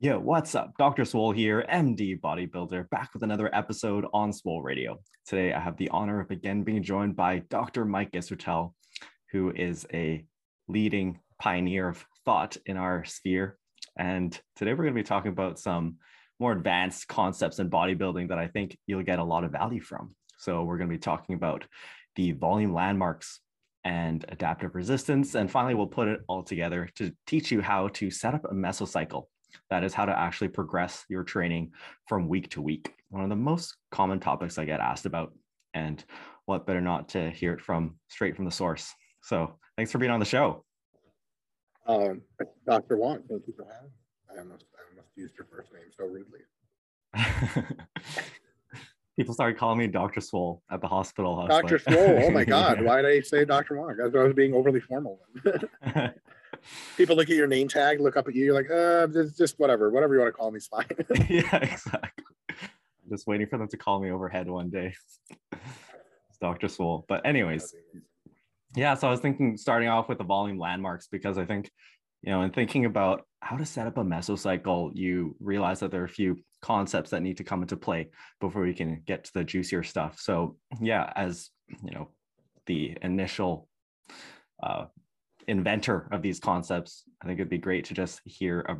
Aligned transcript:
Yo, 0.00 0.16
what's 0.16 0.54
up? 0.54 0.74
Dr. 0.78 1.04
Swole 1.04 1.32
here, 1.32 1.66
MD 1.68 2.20
bodybuilder, 2.20 2.88
back 2.88 3.10
with 3.12 3.24
another 3.24 3.52
episode 3.52 4.06
on 4.12 4.32
Swole 4.32 4.62
Radio. 4.62 5.00
Today, 5.26 5.52
I 5.52 5.58
have 5.58 5.76
the 5.76 5.88
honor 5.88 6.20
of 6.20 6.30
again 6.30 6.62
being 6.62 6.84
joined 6.84 7.16
by 7.16 7.40
Dr. 7.50 7.84
Mike 7.84 8.12
Israetel, 8.12 8.74
who 9.32 9.50
is 9.50 9.88
a 9.92 10.24
leading 10.68 11.18
pioneer 11.40 11.88
of 11.88 12.06
thought 12.24 12.56
in 12.64 12.76
our 12.76 13.04
sphere. 13.06 13.58
And 13.98 14.40
today, 14.54 14.70
we're 14.70 14.84
going 14.84 14.94
to 14.94 15.02
be 15.02 15.02
talking 15.02 15.32
about 15.32 15.58
some 15.58 15.96
more 16.38 16.52
advanced 16.52 17.08
concepts 17.08 17.58
in 17.58 17.68
bodybuilding 17.68 18.28
that 18.28 18.38
I 18.38 18.46
think 18.46 18.78
you'll 18.86 19.02
get 19.02 19.18
a 19.18 19.24
lot 19.24 19.42
of 19.42 19.50
value 19.50 19.80
from. 19.80 20.14
So, 20.36 20.62
we're 20.62 20.78
going 20.78 20.90
to 20.90 20.94
be 20.94 21.00
talking 21.00 21.34
about 21.34 21.64
the 22.14 22.30
volume 22.30 22.72
landmarks 22.72 23.40
and 23.82 24.24
adaptive 24.28 24.76
resistance. 24.76 25.34
And 25.34 25.50
finally, 25.50 25.74
we'll 25.74 25.88
put 25.88 26.06
it 26.06 26.20
all 26.28 26.44
together 26.44 26.88
to 26.98 27.12
teach 27.26 27.50
you 27.50 27.60
how 27.60 27.88
to 27.94 28.12
set 28.12 28.34
up 28.34 28.44
a 28.44 28.54
mesocycle 28.54 29.24
that 29.70 29.84
is 29.84 29.94
how 29.94 30.04
to 30.04 30.16
actually 30.16 30.48
progress 30.48 31.04
your 31.08 31.24
training 31.24 31.72
from 32.06 32.28
week 32.28 32.50
to 32.50 32.62
week. 32.62 32.94
One 33.10 33.22
of 33.22 33.30
the 33.30 33.36
most 33.36 33.76
common 33.90 34.20
topics 34.20 34.58
I 34.58 34.64
get 34.64 34.80
asked 34.80 35.06
about, 35.06 35.32
and 35.74 36.04
what 36.46 36.66
better 36.66 36.80
not 36.80 37.08
to 37.10 37.30
hear 37.30 37.52
it 37.52 37.60
from 37.60 37.96
straight 38.08 38.36
from 38.36 38.44
the 38.44 38.50
source. 38.50 38.92
So 39.22 39.58
thanks 39.76 39.92
for 39.92 39.98
being 39.98 40.10
on 40.10 40.20
the 40.20 40.26
show. 40.26 40.64
Um, 41.86 42.22
Dr. 42.66 42.96
Wong, 42.98 43.22
thank 43.28 43.46
you 43.46 43.54
for 43.56 43.64
having 43.64 43.90
me. 43.90 43.96
I 44.30 44.38
almost, 44.40 44.64
I 44.74 44.80
almost 44.90 45.08
used 45.16 45.34
your 45.38 45.46
first 45.50 45.72
name 45.72 45.90
so 45.96 46.04
rudely. 46.04 46.40
People 49.16 49.34
started 49.34 49.58
calling 49.58 49.78
me 49.78 49.88
Dr. 49.88 50.20
Swole 50.20 50.62
at 50.70 50.80
the 50.80 50.86
hospital. 50.86 51.46
Dr. 51.48 51.80
Like... 51.86 51.94
Swole, 51.94 52.22
oh 52.24 52.30
my 52.30 52.44
God, 52.46 52.82
why 52.82 53.02
did 53.02 53.10
I 53.10 53.20
say 53.20 53.44
Dr. 53.44 53.76
Wong? 53.76 53.96
I 54.00 54.06
was 54.06 54.34
being 54.34 54.54
overly 54.54 54.80
formal. 54.80 55.20
people 56.96 57.16
look 57.16 57.30
at 57.30 57.36
your 57.36 57.46
name 57.46 57.68
tag, 57.68 58.00
look 58.00 58.16
up 58.16 58.28
at 58.28 58.34
you, 58.34 58.46
you're 58.46 58.54
like, 58.54 58.70
uh, 58.70 59.06
just, 59.36 59.58
whatever, 59.58 59.90
whatever 59.90 60.14
you 60.14 60.20
want 60.20 60.32
to 60.32 60.36
call 60.36 60.50
me 60.50 60.58
is 60.58 60.66
fine. 60.66 60.86
yeah, 61.28 61.56
exactly. 61.56 62.24
I'm 62.48 63.10
just 63.10 63.26
waiting 63.26 63.46
for 63.46 63.58
them 63.58 63.68
to 63.68 63.76
call 63.76 64.00
me 64.00 64.10
overhead 64.10 64.48
one 64.48 64.70
day. 64.70 64.94
it's 65.52 66.38
Dr. 66.40 66.68
Swole. 66.68 67.04
But 67.08 67.26
anyways, 67.26 67.74
yeah, 68.76 68.94
so 68.94 69.08
I 69.08 69.10
was 69.10 69.20
thinking 69.20 69.56
starting 69.56 69.88
off 69.88 70.08
with 70.08 70.18
the 70.18 70.24
volume 70.24 70.58
landmarks 70.58 71.08
because 71.10 71.38
I 71.38 71.44
think, 71.44 71.70
you 72.22 72.32
know, 72.32 72.42
in 72.42 72.50
thinking 72.50 72.84
about 72.84 73.22
how 73.40 73.56
to 73.56 73.64
set 73.64 73.86
up 73.86 73.96
a 73.96 74.04
mesocycle, 74.04 74.90
you 74.94 75.36
realize 75.40 75.80
that 75.80 75.90
there 75.90 76.02
are 76.02 76.06
a 76.06 76.08
few 76.08 76.36
concepts 76.60 77.10
that 77.10 77.22
need 77.22 77.36
to 77.38 77.44
come 77.44 77.62
into 77.62 77.76
play 77.76 78.08
before 78.40 78.62
we 78.62 78.74
can 78.74 79.02
get 79.06 79.24
to 79.24 79.32
the 79.34 79.44
juicier 79.44 79.82
stuff. 79.82 80.18
So 80.18 80.56
yeah, 80.80 81.12
as 81.14 81.50
you 81.82 81.92
know, 81.92 82.08
the 82.66 82.96
initial 83.02 83.68
uh, 84.62 84.86
inventor 85.48 86.08
of 86.12 86.22
these 86.22 86.38
concepts, 86.38 87.04
I 87.22 87.26
think 87.26 87.40
it'd 87.40 87.48
be 87.48 87.58
great 87.58 87.86
to 87.86 87.94
just 87.94 88.20
hear 88.24 88.60
a 88.60 88.76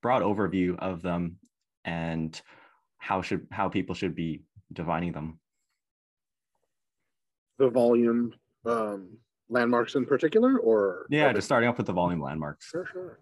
broad 0.00 0.22
overview 0.22 0.78
of 0.78 1.02
them 1.02 1.36
and 1.84 2.40
how 2.98 3.20
should 3.22 3.46
how 3.50 3.68
people 3.68 3.94
should 3.94 4.14
be 4.14 4.42
defining 4.72 5.12
them. 5.12 5.38
The 7.58 7.68
volume 7.68 8.34
um, 8.64 9.18
landmarks 9.48 9.94
in 9.94 10.06
particular, 10.06 10.58
or 10.58 11.06
yeah, 11.10 11.32
just 11.32 11.46
starting 11.46 11.68
off 11.68 11.76
with 11.76 11.86
the 11.86 11.92
volume 11.92 12.22
landmarks. 12.22 12.66
Sure, 12.66 12.86
sure. 12.92 13.18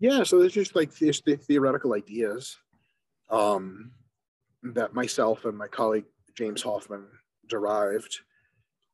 Yeah, 0.00 0.22
so 0.22 0.38
there's 0.38 0.52
just 0.52 0.76
like 0.76 0.94
these 0.94 1.20
the 1.20 1.36
theoretical 1.36 1.94
ideas 1.94 2.56
um, 3.30 3.92
that 4.62 4.94
myself 4.94 5.44
and 5.44 5.56
my 5.56 5.68
colleague 5.68 6.04
James 6.34 6.62
Hoffmann 6.62 7.06
derived 7.48 8.20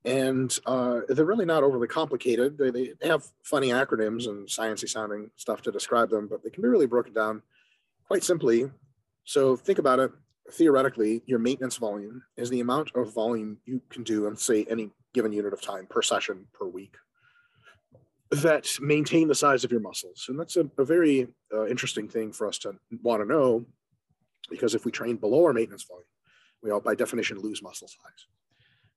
and 0.05 0.59
uh, 0.67 1.01
they're 1.09 1.25
really 1.25 1.47
not 1.47 1.63
overly 1.63 1.89
complicated. 1.89 2.59
They, 2.59 2.71
they 2.71 3.09
have 3.09 3.27
funny 3.43 3.71
acronyms 3.71 4.27
and 4.29 4.47
sciencey 4.47 4.89
sounding 4.89 5.31
stuff 5.37 5.63
to 5.63 5.73
describe 5.73 6.11
them, 6.11 6.29
but 6.29 6.43
they 6.43 6.51
can 6.51 6.63
be 6.63 6.69
really 6.69 6.87
broken 6.87 7.15
down 7.15 7.43
quite 8.07 8.23
simply. 8.23 8.71
So 9.25 9.57
think 9.57 9.79
about 9.79 9.99
it. 9.99 10.13
Theoretically, 10.53 11.23
your 11.25 11.39
maintenance 11.39 11.79
volume 11.79 12.23
is 12.37 12.51
the 12.51 12.61
amount 12.61 12.91
of 12.95 13.15
volume 13.15 13.57
you 13.65 13.81
can 13.89 14.03
do 14.03 14.27
in, 14.27 14.37
say, 14.37 14.67
any 14.69 14.91
given 15.15 15.33
unit 15.33 15.55
of 15.55 15.63
time 15.63 15.87
per 15.87 16.03
session 16.03 16.47
per 16.53 16.67
week 16.67 16.97
that 18.31 18.69
maintain 18.81 19.29
the 19.29 19.35
size 19.35 19.65
of 19.65 19.71
your 19.71 19.81
muscles. 19.81 20.27
And 20.29 20.39
that's 20.39 20.57
a, 20.57 20.69
a 20.77 20.85
very 20.85 21.29
uh, 21.53 21.67
interesting 21.67 22.09
thing 22.09 22.33
for 22.33 22.47
us 22.47 22.59
to 22.59 22.75
want 23.03 23.23
to 23.23 23.27
know 23.27 23.65
because 24.51 24.75
if 24.75 24.85
we 24.85 24.91
train 24.91 25.17
below 25.17 25.45
our 25.45 25.53
maintenance 25.55 25.85
volume, 25.85 26.05
we 26.63 26.71
all 26.71 26.81
by 26.81 26.95
definition 26.95 27.39
lose 27.39 27.63
muscle 27.63 27.89
size. 27.89 28.27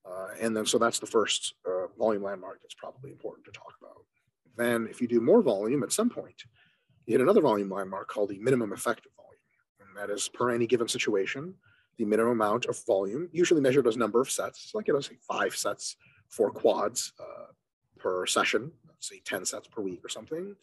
Uh, 0.07 0.27
and 0.39 0.55
then, 0.55 0.65
so 0.65 0.77
that's 0.77 0.99
the 0.99 1.05
first 1.05 1.53
uh, 1.65 1.87
volume 1.97 2.23
landmark 2.23 2.61
that's 2.61 2.75
probably 2.75 3.11
important 3.11 3.45
to 3.45 3.51
talk 3.51 3.73
about. 3.81 4.05
Then, 4.55 4.87
if 4.89 5.01
you 5.01 5.07
do 5.07 5.19
more 5.19 5.41
volume 5.41 5.83
at 5.83 5.91
some 5.91 6.09
point, 6.09 6.43
you 7.05 7.13
hit 7.13 7.21
another 7.21 7.41
volume 7.41 7.69
landmark 7.69 8.07
called 8.07 8.29
the 8.29 8.39
minimum 8.39 8.73
effective 8.73 9.11
volume. 9.15 9.39
And 9.79 9.97
that 9.97 10.13
is 10.13 10.29
per 10.29 10.51
any 10.51 10.67
given 10.67 10.87
situation, 10.87 11.55
the 11.97 12.05
minimum 12.05 12.33
amount 12.33 12.65
of 12.65 12.83
volume, 12.85 13.29
usually 13.31 13.61
measured 13.61 13.87
as 13.87 13.97
number 13.97 14.21
of 14.21 14.31
sets. 14.31 14.71
Like, 14.73 14.87
you 14.87 14.93
know, 14.93 14.99
say 14.99 15.17
five 15.27 15.55
sets 15.55 15.95
for 16.29 16.51
quads 16.51 17.13
uh, 17.19 17.51
per 17.97 18.25
session, 18.25 18.71
say 18.99 19.21
10 19.23 19.45
sets 19.45 19.67
per 19.67 19.81
week 19.81 20.03
or 20.03 20.09
something, 20.09 20.55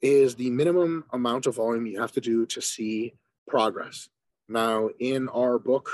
is 0.00 0.34
the 0.34 0.50
minimum 0.50 1.04
amount 1.12 1.46
of 1.46 1.56
volume 1.56 1.86
you 1.86 2.00
have 2.00 2.12
to 2.12 2.20
do 2.20 2.44
to 2.46 2.60
see 2.60 3.14
progress. 3.46 4.08
Now, 4.48 4.90
in 4.98 5.28
our 5.28 5.58
book, 5.58 5.90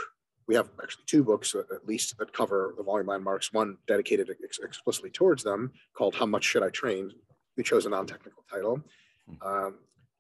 we 0.49 0.55
have 0.55 0.71
actually 0.83 1.05
two 1.07 1.23
books 1.23 1.55
at 1.55 1.87
least 1.87 2.17
that 2.19 2.33
cover 2.33 2.75
the 2.77 2.83
volume 2.83 3.07
landmarks, 3.07 3.53
one 3.53 3.77
dedicated 3.87 4.31
ex- 4.43 4.59
explicitly 4.59 5.11
towards 5.11 5.45
them 5.45 5.71
called 5.95 6.15
How 6.15 6.27
Much 6.27 6.43
Should 6.45 6.63
I 6.63 6.71
Train? 6.71 7.13
We 7.57 7.63
chose 7.63 7.85
a 7.85 7.91
non-technical 7.91 8.43
title. 8.51 8.81
Hmm. 9.27 9.49
Um, 9.49 9.75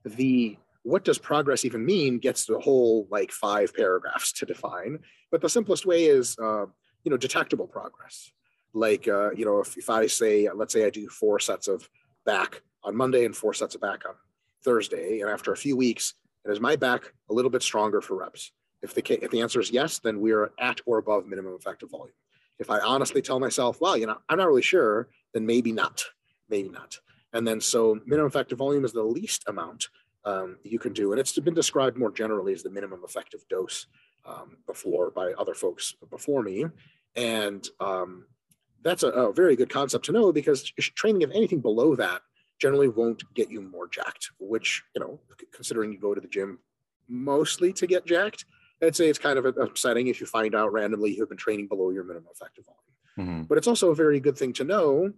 the 0.04 0.58
what 0.82 1.04
does 1.04 1.18
progress 1.18 1.64
even 1.64 1.84
mean 1.84 2.18
gets 2.18 2.44
the 2.44 2.58
whole 2.58 3.08
like 3.10 3.32
five 3.32 3.74
paragraphs 3.74 4.32
to 4.38 4.46
define. 4.46 4.98
But 5.30 5.40
the 5.40 5.48
simplest 5.48 5.86
way 5.86 6.04
is, 6.04 6.36
uh, 6.38 6.66
you 7.04 7.10
know, 7.10 7.16
detectable 7.16 7.66
progress. 7.66 8.30
Like, 8.74 9.08
uh, 9.08 9.32
you 9.32 9.44
know, 9.44 9.60
if, 9.60 9.76
if 9.76 9.90
I 9.90 10.06
say, 10.06 10.48
let's 10.54 10.72
say 10.72 10.86
I 10.86 10.90
do 10.90 11.08
four 11.08 11.40
sets 11.40 11.68
of 11.68 11.88
back 12.24 12.62
on 12.84 12.94
Monday 12.94 13.24
and 13.24 13.34
four 13.34 13.54
sets 13.54 13.74
of 13.74 13.80
back 13.80 14.02
on 14.08 14.14
Thursday, 14.62 15.20
and 15.20 15.30
after 15.30 15.52
a 15.52 15.56
few 15.56 15.76
weeks, 15.76 16.14
and 16.44 16.52
is 16.52 16.60
my 16.60 16.76
back 16.76 17.12
a 17.30 17.34
little 17.34 17.50
bit 17.50 17.62
stronger 17.62 18.00
for 18.00 18.16
reps? 18.16 18.52
If 18.82 18.94
the, 18.94 19.24
if 19.24 19.30
the 19.30 19.40
answer 19.40 19.60
is 19.60 19.70
yes, 19.70 19.98
then 19.98 20.20
we're 20.20 20.52
at 20.58 20.80
or 20.86 20.98
above 20.98 21.26
minimum 21.26 21.54
effective 21.54 21.90
volume. 21.90 22.14
If 22.58 22.70
I 22.70 22.80
honestly 22.80 23.22
tell 23.22 23.40
myself, 23.40 23.80
well, 23.80 23.96
you 23.96 24.06
know, 24.06 24.18
I'm 24.28 24.38
not 24.38 24.48
really 24.48 24.62
sure, 24.62 25.08
then 25.32 25.46
maybe 25.46 25.72
not, 25.72 26.04
maybe 26.48 26.68
not. 26.68 26.98
And 27.32 27.46
then 27.46 27.60
so 27.60 28.00
minimum 28.06 28.28
effective 28.28 28.58
volume 28.58 28.84
is 28.84 28.92
the 28.92 29.02
least 29.02 29.44
amount 29.48 29.88
um, 30.24 30.58
you 30.62 30.78
can 30.78 30.92
do. 30.92 31.12
And 31.12 31.20
it's 31.20 31.38
been 31.38 31.54
described 31.54 31.96
more 31.96 32.10
generally 32.10 32.52
as 32.52 32.62
the 32.62 32.70
minimum 32.70 33.00
effective 33.04 33.44
dose 33.48 33.86
um, 34.26 34.58
before 34.66 35.10
by 35.10 35.32
other 35.32 35.54
folks 35.54 35.94
before 36.10 36.42
me. 36.42 36.66
And 37.16 37.66
um, 37.80 38.26
that's 38.82 39.02
a, 39.02 39.08
a, 39.08 39.32
very 39.32 39.56
good 39.56 39.70
concept 39.70 40.04
to 40.06 40.12
know 40.12 40.32
because 40.32 40.62
training 40.72 41.24
of 41.24 41.30
anything 41.30 41.60
below 41.60 41.96
that 41.96 42.22
generally 42.60 42.88
won't 42.88 43.22
get 43.34 43.50
you 43.50 43.62
more 43.62 43.88
jacked, 43.88 44.30
which, 44.38 44.82
you 44.94 45.00
know, 45.00 45.20
considering 45.52 45.92
you 45.92 45.98
go 45.98 46.14
to 46.14 46.20
the 46.20 46.28
gym 46.28 46.58
mostly 47.08 47.72
to 47.72 47.86
get 47.86 48.06
jacked, 48.06 48.44
I'd 48.82 48.96
say 48.96 49.08
it's 49.08 49.18
kind 49.18 49.38
of 49.38 49.44
upsetting 49.44 50.06
if 50.06 50.20
you 50.20 50.26
find 50.26 50.54
out 50.54 50.72
randomly 50.72 51.16
you've 51.16 51.28
been 51.28 51.38
training 51.38 51.68
below 51.68 51.90
your 51.90 52.04
minimum 52.04 52.28
effective 52.32 52.64
volume. 52.66 53.30
Mm-hmm. 53.30 53.42
But 53.44 53.58
it's 53.58 53.66
also 53.66 53.90
a 53.90 53.94
very 53.94 54.20
good 54.20 54.36
thing 54.36 54.52
to 54.54 54.64
know 54.64 55.12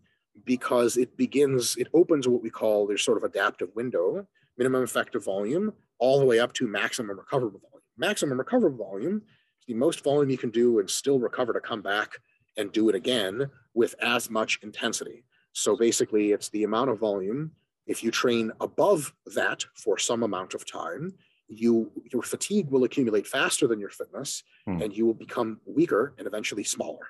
because 0.44 0.96
it 0.96 1.16
begins, 1.16 1.76
it 1.76 1.88
opens 1.92 2.26
what 2.26 2.42
we 2.42 2.50
call 2.50 2.86
there's 2.86 3.04
sort 3.04 3.18
of 3.18 3.24
adaptive 3.24 3.68
window, 3.74 4.26
minimum 4.56 4.82
effective 4.82 5.24
volume, 5.24 5.72
all 5.98 6.18
the 6.18 6.24
way 6.24 6.38
up 6.38 6.52
to 6.54 6.66
maximum 6.66 7.18
recoverable 7.18 7.60
volume. 7.60 7.82
Maximum 7.98 8.38
recoverable 8.38 8.84
volume 8.84 9.16
is 9.60 9.66
the 9.66 9.74
most 9.74 10.02
volume 10.02 10.30
you 10.30 10.38
can 10.38 10.50
do 10.50 10.78
and 10.78 10.88
still 10.88 11.18
recover 11.18 11.52
to 11.52 11.60
come 11.60 11.82
back 11.82 12.12
and 12.56 12.72
do 12.72 12.88
it 12.88 12.94
again 12.94 13.50
with 13.74 13.94
as 14.00 14.30
much 14.30 14.58
intensity. 14.62 15.24
So 15.52 15.76
basically, 15.76 16.32
it's 16.32 16.48
the 16.48 16.64
amount 16.64 16.90
of 16.90 16.98
volume. 16.98 17.52
If 17.86 18.02
you 18.04 18.10
train 18.10 18.52
above 18.60 19.12
that 19.34 19.64
for 19.74 19.98
some 19.98 20.22
amount 20.22 20.54
of 20.54 20.70
time, 20.70 21.12
you 21.50 21.90
your 22.12 22.22
fatigue 22.22 22.70
will 22.70 22.84
accumulate 22.84 23.26
faster 23.26 23.66
than 23.66 23.80
your 23.80 23.90
fitness 23.90 24.44
hmm. 24.66 24.80
and 24.80 24.96
you 24.96 25.04
will 25.04 25.14
become 25.14 25.60
weaker 25.66 26.14
and 26.16 26.26
eventually 26.26 26.64
smaller. 26.64 27.08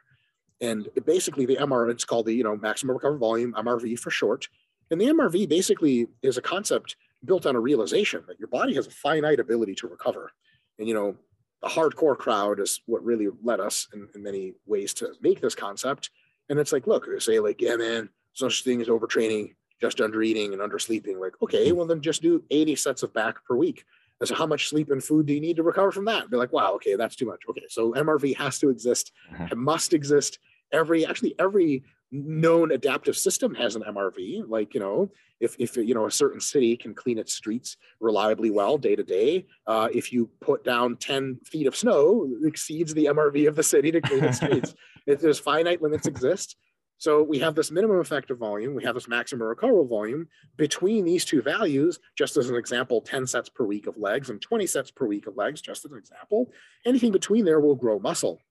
And 0.62 0.88
basically 1.06 1.47
the 1.47 1.56
mr 1.56 1.91
it's 1.91 2.05
called 2.05 2.26
the 2.26 2.32
you 2.32 2.43
know 2.43 2.56
maximum 2.56 2.97
recovered 2.97 3.19
volume 3.19 3.53
mrv 3.53 3.99
for 3.99 4.11
short. 4.11 4.49
And 4.91 5.00
the 5.00 5.06
mrv 5.06 5.49
basically 5.49 6.09
is 6.23 6.38
a 6.38 6.43
concept 6.43 6.97
built 7.25 7.44
on 7.44 7.55
a 7.55 7.61
realization 7.61 8.25
that 8.29 8.38
your 8.38 8.49
body 8.49 8.75
has 8.75 8.87
a 8.87 8.91
finite 8.91 9.41
ability 9.41 9.75
to 9.76 9.88
recover. 9.88 10.32
And 10.79 10.88
you 10.88 10.94
know 10.94 11.17
the 11.62 11.69
hardcore 11.69 12.17
crowd 12.17 12.59
is 12.59 12.81
what 12.87 13.05
really 13.05 13.29
led 13.43 13.61
us 13.61 13.87
in, 13.93 14.09
in 14.14 14.23
many 14.23 14.55
ways 14.67 14.94
to 14.94 15.12
make 15.20 15.43
this 15.43 15.55
concept. 15.55 16.11
And 16.49 16.59
it's 16.59 16.73
like 16.73 16.87
look 16.87 17.06
they 17.06 17.19
say 17.19 17.41
like 17.41 17.61
yeah 17.61 17.76
man 17.76 18.09
such 18.32 18.64
thing 18.64 18.81
as 18.81 18.88
overtraining 18.88 19.55
just 19.82 20.00
under 20.00 20.23
eating 20.23 20.53
and 20.55 20.62
under 20.62 20.79
sleeping. 20.79 21.20
Like 21.20 21.35
okay 21.43 21.73
well 21.73 21.87
then 21.87 22.00
just 22.00 22.23
do 22.23 22.43
80 22.50 22.76
sets 22.76 23.03
of 23.03 23.12
back 23.12 23.44
per 23.44 23.55
week 23.55 23.85
I 24.22 24.26
said, 24.26 24.37
how 24.37 24.46
much 24.46 24.69
sleep 24.69 24.90
and 24.90 25.02
food 25.02 25.26
do 25.26 25.32
you 25.32 25.40
need 25.40 25.56
to 25.56 25.62
recover 25.62 25.90
from 25.90 26.05
that? 26.06 26.31
Be 26.31 26.37
like, 26.37 26.52
wow, 26.52 26.75
okay, 26.75 26.94
that's 26.94 27.17
too 27.17 27.26
much. 27.26 27.40
Okay, 27.49 27.64
so 27.69 27.93
MRV 27.93 28.37
has 28.37 28.58
to 28.58 28.69
exist. 28.69 29.12
Uh-huh. 29.32 29.49
It 29.50 29.58
must 29.58 29.94
exist. 29.94 30.38
Every 30.72 31.06
actually 31.06 31.34
every 31.38 31.82
known 32.12 32.72
adaptive 32.72 33.17
system 33.17 33.55
has 33.55 33.76
an 33.76 33.82
MRV. 33.82 34.49
Like, 34.49 34.75
you 34.75 34.81
know, 34.81 35.11
if, 35.38 35.56
if 35.58 35.76
you 35.76 35.94
know, 35.94 36.06
a 36.06 36.11
certain 36.11 36.40
city 36.40 36.76
can 36.76 36.94
clean 36.94 37.19
its 37.19 37.32
streets 37.32 37.76
reliably 38.00 38.50
well 38.50 38.76
day 38.76 38.96
to 38.96 39.02
day, 39.02 39.46
uh, 39.67 39.88
if 39.94 40.12
you 40.12 40.28
put 40.40 40.64
down 40.64 40.96
10 40.96 41.38
feet 41.44 41.66
of 41.66 41.76
snow, 41.76 42.28
exceeds 42.44 42.93
the 42.94 43.06
MRV 43.06 43.49
of 43.49 43.56
the 43.56 43.62
city 43.62 43.90
to 43.93 44.00
clean 44.00 44.25
its 44.25 44.37
streets. 44.43 44.75
if 45.06 45.20
there's 45.20 45.38
finite 45.38 45.81
limits 45.82 46.06
exist, 46.06 46.56
so 47.00 47.23
we 47.23 47.38
have 47.38 47.55
this 47.55 47.70
minimum 47.70 47.99
effective 47.99 48.37
volume, 48.37 48.75
we 48.75 48.85
have 48.85 48.94
this 48.94 49.08
maximum 49.08 49.49
recoverable 49.49 49.87
volume. 49.87 50.29
Between 50.58 51.06
these 51.06 51.25
two 51.25 51.41
values, 51.41 51.99
just 52.14 52.37
as 52.37 52.50
an 52.50 52.56
example, 52.56 53.00
10 53.00 53.26
sets 53.26 53.49
per 53.49 53.64
week 53.64 53.87
of 53.87 53.97
legs 53.97 54.29
and 54.29 54.38
20 54.38 54.67
sets 54.67 54.91
per 54.91 55.06
week 55.06 55.26
of 55.26 55.35
legs, 55.35 55.62
just 55.62 55.87
as 55.87 55.93
an 55.93 55.97
example, 55.97 56.52
anything 56.85 57.11
between 57.11 57.47
there 57.47 57.58
will 57.58 57.75
grow 57.75 57.99
muscle. 57.99 58.43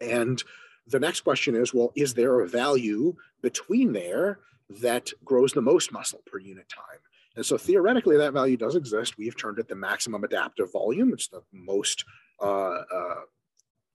And 0.00 0.40
the 0.86 1.00
next 1.00 1.22
question 1.22 1.56
is, 1.56 1.74
well, 1.74 1.90
is 1.96 2.14
there 2.14 2.42
a 2.42 2.48
value 2.48 3.16
between 3.42 3.92
there 3.92 4.38
that 4.80 5.10
grows 5.24 5.52
the 5.52 5.60
most 5.60 5.90
muscle 5.90 6.22
per 6.24 6.38
unit 6.38 6.68
time? 6.68 7.00
And 7.34 7.44
so 7.44 7.58
theoretically, 7.58 8.16
that 8.18 8.32
value 8.32 8.56
does 8.56 8.76
exist. 8.76 9.18
We've 9.18 9.36
termed 9.36 9.58
it 9.58 9.66
the 9.66 9.74
maximum 9.74 10.22
adaptive 10.22 10.70
volume. 10.70 11.12
It's 11.12 11.26
the 11.26 11.42
most 11.50 12.04
uh, 12.40 12.82
uh, 12.94 13.20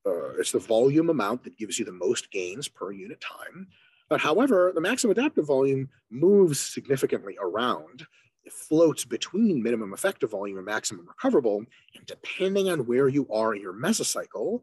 uh, 0.08 0.40
it's 0.40 0.52
the 0.52 0.60
volume 0.60 1.10
amount 1.10 1.44
that 1.44 1.58
gives 1.58 1.78
you 1.78 1.86
the 1.86 1.92
most 1.92 2.32
gains 2.32 2.68
per 2.68 2.92
unit 2.92 3.22
time. 3.22 3.68
But 4.10 4.22
however, 4.22 4.72
the 4.74 4.82
maximum 4.82 5.12
adaptive 5.12 5.46
volume 5.46 5.90
moves 6.10 6.60
significantly 6.60 7.38
around. 7.42 8.06
It 8.46 8.54
floats 8.54 9.04
between 9.04 9.62
minimum 9.62 9.94
effective 9.94 10.32
volume 10.32 10.58
and 10.58 10.66
maximum 10.66 11.06
recoverable. 11.06 11.66
And 11.96 12.06
depending 12.06 12.70
on 12.70 12.86
where 12.86 13.10
you 13.10 13.28
are 13.30 13.54
in 13.54 13.62
your 13.62 13.74
mesocycle, 13.74 14.62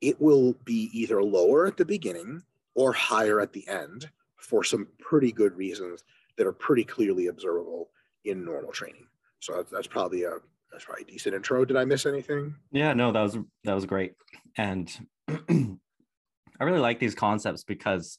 it 0.00 0.20
will 0.20 0.54
be 0.64 0.90
either 0.92 1.22
lower 1.22 1.66
at 1.66 1.76
the 1.76 1.84
beginning 1.84 2.42
or 2.74 2.92
higher 2.92 3.40
at 3.40 3.52
the 3.52 3.66
end 3.68 4.10
for 4.36 4.64
some 4.64 4.88
pretty 4.98 5.30
good 5.30 5.56
reasons 5.56 6.02
that 6.36 6.46
are 6.46 6.52
pretty 6.52 6.82
clearly 6.84 7.28
observable 7.28 7.90
in 8.24 8.44
normal 8.44 8.72
training. 8.72 9.06
So 9.38 9.54
that's, 9.54 9.70
that's 9.70 9.86
probably 9.86 10.24
a 10.24 10.38
that's 10.72 10.84
a 10.84 11.04
decent 11.04 11.34
intro. 11.34 11.64
Did 11.64 11.76
I 11.76 11.84
miss 11.84 12.06
anything? 12.06 12.54
Yeah, 12.72 12.92
no, 12.92 13.12
that 13.12 13.22
was 13.22 13.36
that 13.64 13.74
was 13.74 13.86
great. 13.86 14.14
And 14.56 14.90
I 15.28 16.64
really 16.64 16.78
like 16.78 16.98
these 16.98 17.14
concepts 17.14 17.64
because 17.64 18.18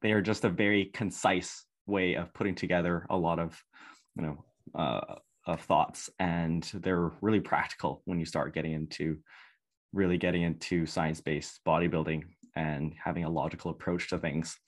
they 0.00 0.12
are 0.12 0.22
just 0.22 0.44
a 0.44 0.48
very 0.48 0.86
concise 0.86 1.64
way 1.86 2.14
of 2.14 2.32
putting 2.34 2.54
together 2.54 3.06
a 3.10 3.16
lot 3.16 3.38
of, 3.38 3.62
you 4.16 4.22
know, 4.22 4.44
uh, 4.74 5.16
of 5.46 5.60
thoughts, 5.62 6.08
and 6.18 6.62
they're 6.74 7.10
really 7.20 7.40
practical 7.40 8.02
when 8.04 8.18
you 8.18 8.24
start 8.24 8.54
getting 8.54 8.72
into 8.72 9.18
really 9.92 10.16
getting 10.16 10.42
into 10.42 10.86
science-based 10.86 11.60
bodybuilding 11.66 12.22
and 12.56 12.94
having 13.02 13.24
a 13.24 13.30
logical 13.30 13.70
approach 13.70 14.08
to 14.08 14.18
things. 14.18 14.58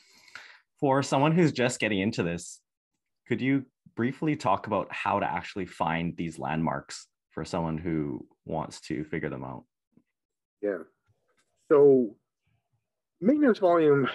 For 0.81 1.03
someone 1.03 1.33
who's 1.33 1.53
just 1.53 1.81
getting 1.81 2.01
into 2.01 2.23
this, 2.23 2.61
could 3.27 3.41
you 3.41 3.65
briefly 3.97 4.37
talk 4.37 4.67
about 4.67 4.93
how 4.93 5.21
to 5.21 5.27
actually 5.27 5.67
find 5.67 6.17
these 6.17 6.39
landmarks 6.39 7.07
for 7.31 7.45
someone 7.45 7.79
who 7.79 8.27
wants 8.45 8.81
to 8.83 9.05
figure 9.05 9.31
them 9.31 9.45
out? 9.45 9.65
Yeah. 10.63 10.79
So 11.69 12.17
maintenance 13.21 13.59
volume, 13.59 14.09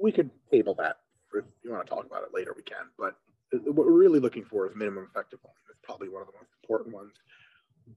we 0.00 0.12
could 0.12 0.30
table 0.50 0.74
that. 0.78 0.96
If 1.34 1.44
you 1.62 1.72
want 1.72 1.86
to 1.86 1.90
talk 1.90 2.06
about 2.06 2.22
it 2.22 2.30
later, 2.32 2.54
we 2.56 2.62
can. 2.62 2.86
But 2.98 3.16
what 3.52 3.86
we're 3.86 3.92
really 3.92 4.20
looking 4.20 4.44
for 4.44 4.66
is 4.66 4.74
minimum 4.74 5.08
effective 5.10 5.40
volume. 5.40 5.56
It's 5.70 5.78
probably 5.82 6.08
one 6.08 6.22
of 6.22 6.28
the 6.28 6.34
most 6.34 6.50
important 6.62 6.94
ones 6.94 7.12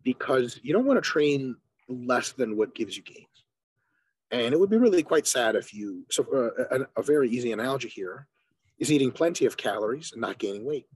because 0.04 0.60
you 0.62 0.74
don't 0.74 0.86
want 0.86 0.98
to 0.98 1.10
train 1.10 1.56
less 1.88 2.32
than 2.32 2.58
what 2.58 2.76
gives 2.76 2.96
you 2.96 3.04
gains. 3.04 3.28
And 4.32 4.54
it 4.54 4.60
would 4.60 4.70
be 4.70 4.78
really 4.78 5.02
quite 5.02 5.26
sad 5.26 5.56
if 5.56 5.74
you, 5.74 6.06
so 6.12 6.26
uh, 6.34 6.78
a, 6.78 7.00
a 7.00 7.04
very 7.04 7.30
easy 7.30 7.52
analogy 7.52 7.88
here 7.88 8.28
is 8.80 8.92
eating 8.92 9.12
plenty 9.12 9.46
of 9.46 9.58
calories 9.58 10.12
and 10.12 10.22
not 10.22 10.38
gaining 10.38 10.66
weight. 10.66 10.88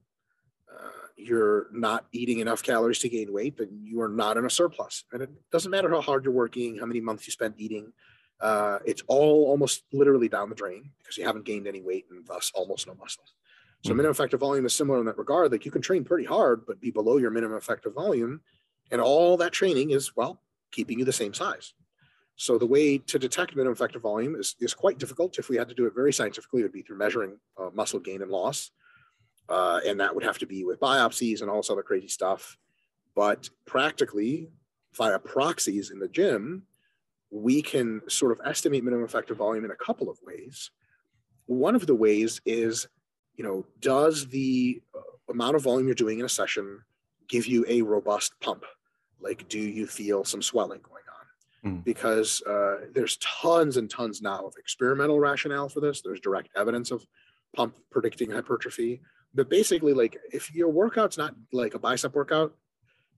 Uh, 0.71 0.89
you're 1.17 1.67
not 1.71 2.05
eating 2.11 2.39
enough 2.39 2.63
calories 2.63 2.99
to 2.99 3.09
gain 3.09 3.31
weight, 3.31 3.57
then 3.57 3.69
you 3.83 4.01
are 4.01 4.09
not 4.09 4.37
in 4.37 4.45
a 4.45 4.49
surplus. 4.49 5.03
And 5.11 5.21
it 5.21 5.29
doesn't 5.51 5.71
matter 5.71 5.89
how 5.89 6.01
hard 6.01 6.23
you're 6.23 6.33
working, 6.33 6.77
how 6.79 6.85
many 6.85 7.01
months 7.01 7.27
you 7.27 7.31
spent 7.31 7.55
eating. 7.57 7.91
Uh, 8.41 8.79
it's 8.85 9.03
all 9.07 9.45
almost 9.45 9.83
literally 9.93 10.27
down 10.27 10.49
the 10.49 10.55
drain 10.55 10.91
because 10.97 11.17
you 11.17 11.25
haven't 11.25 11.45
gained 11.45 11.67
any 11.67 11.81
weight 11.81 12.05
and 12.09 12.25
thus 12.25 12.51
almost 12.55 12.87
no 12.87 12.95
muscle. 12.95 13.23
So 13.83 13.89
mm-hmm. 13.89 13.97
minimum 13.97 14.11
effective 14.11 14.39
volume 14.39 14.65
is 14.65 14.73
similar 14.73 14.99
in 14.99 15.05
that 15.05 15.17
regard. 15.17 15.51
Like 15.51 15.65
you 15.65 15.71
can 15.71 15.81
train 15.81 16.03
pretty 16.03 16.25
hard, 16.25 16.65
but 16.65 16.81
be 16.81 16.91
below 16.91 17.17
your 17.17 17.31
minimum 17.31 17.57
effective 17.57 17.93
volume. 17.93 18.41
And 18.91 19.01
all 19.01 19.37
that 19.37 19.51
training 19.51 19.91
is, 19.91 20.15
well, 20.15 20.41
keeping 20.71 20.99
you 20.99 21.05
the 21.05 21.13
same 21.13 21.33
size. 21.33 21.73
So 22.35 22.57
the 22.57 22.65
way 22.65 22.97
to 22.97 23.19
detect 23.19 23.55
minimum 23.55 23.73
effective 23.73 24.01
volume 24.01 24.35
is, 24.35 24.55
is 24.59 24.73
quite 24.73 24.97
difficult. 24.97 25.37
If 25.37 25.49
we 25.49 25.57
had 25.57 25.69
to 25.69 25.75
do 25.75 25.85
it 25.85 25.93
very 25.93 26.11
scientifically, 26.11 26.61
it 26.61 26.63
would 26.63 26.71
be 26.71 26.81
through 26.81 26.97
measuring 26.97 27.37
uh, 27.59 27.69
muscle 27.73 27.99
gain 27.99 28.21
and 28.21 28.31
loss. 28.31 28.71
Uh, 29.49 29.81
and 29.85 29.99
that 29.99 30.13
would 30.15 30.23
have 30.23 30.39
to 30.39 30.45
be 30.45 30.63
with 30.63 30.79
biopsies 30.79 31.41
and 31.41 31.49
all 31.49 31.57
this 31.57 31.69
other 31.69 31.83
crazy 31.83 32.07
stuff. 32.07 32.57
But 33.15 33.49
practically, 33.65 34.49
via 34.95 35.19
proxies 35.19 35.91
in 35.91 35.99
the 35.99 36.07
gym, 36.07 36.63
we 37.29 37.61
can 37.61 38.01
sort 38.09 38.31
of 38.31 38.39
estimate 38.45 38.83
minimum 38.83 39.05
effective 39.05 39.37
volume 39.37 39.65
in 39.65 39.71
a 39.71 39.75
couple 39.75 40.09
of 40.09 40.17
ways. 40.25 40.71
One 41.45 41.75
of 41.75 41.85
the 41.87 41.95
ways 41.95 42.41
is, 42.45 42.87
you 43.35 43.43
know, 43.43 43.65
does 43.79 44.27
the 44.27 44.81
uh, 44.95 45.31
amount 45.31 45.55
of 45.55 45.63
volume 45.63 45.87
you're 45.87 45.95
doing 45.95 46.19
in 46.19 46.25
a 46.25 46.29
session 46.29 46.79
give 47.27 47.47
you 47.47 47.65
a 47.67 47.81
robust 47.81 48.39
pump? 48.39 48.63
Like, 49.19 49.47
do 49.49 49.59
you 49.59 49.87
feel 49.87 50.23
some 50.23 50.41
swelling 50.41 50.81
going 50.81 51.02
mm. 51.65 51.83
because 51.83 52.41
uh, 52.43 52.85
there's 52.93 53.17
tons 53.17 53.77
and 53.77 53.89
tons 53.89 54.21
now 54.21 54.45
of 54.45 54.53
experimental 54.57 55.19
rationale 55.19 55.69
for 55.69 55.79
this. 55.79 56.01
There's 56.01 56.19
direct 56.19 56.49
evidence 56.55 56.91
of 56.91 57.05
pump 57.55 57.75
predicting 57.91 58.31
hypertrophy. 58.31 59.01
But 59.33 59.49
basically, 59.49 59.93
like 59.93 60.17
if 60.31 60.53
your 60.53 60.69
workout's 60.69 61.17
not 61.17 61.35
like 61.51 61.73
a 61.73 61.79
bicep 61.79 62.13
workout, 62.13 62.53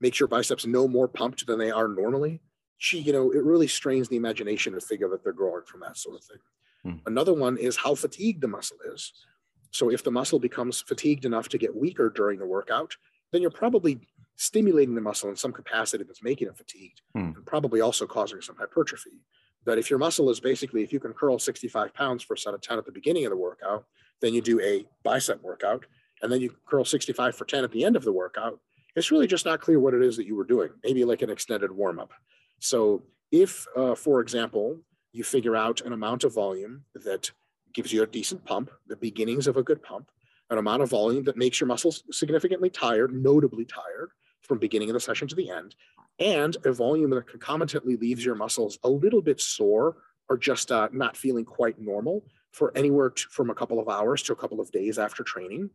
makes 0.00 0.20
your 0.20 0.28
biceps 0.28 0.66
no 0.66 0.86
more 0.86 1.08
pumped 1.08 1.46
than 1.46 1.58
they 1.58 1.70
are 1.70 1.88
normally, 1.88 2.40
she, 2.78 2.98
you 2.98 3.12
know, 3.12 3.30
it 3.30 3.42
really 3.42 3.66
strains 3.66 4.08
the 4.08 4.16
imagination 4.16 4.74
to 4.74 4.80
figure 4.80 5.08
that 5.08 5.24
they're 5.24 5.32
growing 5.32 5.64
from 5.64 5.80
that 5.80 5.96
sort 5.96 6.16
of 6.16 6.24
thing. 6.24 6.92
Mm. 6.92 7.00
Another 7.06 7.34
one 7.34 7.56
is 7.56 7.76
how 7.76 7.94
fatigued 7.94 8.42
the 8.42 8.48
muscle 8.48 8.76
is. 8.92 9.12
So 9.70 9.90
if 9.90 10.04
the 10.04 10.10
muscle 10.10 10.38
becomes 10.38 10.82
fatigued 10.82 11.24
enough 11.24 11.48
to 11.50 11.58
get 11.58 11.74
weaker 11.74 12.10
during 12.10 12.38
the 12.38 12.46
workout, 12.46 12.94
then 13.32 13.42
you're 13.42 13.50
probably 13.50 14.00
stimulating 14.36 14.94
the 14.94 15.00
muscle 15.00 15.30
in 15.30 15.36
some 15.36 15.52
capacity 15.52 16.04
that's 16.04 16.22
making 16.22 16.48
it 16.48 16.56
fatigued 16.56 17.00
hmm. 17.14 17.32
and 17.36 17.46
probably 17.46 17.80
also 17.80 18.06
causing 18.06 18.40
some 18.40 18.56
hypertrophy. 18.56 19.22
But 19.64 19.78
if 19.78 19.90
your 19.90 19.98
muscle 19.98 20.30
is 20.30 20.38
basically, 20.38 20.82
if 20.82 20.92
you 20.92 21.00
can 21.00 21.12
curl 21.12 21.38
65 21.38 21.92
pounds 21.92 22.22
for 22.22 22.34
a 22.34 22.38
set 22.38 22.54
of 22.54 22.60
10 22.60 22.78
at 22.78 22.86
the 22.86 22.92
beginning 22.92 23.24
of 23.24 23.30
the 23.30 23.36
workout, 23.36 23.84
then 24.20 24.32
you 24.32 24.40
do 24.40 24.60
a 24.60 24.84
bicep 25.02 25.42
workout, 25.42 25.84
and 26.22 26.30
then 26.30 26.40
you 26.40 26.54
curl 26.66 26.84
65 26.84 27.34
for 27.34 27.44
10 27.44 27.64
at 27.64 27.72
the 27.72 27.84
end 27.84 27.96
of 27.96 28.04
the 28.04 28.12
workout, 28.12 28.60
it's 28.94 29.10
really 29.10 29.26
just 29.26 29.44
not 29.44 29.60
clear 29.60 29.80
what 29.80 29.92
it 29.92 30.02
is 30.02 30.16
that 30.16 30.26
you 30.26 30.36
were 30.36 30.44
doing, 30.44 30.70
maybe 30.84 31.04
like 31.04 31.22
an 31.22 31.30
extended 31.30 31.70
warm 31.70 31.98
up. 31.98 32.12
So 32.60 33.02
if, 33.30 33.66
uh, 33.76 33.94
for 33.94 34.20
example, 34.20 34.78
you 35.12 35.24
figure 35.24 35.56
out 35.56 35.80
an 35.82 35.92
amount 35.92 36.24
of 36.24 36.34
volume 36.34 36.84
that 36.94 37.30
gives 37.74 37.92
you 37.92 38.02
a 38.02 38.06
decent 38.06 38.44
pump, 38.44 38.70
the 38.86 38.96
beginnings 38.96 39.46
of 39.46 39.56
a 39.56 39.62
good 39.62 39.82
pump, 39.82 40.10
an 40.48 40.58
amount 40.58 40.82
of 40.82 40.88
volume 40.88 41.24
that 41.24 41.36
makes 41.36 41.60
your 41.60 41.66
muscles 41.66 42.04
significantly 42.10 42.70
tired, 42.70 43.12
notably 43.12 43.64
tired, 43.64 44.10
from 44.42 44.58
beginning 44.58 44.90
of 44.90 44.94
the 44.94 45.00
session 45.00 45.28
to 45.28 45.34
the 45.34 45.50
end, 45.50 45.74
and 46.18 46.56
a 46.64 46.72
volume 46.72 47.10
that 47.10 47.28
concomitantly 47.28 47.96
leaves 47.96 48.24
your 48.24 48.34
muscles 48.34 48.78
a 48.84 48.88
little 48.88 49.22
bit 49.22 49.40
sore 49.40 49.96
or 50.28 50.36
just 50.36 50.72
uh, 50.72 50.88
not 50.92 51.16
feeling 51.16 51.44
quite 51.44 51.80
normal 51.80 52.24
for 52.50 52.72
anywhere 52.76 53.10
to, 53.10 53.28
from 53.28 53.50
a 53.50 53.54
couple 53.54 53.78
of 53.78 53.88
hours 53.88 54.22
to 54.22 54.32
a 54.32 54.36
couple 54.36 54.60
of 54.60 54.70
days 54.70 54.98
after 54.98 55.22
training. 55.22 55.70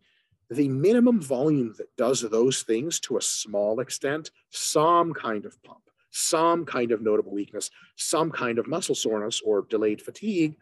The 0.50 0.68
minimum 0.68 1.22
volume 1.22 1.74
that 1.78 1.96
does 1.96 2.22
those 2.22 2.64
things 2.64 3.00
to 3.02 3.18
a 3.18 3.22
small 3.22 3.80
extent, 3.80 4.32
some 4.50 5.14
kind 5.14 5.46
of 5.46 5.62
pump, 5.64 5.82
some 6.10 6.66
kind 6.66 6.92
of 6.92 7.02
notable 7.02 7.32
weakness, 7.32 7.72
some 7.96 8.32
kind 8.32 8.60
of 8.60 8.68
muscle 8.68 8.96
soreness 8.96 9.42
or 9.46 9.62
delayed 9.70 10.02
fatigue, 10.02 10.56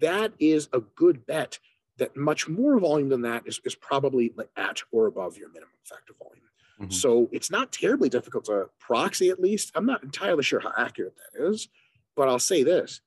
that 0.00 0.32
is 0.38 0.68
a 0.72 0.80
good 0.80 1.26
bet 1.26 1.58
that 1.98 2.16
much 2.16 2.48
more 2.48 2.78
volume 2.78 3.08
than 3.08 3.22
that 3.22 3.46
is, 3.46 3.60
is 3.64 3.74
probably 3.74 4.34
at 4.56 4.82
or 4.90 5.06
above 5.06 5.38
your 5.38 5.48
minimum 5.48 5.70
effective 5.84 6.16
volume. 6.18 6.42
Mm-hmm. 6.80 6.90
So 6.90 7.28
it's 7.32 7.50
not 7.50 7.72
terribly 7.72 8.08
difficult 8.08 8.46
to 8.46 8.68
proxy, 8.78 9.30
at 9.30 9.40
least. 9.40 9.72
I'm 9.74 9.86
not 9.86 10.02
entirely 10.02 10.42
sure 10.42 10.60
how 10.60 10.72
accurate 10.76 11.14
that 11.16 11.48
is, 11.48 11.68
but 12.14 12.28
I'll 12.28 12.38
say 12.38 12.62
this 12.62 13.00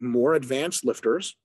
more 0.00 0.34
advanced 0.34 0.84
lifters 0.84 1.36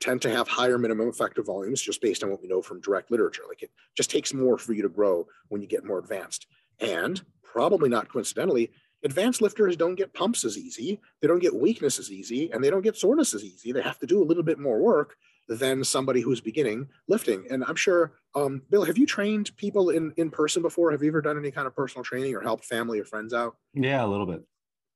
tend 0.00 0.22
to 0.22 0.30
have 0.30 0.48
higher 0.48 0.78
minimum 0.78 1.08
effective 1.08 1.46
volumes 1.46 1.80
just 1.80 2.00
based 2.00 2.24
on 2.24 2.30
what 2.30 2.42
we 2.42 2.48
know 2.48 2.62
from 2.62 2.80
direct 2.80 3.10
literature. 3.10 3.42
Like 3.48 3.62
it 3.62 3.70
just 3.96 4.10
takes 4.10 4.34
more 4.34 4.58
for 4.58 4.72
you 4.72 4.82
to 4.82 4.88
grow 4.88 5.28
when 5.48 5.60
you 5.60 5.68
get 5.68 5.84
more 5.84 5.98
advanced. 5.98 6.46
And 6.80 7.22
probably 7.42 7.88
not 7.88 8.08
coincidentally, 8.08 8.72
advanced 9.04 9.42
lifters 9.42 9.76
don't 9.76 9.94
get 9.94 10.14
pumps 10.14 10.44
as 10.44 10.58
easy, 10.58 11.00
they 11.20 11.28
don't 11.28 11.38
get 11.38 11.54
weakness 11.54 11.98
as 11.98 12.10
easy, 12.10 12.50
and 12.50 12.64
they 12.64 12.70
don't 12.70 12.82
get 12.82 12.96
soreness 12.96 13.34
as 13.34 13.44
easy. 13.44 13.70
They 13.70 13.82
have 13.82 13.98
to 14.00 14.06
do 14.06 14.22
a 14.22 14.24
little 14.24 14.42
bit 14.42 14.58
more 14.58 14.80
work 14.80 15.16
than 15.48 15.84
somebody 15.84 16.20
who's 16.20 16.40
beginning 16.40 16.88
lifting. 17.08 17.44
And 17.50 17.64
I'm 17.64 17.76
sure, 17.76 18.12
um, 18.34 18.62
Bill, 18.70 18.84
have 18.84 18.96
you 18.96 19.06
trained 19.06 19.54
people 19.56 19.90
in, 19.90 20.12
in 20.16 20.30
person 20.30 20.62
before? 20.62 20.90
Have 20.92 21.02
you 21.02 21.08
ever 21.08 21.20
done 21.20 21.38
any 21.38 21.50
kind 21.50 21.66
of 21.66 21.74
personal 21.76 22.04
training 22.04 22.34
or 22.34 22.40
helped 22.40 22.64
family 22.64 22.98
or 23.00 23.04
friends 23.04 23.34
out? 23.34 23.56
Yeah, 23.74 24.04
a 24.04 24.06
little 24.06 24.26
bit. 24.26 24.42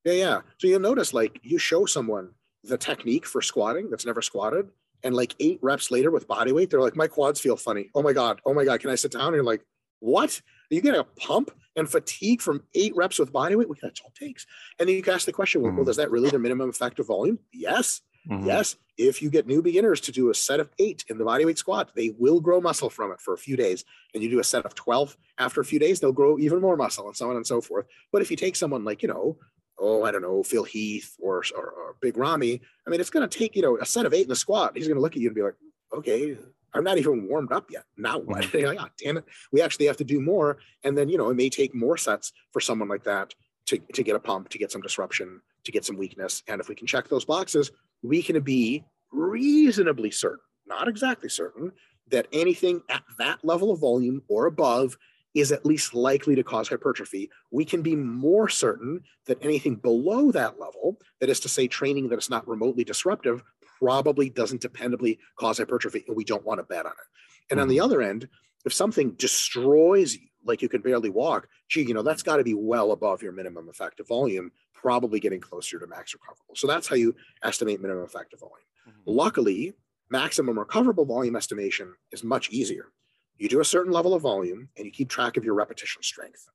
Yeah, 0.05 0.13
yeah. 0.13 0.41
So 0.59 0.69
you'll 0.69 0.81
notice 0.81 1.13
like 1.13 1.41
you 1.43 1.59
show 1.59 1.85
someone 1.85 2.31
the 2.65 2.79
technique 2.79 3.27
for 3.27 3.43
squatting 3.43 3.91
that's 3.91 4.07
never 4.07 4.23
squatted, 4.23 4.69
And 5.03 5.15
like 5.15 5.35
eight 5.41 5.59
reps 5.63 5.91
later 5.91 6.11
with 6.11 6.27
body 6.27 6.53
weight, 6.53 6.71
they're 6.71 6.81
like, 6.81 6.97
my 6.97 7.07
quads 7.07 7.41
feel 7.41 7.57
funny. 7.57 7.91
Oh 7.95 8.03
my 8.03 8.13
God. 8.13 8.41
Oh 8.45 8.55
my 8.55 8.65
God. 8.65 8.81
Can 8.81 8.91
I 8.91 8.95
sit 8.95 9.13
down? 9.13 9.27
And 9.27 9.35
you're 9.35 9.45
like, 9.45 9.65
what? 10.01 10.41
You 10.71 10.81
getting 10.81 11.01
a 11.01 11.05
pump 11.05 11.51
and 11.77 11.89
fatigue 11.89 12.43
from 12.43 12.65
eight 12.75 12.95
reps 12.97 13.19
with 13.19 13.33
body 13.33 13.55
weight? 13.55 13.69
Well, 13.69 13.79
that's 13.81 14.01
all 14.01 14.13
it 14.15 14.25
takes. 14.25 14.47
And 14.79 14.89
then 14.89 14.97
you 14.97 15.03
can 15.03 15.15
ask 15.15 15.27
the 15.27 15.33
question, 15.33 15.61
well, 15.61 15.71
mm-hmm. 15.71 15.81
well, 15.81 15.89
is 15.89 15.97
that 15.97 16.11
really 16.11 16.31
the 16.31 16.39
minimum 16.39 16.69
effective 16.69 17.07
volume? 17.07 17.39
Yes. 17.53 18.01
Mm-hmm. 18.29 18.47
Yes. 18.47 18.77
If 18.99 19.21
you 19.21 19.31
get 19.31 19.47
new 19.47 19.63
beginners 19.63 20.01
to 20.03 20.13
do 20.13 20.31
a 20.31 20.35
set 20.35 20.59
of 20.59 20.71
eight 20.79 21.05
in 21.09 21.19
the 21.19 21.25
bodyweight 21.25 21.59
squat, 21.59 21.91
they 21.95 22.15
will 22.19 22.41
grow 22.41 22.61
muscle 22.61 22.89
from 22.89 23.13
it 23.13 23.21
for 23.21 23.35
a 23.35 23.39
few 23.39 23.57
days. 23.57 23.85
And 24.15 24.23
you 24.23 24.31
do 24.31 24.41
a 24.41 24.45
set 24.45 24.65
of 24.65 24.75
12 24.75 25.17
after 25.39 25.61
a 25.61 25.65
few 25.65 25.79
days, 25.79 26.01
they'll 26.01 26.13
grow 26.13 26.39
even 26.39 26.61
more 26.61 26.77
muscle 26.77 27.07
and 27.07 27.17
so 27.17 27.29
on 27.29 27.37
and 27.37 27.47
so 27.47 27.61
forth. 27.61 27.87
But 28.11 28.23
if 28.23 28.31
you 28.31 28.37
take 28.37 28.57
someone 28.57 28.85
like, 28.85 29.03
you 29.03 29.09
know, 29.09 29.37
oh, 29.79 30.05
I 30.05 30.11
don't 30.11 30.23
know, 30.23 30.43
Phil 30.43 30.65
Heath 30.65 31.15
or, 31.21 31.45
or, 31.55 31.67
or 31.67 31.97
Big 32.01 32.17
Ramy, 32.17 32.61
I 32.87 32.91
mean, 32.91 33.01
it's 33.01 33.11
going 33.11 33.29
to 33.29 33.39
take, 33.39 33.55
you 33.55 33.63
know, 33.63 33.77
a 33.79 33.85
set 33.85 34.07
of 34.07 34.15
eight 34.15 34.23
in 34.23 34.29
the 34.29 34.37
squat. 34.37 34.73
He's 34.75 34.89
going 34.89 34.97
to 34.97 35.03
look 35.03 35.15
at 35.15 35.21
you 35.21 35.29
and 35.29 35.35
be 35.35 35.43
like, 35.43 35.57
okay, 35.93 36.39
I'm 36.73 36.85
not 36.85 36.99
even 36.99 37.29
warmed 37.29 37.53
up 37.53 37.71
yet. 37.71 37.85
Now 37.97 38.19
what? 38.19 38.45
Mm-hmm. 38.45 38.67
like, 38.67 38.81
oh, 38.81 38.89
damn 39.03 39.19
it. 39.19 39.25
We 39.53 39.61
actually 39.61 39.87
have 39.87 39.99
to 39.99 40.05
do 40.05 40.21
more. 40.21 40.59
And 40.85 40.97
then, 40.97 41.09
you 41.09 41.19
know, 41.19 41.31
it 41.31 41.35
may 41.35 41.51
take 41.51 41.75
more 41.75 41.97
sets 41.97 42.33
for 42.53 42.61
someone 42.61 42.89
like 42.89 43.05
that 43.05 43.35
to, 43.67 43.79
to 43.95 44.03
get 44.03 44.17
a 44.17 44.21
pump, 44.21 44.49
to 44.51 44.59
get 44.59 44.73
some 44.73 44.81
disruption, 44.81 45.41
to 45.67 45.73
get 45.73 45.85
some 45.85 45.97
weakness. 45.97 46.43
And 46.49 46.61
if 46.61 46.69
we 46.69 46.75
can 46.75 46.87
check 46.87 47.09
those 47.09 47.25
boxes, 47.25 47.71
we 48.03 48.23
can 48.23 48.41
be 48.41 48.85
reasonably 49.13 50.11
certain, 50.11 50.41
not 50.67 50.89
exactly 50.89 51.29
certain, 51.29 51.73
that 52.09 52.27
anything 52.33 52.83
at 52.89 53.03
that 53.19 53.45
level 53.45 53.71
of 53.71 53.81
volume 53.81 54.23
or 54.29 54.47
above 54.47 54.97
is 55.35 55.53
at 55.53 55.67
least 55.67 55.93
likely 55.93 56.35
to 56.35 56.43
cause 56.43 56.69
hypertrophy. 56.69 57.29
We 57.51 57.65
can 57.65 57.83
be 57.83 57.95
more 57.95 58.49
certain 58.49 59.03
that 59.27 59.39
anything 59.43 59.77
below 59.77 60.33
that 60.33 60.59
level, 60.59 60.99
that 61.21 61.29
is 61.29 61.41
to 61.41 61.49
say, 61.49 61.69
training 61.69 62.09
that 62.09 62.19
is 62.19 62.31
not 62.31 62.49
remotely 62.49 62.85
disruptive, 62.85 63.43
probably 63.79 64.31
doesn't 64.31 64.63
dependably 64.63 65.19
cause 65.39 65.59
hypertrophy, 65.59 66.05
and 66.09 66.17
we 66.17 66.25
don't 66.25 66.47
want 66.47 66.59
to 66.59 66.65
bet 66.65 66.87
on 66.87 66.93
it. 66.93 67.51
And 67.51 67.61
on 67.61 67.69
the 67.69 67.77
mm-hmm. 67.77 67.85
other 67.85 68.03
end, 68.03 68.29
if 68.65 68.73
something 68.73 69.13
destroys 69.13 70.15
you, 70.15 70.23
like 70.45 70.63
you 70.63 70.69
can 70.69 70.81
barely 70.81 71.11
walk, 71.11 71.49
gee, 71.69 71.83
you 71.83 71.93
know, 71.93 72.03
that's 72.03 72.23
got 72.23 72.37
to 72.37 72.45
be 72.45 72.55
well 72.55 72.93
above 72.93 73.21
your 73.21 73.33
minimum 73.33 73.69
effective 73.69 74.09
volume, 74.09 74.53
probably 74.87 75.19
getting 75.19 75.41
closer 75.41 75.81
to 75.81 75.87
max 75.89 76.15
recoverable. 76.15 76.55
So 76.55 76.69
that's 76.69 76.87
how 76.87 76.95
you 76.95 77.17
estimate 77.43 77.81
minimum 77.81 78.05
effective 78.05 78.39
volume. 78.39 78.69
Mm-hmm. 78.89 79.01
Luckily, 79.05 79.75
maximum 80.11 80.57
recoverable 80.57 81.05
volume 81.05 81.35
estimation 81.35 81.93
is 82.13 82.23
much 82.23 82.51
easier. 82.51 82.93
You 83.37 83.49
do 83.49 83.61
a 83.61 83.65
certain 83.65 83.93
level 83.93 84.15
of 84.15 84.23
volume 84.23 84.69
and 84.77 84.87
you 84.87 84.93
keep 84.93 85.09
track 85.09 85.37
of 85.37 85.45
your 85.45 85.55
repetition 85.55 86.05
strength. 86.05 86.49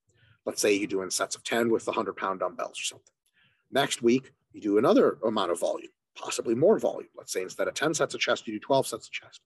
Let's 0.45 0.61
say 0.61 0.73
you 0.73 0.87
do 0.87 1.01
in 1.01 1.11
sets 1.11 1.35
of 1.35 1.43
10 1.43 1.69
with 1.69 1.83
the 1.83 1.91
100 1.91 2.13
pound 2.13 2.39
dumbbells 2.39 2.79
or 2.79 2.83
something. 2.83 3.13
Next 3.69 4.01
week, 4.01 4.31
you 4.53 4.61
do 4.61 4.77
another 4.77 5.17
amount 5.25 5.51
of 5.51 5.59
volume, 5.59 5.91
possibly 6.15 6.55
more 6.55 6.79
volume. 6.79 7.09
Let's 7.17 7.33
say 7.33 7.41
instead 7.41 7.67
of 7.67 7.73
10 7.73 7.95
sets 7.95 8.13
of 8.13 8.21
chest, 8.21 8.47
you 8.47 8.53
do 8.53 8.59
12 8.59 8.87
sets 8.87 9.07
of 9.07 9.11
chest 9.11 9.41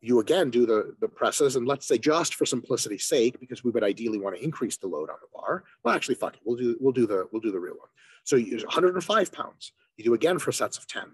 you 0.00 0.20
again 0.20 0.50
do 0.50 0.66
the, 0.66 0.94
the 1.00 1.08
presses 1.08 1.56
and 1.56 1.66
let's 1.66 1.86
say 1.86 1.98
just 1.98 2.34
for 2.34 2.46
simplicity's 2.46 3.04
sake, 3.04 3.40
because 3.40 3.64
we 3.64 3.70
would 3.70 3.82
ideally 3.82 4.18
want 4.18 4.36
to 4.36 4.42
increase 4.42 4.76
the 4.76 4.86
load 4.86 5.10
on 5.10 5.16
the 5.20 5.28
bar. 5.34 5.64
Well, 5.82 5.94
actually, 5.94 6.16
fuck 6.16 6.34
it. 6.34 6.40
We'll 6.44 6.56
do 6.56 6.76
we'll 6.80 6.92
do 6.92 7.06
the 7.06 7.26
we'll 7.32 7.40
do 7.40 7.52
the 7.52 7.58
real 7.58 7.76
one. 7.76 7.88
So 8.26 8.34
you 8.34 8.46
use 8.46 8.64
105 8.64 9.32
pounds. 9.32 9.72
You 9.96 10.04
do 10.04 10.14
again 10.14 10.38
for 10.38 10.52
sets 10.52 10.76
of 10.76 10.86
10. 10.88 11.04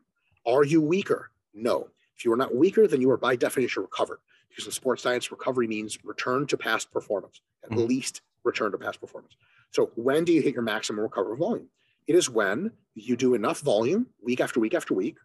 Are 0.46 0.64
you 0.64 0.80
weaker? 0.80 1.30
No. 1.54 1.88
If 2.16 2.24
you 2.24 2.32
are 2.32 2.36
not 2.36 2.56
weaker, 2.56 2.88
then 2.88 3.02
you 3.02 3.10
are 3.10 3.18
by 3.18 3.36
definition 3.36 3.82
recovered. 3.82 4.18
Because 4.48 4.64
in 4.64 4.72
sports 4.72 5.02
science, 5.02 5.30
recovery 5.30 5.68
means 5.68 5.98
return 6.04 6.46
to 6.46 6.56
past 6.56 6.90
performance, 6.90 7.42
at 7.64 7.70
mm-hmm. 7.70 7.86
least 7.86 8.22
return 8.44 8.72
to 8.72 8.78
past 8.78 9.00
performance. 9.00 9.36
So 9.70 9.92
when 9.94 10.24
do 10.24 10.32
you 10.32 10.40
hit 10.40 10.54
your 10.54 10.62
maximum 10.62 11.02
recovery 11.02 11.36
volume? 11.36 11.68
It 12.06 12.14
is 12.14 12.30
when 12.30 12.72
you 12.94 13.16
do 13.16 13.34
enough 13.34 13.60
volume 13.60 14.06
week 14.22 14.40
after 14.40 14.58
week 14.58 14.74
after 14.74 14.94
week 14.94 15.16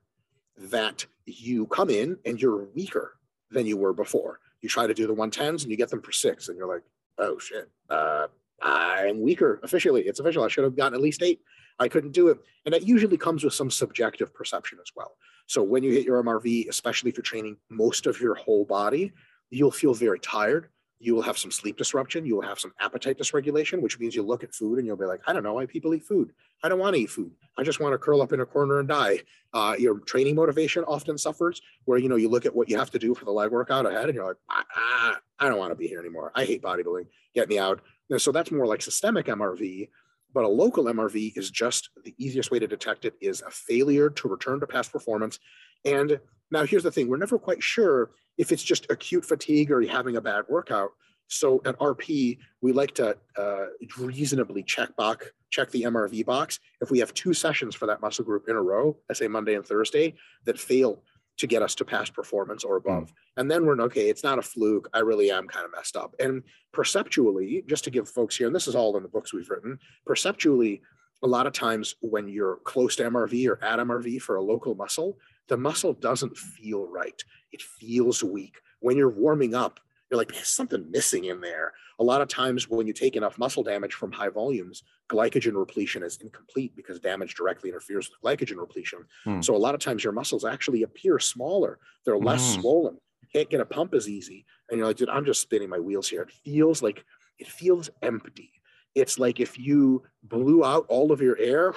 that 0.57 1.05
you 1.25 1.67
come 1.67 1.89
in 1.89 2.17
and 2.25 2.41
you're 2.41 2.65
weaker 2.75 3.15
than 3.49 3.65
you 3.65 3.77
were 3.77 3.93
before. 3.93 4.39
You 4.61 4.67
try 4.67 4.87
to 4.87 4.93
do 4.93 5.07
the 5.07 5.15
110s 5.15 5.63
and 5.63 5.71
you 5.71 5.77
get 5.77 5.89
them 5.89 6.01
for 6.01 6.11
six, 6.11 6.49
and 6.49 6.57
you're 6.57 6.67
like, 6.67 6.83
oh 7.17 7.39
shit, 7.39 7.69
uh, 7.89 8.27
I'm 8.61 9.21
weaker 9.21 9.59
officially. 9.63 10.01
It's 10.01 10.19
official. 10.19 10.43
I 10.43 10.47
should 10.47 10.63
have 10.63 10.75
gotten 10.75 10.95
at 10.95 11.01
least 11.01 11.21
eight. 11.21 11.41
I 11.79 11.87
couldn't 11.87 12.11
do 12.11 12.29
it. 12.29 12.39
And 12.65 12.73
that 12.73 12.83
usually 12.83 13.17
comes 13.17 13.43
with 13.43 13.53
some 13.53 13.71
subjective 13.71 14.33
perception 14.33 14.79
as 14.81 14.91
well. 14.95 15.17
So 15.45 15.63
when 15.63 15.83
you 15.83 15.91
hit 15.91 16.05
your 16.05 16.21
MRV, 16.23 16.67
especially 16.67 17.09
if 17.09 17.17
you're 17.17 17.23
training 17.23 17.57
most 17.69 18.07
of 18.07 18.19
your 18.19 18.35
whole 18.35 18.65
body, 18.65 19.13
you'll 19.49 19.71
feel 19.71 19.93
very 19.93 20.19
tired 20.19 20.69
you 20.99 21.13
will 21.13 21.21
have 21.21 21.37
some 21.37 21.51
sleep 21.51 21.77
disruption. 21.77 22.25
You 22.25 22.35
will 22.35 22.43
have 22.43 22.59
some 22.59 22.73
appetite 22.79 23.19
dysregulation, 23.19 23.81
which 23.81 23.99
means 23.99 24.15
you 24.15 24.23
look 24.23 24.43
at 24.43 24.53
food 24.53 24.79
and 24.79 24.87
you'll 24.87 24.97
be 24.97 25.05
like, 25.05 25.21
I 25.27 25.33
don't 25.33 25.43
know 25.43 25.53
why 25.53 25.65
people 25.65 25.93
eat 25.93 26.03
food. 26.03 26.33
I 26.63 26.69
don't 26.69 26.79
want 26.79 26.95
to 26.95 27.01
eat 27.01 27.11
food. 27.11 27.31
I 27.57 27.63
just 27.63 27.79
want 27.79 27.93
to 27.93 27.99
curl 27.99 28.21
up 28.21 28.33
in 28.33 28.39
a 28.39 28.45
corner 28.45 28.79
and 28.79 28.87
die. 28.87 29.19
Uh, 29.53 29.75
your 29.77 29.99
training 29.99 30.35
motivation 30.35 30.83
often 30.85 31.17
suffers 31.17 31.61
where, 31.85 31.99
you 31.99 32.09
know, 32.09 32.15
you 32.15 32.29
look 32.29 32.45
at 32.47 32.55
what 32.55 32.67
you 32.67 32.77
have 32.77 32.89
to 32.91 32.99
do 32.99 33.13
for 33.13 33.25
the 33.25 33.31
leg 33.31 33.51
workout 33.51 33.85
ahead 33.85 34.05
and 34.05 34.15
you're 34.15 34.25
like, 34.25 34.37
ah, 34.49 35.19
I 35.39 35.47
don't 35.47 35.59
want 35.59 35.71
to 35.71 35.75
be 35.75 35.87
here 35.87 35.99
anymore. 35.99 36.31
I 36.33 36.45
hate 36.45 36.63
bodybuilding. 36.63 37.05
Get 37.35 37.47
me 37.47 37.59
out. 37.59 37.81
And 38.09 38.19
so 38.19 38.31
that's 38.31 38.51
more 38.51 38.65
like 38.65 38.81
systemic 38.81 39.27
MRV. 39.27 39.89
But 40.33 40.43
a 40.43 40.47
local 40.47 40.85
MRV 40.85 41.37
is 41.37 41.49
just 41.49 41.89
the 42.03 42.13
easiest 42.17 42.51
way 42.51 42.59
to 42.59 42.67
detect 42.67 43.05
it 43.05 43.15
is 43.21 43.41
a 43.41 43.49
failure 43.49 44.09
to 44.09 44.27
return 44.27 44.59
to 44.59 44.67
past 44.67 44.91
performance. 44.91 45.39
And 45.85 46.19
now 46.51 46.65
here's 46.65 46.83
the 46.83 46.91
thing, 46.91 47.07
we're 47.07 47.17
never 47.17 47.39
quite 47.39 47.63
sure 47.63 48.11
if 48.37 48.51
it's 48.51 48.63
just 48.63 48.89
acute 48.89 49.25
fatigue 49.25 49.71
or 49.71 49.81
having 49.85 50.15
a 50.15 50.21
bad 50.21 50.45
workout. 50.47 50.91
So 51.27 51.61
at 51.65 51.77
RP, 51.79 52.37
we 52.61 52.71
like 52.71 52.93
to 52.95 53.17
uh, 53.37 53.65
reasonably 53.99 54.63
check 54.63 54.95
box, 54.95 55.27
check 55.49 55.69
the 55.71 55.83
MRV 55.83 56.25
box. 56.25 56.59
If 56.81 56.89
we 56.89 56.99
have 56.99 57.13
two 57.13 57.33
sessions 57.33 57.75
for 57.75 57.85
that 57.87 58.01
muscle 58.01 58.23
group 58.23 58.47
in 58.47 58.55
a 58.55 58.61
row, 58.61 58.97
let's 59.09 59.19
say 59.19 59.27
Monday 59.27 59.55
and 59.55 59.65
Thursday, 59.65 60.15
that 60.45 60.57
fail 60.57 61.03
to 61.37 61.47
get 61.47 61.61
us 61.61 61.75
to 61.75 61.85
past 61.85 62.13
performance 62.13 62.63
or 62.63 62.77
above. 62.77 63.09
Mm. 63.09 63.13
And 63.37 63.51
then 63.51 63.65
we're 63.65 63.79
okay, 63.81 64.09
it's 64.09 64.23
not 64.23 64.39
a 64.39 64.41
fluke. 64.41 64.89
I 64.93 64.99
really 64.99 65.31
am 65.31 65.47
kind 65.47 65.65
of 65.65 65.71
messed 65.71 65.95
up. 65.95 66.15
And 66.19 66.43
perceptually, 66.73 67.63
just 67.67 67.83
to 67.85 67.91
give 67.91 68.09
folks 68.09 68.35
here, 68.35 68.47
and 68.47 68.55
this 68.55 68.67
is 68.67 68.75
all 68.75 68.97
in 68.97 69.03
the 69.03 69.09
books 69.09 69.33
we've 69.33 69.49
written, 69.49 69.79
perceptually, 70.05 70.81
a 71.23 71.27
lot 71.27 71.47
of 71.47 71.53
times 71.53 71.95
when 72.01 72.27
you're 72.27 72.57
close 72.57 72.95
to 72.95 73.03
MRV 73.09 73.47
or 73.47 73.63
at 73.63 73.79
MRV 73.79 74.21
for 74.21 74.35
a 74.35 74.41
local 74.41 74.75
muscle, 74.75 75.17
the 75.47 75.57
muscle 75.57 75.93
doesn't 75.93 76.37
feel 76.37 76.87
right. 76.87 77.23
It 77.51 77.61
feels 77.61 78.23
weak. 78.23 78.59
When 78.79 78.97
you're 78.97 79.09
warming 79.09 79.55
up, 79.55 79.79
you're 80.09 80.17
like, 80.17 80.31
there's 80.31 80.47
something 80.47 80.89
missing 80.89 81.25
in 81.25 81.41
there. 81.41 81.73
A 81.99 82.03
lot 82.03 82.21
of 82.21 82.27
times 82.27 82.69
when 82.69 82.87
you 82.87 82.93
take 82.93 83.15
enough 83.15 83.37
muscle 83.37 83.63
damage 83.63 83.93
from 83.93 84.11
high 84.11 84.29
volumes, 84.29 84.83
glycogen 85.09 85.55
repletion 85.55 86.03
is 86.03 86.17
incomplete 86.17 86.75
because 86.75 86.99
damage 86.99 87.35
directly 87.35 87.69
interferes 87.69 88.09
with 88.09 88.21
glycogen 88.21 88.57
repletion. 88.57 88.99
Hmm. 89.23 89.41
So 89.41 89.55
a 89.55 89.57
lot 89.57 89.75
of 89.75 89.81
times 89.81 90.03
your 90.03 90.13
muscles 90.13 90.45
actually 90.45 90.83
appear 90.83 91.19
smaller. 91.19 91.79
They're 92.05 92.17
less 92.17 92.55
hmm. 92.55 92.61
swollen. 92.61 92.97
You 93.21 93.27
can't 93.33 93.49
get 93.49 93.61
a 93.61 93.65
pump 93.65 93.93
as 93.93 94.07
easy. 94.07 94.45
And 94.69 94.77
you're 94.77 94.87
like, 94.87 94.97
dude, 94.97 95.09
I'm 95.09 95.25
just 95.25 95.41
spinning 95.41 95.69
my 95.69 95.79
wheels 95.79 96.07
here. 96.07 96.21
It 96.21 96.31
feels 96.31 96.81
like 96.81 97.03
it 97.39 97.47
feels 97.47 97.89
empty. 98.01 98.51
It's 98.95 99.19
like 99.19 99.39
if 99.39 99.59
you 99.59 100.03
blew 100.23 100.63
out 100.63 100.85
all 100.89 101.11
of 101.11 101.21
your 101.21 101.37
air 101.37 101.73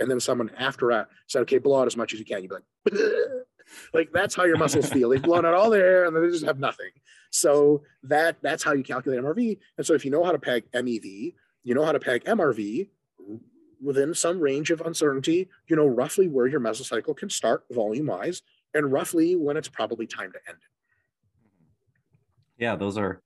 and 0.00 0.10
then 0.10 0.20
someone 0.20 0.50
after 0.58 0.88
that 0.88 1.08
said, 1.26 1.42
okay, 1.42 1.58
blow 1.58 1.80
out 1.80 1.86
as 1.86 1.96
much 1.96 2.12
as 2.12 2.18
you 2.18 2.24
can. 2.24 2.42
You'd 2.42 2.50
be 2.50 2.56
like, 2.56 3.04
like 3.92 4.10
that's 4.12 4.34
how 4.34 4.44
your 4.44 4.56
muscles 4.56 4.90
feel. 4.90 5.08
They've 5.08 5.22
blown 5.22 5.44
out 5.44 5.54
all 5.54 5.70
their 5.70 5.86
air 5.86 6.04
and 6.04 6.14
then 6.14 6.22
they 6.22 6.30
just 6.30 6.44
have 6.44 6.58
nothing. 6.58 6.90
So 7.30 7.82
that 8.02 8.36
that's 8.42 8.62
how 8.62 8.72
you 8.72 8.82
calculate 8.82 9.20
MRV. 9.20 9.58
And 9.78 9.86
so 9.86 9.94
if 9.94 10.04
you 10.04 10.10
know 10.10 10.24
how 10.24 10.32
to 10.32 10.38
peg 10.38 10.70
MEV, 10.72 11.34
you 11.62 11.74
know 11.74 11.84
how 11.84 11.92
to 11.92 12.00
peg 12.00 12.24
MRV 12.24 12.88
within 13.82 14.14
some 14.14 14.40
range 14.40 14.70
of 14.70 14.80
uncertainty, 14.80 15.48
you 15.68 15.76
know 15.76 15.86
roughly 15.86 16.28
where 16.28 16.46
your 16.46 16.60
mesocycle 16.60 17.16
can 17.16 17.28
start 17.28 17.64
volume 17.70 18.06
wise 18.06 18.42
and 18.72 18.92
roughly 18.92 19.36
when 19.36 19.56
it's 19.56 19.68
probably 19.68 20.06
time 20.06 20.32
to 20.32 20.38
end 20.48 20.58
it. 20.58 22.62
Yeah, 22.62 22.76
those 22.76 22.96
are 22.96 23.22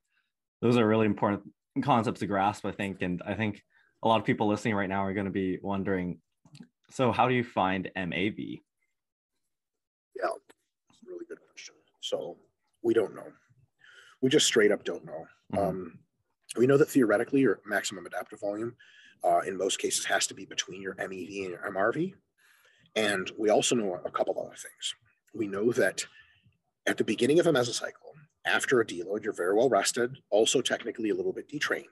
those 0.61 0.77
are 0.77 0.87
really 0.87 1.07
important 1.07 1.43
concepts 1.83 2.21
to 2.21 2.27
grasp, 2.27 2.67
I 2.67 2.73
think. 2.73 3.03
And 3.03 3.23
I 3.25 3.35
think 3.35 3.63
a 4.03 4.09
lot 4.09 4.21
of 4.21 4.27
people 4.27 4.49
listening 4.49 4.75
right 4.75 4.89
now 4.89 5.05
are 5.05 5.15
going 5.15 5.27
to 5.27 5.33
be 5.33 5.59
wondering 5.63 6.19
so 6.91 7.13
how 7.13 7.29
do 7.29 7.35
you 7.35 7.45
find 7.45 7.91
MAV? 7.95 8.39
Yeah, 10.17 10.29
really 11.07 11.27
good 11.29 11.39
question. 11.51 11.75
So 12.09 12.39
we 12.83 12.95
don't 12.95 13.15
know. 13.15 13.27
We 14.23 14.31
just 14.31 14.47
straight 14.47 14.73
up 14.73 14.85
don't 14.85 15.05
know. 15.05 15.27
Mm-hmm. 15.53 15.59
Um, 15.59 15.99
we 16.57 16.67
know 16.67 16.79
that 16.79 16.89
theoretically 16.89 17.41
your 17.41 17.61
maximum 17.67 18.07
adaptive 18.07 18.41
volume 18.41 18.75
uh, 19.25 19.41
in 19.41 19.57
most 19.57 19.79
cases 19.79 20.05
has 20.07 20.27
to 20.29 20.35
be 20.35 20.45
between 20.47 20.81
your 20.81 20.95
MEV 20.95 21.43
and 21.43 21.51
your 21.51 21.73
MRV. 21.73 22.15
And 22.97 23.31
we 23.39 23.51
also 23.51 23.75
know 23.75 24.01
a 24.05 24.11
couple 24.11 24.39
other 24.39 24.57
things. 24.57 24.95
We 25.35 25.47
know 25.47 25.73
that 25.73 26.07
at 26.87 26.97
the 26.97 27.05
beginning 27.05 27.39
of 27.39 27.47
a 27.47 27.53
mesocycle, 27.53 27.93
after 28.47 28.81
a 28.81 28.87
deload, 28.87 29.25
you're 29.25 29.33
very 29.35 29.55
well 29.55 29.69
rested, 29.69 30.17
also 30.31 30.63
technically 30.63 31.11
a 31.11 31.15
little 31.15 31.35
bit 31.35 31.49
detrained. 31.49 31.85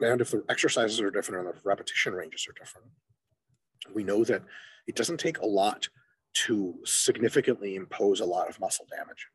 And 0.00 0.20
if 0.20 0.30
the 0.30 0.44
exercises 0.48 1.00
are 1.00 1.10
different 1.10 1.46
and 1.46 1.54
the 1.54 1.60
repetition 1.64 2.12
ranges 2.12 2.46
are 2.48 2.58
different, 2.58 2.88
we 3.94 4.04
know 4.04 4.24
that 4.24 4.42
it 4.86 4.96
doesn't 4.96 5.18
take 5.18 5.38
a 5.38 5.46
lot 5.46 5.88
to 6.34 6.74
significantly 6.84 7.76
impose 7.76 8.20
a 8.20 8.24
lot 8.24 8.48
of 8.48 8.60
muscle 8.60 8.86
damage. 8.90 9.26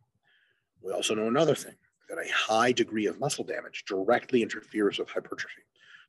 We 0.82 0.92
also 0.92 1.16
know 1.16 1.28
another 1.28 1.56
thing 1.56 1.76
that 2.10 2.18
a 2.18 2.32
high 2.34 2.72
degree 2.72 3.06
of 3.06 3.20
muscle 3.20 3.44
damage 3.44 3.86
directly 3.88 4.42
interferes 4.42 5.00
with 5.00 5.10
hypertrophy. 5.10 5.62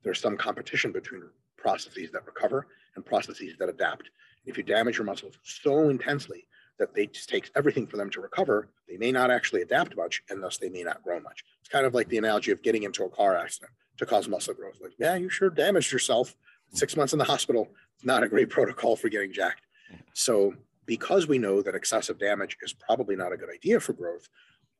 There's 0.03 0.21
some 0.21 0.37
competition 0.37 0.93
between 0.93 1.23
processes 1.57 2.11
that 2.13 2.27
recover 2.27 2.69
and 2.97 3.05
processes 3.05 3.55
that 3.59 3.69
adapt. 3.69 4.11
If 4.47 4.57
you 4.57 4.63
damage 4.63 4.97
your 4.99 5.05
muscles 5.05 5.39
so 5.43 5.91
intensely 5.91 6.47
that 6.79 6.95
they 6.95 7.07
just 7.07 7.29
takes 7.29 7.51
everything 7.55 7.87
for 7.87 7.99
them 7.99 8.11
to 8.11 8.21
recover, 8.21 8.71
they 8.89 8.97
may 8.97 9.13
not 9.13 9.31
actually 9.31 9.61
adapt 9.61 9.97
much, 9.97 10.23
and 10.31 10.43
thus 10.43 10.57
they 10.57 10.71
may 10.71 10.83
not 10.83 11.03
grow 11.03 11.21
much. 11.21 11.45
It's 11.61 11.69
kind 11.69 11.85
of 11.85 11.95
like 11.95 12.09
the 12.09 12.19
analogy 12.19 12.51
of 12.51 12.63
getting 12.63 12.85
into 12.85 13.05
a 13.05 13.11
car 13.11 13.37
accident 13.37 13.73
to 13.99 14.07
cause 14.07 14.29
muscle 14.29 14.55
growth. 14.55 14.79
Like, 14.81 14.93
yeah, 14.99 15.15
you 15.17 15.29
sure 15.29 15.51
damaged 15.51 15.93
yourself. 15.93 16.35
Six 16.73 16.97
months 16.97 17.13
in 17.13 17.19
the 17.19 17.25
hospital, 17.25 17.69
not 18.03 18.23
a 18.23 18.29
great 18.29 18.49
protocol 18.57 18.97
for 18.97 19.11
getting 19.11 19.33
jacked. 19.33 19.67
So, 20.15 20.55
because 20.91 21.29
we 21.29 21.39
know 21.39 21.63
that 21.63 21.77
excessive 21.77 22.19
damage 22.19 22.57
is 22.63 22.73
probably 22.73 23.15
not 23.15 23.33
a 23.33 23.37
good 23.37 23.49
idea 23.49 23.79
for 23.79 23.93
growth, 23.93 24.29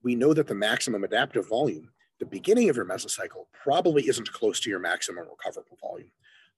we 0.03 0.17
know 0.17 0.35
that 0.35 0.49
the 0.49 0.55
maximum 0.57 1.05
adaptive 1.05 1.49
volume, 1.49 1.89
the 2.19 2.27
beginning 2.27 2.69
of 2.69 2.75
your 2.75 2.85
mesocycle, 2.85 3.47
probably 3.53 4.09
isn't 4.09 4.33
close 4.33 4.59
to 4.59 4.69
your 4.69 4.81
maximum 4.81 5.25
recoverable 5.31 5.79
volume 5.81 6.11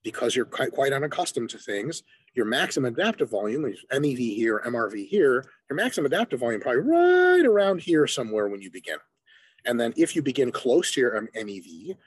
because 0.03 0.35
you're 0.35 0.47
quite, 0.47 0.95
unaccustomed 0.95 1.51
to 1.51 1.59
things. 1.59 2.03
Your 2.33 2.47
maximum 2.47 2.95
adaptive 2.95 3.29
volume 3.29 3.71
MEV 3.93 4.35
here, 4.35 4.63
MRV 4.65 5.07
here. 5.07 5.45
Your 5.69 5.77
maximum 5.77 6.07
adaptive 6.07 6.41
volume 6.41 6.63
probably 6.63 6.81
right 6.81 7.45
around 7.45 7.83
here 7.83 8.07
somewhere 8.07 8.49
when 8.49 8.63
you 8.63 8.71
begin. 8.71 8.97
And 9.67 9.79
then 9.79 9.93
if 9.99 10.17
you 10.17 10.23
begin 10.23 10.51
close 10.51 10.93
to 10.93 11.01
your 11.03 11.29
MEV 11.37 11.99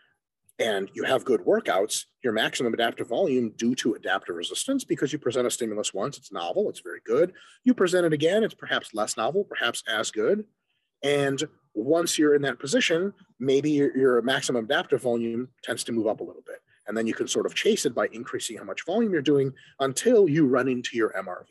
and 0.57 0.89
you 0.93 1.03
have 1.03 1.25
good 1.25 1.41
workouts, 1.41 2.05
your 2.23 2.33
maximum 2.33 2.73
adaptive 2.73 3.09
volume 3.09 3.51
due 3.57 3.75
to 3.75 3.95
adaptive 3.95 4.35
resistance, 4.35 4.85
because 4.85 5.11
you 5.11 5.19
present 5.19 5.47
a 5.47 5.51
stimulus 5.51 5.93
once, 5.93 6.17
it's 6.17 6.31
novel, 6.31 6.69
it's 6.69 6.79
very 6.79 7.01
good. 7.05 7.33
You 7.63 7.73
present 7.73 8.05
it 8.05 8.13
again, 8.13 8.43
it's 8.43 8.53
perhaps 8.53 8.93
less 8.93 9.17
novel, 9.17 9.43
perhaps 9.43 9.83
as 9.87 10.11
good. 10.11 10.45
And 11.03 11.43
once 11.73 12.17
you're 12.17 12.35
in 12.35 12.41
that 12.43 12.59
position, 12.59 13.13
maybe 13.39 13.71
your, 13.71 13.95
your 13.97 14.21
maximum 14.21 14.63
adaptive 14.63 15.01
volume 15.01 15.49
tends 15.61 15.83
to 15.85 15.91
move 15.91 16.07
up 16.07 16.21
a 16.21 16.23
little 16.23 16.43
bit. 16.45 16.59
And 16.87 16.95
then 16.95 17.07
you 17.07 17.13
can 17.13 17.27
sort 17.27 17.45
of 17.45 17.53
chase 17.53 17.85
it 17.85 17.93
by 17.93 18.07
increasing 18.11 18.57
how 18.57 18.63
much 18.63 18.85
volume 18.85 19.11
you're 19.11 19.21
doing 19.21 19.53
until 19.79 20.29
you 20.29 20.47
run 20.47 20.67
into 20.67 20.95
your 20.95 21.11
MRV. 21.13 21.47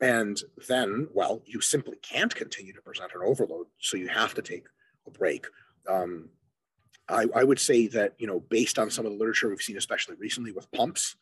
And 0.00 0.40
then, 0.68 1.08
well, 1.12 1.42
you 1.46 1.60
simply 1.60 1.96
can't 2.02 2.34
continue 2.34 2.72
to 2.72 2.82
present 2.82 3.12
an 3.14 3.22
overload. 3.24 3.66
So 3.80 3.96
you 3.96 4.08
have 4.08 4.34
to 4.34 4.42
take 4.42 4.64
a 5.06 5.10
break. 5.10 5.46
Um, 5.88 6.28
I, 7.10 7.26
I, 7.34 7.44
would 7.44 7.58
say 7.58 7.86
that, 7.88 8.14
you 8.18 8.26
know, 8.26 8.40
based 8.40 8.78
on 8.78 8.90
some 8.90 9.06
of 9.06 9.12
the 9.12 9.18
literature 9.18 9.48
we've 9.48 9.60
seen, 9.60 9.76
especially 9.76 10.16
recently 10.16 10.52
with 10.52 10.70
pumps, 10.72 11.16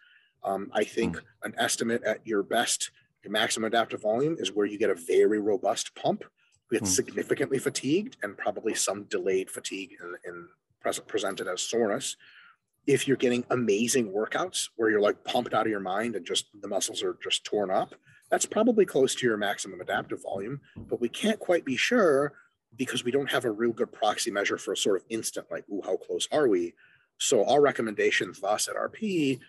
um, 0.45 0.71
I 0.73 0.85
think 0.85 1.17
mm. 1.17 1.23
an 1.45 1.55
estimate 1.59 2.03
at 2.05 2.27
your 2.27 2.43
best, 2.43 2.91
your 3.25 3.33
maximum 3.33 3.67
adaptive 3.67 4.03
volume 4.03 4.37
is 4.39 4.53
where 4.53 4.67
you 4.67 4.79
get 4.79 4.91
a 4.91 4.95
very 4.95 5.41
robust 5.41 5.95
pump 5.95 6.25
with 6.71 6.83
mm. 6.83 6.87
significantly 6.87 7.59
fatigued 7.59 8.17
and 8.23 8.37
probably 8.37 8.75
some 8.75 9.05
delayed 9.05 9.51
fatigue 9.51 9.97
in, 10.01 10.15
in 10.31 10.49
present, 10.81 11.09
presented 11.09 11.49
as 11.49 11.61
soreness 11.61 12.17
if 12.89 13.07
you're 13.07 13.19
getting 13.19 13.45
amazing 13.51 14.11
workouts 14.11 14.71
where 14.77 14.89
you're 14.89 15.01
like 15.01 15.23
pumped 15.23 15.53
out 15.53 15.67
of 15.67 15.71
your 15.71 15.79
mind 15.79 16.17
and 16.17 16.27
just 16.27 16.47
the 16.63 16.67
muscles 16.67 17.03
are 17.03 17.19
just 17.23 17.45
torn 17.45 17.71
up, 17.71 17.95
that's 18.31 18.47
probably 18.47 18.87
close 18.87 19.15
to 19.15 19.27
your 19.27 19.37
maximum 19.37 19.81
adaptive 19.81 20.23
volume. 20.23 20.61
But 20.75 21.01
we 21.01 21.11
can't 21.11 21.39
quite 21.39 21.67
be 21.67 21.77
sure 21.77 22.33
because 22.77 23.05
we 23.05 23.11
don't 23.11 23.31
have 23.31 23.45
a 23.45 23.51
real 23.51 23.73
good 23.73 23.93
proxy 23.93 24.31
measure 24.31 24.59
for 24.59 24.73
a 24.73 24.77
sort 24.77 24.97
of 24.97 25.05
instant, 25.09 25.47
like, 25.51 25.65
ooh, 25.71 25.83
how 25.85 25.97
close 25.97 26.29
are 26.31 26.49
we? 26.49 26.75
So 27.19 27.45
our 27.47 27.61
recommendation 27.61 28.33
thus 28.41 28.69
at 28.69 28.77
RP 28.77 29.41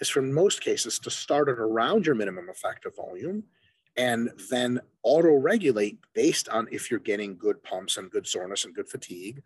is 0.00 0.08
for 0.08 0.22
most 0.22 0.60
cases 0.60 0.98
to 1.00 1.10
start 1.10 1.48
at 1.48 1.58
around 1.58 2.06
your 2.06 2.14
minimum 2.14 2.48
effective 2.48 2.94
volume 2.94 3.44
and 3.96 4.30
then 4.50 4.80
auto 5.02 5.34
regulate 5.36 5.98
based 6.14 6.48
on 6.50 6.68
if 6.70 6.90
you're 6.90 7.00
getting 7.00 7.36
good 7.36 7.62
pumps 7.62 7.96
and 7.96 8.10
good 8.10 8.26
soreness 8.26 8.64
and 8.64 8.74
good 8.74 8.88
fatigue 8.88 9.42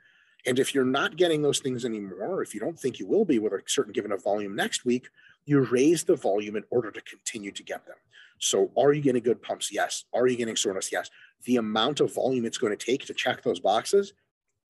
and 0.46 0.58
if 0.58 0.74
you're 0.74 0.84
not 0.84 1.16
getting 1.16 1.42
those 1.42 1.60
things 1.60 1.84
anymore, 1.84 2.42
if 2.42 2.54
you 2.54 2.60
don't 2.60 2.78
think 2.78 2.98
you 2.98 3.06
will 3.06 3.24
be 3.24 3.38
with 3.38 3.52
a 3.52 3.60
certain 3.66 3.92
given 3.92 4.12
of 4.12 4.22
volume 4.22 4.54
next 4.54 4.84
week, 4.84 5.08
you 5.44 5.60
raise 5.60 6.04
the 6.04 6.16
volume 6.16 6.56
in 6.56 6.64
order 6.70 6.90
to 6.90 7.00
continue 7.02 7.52
to 7.52 7.62
get 7.62 7.86
them. 7.86 7.96
So 8.40 8.70
are 8.76 8.92
you 8.92 9.02
getting 9.02 9.22
good 9.22 9.42
pumps? 9.42 9.72
Yes. 9.72 10.04
Are 10.12 10.26
you 10.26 10.36
getting 10.36 10.56
soreness? 10.56 10.90
Yes. 10.90 11.10
The 11.44 11.56
amount 11.56 12.00
of 12.00 12.14
volume 12.14 12.44
it's 12.44 12.58
going 12.58 12.76
to 12.76 12.84
take 12.84 13.06
to 13.06 13.14
check 13.14 13.42
those 13.42 13.60
boxes 13.60 14.12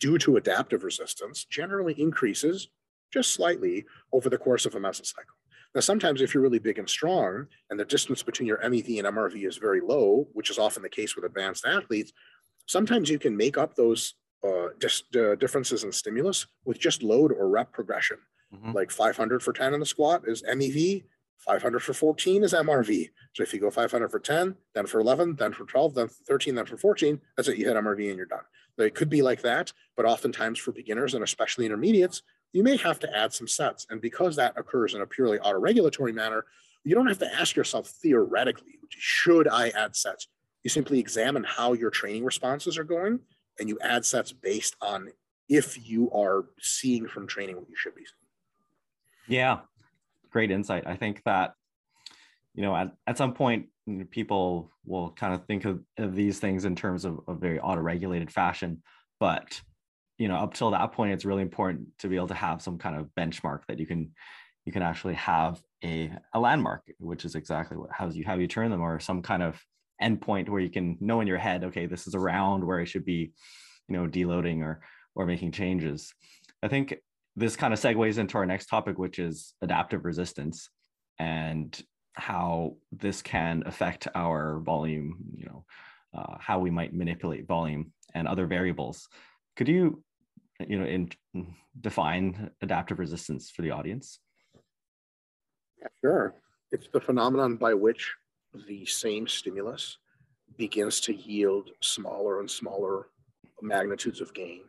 due 0.01 0.19
to 0.19 0.37
adaptive 0.37 0.85
resistance 0.85 1.45
generally 1.45 1.95
increases 2.01 2.69
just 3.13 3.33
slightly 3.33 3.85
over 4.13 4.29
the 4.29 4.39
course 4.39 4.67
of 4.67 4.75
a 4.75 4.79
mesocycle. 4.81 5.37
Now, 5.75 5.81
sometimes 5.81 6.21
if 6.21 6.35
you're 6.35 6.43
really 6.43 6.59
big 6.59 6.79
and 6.79 6.89
strong 6.89 7.47
and 7.71 7.79
the 7.79 7.85
distance 7.85 8.23
between 8.23 8.49
your 8.49 8.59
MEV 8.59 8.99
and 8.99 9.17
MRV 9.17 9.47
is 9.47 9.57
very 9.57 9.81
low, 9.81 10.29
which 10.33 10.51
is 10.51 10.59
often 10.59 10.83
the 10.83 10.89
case 10.89 11.15
with 11.15 11.25
advanced 11.25 11.65
athletes, 11.65 12.13
sometimes 12.67 13.09
you 13.09 13.19
can 13.19 13.37
make 13.37 13.57
up 13.57 13.77
those 13.77 14.15
uh, 14.45 14.69
just 14.81 15.15
uh, 15.15 15.37
differences 15.37 15.85
in 15.85 15.93
stimulus 15.93 16.47
with 16.65 16.79
just 16.79 17.03
load 17.03 17.31
or 17.31 17.49
rep 17.49 17.73
progression. 17.73 18.17
Mm-hmm. 18.53 18.73
Like 18.73 18.91
500 18.91 19.43
for 19.43 19.53
10 19.53 19.75
in 19.75 19.81
the 19.81 19.87
squat 19.87 20.23
is 20.27 20.43
MEV, 20.43 21.05
500 21.41 21.81
for 21.81 21.95
14 21.95 22.45
is 22.45 22.53
MRV. 22.53 23.11
So 23.35 23.43
if 23.43 23.53
you 23.55 23.61
go 23.61 23.71
500 23.71 24.11
for 24.11 24.21
10, 24.21 24.55
then 24.75 24.87
for 24.87 25.01
11, 25.01 25.37
then 25.37 25.53
for 25.53 25.65
12, 25.65 25.95
then 25.95 26.09
for 26.09 26.25
13, 26.29 26.55
then 26.55 26.67
for 26.67 26.77
14, 26.77 27.21
that's 27.37 27.49
it. 27.49 27.57
You 27.57 27.67
hit 27.67 27.77
MRV 27.77 28.09
and 28.09 28.17
you're 28.17 28.27
done. 28.27 28.45
It 28.79 28.95
could 28.95 29.11
be 29.11 29.21
like 29.21 29.43
that, 29.43 29.73
but 29.97 30.07
oftentimes 30.07 30.59
for 30.59 30.73
beginners 30.73 31.15
and 31.15 31.23
especially 31.23 31.67
intermediates, 31.67 32.23
you 32.53 32.63
may 32.63 32.77
have 32.79 32.99
to 33.01 33.17
add 33.17 33.33
some 33.33 33.47
sets. 33.47 33.87
And 33.91 34.01
because 34.01 34.37
that 34.37 34.57
occurs 34.57 34.95
in 34.95 35.03
a 35.03 35.07
purely 35.07 35.39
autoregulatory 35.39 36.15
manner, 36.15 36.47
you 36.85 36.95
don't 36.95 37.07
have 37.07 37.19
to 37.19 37.35
ask 37.35 37.57
yourself 37.57 37.89
theoretically, 37.89 38.79
should 38.89 39.49
I 39.49 39.69
add 39.71 39.95
sets? 39.95 40.29
You 40.63 40.71
simply 40.71 40.99
examine 40.99 41.45
how 41.45 41.75
your 41.75 41.91
training 41.91 42.25
responses 42.25 42.79
are 42.79 42.85
going 42.85 43.21
and 43.59 43.69
you 43.69 43.79
add 43.83 44.05
sets 44.07 44.33
based 44.33 44.77
on 44.81 45.11
if 45.49 45.89
you 45.89 46.11
are 46.13 46.47
seeing 46.61 47.07
from 47.07 47.27
training 47.27 47.57
what 47.57 47.69
you 47.69 47.77
should 47.77 47.95
be 47.95 48.05
seeing. 48.05 49.39
Yeah, 49.39 49.61
great 50.31 50.51
insight. 50.51 50.87
I 50.87 50.97
think 50.97 51.23
that, 51.25 51.53
you 52.55 52.63
know, 52.63 52.75
at, 52.75 52.93
at 53.07 53.19
some 53.19 53.35
point, 53.35 53.67
people 54.11 54.71
will 54.85 55.11
kind 55.11 55.35
of 55.35 55.45
think 55.47 55.65
of, 55.65 55.81
of 55.99 56.15
these 56.15 56.39
things 56.39 56.65
in 56.65 56.77
terms 56.77 57.05
of 57.05 57.21
a 57.29 57.35
very 57.35 57.59
auto-regulated 57.59 58.31
fashion. 58.31 58.83
But, 59.19 59.61
you 60.19 60.29
know, 60.29 60.37
up 60.37 60.55
till 60.55 60.71
that 60.71 60.93
point, 60.93 61.13
it's 61.13 61.25
really 61.25 61.43
important 61.43 61.89
to 61.99 62.09
be 62.09 62.17
able 62.17 62.29
to 62.29 62.35
have 62.35 62.63
some 62.63 62.79
kind 62.79 62.97
of 62.97 63.09
benchmark 63.19 63.61
that 63.69 63.79
you 63.79 63.87
can 63.87 64.13
you 64.67 64.73
can 64.73 64.83
actually 64.83 65.15
have 65.15 65.59
a, 65.83 66.13
a 66.35 66.39
landmark, 66.39 66.83
which 66.99 67.25
is 67.25 67.35
exactly 67.35 67.77
what 67.77 67.91
how 67.91 68.09
you 68.09 68.25
how 68.27 68.35
you 68.35 68.47
turn 68.47 68.71
them 68.71 68.83
or 68.83 69.01
some 69.01 69.23
kind 69.23 69.43
of 69.43 69.61
endpoint 70.03 70.49
where 70.49 70.61
you 70.61 70.71
can 70.71 70.97
know 71.01 71.21
in 71.21 71.27
your 71.27 71.39
head, 71.39 71.65
okay, 71.65 71.87
this 71.87 72.07
is 72.07 72.15
around 72.15 72.65
where 72.65 72.81
I 72.81 72.85
should 72.85 73.05
be, 73.05 73.33
you 73.89 73.97
know, 73.97 74.07
deloading 74.07 74.63
or 74.63 74.81
or 75.15 75.27
making 75.27 75.53
changes. 75.53 76.15
I 76.63 76.69
think 76.69 76.95
this 77.37 77.57
kind 77.57 77.73
of 77.73 77.81
segues 77.81 78.19
into 78.19 78.39
our 78.39 78.47
next 78.47 78.67
topic, 78.67 78.99
which 78.99 79.19
is 79.19 79.55
adaptive 79.63 80.05
resistance 80.05 80.69
and 81.19 81.83
how 82.15 82.77
this 82.93 83.23
can 83.23 83.63
affect 83.67 84.09
our 84.15 84.61
volume, 84.61 85.17
you 85.37 85.47
know, 85.47 85.65
uh, 86.15 86.37
how 86.39 86.59
we 86.59 86.71
might 86.71 86.95
manipulate 86.95 87.47
volume 87.47 87.93
and 88.15 88.27
other 88.27 88.47
variables. 88.47 89.09
Could 89.57 89.69
you, 89.69 90.03
you 90.67 90.79
know, 90.79 90.87
in, 90.87 91.11
define 91.81 92.51
adaptive 92.63 92.99
resistance 92.99 93.51
for 93.51 93.63
the 93.63 93.71
audience? 93.71 94.19
Sure. 96.03 96.35
It's 96.73 96.89
the 96.93 97.01
phenomenon 97.01 97.57
by 97.57 97.75
which 97.75 98.15
the 98.67 98.85
same 98.87 99.29
stimulus 99.29 99.99
begins 100.57 101.01
to 101.03 101.15
yield 101.15 101.71
smaller 101.81 102.41
and 102.41 102.51
smaller 102.51 103.07
magnitudes 103.63 104.21
of 104.21 104.35
gain. 104.35 104.63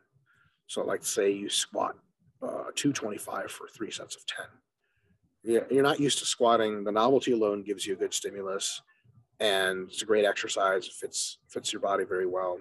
So, 0.67 0.83
like, 0.83 1.03
say 1.03 1.31
you 1.31 1.49
squat 1.49 1.95
uh, 2.41 2.71
225 2.75 3.51
for 3.51 3.67
three 3.67 3.91
sets 3.91 4.15
of 4.15 4.25
10. 4.25 5.65
You're 5.71 5.83
not 5.83 5.99
used 5.99 6.19
to 6.19 6.25
squatting. 6.25 6.83
The 6.83 6.91
novelty 6.91 7.31
alone 7.31 7.63
gives 7.63 7.85
you 7.85 7.93
a 7.93 7.97
good 7.97 8.13
stimulus, 8.13 8.81
and 9.39 9.87
it's 9.89 10.03
a 10.03 10.05
great 10.05 10.25
exercise. 10.25 10.85
It 10.85 10.93
fits 10.93 11.39
fits 11.49 11.73
your 11.73 11.81
body 11.81 12.03
very 12.03 12.27
well. 12.27 12.59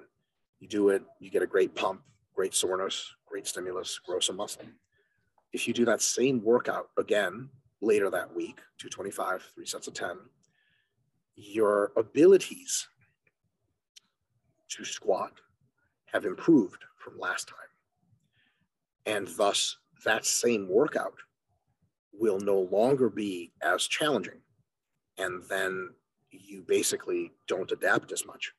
You 0.61 0.69
do 0.69 0.89
it, 0.91 1.03
you 1.19 1.31
get 1.31 1.43
a 1.43 1.47
great 1.47 1.75
pump, 1.75 2.03
great 2.35 2.55
soreness, 2.55 3.15
great 3.27 3.47
stimulus, 3.47 3.99
grow 3.99 4.19
some 4.19 4.37
muscle. 4.37 4.65
If 5.53 5.67
you 5.67 5.75
do 5.75 5.85
that 5.87 6.01
same 6.01 6.43
workout 6.43 6.89
again 6.97 7.49
later 7.81 8.11
that 8.11 8.35
week, 8.35 8.61
225, 8.79 9.53
three 9.55 9.67
sets 9.67 9.89
of 9.89 9.95
10, 9.95 10.17
your 11.37 11.93
abilities 11.97 12.89
to 14.69 14.85
squat 14.85 15.33
have 16.13 16.25
improved 16.25 16.85
from 16.97 17.19
last 17.19 17.49
time. 17.49 17.70
And 19.11 19.27
thus, 19.27 19.77
that 20.05 20.25
same 20.25 20.69
workout 20.69 21.17
will 22.13 22.39
no 22.39 22.61
longer 22.61 23.11
be 23.11 23.53
as 23.61 23.89
challenging. 23.89 24.41
And 25.19 25.43
then 25.49 25.91
you 26.31 26.63
basically 26.63 27.33
don't 27.49 27.73
adapt 27.73 28.13
as 28.13 28.25
much. 28.25 28.53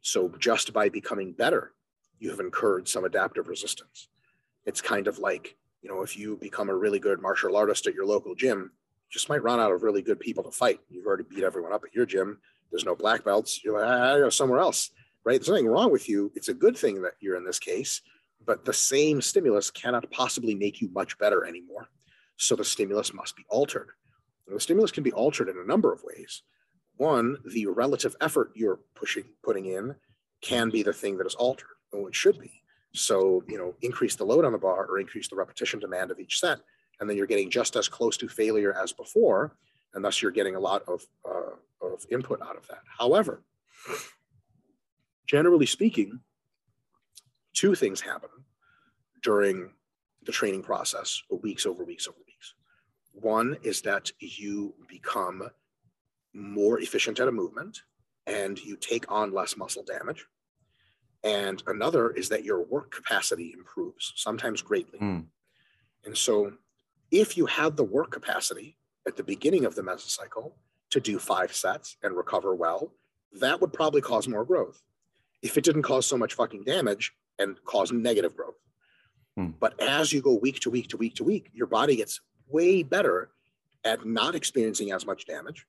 So, 0.00 0.32
just 0.38 0.72
by 0.72 0.88
becoming 0.88 1.32
better, 1.32 1.72
you 2.18 2.30
have 2.30 2.40
incurred 2.40 2.88
some 2.88 3.04
adaptive 3.04 3.46
resistance. 3.48 4.08
It's 4.64 4.80
kind 4.80 5.06
of 5.06 5.18
like, 5.18 5.54
you 5.82 5.90
know, 5.90 6.00
if 6.00 6.16
you 6.16 6.38
become 6.38 6.70
a 6.70 6.76
really 6.76 6.98
good 6.98 7.20
martial 7.20 7.54
artist 7.54 7.86
at 7.86 7.94
your 7.94 8.06
local 8.06 8.34
gym, 8.34 8.70
just 9.10 9.28
might 9.28 9.42
run 9.42 9.60
out 9.60 9.70
of 9.70 9.82
really 9.82 10.00
good 10.00 10.18
people 10.18 10.44
to 10.44 10.50
fight. 10.50 10.80
You've 10.88 11.06
already 11.06 11.24
beat 11.24 11.44
everyone 11.44 11.74
up 11.74 11.84
at 11.84 11.94
your 11.94 12.06
gym. 12.06 12.38
There's 12.70 12.86
no 12.86 12.96
black 12.96 13.22
belts. 13.22 13.62
You're 13.62 13.78
like, 13.78 13.86
ah, 13.86 14.14
I 14.14 14.18
go 14.18 14.30
somewhere 14.30 14.60
else, 14.60 14.90
right? 15.24 15.38
There's 15.38 15.50
nothing 15.50 15.68
wrong 15.68 15.92
with 15.92 16.08
you. 16.08 16.32
It's 16.34 16.48
a 16.48 16.54
good 16.54 16.76
thing 16.76 17.02
that 17.02 17.12
you're 17.20 17.36
in 17.36 17.44
this 17.44 17.58
case, 17.58 18.00
but 18.46 18.64
the 18.64 18.72
same 18.72 19.20
stimulus 19.20 19.70
cannot 19.70 20.10
possibly 20.10 20.54
make 20.54 20.80
you 20.80 20.90
much 20.92 21.18
better 21.18 21.44
anymore. 21.44 21.88
So 22.36 22.56
the 22.56 22.64
stimulus 22.64 23.14
must 23.14 23.36
be 23.36 23.44
altered. 23.48 23.88
And 24.46 24.56
the 24.56 24.60
stimulus 24.60 24.90
can 24.90 25.02
be 25.02 25.12
altered 25.12 25.48
in 25.48 25.56
a 25.58 25.66
number 25.66 25.92
of 25.92 26.02
ways. 26.02 26.42
one, 26.96 27.38
the 27.44 27.66
relative 27.66 28.14
effort 28.20 28.52
you're 28.54 28.80
pushing, 28.94 29.24
putting 29.42 29.66
in 29.66 29.94
can 30.40 30.70
be 30.70 30.82
the 30.82 30.92
thing 30.92 31.16
that 31.18 31.26
is 31.26 31.34
altered, 31.34 31.68
or 31.92 32.08
it 32.08 32.14
should 32.14 32.38
be. 32.38 32.52
So, 32.92 33.42
you 33.48 33.58
know, 33.58 33.74
increase 33.82 34.14
the 34.14 34.24
load 34.24 34.44
on 34.44 34.52
the 34.52 34.58
bar 34.58 34.86
or 34.86 35.00
increase 35.00 35.28
the 35.28 35.36
repetition 35.36 35.80
demand 35.80 36.10
of 36.10 36.20
each 36.20 36.38
set, 36.38 36.60
and 37.00 37.10
then 37.10 37.16
you're 37.16 37.26
getting 37.26 37.50
just 37.50 37.74
as 37.76 37.88
close 37.88 38.16
to 38.18 38.28
failure 38.28 38.76
as 38.80 38.92
before, 38.92 39.56
and 39.94 40.04
thus 40.04 40.22
you're 40.22 40.30
getting 40.30 40.54
a 40.54 40.60
lot 40.60 40.82
of, 40.86 41.02
uh, 41.28 41.86
of 41.86 42.06
input 42.10 42.40
out 42.42 42.56
of 42.56 42.66
that. 42.68 42.82
However, 42.98 43.42
generally 45.26 45.66
speaking, 45.66 46.20
two 47.54 47.74
things 47.74 48.00
happen 48.00 48.30
during 49.22 49.70
the 50.24 50.32
training 50.32 50.62
process, 50.62 51.22
weeks 51.42 51.66
over 51.66 51.84
weeks 51.84 52.06
over 52.06 52.18
weeks. 52.26 52.54
One 53.12 53.56
is 53.62 53.80
that 53.82 54.10
you 54.18 54.74
become 54.88 55.48
more 56.32 56.80
efficient 56.80 57.20
at 57.20 57.28
a 57.28 57.32
movement 57.32 57.82
and 58.26 58.62
you 58.62 58.76
take 58.76 59.10
on 59.10 59.32
less 59.32 59.56
muscle 59.56 59.84
damage. 59.84 60.26
And 61.22 61.62
another 61.66 62.10
is 62.10 62.28
that 62.30 62.44
your 62.44 62.64
work 62.64 62.90
capacity 62.90 63.54
improves, 63.56 64.12
sometimes 64.16 64.60
greatly. 64.60 64.98
Mm. 64.98 65.24
And 66.04 66.16
so, 66.16 66.52
if 67.10 67.36
you 67.36 67.46
had 67.46 67.76
the 67.76 67.84
work 67.84 68.10
capacity 68.10 68.76
at 69.06 69.16
the 69.16 69.22
beginning 69.22 69.64
of 69.64 69.74
the 69.74 69.82
mesocycle 69.82 70.52
to 70.90 71.00
do 71.00 71.18
five 71.18 71.54
sets 71.54 71.96
and 72.02 72.16
recover 72.16 72.54
well, 72.54 72.92
that 73.40 73.60
would 73.60 73.72
probably 73.72 74.00
cause 74.00 74.28
more 74.28 74.44
growth. 74.44 74.82
If 75.42 75.56
it 75.56 75.64
didn't 75.64 75.82
cause 75.82 76.06
so 76.06 76.18
much 76.18 76.34
fucking 76.34 76.64
damage 76.64 77.12
and 77.38 77.56
cause 77.64 77.92
negative 77.92 78.36
growth. 78.36 78.54
Hmm. 79.36 79.50
But 79.58 79.80
as 79.80 80.12
you 80.12 80.22
go 80.22 80.34
week 80.34 80.60
to 80.60 80.70
week 80.70 80.88
to 80.88 80.96
week 80.96 81.16
to 81.16 81.24
week, 81.24 81.50
your 81.52 81.66
body 81.66 81.96
gets 81.96 82.20
way 82.48 82.82
better 82.82 83.30
at 83.84 84.06
not 84.06 84.34
experiencing 84.34 84.92
as 84.92 85.06
much 85.06 85.26
damage. 85.26 85.66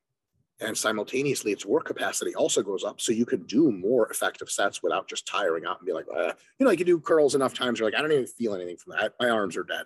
And 0.62 0.78
simultaneously, 0.78 1.51
its 1.51 1.65
work 1.65 1.86
capacity 1.86 2.34
also 2.34 2.63
goes 2.63 2.86
up. 2.86 3.01
So 3.01 3.12
you 3.12 3.25
can 3.25 3.43
do 3.43 3.71
more 3.71 4.08
effective 4.08 4.49
sets 4.49 4.82
without 4.82 5.08
just 5.10 5.28
tiring 5.28 5.65
out 5.65 5.80
and 5.80 5.86
be 5.86 5.91
like, 5.91 6.06
uh, 6.15 6.32
you 6.60 6.65
know, 6.65 6.71
you 6.71 6.78
can 6.78 6.86
do 6.86 6.99
curls 6.99 7.36
enough 7.36 7.54
times. 7.54 7.80
You're 7.80 7.89
like, 7.89 7.97
I 7.97 8.01
don't 8.01 8.12
even 8.12 8.28
feel 8.28 8.56
anything 8.56 8.78
from 8.78 8.93
that. 8.93 9.13
My 9.19 9.30
arms 9.30 9.58
are 9.58 9.63
dead. 9.63 9.86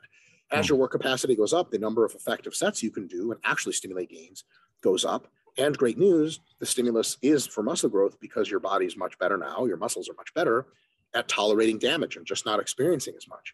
As 0.52 0.66
hmm. 0.66 0.74
your 0.74 0.80
work 0.80 0.92
capacity 0.92 1.36
goes 1.36 1.54
up, 1.54 1.72
the 1.72 1.80
number 1.80 2.06
of 2.06 2.14
effective 2.14 2.54
sets 2.54 2.84
you 2.84 2.92
can 2.92 3.08
do 3.08 3.32
and 3.32 3.40
actually 3.44 3.74
stimulate 3.74 4.10
gains 4.10 4.44
goes 4.82 5.06
up. 5.06 5.28
And 5.58 5.78
great 5.78 5.98
news, 5.98 6.40
the 6.60 6.66
stimulus 6.66 7.18
is 7.22 7.48
for 7.48 7.64
muscle 7.64 7.90
growth 7.90 8.20
because 8.20 8.50
your 8.50 8.60
body's 8.60 8.96
much 8.96 9.18
better 9.18 9.38
now. 9.38 9.66
Your 9.66 9.78
muscles 9.78 10.08
are 10.08 10.14
much 10.14 10.34
better 10.36 10.68
at 11.14 11.28
tolerating 11.28 11.80
damage 11.80 12.16
and 12.16 12.26
just 12.26 12.46
not 12.46 12.60
experiencing 12.60 13.16
as 13.18 13.28
much. 13.28 13.54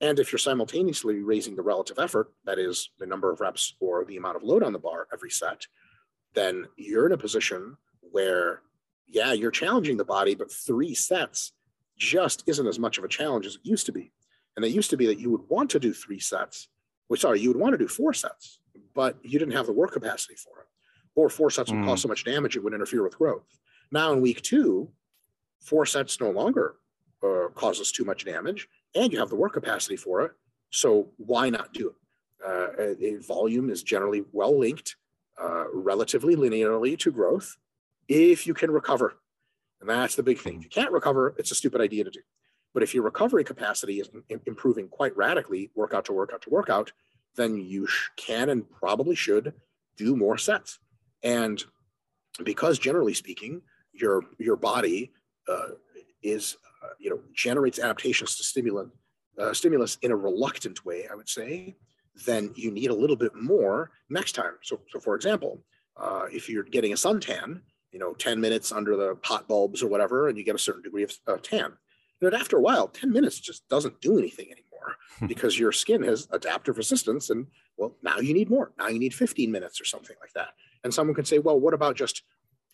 And 0.00 0.18
if 0.18 0.32
you're 0.32 0.38
simultaneously 0.38 1.22
raising 1.22 1.56
the 1.56 1.62
relative 1.62 1.98
effort, 1.98 2.32
that 2.44 2.58
is 2.58 2.90
the 2.98 3.06
number 3.06 3.30
of 3.30 3.40
reps 3.40 3.74
or 3.80 4.04
the 4.04 4.16
amount 4.16 4.36
of 4.36 4.42
load 4.42 4.62
on 4.62 4.72
the 4.72 4.78
bar 4.78 5.06
every 5.12 5.30
set, 5.30 5.66
then 6.34 6.66
you're 6.76 7.06
in 7.06 7.12
a 7.12 7.18
position 7.18 7.76
where, 8.00 8.62
yeah, 9.06 9.32
you're 9.32 9.50
challenging 9.50 9.96
the 9.96 10.04
body, 10.04 10.34
but 10.34 10.52
three 10.52 10.94
sets 10.94 11.52
just 11.96 12.42
isn't 12.46 12.66
as 12.66 12.78
much 12.78 12.98
of 12.98 13.04
a 13.04 13.08
challenge 13.08 13.46
as 13.46 13.54
it 13.54 13.60
used 13.62 13.86
to 13.86 13.92
be. 13.92 14.10
And 14.56 14.64
it 14.64 14.72
used 14.72 14.90
to 14.90 14.96
be 14.96 15.06
that 15.06 15.20
you 15.20 15.30
would 15.30 15.48
want 15.48 15.70
to 15.70 15.80
do 15.80 15.92
three 15.92 16.20
sets, 16.20 16.68
which 17.08 17.20
sorry, 17.20 17.40
you 17.40 17.48
would 17.48 17.60
want 17.60 17.72
to 17.72 17.78
do 17.78 17.88
four 17.88 18.12
sets, 18.12 18.60
but 18.94 19.16
you 19.22 19.38
didn't 19.38 19.54
have 19.54 19.66
the 19.66 19.72
work 19.72 19.92
capacity 19.92 20.34
for 20.34 20.60
it. 20.60 20.66
Or 21.14 21.28
four 21.28 21.50
sets 21.50 21.70
would 21.70 21.80
mm. 21.80 21.84
cause 21.84 22.02
so 22.02 22.08
much 22.08 22.24
damage 22.24 22.56
it 22.56 22.64
would 22.64 22.74
interfere 22.74 23.02
with 23.02 23.18
growth. 23.18 23.46
Now 23.92 24.12
in 24.12 24.20
week 24.20 24.42
two, 24.42 24.90
four 25.60 25.86
sets 25.86 26.20
no 26.20 26.30
longer 26.30 26.76
uh, 27.24 27.48
causes 27.54 27.90
too 27.90 28.04
much 28.04 28.24
damage, 28.24 28.68
and 28.94 29.12
you 29.12 29.18
have 29.18 29.30
the 29.30 29.36
work 29.36 29.52
capacity 29.52 29.96
for 29.96 30.22
it. 30.22 30.32
So 30.70 31.08
why 31.16 31.50
not 31.50 31.72
do 31.72 31.90
it? 31.90 31.96
Uh, 32.46 33.22
volume 33.26 33.70
is 33.70 33.82
generally 33.82 34.24
well 34.32 34.58
linked, 34.58 34.96
uh, 35.40 35.64
relatively 35.72 36.36
linearly 36.36 36.98
to 36.98 37.10
growth, 37.10 37.56
if 38.08 38.46
you 38.46 38.54
can 38.54 38.70
recover. 38.70 39.14
And 39.80 39.88
that's 39.88 40.16
the 40.16 40.22
big 40.22 40.38
thing. 40.38 40.58
If 40.58 40.64
you 40.64 40.70
can't 40.70 40.92
recover, 40.92 41.34
it's 41.38 41.50
a 41.50 41.54
stupid 41.54 41.80
idea 41.80 42.04
to 42.04 42.10
do. 42.10 42.20
But 42.74 42.82
if 42.82 42.92
your 42.92 43.04
recovery 43.04 43.44
capacity 43.44 44.00
is 44.00 44.10
improving 44.46 44.88
quite 44.88 45.16
radically, 45.16 45.70
workout 45.74 46.04
to 46.06 46.12
workout 46.12 46.42
to 46.42 46.50
workout, 46.50 46.92
then 47.36 47.56
you 47.56 47.88
can 48.16 48.48
and 48.50 48.68
probably 48.70 49.14
should 49.14 49.52
do 49.96 50.16
more 50.16 50.38
sets. 50.38 50.80
And 51.22 51.62
because 52.42 52.78
generally 52.78 53.14
speaking, 53.14 53.62
your 53.92 54.22
your 54.38 54.56
body 54.56 55.12
uh, 55.48 55.68
is 56.22 56.56
you 56.98 57.10
know 57.10 57.20
generates 57.34 57.78
adaptations 57.78 58.36
to 58.36 58.44
stimulant 58.44 58.90
uh, 59.38 59.52
stimulus 59.52 59.98
in 60.02 60.12
a 60.12 60.16
reluctant 60.16 60.84
way, 60.84 61.06
I 61.10 61.14
would 61.14 61.28
say, 61.28 61.76
then 62.26 62.52
you 62.54 62.70
need 62.70 62.90
a 62.90 62.94
little 62.94 63.16
bit 63.16 63.34
more 63.34 63.90
next 64.08 64.32
time. 64.32 64.54
So, 64.62 64.80
so 64.90 65.00
for 65.00 65.16
example, 65.16 65.64
uh, 65.96 66.26
if 66.32 66.48
you're 66.48 66.62
getting 66.62 66.92
a 66.92 66.96
suntan, 66.96 67.60
you 67.90 67.98
know, 67.98 68.14
10 68.14 68.40
minutes 68.40 68.70
under 68.70 68.96
the 68.96 69.16
pot 69.16 69.48
bulbs 69.48 69.82
or 69.82 69.88
whatever, 69.88 70.28
and 70.28 70.38
you 70.38 70.44
get 70.44 70.54
a 70.54 70.58
certain 70.58 70.82
degree 70.82 71.02
of 71.02 71.12
uh, 71.26 71.36
tan, 71.42 71.72
know, 72.30 72.36
after 72.36 72.56
a 72.56 72.60
while, 72.60 72.88
10 72.88 73.12
minutes 73.12 73.38
just 73.38 73.68
doesn't 73.68 74.00
do 74.00 74.18
anything 74.18 74.46
anymore 74.46 74.96
hmm. 75.18 75.26
because 75.26 75.58
your 75.58 75.72
skin 75.72 76.02
has 76.02 76.28
adaptive 76.30 76.76
resistance. 76.76 77.30
And 77.30 77.46
well, 77.76 77.96
now 78.02 78.18
you 78.18 78.34
need 78.34 78.50
more. 78.50 78.72
Now 78.78 78.88
you 78.88 78.98
need 78.98 79.14
15 79.14 79.50
minutes 79.50 79.80
or 79.80 79.84
something 79.84 80.16
like 80.20 80.32
that. 80.34 80.50
And 80.82 80.92
someone 80.92 81.14
could 81.14 81.26
say, 81.26 81.38
well, 81.38 81.58
what 81.58 81.74
about 81.74 81.96
just 81.96 82.22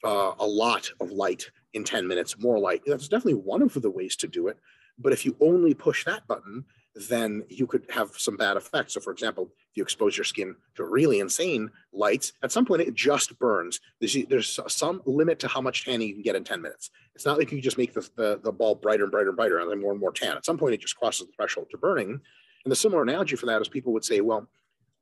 uh, 0.05 0.33
a 0.39 0.47
lot 0.47 0.91
of 1.01 1.11
light 1.11 1.51
in 1.73 1.85
10 1.85 2.07
minutes, 2.07 2.39
more 2.39 2.59
light. 2.59 2.83
That's 2.87 3.09
definitely 3.09 3.43
one 3.43 3.63
of 3.63 3.75
the 3.75 3.91
ways 3.91 4.17
to 4.17 4.27
do 4.27 4.49
it. 4.49 4.59
But 4.99 5.13
if 5.13 5.25
you 5.25 5.37
only 5.41 5.75
push 5.75 6.05
that 6.05 6.27
button, 6.27 6.65
then 7.09 7.45
you 7.49 7.67
could 7.67 7.87
have 7.91 8.11
some 8.17 8.37
bad 8.37 8.57
effects. 8.57 8.95
So, 8.95 9.01
for 9.01 9.13
example, 9.13 9.51
if 9.71 9.77
you 9.77 9.83
expose 9.83 10.17
your 10.17 10.25
skin 10.25 10.57
to 10.75 10.85
really 10.85 11.21
insane 11.21 11.71
lights, 11.93 12.33
at 12.43 12.51
some 12.51 12.67
point 12.67 12.83
it 12.83 12.95
just 12.95 13.39
burns. 13.39 13.81
There's, 14.01 14.59
some 14.67 15.01
limit 15.07 15.39
to 15.41 15.49
how 15.49 15.61
much 15.61 15.85
tanning 15.85 16.09
you 16.09 16.15
can 16.15 16.23
get 16.23 16.37
in 16.37 16.45
10 16.45 16.61
minutes. 16.61 16.91
It's 17.15 17.25
not 17.25 17.39
like 17.39 17.53
you 17.53 17.61
just 17.61 17.79
make 17.79 17.95
the, 17.95 18.09
the, 18.17 18.41
the 18.43 18.53
ball 18.53 18.75
brighter 18.75 19.05
and 19.05 19.13
brighter 19.13 19.29
and 19.29 19.37
brighter 19.37 19.59
and 19.59 19.71
then 19.71 19.81
more 19.81 19.93
and 19.93 20.01
more 20.01 20.13
tan. 20.13 20.37
At 20.37 20.45
some 20.45 20.59
point, 20.59 20.75
it 20.75 20.81
just 20.81 20.97
crosses 20.97 21.27
the 21.27 21.33
threshold 21.37 21.69
to 21.71 21.79
burning. 21.79 22.21
And 22.65 22.73
the 22.73 22.77
similar 22.77 23.03
analogy 23.03 23.37
for 23.37 23.47
that 23.47 23.61
is 23.63 23.69
people 23.69 23.93
would 23.93 24.05
say, 24.05 24.21
well, 24.21 24.49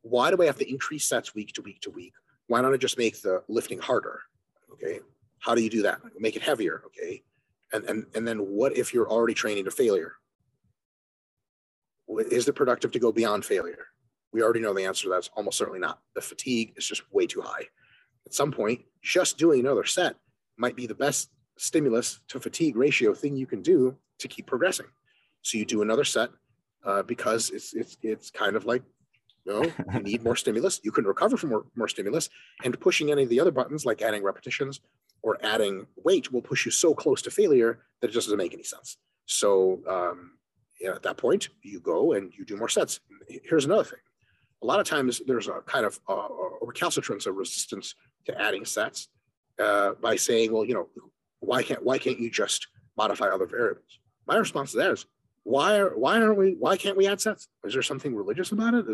why 0.02 0.30
do 0.30 0.40
I 0.42 0.46
have 0.46 0.58
to 0.58 0.70
increase 0.70 1.08
sets 1.08 1.34
week 1.34 1.52
to 1.54 1.62
week 1.62 1.80
to 1.82 1.90
week? 1.90 2.12
Why 2.46 2.62
don't 2.62 2.74
I 2.74 2.76
just 2.76 2.98
make 2.98 3.20
the 3.20 3.42
lifting 3.48 3.78
harder? 3.78 4.20
Okay. 4.82 5.00
How 5.40 5.54
do 5.54 5.62
you 5.62 5.70
do 5.70 5.82
that? 5.82 6.00
Make 6.18 6.36
it 6.36 6.42
heavier. 6.42 6.82
Okay. 6.86 7.22
And, 7.72 7.84
and, 7.84 8.06
and 8.14 8.26
then 8.26 8.38
what 8.38 8.76
if 8.76 8.94
you're 8.94 9.08
already 9.08 9.34
training 9.34 9.64
to 9.64 9.70
failure? 9.70 10.14
Is 12.30 12.48
it 12.48 12.54
productive 12.54 12.90
to 12.92 12.98
go 12.98 13.12
beyond 13.12 13.44
failure? 13.44 13.86
We 14.32 14.42
already 14.42 14.60
know 14.60 14.74
the 14.74 14.84
answer 14.84 15.04
to 15.04 15.10
that's 15.10 15.30
almost 15.36 15.58
certainly 15.58 15.80
not. 15.80 16.00
The 16.14 16.20
fatigue 16.20 16.74
is 16.76 16.86
just 16.86 17.02
way 17.12 17.26
too 17.26 17.40
high. 17.40 17.66
At 18.26 18.34
some 18.34 18.50
point, 18.50 18.80
just 19.02 19.38
doing 19.38 19.60
another 19.60 19.84
set 19.84 20.16
might 20.56 20.76
be 20.76 20.86
the 20.86 20.94
best 20.94 21.30
stimulus 21.56 22.20
to 22.28 22.40
fatigue 22.40 22.76
ratio 22.76 23.14
thing 23.14 23.36
you 23.36 23.46
can 23.46 23.62
do 23.62 23.96
to 24.18 24.28
keep 24.28 24.46
progressing. 24.46 24.86
So 25.42 25.58
you 25.58 25.64
do 25.64 25.82
another 25.82 26.04
set 26.04 26.30
uh, 26.84 27.02
because 27.02 27.50
it's 27.50 27.74
it's 27.74 27.96
it's 28.02 28.30
kind 28.30 28.56
of 28.56 28.64
like 28.64 28.82
no, 29.48 29.64
you 29.94 30.00
need 30.00 30.22
more 30.22 30.36
stimulus. 30.36 30.80
You 30.84 30.92
can 30.92 31.04
recover 31.04 31.36
from 31.36 31.50
more, 31.50 31.64
more 31.74 31.88
stimulus. 31.88 32.28
And 32.64 32.78
pushing 32.78 33.10
any 33.10 33.22
of 33.22 33.30
the 33.30 33.40
other 33.40 33.50
buttons, 33.50 33.86
like 33.86 34.02
adding 34.02 34.22
repetitions 34.22 34.80
or 35.22 35.38
adding 35.42 35.86
weight, 36.04 36.30
will 36.32 36.42
push 36.42 36.66
you 36.66 36.70
so 36.70 36.94
close 36.94 37.22
to 37.22 37.30
failure 37.30 37.80
that 38.00 38.10
it 38.10 38.12
just 38.12 38.26
doesn't 38.26 38.38
make 38.38 38.54
any 38.54 38.62
sense. 38.62 38.98
So 39.26 39.80
um, 39.88 40.38
at 40.86 41.02
that 41.02 41.16
point, 41.16 41.48
you 41.62 41.80
go 41.80 42.12
and 42.12 42.32
you 42.36 42.44
do 42.44 42.56
more 42.56 42.68
sets. 42.68 43.00
Here's 43.28 43.64
another 43.64 43.84
thing. 43.84 43.98
A 44.62 44.66
lot 44.66 44.80
of 44.80 44.86
times 44.86 45.22
there's 45.26 45.48
a 45.48 45.60
kind 45.66 45.86
of 45.86 45.98
a, 46.08 46.12
a 46.12 46.66
recalcitrance, 46.66 47.26
a 47.26 47.32
resistance 47.32 47.94
to 48.26 48.40
adding 48.40 48.64
sets 48.64 49.08
uh, 49.58 49.92
by 50.00 50.16
saying, 50.16 50.52
well, 50.52 50.64
you 50.64 50.74
know, 50.74 50.88
why 51.40 51.62
can't 51.62 51.82
why 51.84 51.98
can't 51.98 52.18
you 52.18 52.30
just 52.30 52.66
modify 52.96 53.28
other 53.28 53.46
variables? 53.46 53.98
My 54.26 54.36
response 54.36 54.72
to 54.72 54.78
that 54.78 54.90
is 54.90 55.06
why 55.48 55.78
are 55.78 55.96
why 55.96 56.20
aren't 56.20 56.36
we 56.36 56.56
why 56.58 56.76
can't 56.76 56.96
we 56.96 57.06
add 57.06 57.22
sets? 57.22 57.48
Is 57.64 57.72
there 57.72 57.82
something 57.82 58.14
religious 58.14 58.52
about 58.52 58.74
it? 58.74 58.84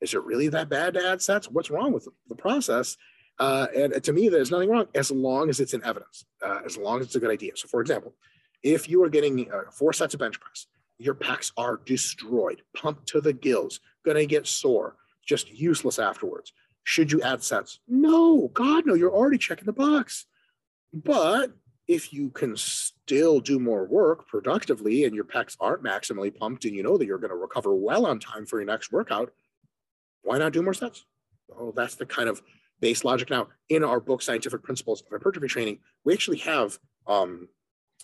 Is 0.00 0.12
it 0.12 0.24
really 0.24 0.48
that 0.48 0.68
bad 0.68 0.94
to 0.94 1.06
add 1.08 1.22
sets? 1.22 1.48
What's 1.48 1.70
wrong 1.70 1.92
with 1.92 2.08
the 2.28 2.34
process? 2.34 2.96
Uh, 3.38 3.68
and 3.76 4.02
to 4.02 4.12
me 4.12 4.28
there's 4.28 4.50
nothing 4.50 4.68
wrong 4.68 4.86
as 4.96 5.12
long 5.12 5.48
as 5.48 5.60
it's 5.60 5.72
in 5.72 5.84
evidence 5.84 6.24
uh, 6.44 6.60
as 6.66 6.76
long 6.76 6.98
as 6.98 7.06
it's 7.06 7.14
a 7.14 7.20
good 7.20 7.30
idea. 7.30 7.52
So 7.54 7.68
for 7.68 7.80
example 7.80 8.16
if 8.64 8.88
you 8.88 9.02
are 9.04 9.08
getting 9.08 9.50
uh, 9.52 9.70
four 9.70 9.92
sets 9.92 10.12
of 10.14 10.20
bench 10.20 10.40
press 10.40 10.66
your 10.98 11.14
pecs 11.14 11.52
are 11.56 11.80
destroyed 11.86 12.60
pumped 12.76 13.06
to 13.06 13.20
the 13.20 13.32
gills 13.32 13.78
gonna 14.04 14.26
get 14.26 14.48
sore 14.48 14.96
just 15.24 15.48
useless 15.52 16.00
afterwards. 16.00 16.52
Should 16.82 17.12
you 17.12 17.22
add 17.22 17.44
sets? 17.44 17.78
No 17.86 18.48
god 18.48 18.84
no 18.84 18.94
you're 18.94 19.14
already 19.14 19.38
checking 19.38 19.66
the 19.66 19.72
box. 19.72 20.26
But 20.92 21.52
if 21.90 22.12
you 22.12 22.30
can 22.30 22.56
still 22.56 23.40
do 23.40 23.58
more 23.58 23.84
work 23.84 24.28
productively 24.28 25.04
and 25.06 25.14
your 25.14 25.24
pecs 25.24 25.56
aren't 25.58 25.82
maximally 25.82 26.32
pumped 26.32 26.64
and 26.64 26.76
you 26.76 26.84
know 26.84 26.96
that 26.96 27.04
you're 27.04 27.18
going 27.18 27.30
to 27.32 27.36
recover 27.36 27.74
well 27.74 28.06
on 28.06 28.20
time 28.20 28.46
for 28.46 28.60
your 28.60 28.66
next 28.66 28.92
workout, 28.92 29.32
why 30.22 30.38
not 30.38 30.52
do 30.52 30.62
more 30.62 30.72
sets? 30.72 31.04
Oh, 31.58 31.72
that's 31.74 31.96
the 31.96 32.06
kind 32.06 32.28
of 32.28 32.40
base 32.78 33.02
logic. 33.04 33.28
Now, 33.28 33.48
in 33.68 33.82
our 33.82 33.98
book, 33.98 34.22
Scientific 34.22 34.62
Principles 34.62 35.00
of 35.00 35.08
Hypertrophy 35.10 35.48
Training, 35.48 35.78
we 36.04 36.12
actually 36.12 36.38
have 36.38 36.78
um, 37.08 37.48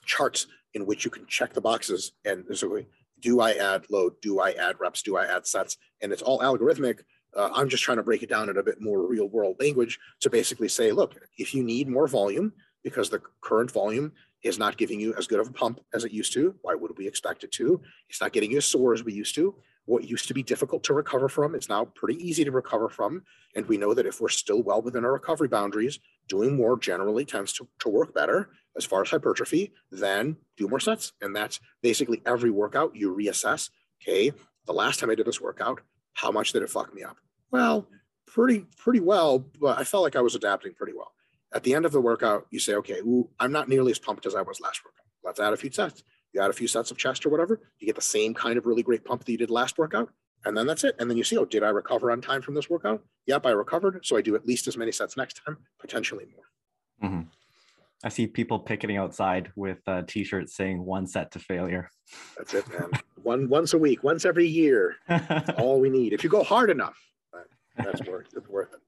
charts 0.05 0.49
in 0.75 0.85
which 0.85 1.05
you 1.05 1.11
can 1.13 1.25
check 1.27 1.53
the 1.55 1.61
boxes 1.61 2.11
and 2.25 2.45
so 2.55 2.81
do 3.21 3.41
I 3.41 3.53
add 3.53 3.85
load? 3.89 4.15
Do 4.21 4.41
I 4.41 4.51
add 4.51 4.81
reps? 4.81 5.03
Do 5.03 5.17
I 5.17 5.27
add 5.27 5.47
sets? 5.47 5.77
And 6.03 6.13
it's 6.13 6.23
all 6.23 6.41
algorithmic 6.41 6.99
Uh, 7.37 7.51
I'm 7.53 7.69
just 7.69 7.85
trying 7.85 7.99
to 7.99 8.03
break 8.03 8.23
it 8.23 8.31
down 8.31 8.49
in 8.49 8.57
a 8.57 8.63
bit 8.63 8.81
more 8.81 9.07
real 9.07 9.29
world 9.29 9.57
language 9.61 9.99
to 10.23 10.31
basically 10.31 10.69
say, 10.69 10.91
look, 10.91 11.15
if 11.39 11.55
you 11.55 11.63
need 11.63 11.87
more 11.87 12.09
volume 12.09 12.53
because 12.87 13.11
the 13.11 13.21
current 13.41 13.69
volume 13.69 14.13
is 14.45 14.61
not 14.61 14.77
giving 14.77 15.01
you 15.01 15.13
as 15.19 15.27
good 15.27 15.41
of 15.41 15.49
a 15.49 15.53
pump 15.53 15.81
as 15.93 16.05
it 16.05 16.13
used 16.13 16.33
to, 16.33 16.55
why 16.63 16.73
would 16.73 16.97
we 16.97 17.09
expect 17.09 17.43
it 17.43 17.51
to? 17.51 17.81
It's 18.09 18.21
not 18.21 18.33
getting 18.33 18.53
you 18.53 18.59
as 18.59 18.65
sore 18.65 18.95
as 18.95 19.03
we 19.03 19.13
used 19.13 19.35
to. 19.35 19.57
What 19.87 20.09
used 20.09 20.29
to 20.29 20.35
be 20.35 20.45
difficult 20.45 20.85
to 20.85 20.95
recover 20.95 21.29
from, 21.29 21.57
it's 21.57 21.69
now 21.69 21.87
pretty 21.87 22.15
easy 22.25 22.45
to 22.45 22.53
recover 22.53 22.89
from. 22.89 23.25
And 23.57 23.67
we 23.67 23.77
know 23.77 23.93
that 23.93 24.07
if 24.07 24.21
we're 24.21 24.29
still 24.29 24.63
well 24.63 24.83
within 24.83 25.05
our 25.05 25.15
recovery 25.15 25.49
boundaries, 25.49 25.99
doing 26.29 26.55
more 26.55 26.79
generally 26.79 27.25
tends 27.25 27.53
to, 27.55 27.67
to 27.81 27.89
work 27.89 28.15
better 28.15 28.51
as 28.77 28.85
far 28.85 29.03
as 29.03 29.11
hypertrophy, 29.11 29.73
then 29.91 30.37
do 30.57 30.69
more 30.69 30.79
sets. 30.79 31.13
And 31.21 31.35
that's 31.35 31.59
basically 31.83 32.23
every 32.25 32.51
workout 32.51 32.95
you 32.95 33.13
reassess. 33.13 33.71
Okay, 34.01 34.33
the 34.65 34.73
last 34.73 35.01
time 35.01 35.11
I 35.11 35.17
did 35.17 35.27
this 35.27 35.41
workout, 35.41 35.81
how 36.13 36.31
much 36.31 36.53
did 36.53 36.63
it 36.63 36.71
fuck 36.71 36.95
me 36.95 37.03
up? 37.03 37.17
Well, 37.51 37.89
pretty, 38.29 38.65
pretty 38.79 39.01
well, 39.01 39.41
but 39.61 39.77
I 39.77 39.83
felt 39.83 40.05
like 40.05 40.15
I 40.15 40.21
was 40.21 40.37
adapting 40.37 40.75
pretty 40.75 40.93
well. 40.93 41.11
At 41.55 41.63
the 41.63 41.75
end 41.75 41.87
of 41.87 41.93
the 41.93 42.01
workout, 42.01 42.47
you 42.51 42.59
say, 42.59 42.75
okay, 42.75 42.99
ooh, 43.01 43.31
I'm 43.39 43.53
not 43.53 43.69
nearly 43.69 43.93
as 43.93 43.99
pumped 43.99 44.27
as 44.27 44.35
I 44.35 44.43
was 44.43 44.61
last 44.61 44.83
workout. 44.85 45.07
Let's 45.25 45.41
add 45.41 45.53
a 45.53 45.57
few 45.57 45.71
sets. 45.71 46.03
You 46.33 46.41
add 46.41 46.51
a 46.51 46.55
few 46.55 46.69
sets 46.69 46.91
of 46.91 46.99
chest 46.99 47.25
or 47.25 47.31
whatever, 47.31 47.61
you 47.79 47.87
get 47.87 47.97
the 47.97 48.03
same 48.03 48.35
kind 48.35 48.59
of 48.59 48.67
really 48.67 48.83
great 48.83 49.05
pump 49.05 49.25
that 49.25 49.33
you 49.33 49.39
did 49.39 49.51
last 49.51 49.79
workout. 49.79 50.11
And 50.45 50.57
then 50.57 50.67
that's 50.67 50.85
it. 50.85 50.95
And 50.99 51.09
then 51.11 51.17
you 51.17 51.25
see, 51.25 51.37
oh, 51.39 51.45
did 51.45 51.63
I 51.63 51.71
recover 51.71 52.11
on 52.11 52.21
time 52.21 52.43
from 52.43 52.55
this 52.55 52.69
workout? 52.69 53.03
Yep, 53.27 53.47
I 53.47 53.51
recovered. 53.51 54.05
So 54.05 54.17
I 54.17 54.21
do 54.21 54.37
at 54.37 54.47
least 54.47 54.69
as 54.69 54.77
many 54.77 54.93
sets 54.93 55.17
next 55.17 55.41
time, 55.45 55.57
potentially 55.81 56.27
more. 56.35 57.11
Mm-hmm. 57.11 57.29
I 58.05 58.09
see 58.11 58.27
people 58.27 58.59
picketing 58.59 58.99
outside 58.99 59.51
with 59.57 59.79
uh, 59.87 60.03
t-shirts 60.07 60.55
saying 60.55 60.85
"one 60.85 61.07
set 61.07 61.33
to 61.33 61.39
failure." 61.39 61.91
That's 62.37 62.55
it, 62.55 62.69
man. 62.69 62.91
One 63.23 63.49
once 63.49 63.73
a 63.75 63.79
week, 63.79 64.05
once 64.05 64.25
every 64.25 64.47
year. 64.47 64.97
all 65.59 65.81
we 65.81 65.89
need. 65.89 66.13
If 66.13 66.23
you 66.23 66.31
go 66.31 66.45
hard 66.45 66.71
enough, 66.71 66.97
that's 67.77 68.03
worth 68.05 68.29
it's 68.37 68.49
worth 68.49 68.75
it. 68.75 68.81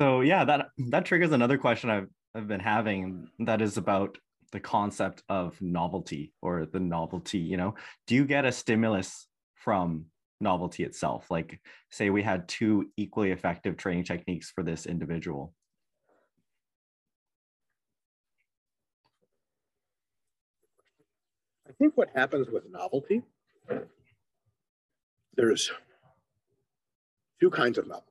So 0.00 0.20
yeah, 0.20 0.44
that 0.44 0.68
that 0.90 1.04
triggers 1.04 1.32
another 1.32 1.58
question 1.58 1.90
I've 1.90 2.08
I've 2.34 2.48
been 2.48 2.60
having. 2.60 3.28
That 3.40 3.60
is 3.62 3.76
about 3.76 4.16
the 4.52 4.60
concept 4.60 5.22
of 5.28 5.60
novelty 5.60 6.32
or 6.40 6.66
the 6.66 6.80
novelty. 6.80 7.38
You 7.38 7.56
know, 7.56 7.74
do 8.06 8.14
you 8.14 8.24
get 8.24 8.44
a 8.44 8.52
stimulus 8.52 9.26
from 9.54 10.06
novelty 10.40 10.84
itself? 10.84 11.30
Like, 11.30 11.60
say 11.90 12.10
we 12.10 12.22
had 12.22 12.48
two 12.48 12.90
equally 12.96 13.32
effective 13.32 13.76
training 13.76 14.04
techniques 14.04 14.50
for 14.50 14.62
this 14.62 14.86
individual 14.86 15.52
I 21.68 21.72
think 21.78 21.96
what 21.96 22.08
happens 22.14 22.48
with 22.48 22.64
novelty, 22.70 23.22
there's 25.36 25.70
two 27.40 27.50
kinds 27.50 27.78
of 27.78 27.86
novelty 27.86 28.07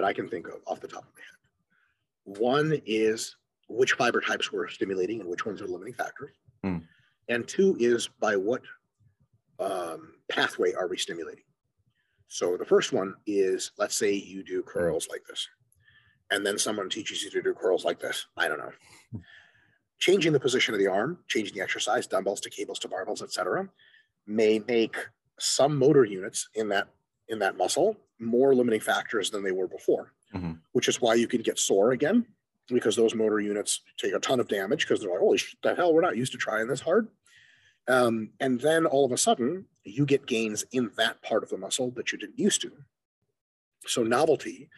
that 0.00 0.06
I 0.06 0.12
can 0.14 0.28
think 0.28 0.48
of 0.48 0.54
off 0.66 0.80
the 0.80 0.88
top 0.88 1.02
of 1.02 1.10
my 1.14 1.20
head. 1.20 2.40
One 2.40 2.80
is 2.86 3.36
which 3.68 3.92
fiber 3.92 4.20
types 4.20 4.50
we're 4.50 4.68
stimulating 4.68 5.20
and 5.20 5.28
which 5.28 5.44
ones 5.44 5.60
are 5.60 5.66
limiting 5.66 5.92
factors. 5.92 6.30
Mm. 6.64 6.84
And 7.28 7.46
two 7.46 7.76
is 7.78 8.08
by 8.18 8.36
what 8.36 8.62
um, 9.58 10.14
pathway 10.30 10.72
are 10.72 10.88
we 10.88 10.96
stimulating? 10.96 11.44
So 12.28 12.56
the 12.56 12.64
first 12.64 12.92
one 12.92 13.14
is 13.26 13.72
let's 13.78 13.94
say 13.94 14.14
you 14.14 14.42
do 14.42 14.62
curls 14.62 15.08
like 15.10 15.22
this, 15.28 15.46
and 16.30 16.46
then 16.46 16.58
someone 16.58 16.88
teaches 16.88 17.22
you 17.22 17.30
to 17.30 17.42
do 17.42 17.52
curls 17.52 17.84
like 17.84 18.00
this. 18.00 18.26
I 18.36 18.48
don't 18.48 18.58
know 18.58 18.72
changing 19.98 20.32
the 20.32 20.40
position 20.40 20.72
of 20.72 20.80
the 20.80 20.86
arm, 20.86 21.18
changing 21.28 21.56
the 21.56 21.62
exercise, 21.62 22.06
dumbbells 22.06 22.40
to 22.42 22.50
cables 22.50 22.78
to 22.80 22.88
barbells, 22.88 23.22
etc., 23.22 23.68
may 24.26 24.60
make 24.60 24.96
some 25.38 25.76
motor 25.76 26.04
units 26.04 26.48
in 26.54 26.68
that 26.68 26.88
in 27.28 27.40
that 27.40 27.56
muscle 27.56 27.96
more 28.20 28.54
limiting 28.54 28.80
factors 28.80 29.30
than 29.30 29.42
they 29.42 29.52
were 29.52 29.68
before. 29.68 30.12
Mm-hmm. 30.34 30.52
Which 30.72 30.88
is 30.88 31.00
why 31.00 31.14
you 31.14 31.26
can 31.26 31.42
get 31.42 31.58
sore 31.58 31.92
again 31.92 32.26
because 32.68 32.96
those 32.96 33.14
motor 33.14 33.40
units 33.40 33.80
take 33.98 34.14
a 34.14 34.20
ton 34.20 34.40
of 34.40 34.48
damage 34.48 34.86
because 34.86 35.00
they're 35.00 35.10
like, 35.10 35.18
holy 35.18 35.38
shit, 35.38 35.60
the 35.62 35.74
hell, 35.74 35.92
we're 35.92 36.00
not 36.00 36.16
used 36.16 36.32
to 36.32 36.38
trying 36.38 36.68
this 36.68 36.80
hard. 36.80 37.08
Um, 37.88 38.30
and 38.38 38.60
then 38.60 38.86
all 38.86 39.04
of 39.04 39.12
a 39.12 39.16
sudden, 39.16 39.64
you 39.84 40.06
get 40.06 40.26
gains 40.26 40.64
in 40.72 40.90
that 40.96 41.20
part 41.22 41.42
of 41.42 41.50
the 41.50 41.56
muscle 41.56 41.90
that 41.92 42.12
you 42.12 42.18
didn't 42.18 42.38
used 42.38 42.60
to. 42.62 42.70
So 43.86 44.02
novelty 44.02 44.68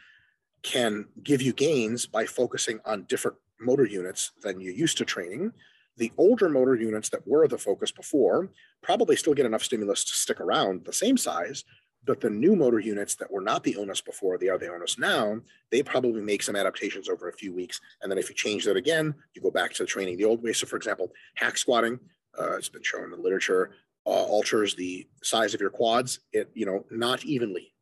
can 0.62 1.06
give 1.22 1.42
you 1.42 1.52
gains 1.52 2.06
by 2.06 2.24
focusing 2.24 2.80
on 2.86 3.04
different 3.04 3.36
motor 3.60 3.84
units 3.84 4.32
than 4.42 4.60
you 4.60 4.72
used 4.72 4.96
to 4.98 5.04
training. 5.04 5.52
The 5.96 6.12
older 6.16 6.48
motor 6.48 6.74
units 6.74 7.10
that 7.10 7.26
were 7.26 7.46
the 7.48 7.58
focus 7.58 7.90
before 7.90 8.50
probably 8.82 9.16
still 9.16 9.34
get 9.34 9.46
enough 9.46 9.62
stimulus 9.62 10.04
to 10.04 10.14
stick 10.14 10.40
around 10.40 10.84
the 10.84 10.92
same 10.92 11.16
size, 11.16 11.64
but 12.04 12.20
the 12.20 12.30
new 12.30 12.56
motor 12.56 12.80
units 12.80 13.14
that 13.16 13.30
were 13.30 13.40
not 13.40 13.62
the 13.62 13.76
onus 13.76 14.00
before, 14.00 14.36
they 14.36 14.48
are 14.48 14.58
the 14.58 14.72
onus 14.72 14.98
now, 14.98 15.40
they 15.70 15.82
probably 15.82 16.20
make 16.20 16.42
some 16.42 16.56
adaptations 16.56 17.08
over 17.08 17.28
a 17.28 17.32
few 17.32 17.52
weeks. 17.54 17.80
And 18.00 18.10
then 18.10 18.18
if 18.18 18.28
you 18.28 18.34
change 18.34 18.64
that 18.64 18.76
again, 18.76 19.14
you 19.34 19.42
go 19.42 19.50
back 19.50 19.72
to 19.74 19.82
the 19.84 19.86
training 19.86 20.16
the 20.16 20.24
old 20.24 20.42
way. 20.42 20.52
So 20.52 20.66
for 20.66 20.76
example, 20.76 21.12
hack 21.36 21.56
squatting, 21.56 22.00
uh, 22.38 22.56
it's 22.56 22.68
been 22.68 22.82
shown 22.82 23.04
in 23.04 23.10
the 23.10 23.16
literature, 23.16 23.70
uh, 24.04 24.10
alters 24.10 24.74
the 24.74 25.06
size 25.22 25.54
of 25.54 25.60
your 25.60 25.70
quads, 25.70 26.20
it, 26.32 26.50
you 26.54 26.66
know, 26.66 26.84
not 26.90 27.24
evenly, 27.24 27.72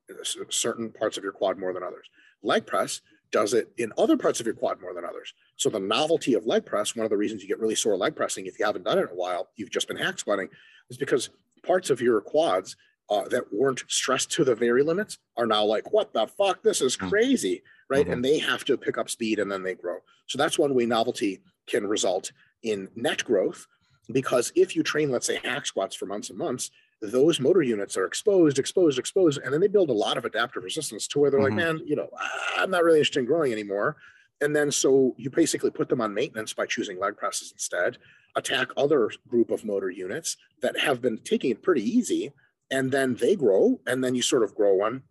certain 0.51 0.91
parts 0.91 1.17
of 1.17 1.23
your 1.23 1.33
quad 1.33 1.59
more 1.59 1.73
than 1.73 1.83
others. 1.83 2.09
Leg 2.43 2.67
press 2.67 3.01
does 3.31 3.55
it 3.55 3.73
in 3.79 3.93
other 3.97 4.17
parts 4.17 4.41
of 4.41 4.47
your 4.47 4.55
quad 4.55 4.81
more 4.81 4.93
than 4.93 5.05
others. 5.05 5.33
So 5.57 5.71
the 5.71 5.79
novelty 5.79 6.35
of 6.35 6.47
leg 6.47 6.67
press, 6.67 6.97
one 6.97 7.05
of 7.05 7.11
the 7.11 7.17
reasons 7.17 7.43
you 7.43 7.49
get 7.49 7.61
really 7.61 7.75
sore 7.75 7.97
leg 7.97 8.17
pressing 8.17 8.47
if 8.47 8.59
you 8.59 8.67
haven't 8.67 8.85
done 8.85 8.99
it 8.99 9.03
in 9.03 9.09
a 9.09 9.15
while, 9.15 9.49
you've 9.57 9.71
just 9.71 9.89
been 9.89 9.97
hack 9.97 10.19
squatting, 10.19 10.49
is 10.91 10.99
because 10.99 11.31
parts 11.63 11.91
of 11.91 12.01
your 12.01 12.21
quads 12.21 12.77
uh, 13.11 13.29
that 13.29 13.53
weren't 13.53 13.83
stressed 13.89 14.31
to 14.31 14.45
the 14.45 14.55
very 14.55 14.83
limits 14.83 15.19
are 15.37 15.47
now 15.47 15.65
like, 15.65 15.93
what 15.93 16.13
the 16.13 16.27
fuck? 16.27 16.63
This 16.63 16.81
is 16.81 16.95
hmm. 16.95 17.09
crazy, 17.09 17.63
right? 17.89 18.05
Mm-hmm. 18.05 18.13
And 18.13 18.25
they 18.25 18.39
have 18.39 18.65
to 18.67 18.77
pick 18.77 18.97
up 18.99 19.11
speed 19.11 19.39
and 19.39 19.51
then 19.51 19.63
they 19.63 19.75
grow. 19.75 19.99
So 20.27 20.39
that's 20.39 20.59
one 20.59 20.75
way 20.75 20.87
novelty 20.87 21.41
can 21.67 21.87
result 21.87 22.33
in 22.63 22.89
net 22.95 23.25
growth. 23.25 23.67
Because 24.13 24.53
if 24.57 24.75
you 24.75 24.83
train, 24.83 25.11
let's 25.11 25.27
say, 25.27 25.39
hack 25.43 25.67
squats 25.67 25.95
for 25.95 26.07
months 26.07 26.31
and 26.31 26.39
months, 26.39 26.71
those 27.01 27.41
motor 27.41 27.63
units 27.63 27.97
are 27.97 28.05
exposed, 28.05 28.59
exposed, 28.59 28.99
exposed, 28.99 29.41
and 29.43 29.53
then 29.53 29.61
they 29.61 29.69
build 29.69 29.89
a 29.89 29.95
lot 29.95 30.19
of 30.19 30.25
adaptive 30.25 30.65
resistance 30.65 31.07
to 31.09 31.19
where 31.19 31.31
they're 31.31 31.41
mm-hmm. 31.41 31.57
like, 31.57 31.67
man, 31.67 31.81
you 31.87 31.97
know, 31.97 32.11
I'm 32.59 32.71
not 32.71 32.85
really 32.85 32.99
interested 32.99 33.21
in 33.21 33.27
growing 33.27 33.53
anymore. 33.53 33.97
And 34.41 34.55
then 34.55 34.71
so 34.71 35.15
you 35.19 35.31
basically 35.31 35.71
put 35.71 35.89
them 35.89 36.01
on 36.01 36.15
maintenance 36.15 36.53
by 36.53 36.67
choosing 36.67 36.99
leg 36.99 37.17
presses 37.17 37.53
instead, 37.53 37.99
attack 38.37 38.69
other 38.77 39.11
group 39.29 39.51
of 39.51 39.65
motor 39.65 39.91
units 39.91 40.37
that 40.63 40.79
have 40.79 41.01
been 41.01 41.19
taking 41.19 41.51
it 41.51 41.63
pretty 41.63 41.83
easy, 41.83 42.33
and 42.71 42.91
then 42.93 43.15
they 43.15 43.37
grow, 43.37 43.81
and 43.87 44.03
then 44.03 44.15
you 44.15 44.23
sort 44.23 44.43
of 44.43 44.55
grow 44.55 44.75
one 44.75 45.03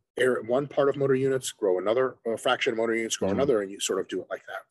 one 0.48 0.68
part 0.68 0.90
of 0.90 0.98
motor 0.98 1.16
units, 1.16 1.52
grow 1.52 1.78
another 1.80 2.18
uh, 2.30 2.36
fraction 2.36 2.74
of 2.74 2.78
motor 2.78 2.96
units, 2.96 3.16
grow 3.16 3.30
mm-hmm. 3.30 3.40
another, 3.40 3.62
and 3.62 3.72
you 3.72 3.80
sort 3.80 4.00
of 4.00 4.08
do 4.08 4.22
it 4.22 4.28
like 4.30 4.46
that. 4.48 4.64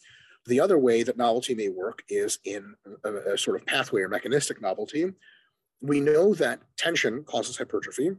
The 0.46 0.60
other 0.60 0.78
way 0.78 1.02
that 1.02 1.16
novelty 1.16 1.54
may 1.54 1.68
work 1.68 2.02
is 2.08 2.38
in 2.44 2.74
a, 3.04 3.32
a 3.34 3.38
sort 3.38 3.56
of 3.56 3.66
pathway 3.66 4.02
or 4.02 4.08
mechanistic 4.08 4.60
novelty, 4.60 5.12
we 5.80 6.00
know 6.00 6.34
that 6.34 6.60
tension 6.76 7.24
causes 7.24 7.56
hypertrophy. 7.56 8.10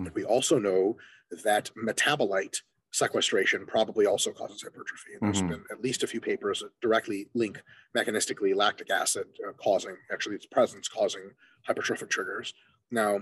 Mm. 0.00 0.14
We 0.14 0.24
also 0.24 0.58
know 0.58 0.96
that 1.44 1.70
metabolite 1.76 2.58
sequestration 2.92 3.66
probably 3.66 4.06
also 4.06 4.32
causes 4.32 4.62
hypertrophy. 4.62 5.12
And 5.20 5.22
there's 5.22 5.42
mm-hmm. 5.42 5.48
been 5.48 5.64
at 5.70 5.82
least 5.82 6.02
a 6.02 6.06
few 6.06 6.20
papers 6.20 6.60
that 6.60 6.70
directly 6.80 7.28
link 7.34 7.62
mechanistically 7.96 8.54
lactic 8.54 8.90
acid 8.90 9.26
uh, 9.46 9.52
causing, 9.52 9.96
actually, 10.10 10.36
its 10.36 10.46
presence 10.46 10.88
causing 10.88 11.30
hypertrophic 11.68 12.08
triggers. 12.08 12.54
Now, 12.90 13.20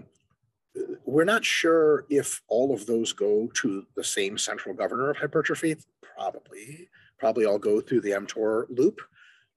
we're 1.04 1.24
not 1.24 1.44
sure 1.44 2.04
if 2.10 2.42
all 2.48 2.74
of 2.74 2.87
those 2.87 3.12
go 3.12 3.48
to 3.54 3.87
the 3.96 4.04
same 4.04 4.38
central 4.38 4.74
governor 4.74 5.10
of 5.10 5.16
hypertrophy. 5.16 5.76
Probably, 6.16 6.88
probably 7.18 7.44
all 7.44 7.58
go 7.58 7.80
through 7.80 8.02
the 8.02 8.10
mTOR 8.10 8.66
loop, 8.68 9.00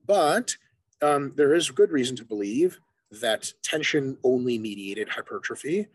but 0.05 0.55
um, 1.01 1.33
there 1.35 1.53
is 1.53 1.69
good 1.69 1.91
reason 1.91 2.15
to 2.17 2.25
believe 2.25 2.79
that 3.11 3.53
tension 3.63 4.17
only 4.23 4.57
mediated 4.57 5.09
hypertrophy. 5.09 5.87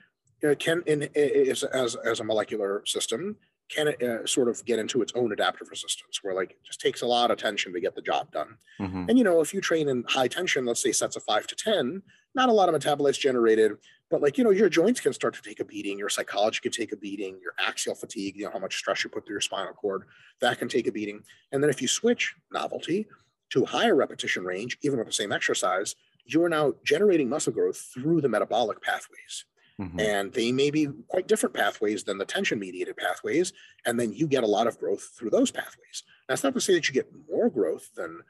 Uh, 0.46 0.54
can 0.58 0.82
in 0.86 1.08
is 1.14 1.62
as 1.62 1.94
as 2.04 2.20
a 2.20 2.24
molecular 2.24 2.82
system 2.84 3.36
can 3.68 3.88
uh, 3.88 4.26
sort 4.26 4.48
of 4.48 4.64
get 4.64 4.78
into 4.78 5.00
its 5.00 5.12
own 5.14 5.32
adaptive 5.32 5.68
resistance 5.70 6.18
where 6.22 6.34
like 6.34 6.50
it 6.50 6.58
just 6.64 6.80
takes 6.80 7.02
a 7.02 7.06
lot 7.06 7.30
of 7.30 7.38
tension 7.38 7.72
to 7.72 7.80
get 7.80 7.94
the 7.94 8.02
job 8.02 8.30
done. 8.32 8.56
Mm-hmm. 8.80 9.04
and 9.08 9.18
you 9.18 9.24
know 9.24 9.40
if 9.40 9.54
you 9.54 9.60
train 9.60 9.88
in 9.88 10.04
high 10.08 10.28
tension 10.28 10.66
let's 10.66 10.82
say 10.82 10.92
sets 10.92 11.16
of 11.16 11.22
5 11.22 11.46
to 11.46 11.54
10 11.54 12.02
not 12.34 12.48
a 12.48 12.52
lot 12.52 12.68
of 12.68 12.74
metabolites 12.74 13.18
generated 13.18 13.72
but 14.12 14.22
like 14.22 14.38
you 14.38 14.44
know 14.44 14.50
your 14.50 14.68
joints 14.68 15.00
can 15.00 15.12
start 15.12 15.34
to 15.34 15.42
take 15.42 15.58
a 15.58 15.64
beating 15.64 15.98
your 15.98 16.08
psychology 16.08 16.60
can 16.62 16.70
take 16.70 16.92
a 16.92 16.96
beating 16.96 17.38
your 17.42 17.54
axial 17.58 17.96
fatigue 17.96 18.36
you 18.36 18.44
know 18.44 18.50
how 18.52 18.60
much 18.60 18.76
stress 18.76 19.02
you 19.02 19.10
put 19.10 19.26
through 19.26 19.34
your 19.34 19.40
spinal 19.40 19.72
cord 19.72 20.04
that 20.40 20.58
can 20.58 20.68
take 20.68 20.86
a 20.86 20.92
beating 20.92 21.20
and 21.50 21.62
then 21.62 21.70
if 21.70 21.82
you 21.82 21.88
switch 21.88 22.34
novelty 22.52 23.06
to 23.50 23.64
higher 23.64 23.96
repetition 23.96 24.44
range 24.44 24.78
even 24.82 24.98
with 24.98 25.08
the 25.08 25.12
same 25.12 25.32
exercise 25.32 25.96
you 26.24 26.42
are 26.44 26.48
now 26.48 26.74
generating 26.84 27.28
muscle 27.28 27.52
growth 27.52 27.90
through 27.92 28.20
the 28.20 28.28
metabolic 28.28 28.80
pathways. 28.80 29.44
Mm-hmm. 29.80 30.00
And 30.00 30.32
they 30.32 30.52
may 30.52 30.70
be 30.70 30.88
quite 31.08 31.26
different 31.26 31.54
pathways 31.54 32.04
than 32.04 32.18
the 32.18 32.24
tension 32.24 32.58
mediated 32.58 32.96
pathways. 32.96 33.52
And 33.86 33.98
then 33.98 34.12
you 34.12 34.26
get 34.26 34.44
a 34.44 34.48
lot 34.48 34.66
of 34.66 34.78
growth 34.78 35.12
through 35.16 35.30
those 35.30 35.50
pathways. 35.50 36.02
That's 36.28 36.44
not 36.44 36.54
to 36.54 36.60
say 36.60 36.74
that 36.74 36.88
you 36.88 36.94
get 36.94 37.10
more 37.30 37.50
growth 37.50 37.90
than 37.96 38.20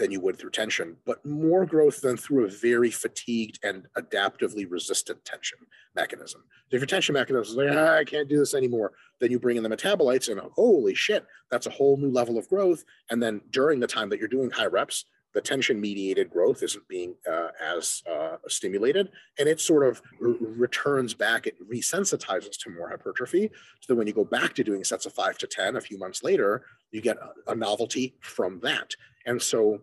than 0.00 0.10
you 0.10 0.20
would 0.20 0.38
through 0.38 0.50
tension, 0.50 0.96
but 1.06 1.24
more 1.24 1.64
growth 1.66 2.00
than 2.00 2.16
through 2.16 2.46
a 2.46 2.48
very 2.48 2.90
fatigued 2.90 3.60
and 3.62 3.86
adaptively 3.96 4.66
resistant 4.68 5.24
tension 5.24 5.58
mechanism. 5.94 6.42
So 6.70 6.76
if 6.76 6.80
your 6.80 6.86
tension 6.86 7.12
mechanism 7.12 7.52
is 7.52 7.56
like, 7.56 7.76
ah, 7.76 7.98
I 7.98 8.04
can't 8.04 8.28
do 8.28 8.38
this 8.38 8.54
anymore, 8.54 8.92
then 9.20 9.30
you 9.30 9.38
bring 9.38 9.56
in 9.56 9.62
the 9.62 9.68
metabolites 9.68 10.28
and 10.28 10.40
holy 10.54 10.94
shit, 10.94 11.26
that's 11.50 11.66
a 11.66 11.70
whole 11.70 11.96
new 11.98 12.10
level 12.10 12.38
of 12.38 12.48
growth. 12.48 12.82
And 13.10 13.22
then 13.22 13.42
during 13.50 13.78
the 13.78 13.86
time 13.86 14.08
that 14.08 14.18
you're 14.18 14.28
doing 14.28 14.50
high 14.50 14.66
reps, 14.66 15.04
the 15.34 15.40
tension 15.40 15.80
mediated 15.80 16.30
growth 16.30 16.62
isn't 16.62 16.86
being 16.88 17.14
uh, 17.30 17.48
as 17.62 18.02
uh, 18.10 18.36
stimulated 18.48 19.10
and 19.38 19.48
it 19.48 19.60
sort 19.60 19.86
of 19.86 20.02
r- 20.20 20.34
returns 20.40 21.14
back 21.14 21.46
it 21.46 21.56
resensitizes 21.70 22.58
to 22.58 22.70
more 22.70 22.88
hypertrophy 22.88 23.50
so 23.80 23.86
that 23.88 23.96
when 23.96 24.06
you 24.06 24.12
go 24.12 24.24
back 24.24 24.54
to 24.54 24.64
doing 24.64 24.82
sets 24.82 25.06
of 25.06 25.12
five 25.12 25.38
to 25.38 25.46
ten 25.46 25.76
a 25.76 25.80
few 25.80 25.98
months 25.98 26.24
later 26.24 26.64
you 26.90 27.00
get 27.00 27.16
a, 27.18 27.52
a 27.52 27.54
novelty 27.54 28.16
from 28.20 28.58
that 28.60 28.94
and 29.26 29.40
so 29.40 29.80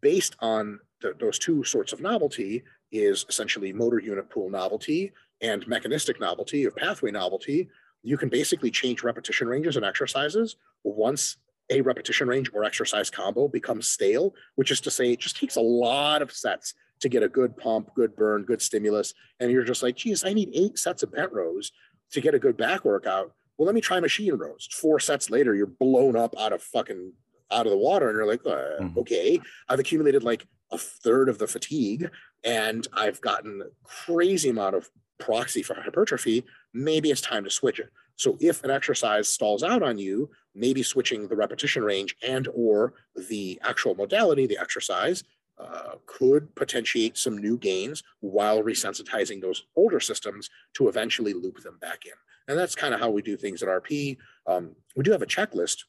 based 0.00 0.36
on 0.40 0.78
the, 1.00 1.14
those 1.18 1.38
two 1.38 1.64
sorts 1.64 1.92
of 1.92 2.00
novelty 2.00 2.62
is 2.90 3.26
essentially 3.28 3.72
motor 3.72 3.98
unit 3.98 4.28
pool 4.30 4.50
novelty 4.50 5.12
and 5.40 5.66
mechanistic 5.66 6.20
novelty 6.20 6.64
of 6.64 6.74
pathway 6.76 7.10
novelty 7.10 7.68
you 8.02 8.16
can 8.16 8.28
basically 8.28 8.70
change 8.70 9.02
repetition 9.02 9.48
ranges 9.48 9.76
and 9.76 9.84
exercises 9.84 10.56
once 10.84 11.36
a 11.70 11.80
repetition 11.80 12.28
range 12.28 12.50
or 12.54 12.64
exercise 12.64 13.10
combo 13.10 13.48
becomes 13.48 13.88
stale, 13.88 14.34
which 14.54 14.70
is 14.70 14.80
to 14.80 14.90
say, 14.90 15.12
it 15.12 15.20
just 15.20 15.36
takes 15.36 15.56
a 15.56 15.60
lot 15.60 16.22
of 16.22 16.32
sets 16.32 16.74
to 17.00 17.08
get 17.08 17.22
a 17.22 17.28
good 17.28 17.56
pump, 17.56 17.90
good 17.94 18.16
burn, 18.16 18.42
good 18.42 18.62
stimulus. 18.62 19.14
And 19.38 19.50
you're 19.50 19.64
just 19.64 19.82
like, 19.82 19.96
geez, 19.96 20.24
I 20.24 20.32
need 20.32 20.50
eight 20.54 20.78
sets 20.78 21.02
of 21.02 21.12
bent 21.12 21.32
rows 21.32 21.72
to 22.12 22.20
get 22.20 22.34
a 22.34 22.38
good 22.38 22.56
back 22.56 22.84
workout. 22.84 23.32
Well, 23.56 23.66
let 23.66 23.74
me 23.74 23.80
try 23.80 24.00
machine 24.00 24.34
rows. 24.34 24.68
Four 24.72 24.98
sets 25.00 25.30
later, 25.30 25.54
you're 25.54 25.66
blown 25.66 26.16
up 26.16 26.34
out 26.38 26.52
of 26.52 26.62
fucking 26.62 27.12
out 27.50 27.66
of 27.66 27.70
the 27.70 27.78
water, 27.78 28.08
and 28.08 28.16
you're 28.16 28.26
like, 28.26 28.44
uh, 28.46 28.82
mm-hmm. 28.82 28.98
okay, 28.98 29.40
I've 29.68 29.78
accumulated 29.80 30.22
like 30.22 30.46
a 30.70 30.78
third 30.78 31.28
of 31.28 31.38
the 31.38 31.46
fatigue, 31.46 32.10
and 32.44 32.86
I've 32.92 33.20
gotten 33.20 33.62
a 33.62 33.86
crazy 33.86 34.50
amount 34.50 34.74
of 34.76 34.90
proxy 35.18 35.62
for 35.62 35.74
hypertrophy. 35.74 36.44
Maybe 36.72 37.10
it's 37.10 37.20
time 37.20 37.44
to 37.44 37.50
switch 37.50 37.80
it. 37.80 37.90
So 38.16 38.36
if 38.40 38.64
an 38.64 38.70
exercise 38.70 39.28
stalls 39.28 39.62
out 39.62 39.82
on 39.82 39.96
you, 39.98 40.30
maybe 40.54 40.82
switching 40.82 41.28
the 41.28 41.36
repetition 41.36 41.84
range 41.84 42.16
and 42.26 42.48
or 42.52 42.94
the 43.28 43.60
actual 43.62 43.94
modality, 43.94 44.46
the 44.46 44.58
exercise, 44.58 45.22
uh, 45.58 45.94
could 46.06 46.54
potentiate 46.54 47.16
some 47.16 47.38
new 47.38 47.56
gains 47.56 48.02
while 48.20 48.62
resensitizing 48.62 49.40
those 49.40 49.64
older 49.76 50.00
systems 50.00 50.50
to 50.74 50.88
eventually 50.88 51.32
loop 51.32 51.60
them 51.62 51.78
back 51.80 52.06
in. 52.06 52.12
And 52.48 52.58
that's 52.58 52.74
kind 52.74 52.94
of 52.94 53.00
how 53.00 53.10
we 53.10 53.22
do 53.22 53.36
things 53.36 53.62
at 53.62 53.68
RP. 53.68 54.16
Um, 54.46 54.74
we 54.96 55.02
do 55.02 55.12
have 55.12 55.22
a 55.22 55.26
checklist 55.26 55.84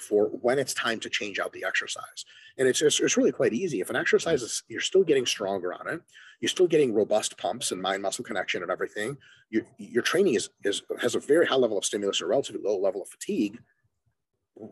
for 0.00 0.26
when 0.26 0.58
it's 0.58 0.74
time 0.74 1.00
to 1.00 1.10
change 1.10 1.38
out 1.38 1.52
the 1.52 1.64
exercise. 1.64 2.24
And 2.58 2.66
it's, 2.68 2.82
it's, 2.82 3.00
it's 3.00 3.16
really 3.16 3.32
quite 3.32 3.52
easy. 3.52 3.80
If 3.80 3.90
an 3.90 3.96
exercise 3.96 4.42
is, 4.42 4.62
you're 4.68 4.80
still 4.80 5.04
getting 5.04 5.26
stronger 5.26 5.74
on 5.74 5.88
it, 5.88 6.00
you're 6.40 6.48
still 6.48 6.66
getting 6.66 6.94
robust 6.94 7.36
pumps 7.38 7.72
and 7.72 7.80
mind 7.80 8.02
muscle 8.02 8.24
connection 8.24 8.62
and 8.62 8.70
everything, 8.70 9.16
your, 9.50 9.64
your 9.78 10.02
training 10.02 10.34
is, 10.34 10.50
is, 10.64 10.82
has 11.00 11.14
a 11.14 11.20
very 11.20 11.46
high 11.46 11.56
level 11.56 11.78
of 11.78 11.84
stimulus 11.84 12.20
or 12.20 12.26
relatively 12.26 12.62
low 12.64 12.78
level 12.78 13.02
of 13.02 13.08
fatigue, 13.08 13.58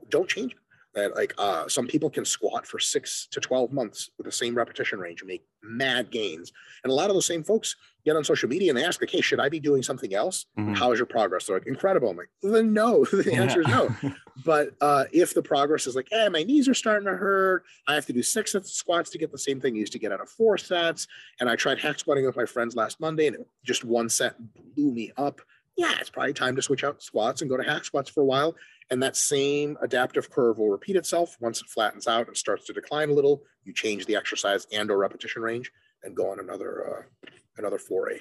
don't 0.08 0.28
change 0.28 0.52
it 0.52 0.58
that 0.94 1.14
like 1.14 1.34
uh, 1.38 1.68
some 1.68 1.86
people 1.86 2.10
can 2.10 2.24
squat 2.24 2.66
for 2.66 2.78
six 2.78 3.28
to 3.30 3.40
12 3.40 3.72
months 3.72 4.10
with 4.18 4.24
the 4.24 4.32
same 4.32 4.54
repetition 4.54 4.98
range 4.98 5.20
and 5.20 5.28
make 5.28 5.44
mad 5.62 6.10
gains. 6.10 6.52
And 6.82 6.90
a 6.90 6.94
lot 6.94 7.10
of 7.10 7.14
those 7.14 7.26
same 7.26 7.44
folks 7.44 7.76
get 8.04 8.16
on 8.16 8.24
social 8.24 8.48
media 8.48 8.70
and 8.70 8.78
they 8.78 8.84
ask, 8.84 9.00
like, 9.00 9.10
hey, 9.10 9.20
should 9.20 9.40
I 9.40 9.48
be 9.48 9.60
doing 9.60 9.82
something 9.82 10.14
else? 10.14 10.46
Mm-hmm. 10.58 10.74
How 10.74 10.90
is 10.92 10.98
your 10.98 11.06
progress? 11.06 11.46
They're 11.46 11.56
like, 11.56 11.66
incredible. 11.66 12.10
I'm 12.10 12.16
like, 12.16 12.30
then 12.42 12.72
no, 12.72 13.04
the 13.12 13.34
answer 13.34 13.60
is 13.60 13.68
no. 13.68 13.94
but 14.44 14.70
uh, 14.80 15.04
if 15.12 15.34
the 15.34 15.42
progress 15.42 15.86
is 15.86 15.94
like, 15.94 16.08
hey, 16.10 16.28
my 16.28 16.42
knees 16.42 16.68
are 16.68 16.74
starting 16.74 17.06
to 17.06 17.16
hurt, 17.16 17.64
I 17.86 17.94
have 17.94 18.06
to 18.06 18.12
do 18.12 18.22
six 18.22 18.52
sets 18.52 18.68
of 18.68 18.74
squats 18.74 19.10
to 19.10 19.18
get 19.18 19.30
the 19.30 19.38
same 19.38 19.60
thing 19.60 19.74
I 19.74 19.78
used 19.78 19.92
to 19.92 19.98
get 19.98 20.12
out 20.12 20.20
of 20.20 20.28
four 20.28 20.58
sets. 20.58 21.06
And 21.38 21.48
I 21.48 21.56
tried 21.56 21.78
hack 21.78 21.98
squatting 21.98 22.26
with 22.26 22.36
my 22.36 22.46
friends 22.46 22.74
last 22.74 23.00
Monday 23.00 23.26
and 23.26 23.36
it, 23.36 23.46
just 23.64 23.84
one 23.84 24.08
set 24.08 24.34
blew 24.74 24.92
me 24.92 25.12
up. 25.16 25.40
Yeah, 25.80 25.94
it's 25.98 26.10
probably 26.10 26.34
time 26.34 26.56
to 26.56 26.62
switch 26.62 26.84
out 26.84 27.02
squats 27.02 27.40
and 27.40 27.50
go 27.50 27.56
to 27.56 27.62
hack 27.62 27.84
squats 27.84 28.10
for 28.10 28.20
a 28.22 28.26
while 28.26 28.54
and 28.90 29.02
that 29.02 29.16
same 29.16 29.78
adaptive 29.80 30.30
curve 30.30 30.58
will 30.58 30.68
repeat 30.68 30.96
itself. 30.96 31.36
Once 31.40 31.60
it 31.60 31.68
flattens 31.68 32.06
out 32.06 32.26
and 32.26 32.36
starts 32.36 32.66
to 32.66 32.72
decline 32.72 33.10
a 33.10 33.12
little, 33.12 33.42
you 33.64 33.72
change 33.72 34.04
the 34.06 34.16
exercise 34.16 34.66
and 34.72 34.90
or 34.90 34.98
repetition 34.98 35.42
range 35.42 35.70
and 36.02 36.16
go 36.16 36.30
on 36.30 36.40
another 36.40 36.86
uh, 36.98 37.30
another 37.56 37.78
foray. 37.78 38.18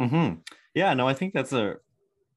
Mm-hmm. 0.00 0.40
Yeah, 0.74 0.94
no, 0.94 1.06
I 1.06 1.14
think 1.14 1.32
that's 1.32 1.52
a 1.52 1.76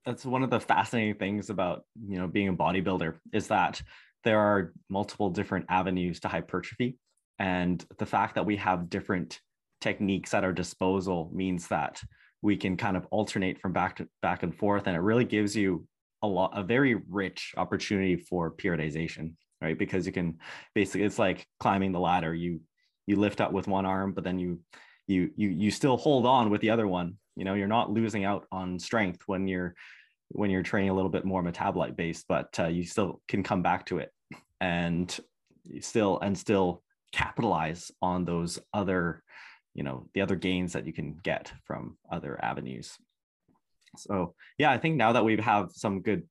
that's 0.06 0.26
one 0.26 0.44
of 0.44 0.50
the 0.50 0.60
fascinating 0.60 1.16
things 1.16 1.50
about 1.50 1.86
you 2.08 2.20
know 2.20 2.28
being 2.28 2.50
a 2.50 2.54
bodybuilder 2.54 3.16
is 3.34 3.48
that 3.48 3.82
there 4.24 4.40
are 4.40 4.72
multiple 4.90 5.30
different 5.30 5.66
avenues 5.70 6.20
to 6.22 6.28
hypertrophy, 6.28 6.98
and 7.40 7.84
the 7.98 8.06
fact 8.06 8.36
that 8.36 8.46
we 8.46 8.58
have 8.58 8.90
different 8.90 9.40
techniques 9.82 10.34
at 10.34 10.44
our 10.44 10.54
disposal 10.54 11.32
means 11.34 11.68
that 11.70 12.02
we 12.44 12.56
can 12.56 12.78
kind 12.78 12.96
of 12.96 13.08
alternate 13.10 13.60
from 13.60 13.74
back 13.74 13.96
to 13.96 14.08
back 14.22 14.44
and 14.44 14.56
forth, 14.56 14.86
and 14.86 14.96
it 14.96 15.00
really 15.00 15.26
gives 15.26 15.56
you 15.56 15.88
a 16.22 16.28
lot 16.28 16.52
a 16.54 16.64
very 16.64 16.96
rich 17.10 17.54
opportunity 17.58 18.16
for 18.16 18.52
periodization 18.52 19.34
right? 19.64 19.80
Because 19.80 20.06
you 20.06 20.12
can 20.12 20.38
basically 20.76 21.04
it's 21.04 21.18
like 21.18 21.48
climbing 21.60 21.94
the 21.94 22.00
ladder. 22.00 22.36
You 22.36 22.60
you 23.08 23.16
lift 23.16 23.42
up 23.42 23.52
with 23.52 23.68
one 23.68 23.86
arm 23.86 24.12
but 24.12 24.24
then 24.24 24.38
you 24.38 24.60
you 25.08 25.32
you 25.36 25.50
you 25.50 25.72
still 25.72 25.98
hold 25.98 26.26
on 26.26 26.50
with 26.50 26.62
the 26.62 26.70
other 26.70 26.88
one. 26.88 27.16
You 27.36 27.46
know 27.46 27.56
you're 27.56 27.68
not 27.68 27.90
losing 27.90 28.26
out 28.26 28.46
on 28.52 28.78
strength 28.78 29.24
when 29.26 29.48
you're 29.48 29.74
when 30.30 30.50
you're 30.50 30.64
training 30.64 30.90
a 30.90 30.94
little 30.94 31.10
bit 31.10 31.26
more 31.26 31.44
metabolite 31.44 31.96
based 31.96 32.26
but 32.28 32.48
uh, 32.60 32.68
you 32.68 32.84
still 32.84 33.22
can 33.28 33.44
come 33.44 33.62
back 33.62 33.86
to 33.86 34.00
it 34.00 34.12
and 34.60 35.20
still 35.80 36.20
and 36.20 36.38
still 36.38 36.84
capitalize 37.12 37.92
on 38.02 38.26
those 38.26 38.60
other 38.74 39.24
you 39.74 39.84
know 39.84 40.08
the 40.14 40.22
other 40.22 40.36
gains 40.36 40.74
that 40.74 40.86
you 40.86 40.94
can 40.94 41.18
get 41.24 41.52
from 41.66 41.98
other 42.12 42.40
avenues 42.44 42.98
so 43.98 44.36
yeah, 44.58 44.72
I 44.72 44.78
think 44.78 44.96
now 44.96 45.14
that 45.14 45.26
we 45.26 45.38
have 45.38 45.72
some 45.72 46.02
good, 46.02 46.24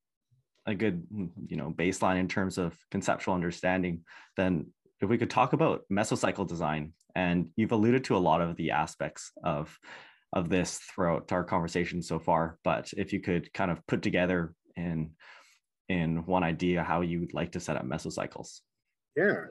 a 0.67 0.75
good, 0.75 1.05
mm, 1.13 1.31
you 1.47 1.57
know, 1.57 1.71
baseline 1.71 2.19
in 2.19 2.29
terms 2.29 2.59
of 2.59 2.77
conceptual 2.91 3.35
understanding, 3.35 4.05
then 4.37 4.67
if 5.01 5.09
we 5.09 5.19
could 5.19 5.31
talk 5.31 5.53
about 5.53 5.83
mesocycle 5.91 6.47
design, 6.47 6.93
and 7.15 7.49
you've 7.57 7.73
alluded 7.73 8.05
to 8.05 8.17
a 8.17 8.19
lot 8.19 8.41
of 8.41 8.57
the 8.57 8.71
aspects 8.71 9.33
of 9.45 9.77
of 10.33 10.49
this 10.49 10.79
throughout 10.79 11.31
our 11.31 11.45
conversation 11.45 12.01
so 12.01 12.19
far, 12.19 12.59
but 12.65 12.91
if 12.97 13.13
you 13.13 13.21
could 13.21 13.53
kind 13.53 13.71
of 13.71 13.87
put 13.87 14.01
together 14.03 14.55
in 14.77 15.11
in 15.89 16.25
one 16.25 16.43
idea 16.43 16.83
how 16.83 17.03
you 17.03 17.21
would 17.21 17.35
like 17.35 17.53
to 17.53 17.61
set 17.61 17.77
up 17.77 17.85
mesocycles. 17.85 18.61
Yeah. 19.15 19.45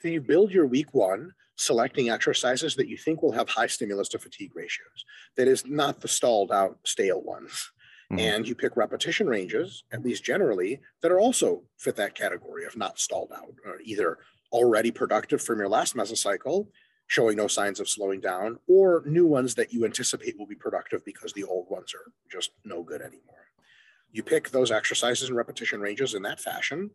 So 0.00 0.08
you 0.08 0.20
build 0.20 0.52
your 0.52 0.66
week 0.66 0.94
one 0.94 1.32
selecting 1.56 2.08
exercises 2.08 2.76
that 2.76 2.88
you 2.88 2.96
think 2.96 3.20
will 3.20 3.32
have 3.32 3.48
high 3.48 3.66
stimulus 3.66 4.08
to 4.08 4.18
fatigue 4.18 4.52
ratios. 4.54 5.04
That 5.36 5.48
is 5.48 5.66
not 5.66 6.00
the 6.00 6.08
stalled 6.08 6.52
out 6.52 6.78
stale 6.84 7.20
ones. 7.20 7.70
Mm-hmm. 8.12 8.20
And 8.20 8.48
you 8.48 8.54
pick 8.54 8.76
repetition 8.76 9.26
ranges, 9.26 9.84
at 9.92 10.04
least 10.04 10.24
generally, 10.24 10.80
that 11.02 11.10
are 11.10 11.18
also 11.18 11.64
fit 11.78 11.96
that 11.96 12.14
category 12.14 12.64
of 12.64 12.76
not 12.76 12.98
stalled 12.98 13.32
out, 13.34 13.54
or 13.66 13.80
either 13.82 14.18
already 14.52 14.90
productive 14.90 15.42
from 15.42 15.58
your 15.58 15.68
last 15.68 15.94
mesocycle, 15.94 16.68
showing 17.08 17.36
no 17.36 17.48
signs 17.48 17.80
of 17.80 17.88
slowing 17.88 18.20
down, 18.20 18.58
or 18.68 19.02
new 19.04 19.26
ones 19.26 19.54
that 19.56 19.72
you 19.72 19.84
anticipate 19.84 20.38
will 20.38 20.46
be 20.46 20.54
productive 20.54 21.04
because 21.04 21.32
the 21.32 21.44
old 21.44 21.66
ones 21.68 21.92
are 21.92 22.12
just 22.30 22.52
no 22.64 22.82
good 22.82 23.02
anymore. 23.02 23.34
You 24.10 24.22
pick 24.22 24.50
those 24.50 24.70
exercises 24.70 25.28
and 25.28 25.36
repetition 25.36 25.80
ranges 25.80 26.14
in 26.14 26.22
that 26.22 26.40
fashion, 26.40 26.90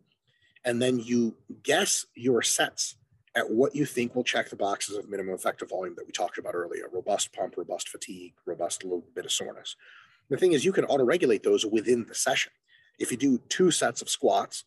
and 0.64 0.80
then 0.80 0.98
you 0.98 1.34
guess 1.62 2.06
your 2.14 2.42
sets 2.42 2.96
at 3.36 3.50
what 3.50 3.74
you 3.74 3.84
think 3.84 4.14
will 4.14 4.24
check 4.24 4.48
the 4.48 4.56
boxes 4.56 4.96
of 4.96 5.08
minimum 5.08 5.34
effective 5.34 5.68
volume 5.68 5.94
that 5.96 6.06
we 6.06 6.12
talked 6.12 6.38
about 6.38 6.54
earlier 6.54 6.84
robust 6.92 7.32
pump, 7.32 7.56
robust 7.56 7.88
fatigue, 7.88 8.34
robust 8.46 8.84
little 8.84 9.04
bit 9.14 9.24
of 9.24 9.32
soreness. 9.32 9.76
The 10.30 10.36
thing 10.36 10.52
is, 10.52 10.64
you 10.64 10.72
can 10.72 10.84
auto 10.84 11.04
regulate 11.04 11.42
those 11.42 11.66
within 11.66 12.06
the 12.06 12.14
session. 12.14 12.52
If 12.98 13.10
you 13.10 13.16
do 13.16 13.40
two 13.48 13.70
sets 13.70 14.00
of 14.02 14.08
squats, 14.08 14.64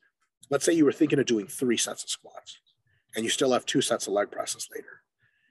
let's 0.50 0.66
say 0.66 0.74
you 0.74 0.86
were 0.86 0.92
thinking 0.92 1.20
of 1.20 1.26
doing 1.26 1.48
three 1.48 1.78
sets 1.78 2.04
of 2.04 2.10
squats 2.10 2.60
and 3.16 3.24
you 3.24 3.30
still 3.30 3.54
have 3.54 3.66
two 3.66 3.82
sets 3.82 4.08
of 4.08 4.14
leg 4.14 4.30
presses 4.30 4.68
later, 4.74 5.02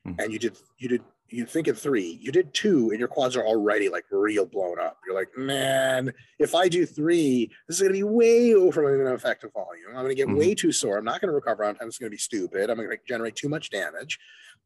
mm-hmm. 0.06 0.20
and 0.20 0.32
you 0.32 0.38
did 0.38 0.56
you 0.78 0.88
did 0.88 1.02
you 1.29 1.47
think 1.47 1.67
of 1.69 1.79
three, 1.79 2.19
you 2.21 2.31
did 2.31 2.55
two, 2.55 2.91
and 2.91 2.99
your 2.99 3.09
quads 3.09 3.37
are 3.37 3.45
already 3.45 3.89
like 3.89 4.05
real 4.11 4.47
blown 4.47 4.79
up. 4.79 4.99
You're 5.07 5.15
like, 5.15 5.37
man, 5.37 6.12
if 6.39 6.55
I 6.55 6.69
do 6.69 6.87
three, 6.87 7.51
this 7.67 7.77
is 7.77 7.83
going 7.83 7.93
to 7.93 7.99
be 7.99 8.03
way 8.03 8.55
over 8.55 8.83
my 8.83 9.12
effective 9.12 9.53
volume. 9.53 9.89
I'm 9.89 10.05
going 10.05 10.09
to 10.09 10.15
get 10.15 10.29
mm-hmm. 10.29 10.39
way 10.39 10.55
too 10.55 10.73
sore. 10.73 10.99
I'm 10.99 11.05
not 11.05 11.21
going 11.21 11.31
to 11.31 11.35
recover 11.35 11.65
on 11.65 11.75
time. 11.75 11.89
It's 11.89 11.99
going 11.99 12.11
to 12.11 12.15
be 12.15 12.19
stupid. 12.19 12.71
I'm 12.71 12.77
going 12.77 12.91
to 12.91 12.99
generate 13.07 13.37
too 13.37 13.49
much 13.49 13.71
damage. 13.71 14.19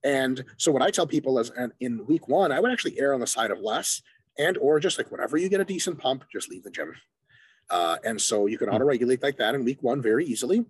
And 0.04 0.44
so 0.56 0.72
what 0.72 0.82
I 0.82 0.90
tell 0.90 1.06
people 1.06 1.38
is, 1.38 1.52
in 1.80 2.06
week 2.06 2.28
one, 2.28 2.52
I 2.52 2.60
would 2.60 2.72
actually 2.72 2.98
err 2.98 3.14
on 3.14 3.20
the 3.20 3.26
side 3.26 3.50
of 3.50 3.60
less, 3.60 4.02
and 4.38 4.56
or 4.58 4.80
just 4.80 4.98
like 4.98 5.10
whenever 5.10 5.36
you 5.36 5.48
get 5.48 5.60
a 5.60 5.64
decent 5.64 5.98
pump, 5.98 6.24
just 6.32 6.48
leave 6.50 6.64
the 6.64 6.70
gym. 6.70 6.94
Uh, 7.68 7.98
and 8.04 8.20
so 8.20 8.46
you 8.46 8.58
can 8.58 8.66
mm-hmm. 8.66 8.76
auto 8.76 8.84
regulate 8.84 9.22
like 9.22 9.36
that 9.36 9.54
in 9.54 9.64
week 9.64 9.82
one 9.82 10.00
very 10.02 10.24
easily. 10.24 10.64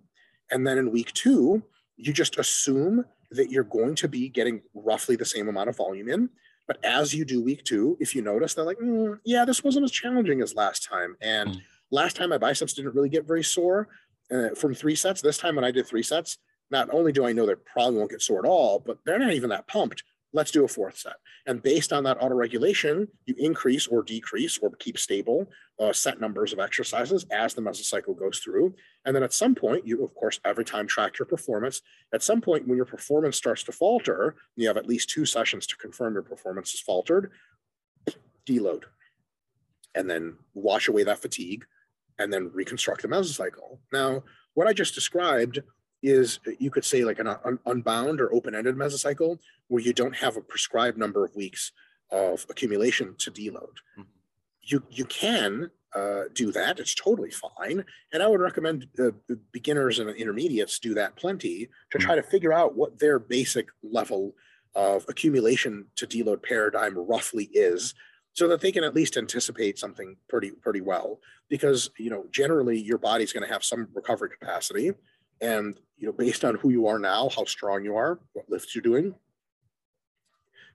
And 0.51 0.67
then 0.67 0.77
in 0.77 0.91
week 0.91 1.13
two, 1.13 1.63
you 1.95 2.11
just 2.13 2.37
assume 2.37 3.05
that 3.31 3.49
you're 3.49 3.63
going 3.63 3.95
to 3.95 4.07
be 4.07 4.29
getting 4.29 4.61
roughly 4.73 5.15
the 5.15 5.25
same 5.25 5.47
amount 5.47 5.69
of 5.69 5.77
volume 5.77 6.09
in. 6.09 6.29
But 6.67 6.83
as 6.85 7.13
you 7.13 7.25
do 7.25 7.41
week 7.43 7.63
two, 7.63 7.97
if 7.99 8.15
you 8.15 8.21
notice, 8.21 8.53
they're 8.53 8.65
like, 8.65 8.77
mm, 8.77 9.19
yeah, 9.25 9.45
this 9.45 9.63
wasn't 9.63 9.83
as 9.83 9.91
challenging 9.91 10.41
as 10.41 10.55
last 10.55 10.83
time. 10.83 11.17
And 11.21 11.49
mm. 11.49 11.61
last 11.91 12.15
time 12.15 12.29
my 12.29 12.37
biceps 12.37 12.73
didn't 12.73 12.95
really 12.95 13.09
get 13.09 13.27
very 13.27 13.43
sore 13.43 13.89
uh, 14.31 14.49
from 14.55 14.73
three 14.73 14.95
sets. 14.95 15.21
This 15.21 15.37
time 15.37 15.55
when 15.55 15.65
I 15.65 15.71
did 15.71 15.87
three 15.87 16.03
sets, 16.03 16.37
not 16.69 16.89
only 16.93 17.11
do 17.11 17.25
I 17.25 17.33
know 17.33 17.45
they 17.45 17.55
probably 17.55 17.97
won't 17.97 18.11
get 18.11 18.21
sore 18.21 18.39
at 18.39 18.47
all, 18.47 18.79
but 18.79 18.99
they're 19.05 19.19
not 19.19 19.33
even 19.33 19.49
that 19.49 19.67
pumped. 19.67 20.03
Let's 20.33 20.51
do 20.51 20.63
a 20.63 20.67
fourth 20.67 20.97
set. 20.97 21.15
And 21.45 21.61
based 21.61 21.91
on 21.91 22.03
that 22.05 22.19
autoregulation, 22.21 23.07
you 23.25 23.35
increase 23.37 23.87
or 23.87 24.01
decrease 24.01 24.57
or 24.57 24.71
keep 24.79 24.97
stable 24.97 25.47
uh, 25.79 25.91
set 25.91 26.21
numbers 26.21 26.53
of 26.53 26.59
exercises 26.59 27.25
as 27.31 27.53
the 27.53 27.61
mesocycle 27.61 28.17
goes 28.17 28.39
through. 28.39 28.73
And 29.05 29.15
then 29.15 29.23
at 29.23 29.33
some 29.33 29.55
point, 29.55 29.85
you, 29.85 30.03
of 30.03 30.15
course, 30.15 30.39
every 30.45 30.63
time 30.63 30.87
track 30.87 31.19
your 31.19 31.25
performance. 31.25 31.81
At 32.13 32.23
some 32.23 32.39
point, 32.39 32.67
when 32.67 32.77
your 32.77 32.85
performance 32.85 33.35
starts 33.35 33.63
to 33.63 33.73
falter, 33.73 34.35
you 34.55 34.67
have 34.67 34.77
at 34.77 34.87
least 34.87 35.09
two 35.09 35.25
sessions 35.25 35.67
to 35.67 35.75
confirm 35.75 36.13
your 36.13 36.23
performance 36.23 36.71
has 36.71 36.79
faltered, 36.79 37.31
deload. 38.45 38.83
And 39.95 40.09
then 40.09 40.37
wash 40.53 40.87
away 40.87 41.03
that 41.03 41.19
fatigue 41.19 41.65
and 42.19 42.31
then 42.31 42.51
reconstruct 42.53 43.01
the 43.01 43.09
mesocycle. 43.09 43.79
Now, 43.91 44.23
what 44.53 44.67
I 44.67 44.73
just 44.73 44.95
described 44.95 45.59
is 46.01 46.39
you 46.59 46.71
could 46.71 46.85
say 46.85 47.03
like 47.03 47.19
an 47.19 47.27
un- 47.27 47.59
unbound 47.65 48.19
or 48.19 48.33
open-ended 48.33 48.75
mesocycle 48.75 49.37
where 49.67 49.81
you 49.81 49.93
don't 49.93 50.15
have 50.15 50.37
a 50.37 50.41
prescribed 50.41 50.97
number 50.97 51.23
of 51.23 51.35
weeks 51.35 51.71
of 52.11 52.45
accumulation 52.49 53.15
to 53.19 53.31
deload. 53.31 53.77
Mm-hmm. 53.97 54.01
You 54.63 54.83
you 54.89 55.05
can 55.05 55.71
uh, 55.95 56.23
do 56.33 56.51
that. 56.51 56.79
It's 56.79 56.95
totally 56.95 57.31
fine, 57.31 57.83
and 58.13 58.23
I 58.23 58.27
would 58.27 58.41
recommend 58.41 58.87
uh, 58.99 59.11
beginners 59.51 59.99
and 59.99 60.09
intermediates 60.09 60.79
do 60.79 60.93
that 60.95 61.15
plenty 61.15 61.69
to 61.91 61.97
try 61.97 62.15
to 62.15 62.23
figure 62.23 62.53
out 62.53 62.75
what 62.75 62.99
their 62.99 63.19
basic 63.19 63.67
level 63.83 64.33
of 64.75 65.05
accumulation 65.09 65.85
to 65.97 66.07
deload 66.07 66.43
paradigm 66.43 66.97
roughly 66.97 67.49
is 67.53 67.93
so 68.33 68.47
that 68.47 68.61
they 68.61 68.71
can 68.71 68.83
at 68.83 68.95
least 68.95 69.17
anticipate 69.17 69.77
something 69.77 70.15
pretty 70.29 70.51
pretty 70.51 70.81
well 70.81 71.19
because 71.49 71.89
you 71.97 72.09
know 72.09 72.25
generally 72.31 72.79
your 72.79 72.97
body's 72.97 73.33
going 73.33 73.45
to 73.45 73.51
have 73.51 73.63
some 73.63 73.87
recovery 73.93 74.29
capacity 74.29 74.93
and 75.41 75.79
you 76.01 76.07
know 76.07 76.13
based 76.13 76.43
on 76.43 76.55
who 76.55 76.71
you 76.71 76.87
are 76.87 76.99
now 76.99 77.29
how 77.29 77.45
strong 77.45 77.85
you 77.85 77.95
are 77.95 78.19
what 78.33 78.49
lifts 78.49 78.75
you're 78.75 78.81
doing 78.81 79.13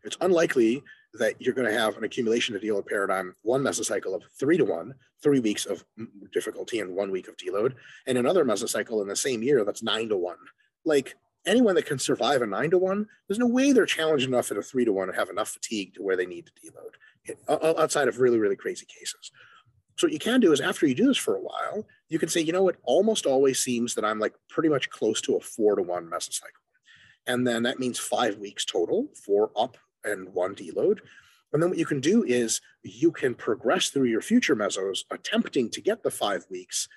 it's 0.05 0.16
unlikely 0.20 0.83
that 1.14 1.35
you're 1.41 1.55
going 1.55 1.68
to 1.68 1.79
have 1.79 1.97
an 1.97 2.05
accumulation 2.05 2.59
to 2.59 2.64
deload 2.64 2.87
paradigm 2.87 3.35
one 3.43 3.62
mesocycle 3.62 4.14
of 4.14 4.22
three 4.39 4.57
to 4.57 4.64
one 4.64 4.95
three 5.22 5.41
weeks 5.41 5.66
of 5.66 5.85
difficulty 6.33 6.81
and 6.81 6.95
one 6.95 7.11
week 7.11 7.29
of 7.29 7.37
deload 7.37 7.74
and 8.07 8.16
another 8.16 8.45
mesocycle 8.45 9.03
in 9.03 9.09
the 9.09 9.16
same 9.16 9.43
year 9.43 9.64
that's 9.64 9.83
nine 9.83 10.09
to 10.09 10.16
one 10.16 10.39
like 10.85 11.16
anyone 11.45 11.74
that 11.74 11.87
can 11.87 11.99
survive 11.99 12.43
a 12.43 12.47
nine 12.47 12.70
to 12.70 12.79
one 12.79 13.07
there's 13.29 13.39
no 13.39 13.47
way 13.47 13.72
they're 13.72 13.87
challenged 13.87 14.29
enough 14.29 14.51
at 14.51 14.57
a 14.57 14.62
three 14.62 14.85
to 14.85 14.93
one 14.93 15.09
to 15.09 15.14
have 15.14 15.29
enough 15.29 15.49
fatigue 15.49 15.95
to 15.95 16.03
where 16.03 16.16
they 16.16 16.27
need 16.27 16.47
to 16.47 16.53
deload 16.53 16.95
eh, 17.29 17.72
outside 17.81 18.09
of 18.09 18.20
really, 18.20 18.39
really 18.39 18.57
crazy 18.57 18.87
cases. 18.87 19.33
So 19.97 20.07
what 20.07 20.12
you 20.12 20.18
can 20.18 20.40
do 20.40 20.53
is 20.53 20.61
after 20.61 20.86
you 20.86 20.94
do 20.94 21.07
this 21.07 21.16
for 21.16 21.36
a 21.36 21.40
while, 21.40 21.86
you 22.09 22.18
can 22.18 22.28
say, 22.28 22.40
you 22.40 22.53
know, 22.53 22.68
it 22.68 22.76
almost 22.84 23.26
always 23.26 23.59
seems 23.59 23.94
that 23.94 24.05
I'm 24.05 24.18
like 24.18 24.34
pretty 24.49 24.68
much 24.68 24.90
close 24.90 25.20
to 25.22 25.36
a 25.36 25.40
four 25.40 25.74
to 25.76 25.82
one 25.82 26.07
mesocycle. 26.07 26.62
And 27.26 27.47
then 27.47 27.62
that 27.64 27.80
means 27.80 27.99
five 27.99 28.38
weeks 28.38 28.64
total, 28.64 29.09
four 29.24 29.51
up 29.57 29.76
and 30.05 30.28
one 30.32 30.55
deload. 30.55 31.01
And 31.53 31.62
then 31.62 31.70
what 31.70 31.78
you 31.78 31.86
can 31.86 32.01
do 32.01 32.24
is 32.24 32.61
you 32.82 33.11
can 33.11 33.34
progress 33.34 33.88
through 33.88 34.09
your 34.09 34.20
future 34.20 34.55
mesos, 34.55 35.05
attempting 35.11 35.70
to 35.70 35.80
get 35.80 36.03
the 36.03 36.11
five 36.11 36.44
weeks 36.51 36.88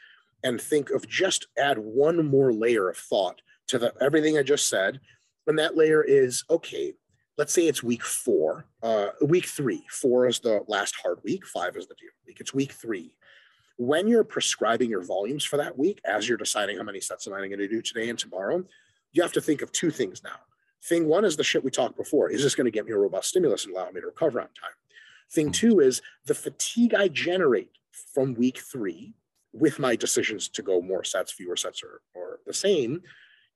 and 0.44 0.60
think 0.60 0.90
of 0.90 1.08
just 1.08 1.48
add 1.58 1.78
one 1.78 2.26
more 2.26 2.54
layer 2.54 2.90
of 2.90 2.98
thought 2.98 3.42
to 3.68 3.78
the, 3.80 3.94
everything 4.02 4.38
I 4.38 4.44
just 4.44 4.68
said. 4.68 5.00
And 5.48 5.58
that 5.58 5.78
layer 5.78 6.04
is, 6.04 6.44
okay, 6.50 6.94
let's 7.40 7.54
say 7.54 7.68
it's 7.68 7.82
week 7.82 8.04
four, 8.04 8.66
uh, 8.84 9.08
week 9.22 9.46
three. 9.46 9.82
Four 9.90 10.28
is 10.28 10.40
the 10.40 10.60
last 10.68 10.94
hard 11.02 11.20
week, 11.24 11.48
five 11.48 11.78
is 11.78 11.88
the 11.88 11.96
deal 11.96 12.10
week. 12.28 12.42
It's 12.42 12.54
week 12.54 12.74
three. 12.74 13.14
When 13.78 14.10
you're 14.10 14.26
prescribing 14.26 14.90
your 14.90 15.06
volumes 15.06 15.46
for 15.46 15.56
that 15.56 15.78
week, 15.78 16.02
as 16.04 16.28
you're 16.28 16.38
deciding 16.38 16.78
how 16.78 16.84
many 16.84 17.00
sets 17.00 17.28
am 17.28 17.34
I 17.34 17.38
going 17.38 17.60
to 17.60 17.68
do 17.70 17.82
today 17.82 18.10
and 18.10 18.20
tomorrow, 18.20 18.66
you 19.14 19.22
have 19.22 19.32
to 19.32 19.42
think 19.42 19.62
of 19.62 19.72
two 19.72 19.90
things 19.90 20.22
now. 20.22 20.36
Thing 20.84 21.08
one 21.08 21.24
is 21.24 21.38
the 21.38 21.46
shit 21.46 21.64
we 21.64 21.72
talked 21.72 21.96
before. 21.96 22.30
Is 22.30 22.44
this 22.44 22.56
going 22.56 22.66
to 22.66 22.72
get 22.72 22.86
me 22.86 22.92
a 22.92 22.98
robust 22.98 23.30
stimulus 23.30 23.64
and 23.64 23.74
allow 23.74 23.90
me 23.90 24.02
to 24.02 24.08
recover 24.08 24.42
on 24.42 24.48
time? 24.48 24.76
Thing 25.32 25.46
hmm. 25.46 25.54
two 25.54 25.80
is 25.80 26.02
the 26.26 26.36
fatigue 26.36 26.94
I 26.94 27.08
generate 27.08 27.72
from 28.14 28.34
week 28.34 28.60
three 28.60 29.14
with 29.54 29.80
my 29.80 29.96
decisions 29.96 30.50
to 30.50 30.62
go 30.62 30.82
more 30.82 31.06
sets, 31.06 31.32
fewer 31.32 31.56
sets, 31.56 31.84
or, 31.84 32.02
or 32.14 32.40
the 32.46 32.54
same. 32.54 33.02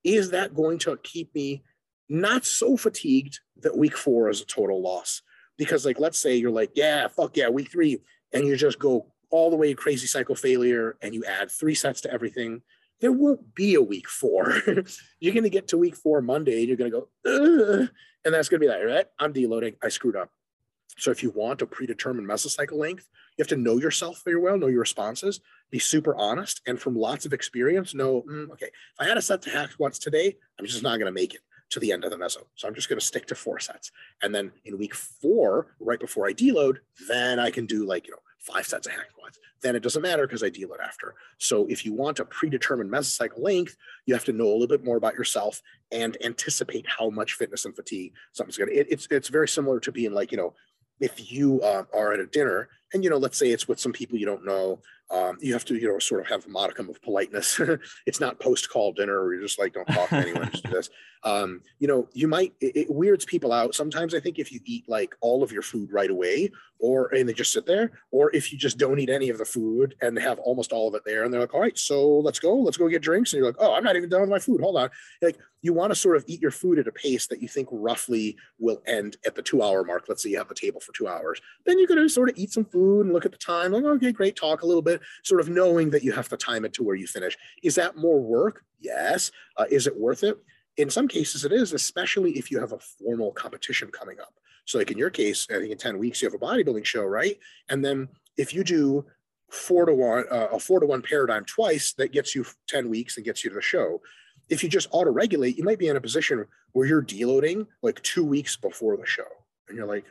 Is 0.05 0.29
that 0.31 0.55
going 0.55 0.79
to 0.79 0.97
keep 1.03 1.35
me 1.35 1.63
not 2.09 2.45
so 2.45 2.77
fatigued 2.77 3.39
that 3.61 3.77
week 3.77 3.97
four 3.97 4.29
is 4.29 4.41
a 4.41 4.45
total 4.45 4.81
loss. 4.81 5.21
Because, 5.57 5.85
like, 5.85 5.99
let's 5.99 6.17
say 6.17 6.35
you're 6.35 6.51
like, 6.51 6.71
yeah, 6.75 7.07
fuck 7.07 7.37
yeah, 7.37 7.49
week 7.49 7.71
three, 7.71 7.99
and 8.33 8.47
you 8.47 8.55
just 8.55 8.79
go 8.79 9.13
all 9.29 9.49
the 9.49 9.55
way 9.55 9.73
crazy 9.73 10.07
cycle 10.07 10.35
failure 10.35 10.95
and 11.01 11.13
you 11.13 11.25
add 11.25 11.49
three 11.49 11.73
sets 11.73 12.01
to 12.01 12.11
everything, 12.11 12.61
there 13.01 13.11
won't 13.11 13.55
be 13.55 13.75
a 13.75 13.81
week 13.81 14.07
four. 14.07 14.53
you're 15.19 15.33
going 15.33 15.43
to 15.43 15.49
get 15.49 15.67
to 15.69 15.77
week 15.77 15.95
four 15.95 16.21
Monday 16.21 16.59
and 16.59 16.67
you're 16.67 16.77
going 16.77 16.91
to 16.91 17.07
go, 17.25 17.87
and 18.25 18.33
that's 18.33 18.49
going 18.49 18.61
to 18.61 18.65
be 18.65 18.71
like, 18.71 18.83
right, 18.85 19.05
I'm 19.19 19.33
deloading, 19.33 19.75
I 19.83 19.89
screwed 19.89 20.15
up. 20.15 20.29
So 20.97 21.09
if 21.09 21.23
you 21.23 21.31
want 21.31 21.63
a 21.63 21.65
predetermined 21.65 22.27
mesocycle 22.27 22.77
length, 22.77 23.09
you 23.35 23.41
have 23.41 23.49
to 23.49 23.57
know 23.57 23.77
yourself 23.77 24.21
very 24.23 24.39
well, 24.39 24.57
know 24.57 24.67
your 24.67 24.81
responses, 24.81 25.39
be 25.71 25.79
super 25.79 26.15
honest, 26.15 26.61
and 26.67 26.79
from 26.79 26.95
lots 26.95 27.25
of 27.25 27.33
experience, 27.33 27.95
know, 27.95 28.23
mm, 28.29 28.51
okay, 28.51 28.67
if 28.67 28.99
I 28.99 29.05
had 29.05 29.17
a 29.17 29.21
set 29.21 29.41
to 29.43 29.49
hack 29.49 29.71
once 29.79 29.97
today, 29.97 30.35
I'm 30.59 30.65
just 30.65 30.83
not 30.83 30.97
going 30.97 31.07
to 31.07 31.11
make 31.11 31.33
it 31.33 31.41
to 31.71 31.79
the 31.79 31.91
end 31.91 32.03
of 32.03 32.11
the 32.11 32.17
meso. 32.17 32.43
So 32.55 32.67
I'm 32.67 32.75
just 32.75 32.89
going 32.89 32.99
to 32.99 33.05
stick 33.05 33.25
to 33.27 33.35
four 33.35 33.59
sets. 33.59 33.91
And 34.21 34.33
then 34.33 34.51
in 34.65 34.77
week 34.77 34.93
four, 34.93 35.75
right 35.79 35.99
before 35.99 36.27
I 36.27 36.33
deload, 36.33 36.77
then 37.07 37.39
I 37.39 37.51
can 37.51 37.65
do 37.65 37.85
like, 37.85 38.07
you 38.07 38.13
know, 38.13 38.19
five 38.39 38.67
sets 38.67 38.87
of 38.87 38.93
hack 38.93 39.09
squats. 39.11 39.39
Then 39.61 39.75
it 39.75 39.83
doesn't 39.83 40.01
matter 40.01 40.27
because 40.27 40.43
I 40.43 40.49
deload 40.49 40.81
after. 40.83 41.15
So 41.37 41.65
if 41.67 41.85
you 41.85 41.93
want 41.93 42.19
a 42.19 42.25
predetermined 42.25 42.91
mesocycle 42.91 43.41
length, 43.41 43.77
you 44.05 44.13
have 44.13 44.25
to 44.25 44.33
know 44.33 44.47
a 44.47 44.53
little 44.53 44.67
bit 44.67 44.83
more 44.83 44.97
about 44.97 45.15
yourself 45.15 45.61
and 45.91 46.17
anticipate 46.23 46.85
how 46.87 47.09
much 47.09 47.33
fitness 47.33 47.65
and 47.65 47.75
fatigue 47.75 48.13
something's 48.33 48.57
going 48.57 48.69
to. 48.69 48.75
It's 48.75 49.07
it's 49.09 49.29
very 49.29 49.47
similar 49.47 49.79
to 49.79 49.91
being 49.91 50.13
like 50.13 50.31
you 50.31 50.37
know, 50.37 50.53
if 50.99 51.31
you 51.31 51.61
uh, 51.61 51.83
are 51.93 52.13
at 52.13 52.19
a 52.19 52.27
dinner 52.27 52.69
and 52.93 53.03
you 53.03 53.09
know, 53.09 53.17
let's 53.17 53.37
say 53.37 53.49
it's 53.49 53.67
with 53.67 53.79
some 53.79 53.93
people 53.93 54.17
you 54.17 54.25
don't 54.25 54.45
know, 54.45 54.79
um, 55.11 55.37
you 55.41 55.53
have 55.53 55.65
to, 55.65 55.75
you 55.75 55.87
know, 55.87 55.99
sort 55.99 56.21
of 56.21 56.27
have 56.27 56.45
a 56.45 56.49
modicum 56.49 56.89
of 56.89 57.01
politeness. 57.01 57.59
it's 58.07 58.19
not 58.19 58.39
post 58.39 58.69
call 58.69 58.93
dinner 58.93 59.23
where 59.23 59.33
you're 59.33 59.43
just 59.43 59.59
like, 59.59 59.73
don't 59.73 59.85
talk 59.85 60.09
to 60.09 60.15
anyone, 60.15 60.49
just 60.51 60.63
do 60.63 60.71
this. 60.71 60.89
Um, 61.25 61.61
you 61.79 61.87
know, 61.87 62.09
you 62.11 62.27
might, 62.27 62.51
it, 62.59 62.75
it, 62.75 62.89
weirds 62.89 63.23
people 63.23 63.53
out. 63.53 63.75
Sometimes 63.75 64.13
I 64.13 64.19
think 64.19 64.39
if 64.39 64.51
you 64.51 64.59
eat 64.65 64.83
like 64.89 65.15
all 65.21 65.41
of 65.41 65.53
your 65.53 65.61
food 65.61 65.89
right 65.89 66.09
away 66.09 66.51
or, 66.79 67.07
and 67.13 67.29
they 67.29 67.31
just 67.31 67.53
sit 67.53 67.65
there, 67.65 67.93
or 68.11 68.29
if 68.35 68.51
you 68.51 68.57
just 68.57 68.77
don't 68.77 68.99
eat 68.99 69.09
any 69.09 69.29
of 69.29 69.37
the 69.37 69.45
food 69.45 69.95
and 70.01 70.19
have 70.19 70.37
almost 70.39 70.73
all 70.73 70.89
of 70.89 70.95
it 70.95 71.03
there 71.05 71.23
and 71.23 71.33
they're 71.33 71.39
like, 71.39 71.53
all 71.53 71.61
right, 71.61 71.77
so 71.77 72.19
let's 72.19 72.39
go, 72.39 72.53
let's 72.57 72.75
go 72.75 72.89
get 72.89 73.01
drinks. 73.01 73.31
And 73.31 73.37
you're 73.37 73.47
like, 73.47 73.55
oh, 73.59 73.73
I'm 73.73 73.85
not 73.85 73.95
even 73.95 74.09
done 74.09 74.19
with 74.19 74.29
my 74.31 74.39
food. 74.39 74.59
Hold 74.59 74.75
on. 74.75 74.89
Like 75.21 75.37
you 75.61 75.71
want 75.71 75.91
to 75.91 75.95
sort 75.95 76.17
of 76.17 76.25
eat 76.27 76.41
your 76.41 76.51
food 76.51 76.77
at 76.77 76.89
a 76.89 76.91
pace 76.91 77.25
that 77.27 77.41
you 77.41 77.47
think 77.47 77.69
roughly 77.71 78.35
will 78.59 78.83
end 78.85 79.15
at 79.25 79.33
the 79.33 79.41
two 79.41 79.63
hour 79.63 79.85
mark. 79.85 80.03
Let's 80.09 80.23
say 80.23 80.29
you 80.29 80.37
have 80.39 80.51
a 80.51 80.55
table 80.55 80.81
for 80.81 80.91
two 80.91 81.07
hours. 81.07 81.39
Then 81.65 81.79
you're 81.79 81.87
going 81.87 82.01
to 82.01 82.09
sort 82.09 82.29
of 82.29 82.37
eat 82.37 82.51
some 82.51 82.65
food 82.65 82.82
and 83.01 83.13
look 83.13 83.25
at 83.25 83.31
the 83.31 83.37
time. 83.37 83.71
Like, 83.71 83.83
okay, 83.83 84.11
great, 84.11 84.35
talk 84.35 84.61
a 84.61 84.65
little 84.65 84.81
bit 84.81 85.01
sort 85.23 85.41
of 85.41 85.49
knowing 85.49 85.89
that 85.91 86.03
you 86.03 86.11
have 86.11 86.29
to 86.29 86.37
time 86.37 86.65
it 86.65 86.73
to 86.73 86.83
where 86.83 86.95
you 86.95 87.07
finish. 87.07 87.37
Is 87.63 87.75
that 87.75 87.97
more 87.97 88.21
work? 88.21 88.63
Yes. 88.79 89.31
Uh, 89.57 89.65
is 89.69 89.87
it 89.87 89.97
worth 89.97 90.23
it? 90.23 90.37
In 90.77 90.89
some 90.89 91.07
cases, 91.07 91.45
it 91.45 91.51
is, 91.51 91.73
especially 91.73 92.31
if 92.31 92.49
you 92.49 92.59
have 92.59 92.73
a 92.73 92.79
formal 92.79 93.31
competition 93.31 93.89
coming 93.91 94.19
up. 94.19 94.33
So, 94.65 94.77
like 94.77 94.91
in 94.91 94.97
your 94.97 95.09
case, 95.09 95.47
I 95.49 95.59
think 95.59 95.71
in 95.71 95.77
10 95.77 95.97
weeks, 95.97 96.21
you 96.21 96.29
have 96.29 96.35
a 96.35 96.43
bodybuilding 96.43 96.85
show, 96.85 97.03
right? 97.03 97.37
And 97.69 97.83
then 97.83 98.09
if 98.37 98.53
you 98.53 98.63
do 98.63 99.05
four 99.49 99.85
to 99.85 99.93
one, 99.93 100.25
uh, 100.31 100.47
a 100.51 100.59
four 100.59 100.79
to 100.79 100.85
one 100.85 101.01
paradigm 101.01 101.45
twice, 101.45 101.93
that 101.93 102.11
gets 102.11 102.33
you 102.33 102.45
10 102.67 102.89
weeks 102.89 103.17
and 103.17 103.25
gets 103.25 103.43
you 103.43 103.49
to 103.49 103.55
the 103.55 103.61
show. 103.61 104.01
If 104.49 104.63
you 104.63 104.69
just 104.69 104.87
auto 104.91 105.11
regulate, 105.11 105.57
you 105.57 105.63
might 105.63 105.79
be 105.79 105.87
in 105.87 105.95
a 105.95 106.01
position 106.01 106.45
where 106.71 106.87
you're 106.87 107.03
deloading 107.03 107.67
like 107.81 108.01
two 108.01 108.23
weeks 108.23 108.55
before 108.55 108.97
the 108.97 109.05
show. 109.05 109.27
And 109.67 109.77
you're 109.77 109.87
like, 109.87 110.05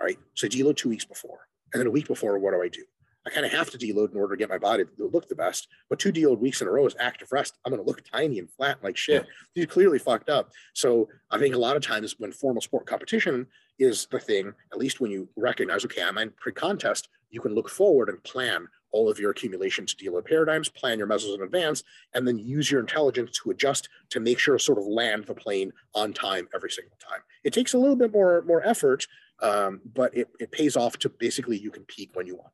all 0.00 0.06
right, 0.06 0.18
so 0.34 0.48
deload 0.48 0.76
two 0.76 0.88
weeks 0.88 1.04
before. 1.04 1.46
And 1.72 1.80
then 1.80 1.86
a 1.86 1.90
week 1.90 2.08
before, 2.08 2.38
what 2.38 2.52
do 2.52 2.62
I 2.62 2.68
do? 2.68 2.84
I 3.26 3.30
kind 3.30 3.44
of 3.44 3.52
have 3.52 3.70
to 3.70 3.78
deload 3.78 4.12
in 4.12 4.18
order 4.18 4.34
to 4.34 4.38
get 4.38 4.48
my 4.48 4.56
body 4.56 4.84
to 4.84 5.10
look 5.12 5.28
the 5.28 5.34
best. 5.34 5.68
But 5.90 5.98
two 5.98 6.12
deload 6.12 6.38
weeks 6.38 6.62
in 6.62 6.68
a 6.68 6.70
row 6.70 6.86
is 6.86 6.96
active 6.98 7.32
rest. 7.32 7.58
I'm 7.64 7.70
going 7.70 7.82
to 7.82 7.86
look 7.86 8.02
tiny 8.10 8.38
and 8.38 8.50
flat 8.50 8.82
like 8.82 8.96
shit. 8.96 9.26
You're 9.54 9.66
clearly 9.66 9.98
fucked 9.98 10.30
up. 10.30 10.50
So 10.72 11.08
I 11.30 11.38
think 11.38 11.54
a 11.54 11.58
lot 11.58 11.76
of 11.76 11.82
times 11.82 12.14
when 12.18 12.32
formal 12.32 12.62
sport 12.62 12.86
competition 12.86 13.46
is 13.78 14.06
the 14.10 14.18
thing, 14.18 14.54
at 14.72 14.78
least 14.78 15.00
when 15.00 15.10
you 15.10 15.28
recognize, 15.36 15.84
okay, 15.84 16.02
I'm 16.02 16.18
in 16.18 16.32
pre-contest, 16.38 17.08
you 17.30 17.40
can 17.40 17.54
look 17.54 17.68
forward 17.68 18.08
and 18.08 18.22
plan 18.24 18.66
all 18.92 19.08
of 19.08 19.18
your 19.18 19.30
accumulation 19.30 19.86
to 19.86 19.96
deload 19.96 20.26
paradigms, 20.26 20.68
plan 20.68 20.98
your 20.98 21.06
mesos 21.06 21.34
in 21.34 21.42
advance, 21.42 21.84
and 22.14 22.26
then 22.26 22.38
use 22.38 22.70
your 22.70 22.80
intelligence 22.80 23.38
to 23.38 23.50
adjust 23.50 23.88
to 24.08 24.18
make 24.18 24.38
sure 24.38 24.56
to 24.56 24.64
sort 24.64 24.78
of 24.78 24.86
land 24.86 25.26
the 25.26 25.34
plane 25.34 25.72
on 25.94 26.12
time 26.12 26.48
every 26.54 26.70
single 26.70 26.96
time. 26.98 27.20
It 27.44 27.52
takes 27.52 27.72
a 27.72 27.78
little 27.78 27.96
bit 27.96 28.12
more 28.12 28.42
more 28.42 28.66
effort, 28.66 29.06
um, 29.42 29.80
but 29.94 30.16
it, 30.16 30.28
it 30.38 30.52
pays 30.52 30.76
off 30.76 30.98
to 30.98 31.08
basically 31.08 31.58
you 31.58 31.70
can 31.70 31.84
peak 31.84 32.10
when 32.14 32.26
you 32.26 32.36
want. 32.36 32.52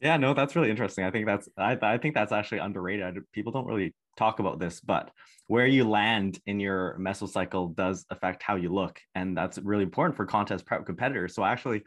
Yeah, 0.00 0.16
no, 0.16 0.32
that's 0.32 0.56
really 0.56 0.70
interesting. 0.70 1.04
I 1.04 1.10
think 1.10 1.26
that's 1.26 1.48
I, 1.58 1.76
I 1.82 1.98
think 1.98 2.14
that's 2.14 2.32
actually 2.32 2.58
underrated. 2.58 3.18
People 3.32 3.52
don't 3.52 3.66
really 3.66 3.94
talk 4.16 4.38
about 4.38 4.58
this, 4.58 4.80
but 4.80 5.10
where 5.46 5.66
you 5.66 5.88
land 5.88 6.40
in 6.46 6.58
your 6.58 6.96
mesocycle 6.98 7.74
does 7.74 8.06
affect 8.10 8.42
how 8.42 8.56
you 8.56 8.72
look, 8.72 8.98
and 9.14 9.36
that's 9.36 9.58
really 9.58 9.82
important 9.82 10.16
for 10.16 10.24
contest 10.24 10.64
prep 10.64 10.86
competitors. 10.86 11.34
So 11.34 11.42
I 11.42 11.52
actually 11.52 11.82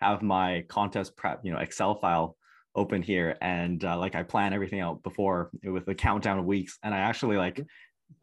have 0.00 0.22
my 0.22 0.64
contest 0.68 1.16
prep, 1.16 1.40
you 1.44 1.52
know, 1.52 1.58
Excel 1.58 1.96
file 1.96 2.36
open 2.74 3.02
here, 3.02 3.36
and 3.42 3.84
uh, 3.84 3.98
like 3.98 4.14
I 4.14 4.22
plan 4.22 4.54
everything 4.54 4.80
out 4.80 5.02
before 5.02 5.50
with 5.62 5.84
the 5.84 5.94
countdown 5.94 6.38
of 6.38 6.46
weeks, 6.46 6.78
and 6.82 6.94
I 6.94 6.98
actually 6.98 7.36
like 7.36 7.60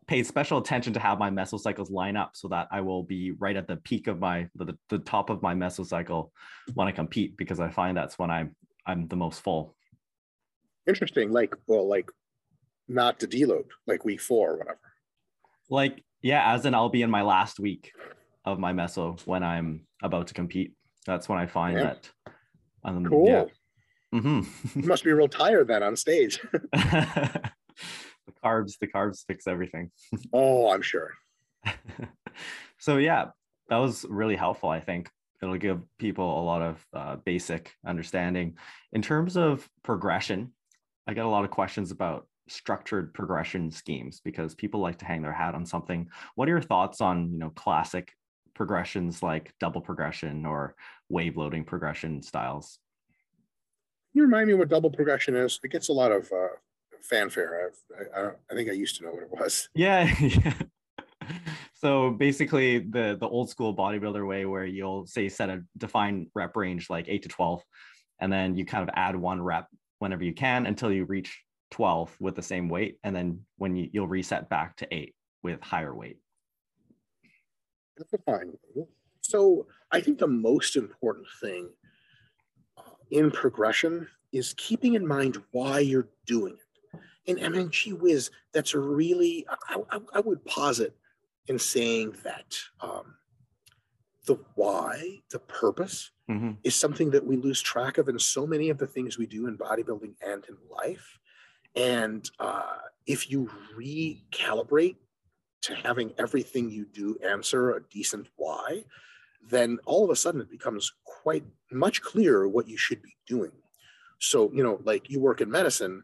paid 0.08 0.26
special 0.28 0.58
attention 0.60 0.94
to 0.94 1.00
have 1.00 1.18
my 1.18 1.30
mesocycles 1.30 1.90
line 1.90 2.16
up 2.16 2.32
so 2.36 2.48
that 2.50 2.68
I 2.72 2.82
will 2.82 3.04
be 3.04 3.32
right 3.32 3.56
at 3.56 3.68
the 3.68 3.78
peak 3.78 4.08
of 4.08 4.20
my 4.20 4.48
the, 4.56 4.78
the 4.90 5.00
top 5.00 5.30
of 5.30 5.42
my 5.42 5.54
mesocycle 5.56 6.30
when 6.76 6.88
I 6.88 6.92
compete 6.92 7.38
because 7.38 7.60
I 7.60 7.70
find 7.70 7.98
that's 7.98 8.20
when 8.20 8.30
I'm 8.30 8.56
I'm 8.86 9.08
the 9.08 9.16
most 9.16 9.42
full. 9.42 9.76
Interesting. 10.88 11.32
Like 11.32 11.56
well, 11.68 11.88
like 11.88 12.10
not 12.88 13.20
to 13.22 13.28
deload, 13.28 13.66
like 13.88 14.06
week 14.06 14.22
four 14.22 14.52
or 14.52 14.58
whatever. 14.58 14.80
Like 15.70 16.04
yeah, 16.22 16.54
as 16.54 16.66
in 16.66 16.76
I'll 16.76 16.90
be 16.90 17.02
in 17.02 17.10
my 17.10 17.24
last 17.24 17.60
week 17.60 17.92
of 18.46 18.60
my 18.60 18.74
meso 18.74 19.20
when 19.26 19.44
I'm 19.44 19.88
about 20.04 20.28
to 20.28 20.34
compete. 20.36 20.74
That's 21.08 21.28
when 21.28 21.40
I 21.40 21.48
find 21.48 21.78
Yeah. 21.78 21.84
that. 21.84 22.10
Um, 22.84 23.06
Cool. 23.06 23.28
Yeah. 23.28 23.46
Mm-hmm. 24.14 24.80
You 24.82 24.88
must 24.88 25.04
be 25.04 25.12
real 25.12 25.28
tired 25.28 25.68
then 25.68 25.82
on 25.82 25.96
stage. 25.96 26.40
the 28.26 28.34
carbs, 28.44 28.78
the 28.80 28.88
carbs 28.88 29.26
fix 29.26 29.48
everything. 29.48 29.92
oh, 30.34 30.72
I'm 30.72 30.82
sure. 30.82 31.12
so 32.80 32.98
yeah, 32.98 33.28
that 33.70 33.78
was 33.78 34.06
really 34.10 34.36
helpful. 34.36 34.70
I 34.70 34.80
think 34.80 35.10
it'll 35.42 35.58
give 35.58 35.82
people 35.98 36.42
a 36.42 36.44
lot 36.44 36.62
of 36.62 36.86
uh, 36.94 37.16
basic 37.18 37.74
understanding 37.86 38.58
in 38.94 39.02
terms 39.02 39.38
of 39.38 39.68
progression. 39.84 40.54
I 41.08 41.14
get 41.14 41.26
a 41.26 41.30
lot 41.30 41.46
of 41.46 41.52
questions 41.52 41.92
about 41.92 42.28
structured 42.48 43.14
progression 43.14 43.72
schemes 43.72 44.22
because 44.24 44.54
people 44.54 44.80
like 44.80 45.00
to 45.00 45.06
hang 45.06 45.22
their 45.22 45.34
hat 45.34 45.56
on 45.56 45.66
something. 45.66 46.08
What 46.36 46.48
are 46.48 46.52
your 46.52 46.62
thoughts 46.62 47.02
on 47.02 47.32
you 47.32 47.40
know 47.40 47.50
classic 47.52 48.12
progressions 48.54 49.22
like 49.22 49.54
double 49.60 49.82
progression 49.82 50.46
or 50.46 50.76
wave 51.10 51.38
loading 51.38 51.66
progression 51.66 52.22
styles? 52.22 52.80
Can 54.12 54.20
you 54.20 54.24
remind 54.24 54.48
me 54.48 54.54
what 54.54 54.70
double 54.70 54.90
progression 54.90 55.36
is? 55.36 55.60
It 55.64 55.72
gets 55.72 55.90
a 55.90 55.94
lot 55.94 56.12
of 56.12 56.32
uh, 56.32 56.56
fanfare. 57.02 57.72
I, 58.16 58.20
I, 58.20 58.22
don't- 58.24 58.38
I 58.52 58.54
think 58.56 58.70
I 58.70 58.74
used 58.74 58.98
to 58.98 59.04
know 59.04 59.12
what 59.12 59.24
it 59.24 59.32
was. 59.32 59.70
Yeah. 59.76 60.14
yeah. 60.20 60.54
So 61.74 62.12
basically 62.12 62.80
the 62.80 63.18
the 63.20 63.28
old 63.28 63.50
school 63.50 63.76
bodybuilder 63.76 64.26
way 64.28 64.46
where 64.46 64.66
you'll 64.66 65.06
say 65.06 65.30
set 65.30 65.50
a 65.50 65.64
defined 65.78 66.28
rep 66.34 66.56
range 66.56 66.90
like 66.90 67.06
8 67.08 67.24
to 67.24 67.30
12 67.30 67.64
and 68.20 68.32
then 68.32 68.56
you 68.56 68.66
kind 68.66 68.84
of 68.88 68.90
add 68.96 69.16
one 69.16 69.42
rep 69.42 69.68
whenever 70.00 70.24
you 70.24 70.34
can 70.34 70.66
until 70.66 70.92
you 70.92 71.06
reach 71.06 71.44
12 71.72 72.16
with 72.20 72.36
the 72.36 72.42
same 72.42 72.70
weight 72.70 72.98
and 73.04 73.16
then 73.16 73.40
when 73.58 73.76
you, 73.76 73.90
you'll 73.92 74.08
reset 74.08 74.50
back 74.50 74.76
to 74.78 74.88
8 74.94 75.14
with 75.44 75.62
higher 75.62 75.94
weight. 75.94 76.18
That's 77.98 78.14
a 78.14 78.18
fine. 78.20 78.54
So 79.22 79.68
I 79.92 80.02
think 80.02 80.20
the 80.20 80.28
most 80.28 80.76
important 80.76 81.28
thing 81.42 81.70
uh, 82.78 82.82
in 83.12 83.32
progression 83.32 84.08
is 84.32 84.54
keeping 84.58 84.94
in 84.96 85.06
mind 85.08 85.42
why 85.52 85.80
you're 85.80 86.10
doing 86.26 86.54
it. 86.54 86.65
And 87.28 87.44
I 87.44 87.50
mean, 87.50 87.70
gee 87.72 87.94
whiz, 87.94 88.30
that's 88.54 88.74
a 88.74 88.80
really, 88.80 89.46
I, 89.70 89.78
I, 89.92 90.00
I 90.16 90.20
would 90.20 90.46
posit 90.46 90.96
in 91.48 91.58
saying 91.60 92.16
that 92.24 92.58
um, 92.82 93.16
the 94.26 94.38
why, 94.56 95.22
the 95.32 95.40
purpose, 95.40 96.12
Mhm. 96.30 96.58
is 96.64 96.74
something 96.76 97.12
that 97.12 97.24
we 97.24 97.38
lose 97.38 97.62
track 97.62 98.00
of 98.00 98.10
in 98.10 98.18
so 98.18 98.48
many 98.48 98.72
of 98.72 98.80
the 98.80 98.88
things 98.88 99.16
we 99.16 99.28
do 99.28 99.46
in 99.46 99.60
bodybuilding 99.60 100.16
and 100.26 100.44
in 100.50 100.58
life. 100.72 101.20
And 101.76 102.28
uh, 102.40 102.78
if 103.06 103.30
you 103.30 103.52
recalibrate 103.78 104.96
to 105.62 105.76
having 105.76 106.14
everything 106.18 106.72
you 106.72 106.86
do 106.86 107.16
answer 107.24 107.76
a 107.76 107.84
decent 107.92 108.28
why, 108.38 108.86
then 109.48 109.78
all 109.86 110.04
of 110.04 110.10
a 110.10 110.16
sudden 110.16 110.42
it 110.42 110.50
becomes 110.50 110.92
quite 111.04 111.44
much 111.72 112.02
clearer 112.02 112.48
what 112.48 112.68
you 112.68 112.78
should 112.78 113.04
be 113.04 113.16
doing. 113.28 113.52
So, 114.20 114.52
you 114.52 114.64
know, 114.64 114.80
like 114.84 115.10
you 115.10 115.20
work 115.20 115.42
in 115.42 115.52
medicine, 115.52 116.04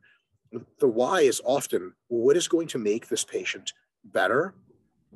the 0.80 0.88
why 0.88 1.22
is 1.22 1.41
often 1.45 1.93
what 2.08 2.38
is 2.38 2.47
going 2.47 2.68
to 2.68 2.78
make 2.78 3.08
this 3.08 3.24
patient 3.24 3.74
better 4.04 4.54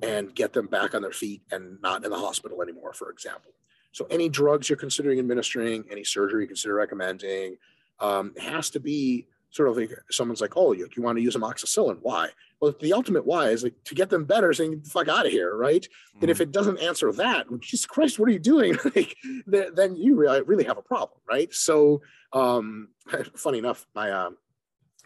and 0.01 0.33
get 0.35 0.53
them 0.53 0.67
back 0.67 0.93
on 0.93 1.01
their 1.01 1.11
feet 1.11 1.41
and 1.51 1.81
not 1.81 2.03
in 2.03 2.11
the 2.11 2.17
hospital 2.17 2.61
anymore, 2.61 2.93
for 2.93 3.09
example. 3.09 3.51
So, 3.91 4.05
any 4.09 4.27
drugs 4.27 4.69
you're 4.69 4.77
considering 4.77 5.19
administering, 5.19 5.85
any 5.89 6.03
surgery 6.03 6.43
you 6.43 6.47
consider 6.47 6.73
recommending, 6.75 7.57
um, 7.99 8.33
has 8.37 8.69
to 8.71 8.79
be 8.79 9.27
sort 9.51 9.69
of 9.69 9.77
like 9.77 9.91
someone's 10.11 10.41
like, 10.41 10.57
oh, 10.57 10.73
you, 10.73 10.87
you 10.97 11.01
want 11.01 11.17
to 11.17 11.23
use 11.23 11.35
amoxicillin. 11.35 11.99
Why? 12.01 12.27
Well, 12.59 12.75
the 12.81 12.91
ultimate 12.91 13.25
why 13.25 13.49
is 13.49 13.63
like 13.63 13.81
to 13.85 13.95
get 13.95 14.09
them 14.09 14.25
better, 14.25 14.51
saying, 14.51 14.81
the 14.83 14.89
fuck 14.89 15.07
out 15.07 15.25
of 15.25 15.31
here, 15.31 15.55
right? 15.55 15.87
And 16.19 16.29
if 16.29 16.41
it 16.41 16.51
doesn't 16.51 16.79
answer 16.79 17.11
that, 17.13 17.49
well, 17.49 17.59
Jesus 17.59 17.85
Christ, 17.85 18.19
what 18.19 18.27
are 18.27 18.33
you 18.33 18.39
doing? 18.39 18.77
like, 18.95 19.15
th- 19.49 19.73
then 19.73 19.95
you 19.95 20.15
really, 20.15 20.41
really 20.41 20.65
have 20.65 20.77
a 20.77 20.81
problem, 20.81 21.19
right? 21.29 21.53
So, 21.53 22.01
um, 22.33 22.89
funny 23.35 23.59
enough, 23.59 23.87
my 23.95 24.11
um, 24.11 24.37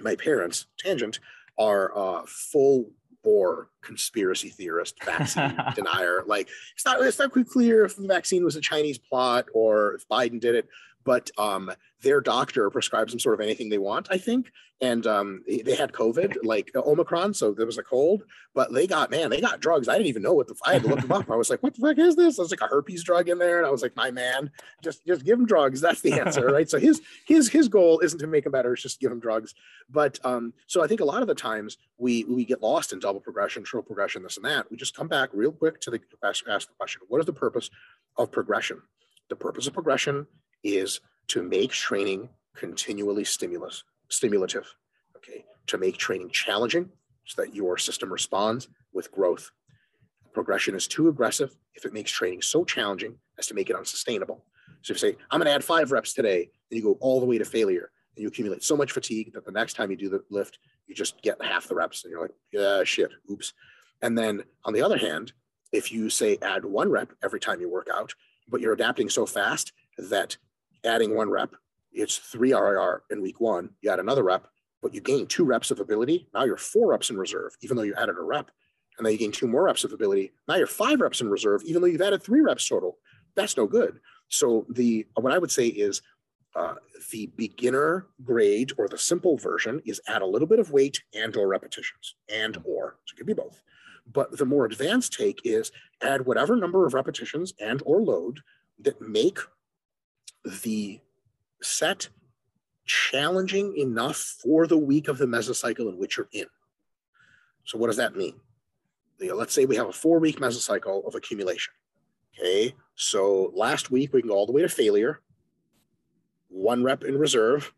my 0.04 0.16
parents, 0.16 0.66
tangent, 0.78 1.20
are 1.58 1.98
uh, 1.98 2.22
full 2.26 2.92
bore 3.24 3.70
conspiracy 3.82 4.50
theorist, 4.50 5.04
vaccine 5.06 5.58
denier. 5.76 6.24
Like, 6.26 6.50
it's 6.76 6.86
not 6.86 7.02
it's 7.02 7.20
not 7.20 7.32
quite 7.32 7.48
clear 7.48 7.86
if 7.86 7.96
the 7.96 8.08
vaccine 8.08 8.44
was 8.44 8.56
a 8.56 8.62
Chinese 8.62 8.98
plot 8.98 9.46
or 9.54 9.96
if 9.96 10.08
Biden 10.08 10.40
did 10.40 10.56
it, 10.56 10.68
but 11.04 11.32
um, 11.38 11.72
their 12.02 12.22
doctor 12.22 12.70
prescribes 12.70 13.12
them 13.12 13.20
sort 13.20 13.36
of 13.36 13.42
anything 13.42 13.70
they 13.70 13.78
want, 13.78 14.08
I 14.10 14.18
think. 14.18 14.52
And 14.82 15.06
um, 15.06 15.44
they 15.46 15.76
had 15.76 15.92
COVID, 15.92 16.38
like 16.44 16.72
uh, 16.74 16.82
Omicron, 16.86 17.34
so 17.34 17.52
there 17.52 17.66
was 17.66 17.78
a 17.78 17.84
cold, 17.84 18.24
but 18.54 18.72
they 18.74 18.88
got 18.88 19.12
man, 19.12 19.30
they 19.30 19.42
got 19.42 19.60
drugs. 19.60 19.90
I 19.90 19.94
didn't 19.94 20.08
even 20.08 20.22
know 20.22 20.34
what 20.34 20.48
the 20.48 20.56
I 20.66 20.74
had 20.74 20.84
to 20.84 20.88
look 20.88 21.02
them 21.02 21.12
up. 21.12 21.30
I 21.30 21.36
was 21.36 21.50
like, 21.50 21.62
what 21.62 21.74
the 21.74 21.82
fuck 21.82 21.98
is 21.98 22.16
this? 22.16 22.38
There's 22.38 22.52
like 22.52 22.62
a 22.62 22.68
herpes 22.68 23.04
drug 23.04 23.28
in 23.28 23.40
there, 23.40 23.58
and 23.58 23.68
I 23.68 23.72
was 23.72 23.82
like, 23.82 23.96
my 23.98 24.10
man, 24.10 24.52
just 24.82 25.06
just 25.06 25.26
give 25.26 25.38
him 25.38 25.46
drugs. 25.46 25.82
That's 25.82 26.00
the 26.00 26.14
answer, 26.14 26.46
right? 26.54 26.70
So 26.70 26.80
his 26.80 27.02
his 27.26 27.50
his 27.50 27.68
goal 27.68 28.00
isn't 28.00 28.20
to 28.20 28.28
make 28.28 28.46
him 28.46 28.54
better; 28.54 28.72
it's 28.72 28.84
just 28.84 29.02
give 29.02 29.12
him 29.12 29.20
drugs. 29.20 29.54
But 29.90 30.18
um, 30.24 30.54
so 30.68 30.82
I 30.82 30.88
think 30.88 31.02
a 31.02 31.06
lot 31.06 31.22
of 31.22 31.28
the 31.28 31.36
times 31.36 31.78
we 31.98 32.24
we 32.24 32.46
get 32.46 32.62
lost 32.62 32.94
in 32.94 33.00
double 33.00 33.20
progression, 33.20 33.64
triple 33.64 33.86
progression, 33.86 34.24
this 34.24 34.38
and 34.38 34.46
that. 34.46 34.72
We 34.72 34.78
just 34.78 34.96
come 34.96 35.10
back 35.10 35.30
real 35.34 35.52
quick 35.52 35.82
to 35.82 35.92
the 35.92 36.00
ask, 36.24 36.48
ask 36.48 36.70
the 36.70 36.76
question: 36.76 37.02
What 37.10 37.20
is 37.20 37.26
the 37.26 37.34
purpose 37.34 37.70
of 38.18 38.32
progression? 38.32 38.82
The 39.28 39.36
purpose 39.36 39.68
of 39.68 39.74
progression 39.74 40.26
is 40.64 41.02
to 41.30 41.44
make 41.44 41.72
training 41.72 42.30
continually 42.56 43.24
stimulus 43.24 43.84
stimulative. 44.10 44.68
Okay, 45.16 45.46
to 45.68 45.78
make 45.78 45.98
training 45.98 46.30
challenging 46.32 46.90
so 47.26 47.42
that 47.42 47.54
your 47.54 47.78
system 47.78 48.12
responds 48.12 48.68
with 48.94 49.12
growth. 49.12 49.52
Progression 50.34 50.76
is 50.76 50.88
too 50.88 51.10
aggressive 51.10 51.56
if 51.76 51.86
it 51.86 51.94
makes 51.94 52.12
training 52.12 52.42
so 52.42 52.64
challenging 52.64 53.16
as 53.38 53.48
to 53.48 53.54
make 53.54 53.70
it 53.70 53.76
unsustainable. 53.76 54.44
So 54.82 54.94
if 54.94 55.02
you 55.02 55.10
say, 55.10 55.18
I'm 55.30 55.42
to 55.42 55.50
add 55.50 55.64
five 55.64 55.92
reps 55.92 56.14
today, 56.14 56.50
and 56.70 56.78
you 56.78 56.84
go 56.84 56.98
all 57.02 57.20
the 57.20 57.26
way 57.26 57.38
to 57.38 57.46
failure, 57.46 57.92
and 58.16 58.22
you 58.22 58.28
accumulate 58.28 58.64
so 58.64 58.76
much 58.76 58.92
fatigue 58.92 59.34
that 59.34 59.46
the 59.46 59.52
next 59.52 59.74
time 59.74 59.92
you 59.92 59.98
do 59.98 60.10
the 60.10 60.24
lift, 60.30 60.60
you 60.88 60.96
just 60.96 61.22
get 61.22 61.42
half 61.42 61.68
the 61.68 61.76
reps, 61.76 62.04
and 62.04 62.12
you're 62.12 62.22
like, 62.22 62.32
yeah, 62.52 62.84
shit, 62.84 63.12
oops. 63.30 63.54
And 64.02 64.18
then 64.18 64.44
on 64.64 64.74
the 64.74 64.82
other 64.82 64.98
hand, 64.98 65.34
if 65.72 65.92
you 65.92 66.10
say 66.10 66.38
add 66.42 66.66
one 66.66 66.90
rep 66.90 67.12
every 67.24 67.40
time 67.40 67.62
you 67.62 67.70
work 67.70 67.88
out, 67.94 68.14
but 68.48 68.62
you're 68.62 68.74
adapting 68.74 69.10
so 69.10 69.26
fast 69.26 69.74
that 69.98 70.38
adding 70.84 71.16
one 71.16 71.30
rep, 71.30 71.54
it's 71.92 72.18
three 72.18 72.54
RIR 72.54 73.04
in 73.10 73.22
week 73.22 73.40
one, 73.40 73.70
you 73.82 73.90
add 73.90 74.00
another 74.00 74.24
rep, 74.24 74.48
but 74.82 74.94
you 74.94 75.02
gain 75.02 75.28
two 75.28 75.44
reps 75.44 75.72
of 75.72 75.80
ability. 75.80 76.28
Now 76.34 76.46
you're 76.46 76.58
four 76.58 76.90
reps 76.92 77.10
in 77.10 77.18
reserve, 77.18 77.56
even 77.62 77.78
though 77.78 77.84
you 77.84 77.96
added 77.96 78.16
a 78.18 78.22
rep. 78.22 78.52
And 78.98 79.06
then 79.06 79.14
you 79.14 79.20
gain 79.20 79.32
two 79.32 79.48
more 79.48 79.64
reps 79.64 79.86
of 79.86 79.94
ability. 79.94 80.34
Now 80.48 80.56
you're 80.56 80.68
five 80.68 81.00
reps 81.00 81.22
in 81.22 81.30
reserve, 81.30 81.64
even 81.64 81.82
though 81.82 81.88
you've 81.88 82.02
added 82.02 82.22
three 82.22 82.42
reps 82.42 82.68
total. 82.68 82.98
That's 83.36 83.56
no 83.56 83.66
good. 83.66 84.00
So 84.28 84.66
the 84.70 85.08
what 85.16 85.34
I 85.34 85.38
would 85.38 85.52
say 85.52 85.68
is 85.68 86.02
uh, 86.56 86.76
the 87.12 87.28
beginner 87.38 88.08
grade 88.24 88.72
or 88.78 88.88
the 88.88 88.98
simple 88.98 89.38
version 89.38 89.82
is 89.86 90.02
add 90.08 90.22
a 90.22 90.26
little 90.26 90.48
bit 90.48 90.60
of 90.60 90.72
weight 90.72 91.02
and 91.14 91.36
or 91.38 91.48
repetitions 91.48 92.16
and 92.28 92.58
or 92.66 92.98
so 93.06 93.14
it 93.14 93.18
could 93.18 93.28
be 93.28 93.34
both. 93.34 93.62
But 94.12 94.38
the 94.38 94.46
more 94.46 94.66
advanced 94.66 95.14
take 95.14 95.42
is 95.46 95.72
add 96.02 96.26
whatever 96.26 96.56
number 96.56 96.86
of 96.86 96.94
repetitions 96.94 97.54
and 97.60 97.82
or 97.86 98.02
load 98.02 98.42
that 98.80 99.02
make 99.02 99.40
the 100.46 101.00
set 101.62 102.10
challenging 102.86 103.76
enough 103.78 104.18
for 104.18 104.66
the 104.66 104.78
week 104.78 105.08
of 105.08 105.18
the 105.18 105.26
mesocycle 105.26 105.90
in 105.90 105.98
which 105.98 106.18
you're 106.18 106.30
in. 106.32 106.48
So 107.64 107.78
what 107.78 107.88
does 107.88 107.98
that 107.98 108.16
mean? 108.16 108.34
Let's 109.20 109.54
say 109.54 109.66
we 109.66 109.76
have 109.76 109.88
a 109.88 109.94
four 109.94 110.20
week 110.20 110.40
mesocycle 110.40 111.06
of 111.06 111.14
accumulation. 111.14 111.74
Okay, 112.34 112.74
so 112.96 113.52
last 113.54 113.92
week 113.92 114.14
we 114.14 114.22
can 114.22 114.30
go 114.30 114.36
all 114.36 114.46
the 114.46 114.52
way 114.52 114.62
to 114.62 114.70
failure, 114.70 115.22
one 116.48 116.84
rep 116.84 117.04
in 117.04 117.18
reserve, 117.18 117.74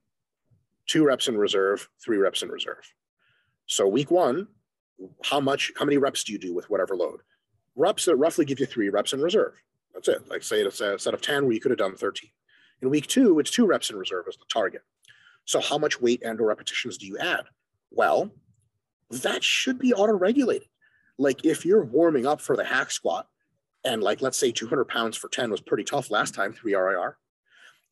two 0.86 1.03
reps 1.03 1.28
in 1.28 1.38
reserve, 1.38 1.89
three 2.03 2.18
reps 2.18 2.43
in 2.43 2.49
reserve. 2.49 2.93
So 3.66 3.88
week 3.88 4.12
one, 4.12 4.47
how 5.24 5.39
much, 5.39 5.72
how 5.78 5.86
many 5.86 5.97
reps 5.97 6.24
do 6.24 6.34
you 6.34 6.39
do 6.39 6.53
with 6.53 6.70
whatever 6.70 6.95
load? 6.95 7.22
Reps 7.76 8.05
that 8.05 8.16
roughly 8.18 8.45
give 8.45 8.59
you 8.59 8.66
three 8.66 8.89
reps 8.89 9.14
in 9.14 9.22
reserve. 9.22 9.53
That's 9.93 10.07
it. 10.07 10.30
Like 10.30 10.43
say 10.43 10.62
it's 10.62 10.80
a 10.82 10.99
set 10.99 11.14
of 11.14 11.22
10 11.22 11.45
where 11.45 11.53
you 11.53 11.59
could 11.59 11.72
have 11.72 11.80
done 11.80 11.95
13. 11.95 12.30
In 12.82 12.90
week 12.90 13.08
two, 13.08 13.40
it's 13.40 13.52
two 13.52 13.66
reps 13.66 13.90
in 13.90 13.96
reserve 13.96 14.26
as 14.28 14.38
the 14.38 14.46
target. 14.52 14.82
So 15.46 15.60
how 15.60 15.78
much 15.78 16.02
weight 16.02 16.24
and 16.24 16.40
or 16.40 16.48
repetitions 16.48 16.98
do 16.98 17.06
you 17.06 17.18
add? 17.18 17.46
Well, 17.92 18.32
that 19.10 19.44
should 19.44 19.80
be 19.80 19.94
auto-regulated. 19.94 20.68
Like 21.18 21.46
if 21.46 21.66
you're 21.66 21.84
warming 21.84 22.26
up 22.26 22.42
for 22.42 22.56
the 22.56 22.64
hack 22.64 22.92
squat, 22.92 23.28
and 23.84 24.02
like 24.02 24.22
let's 24.22 24.38
say 24.38 24.52
200 24.52 24.86
pounds 24.86 25.18
for 25.18 25.28
10 25.28 25.52
was 25.52 25.62
pretty 25.62 25.84
tough 25.84 26.12
last 26.12 26.34
time, 26.34 26.54
three 26.54 26.76
RIR, 26.76 27.18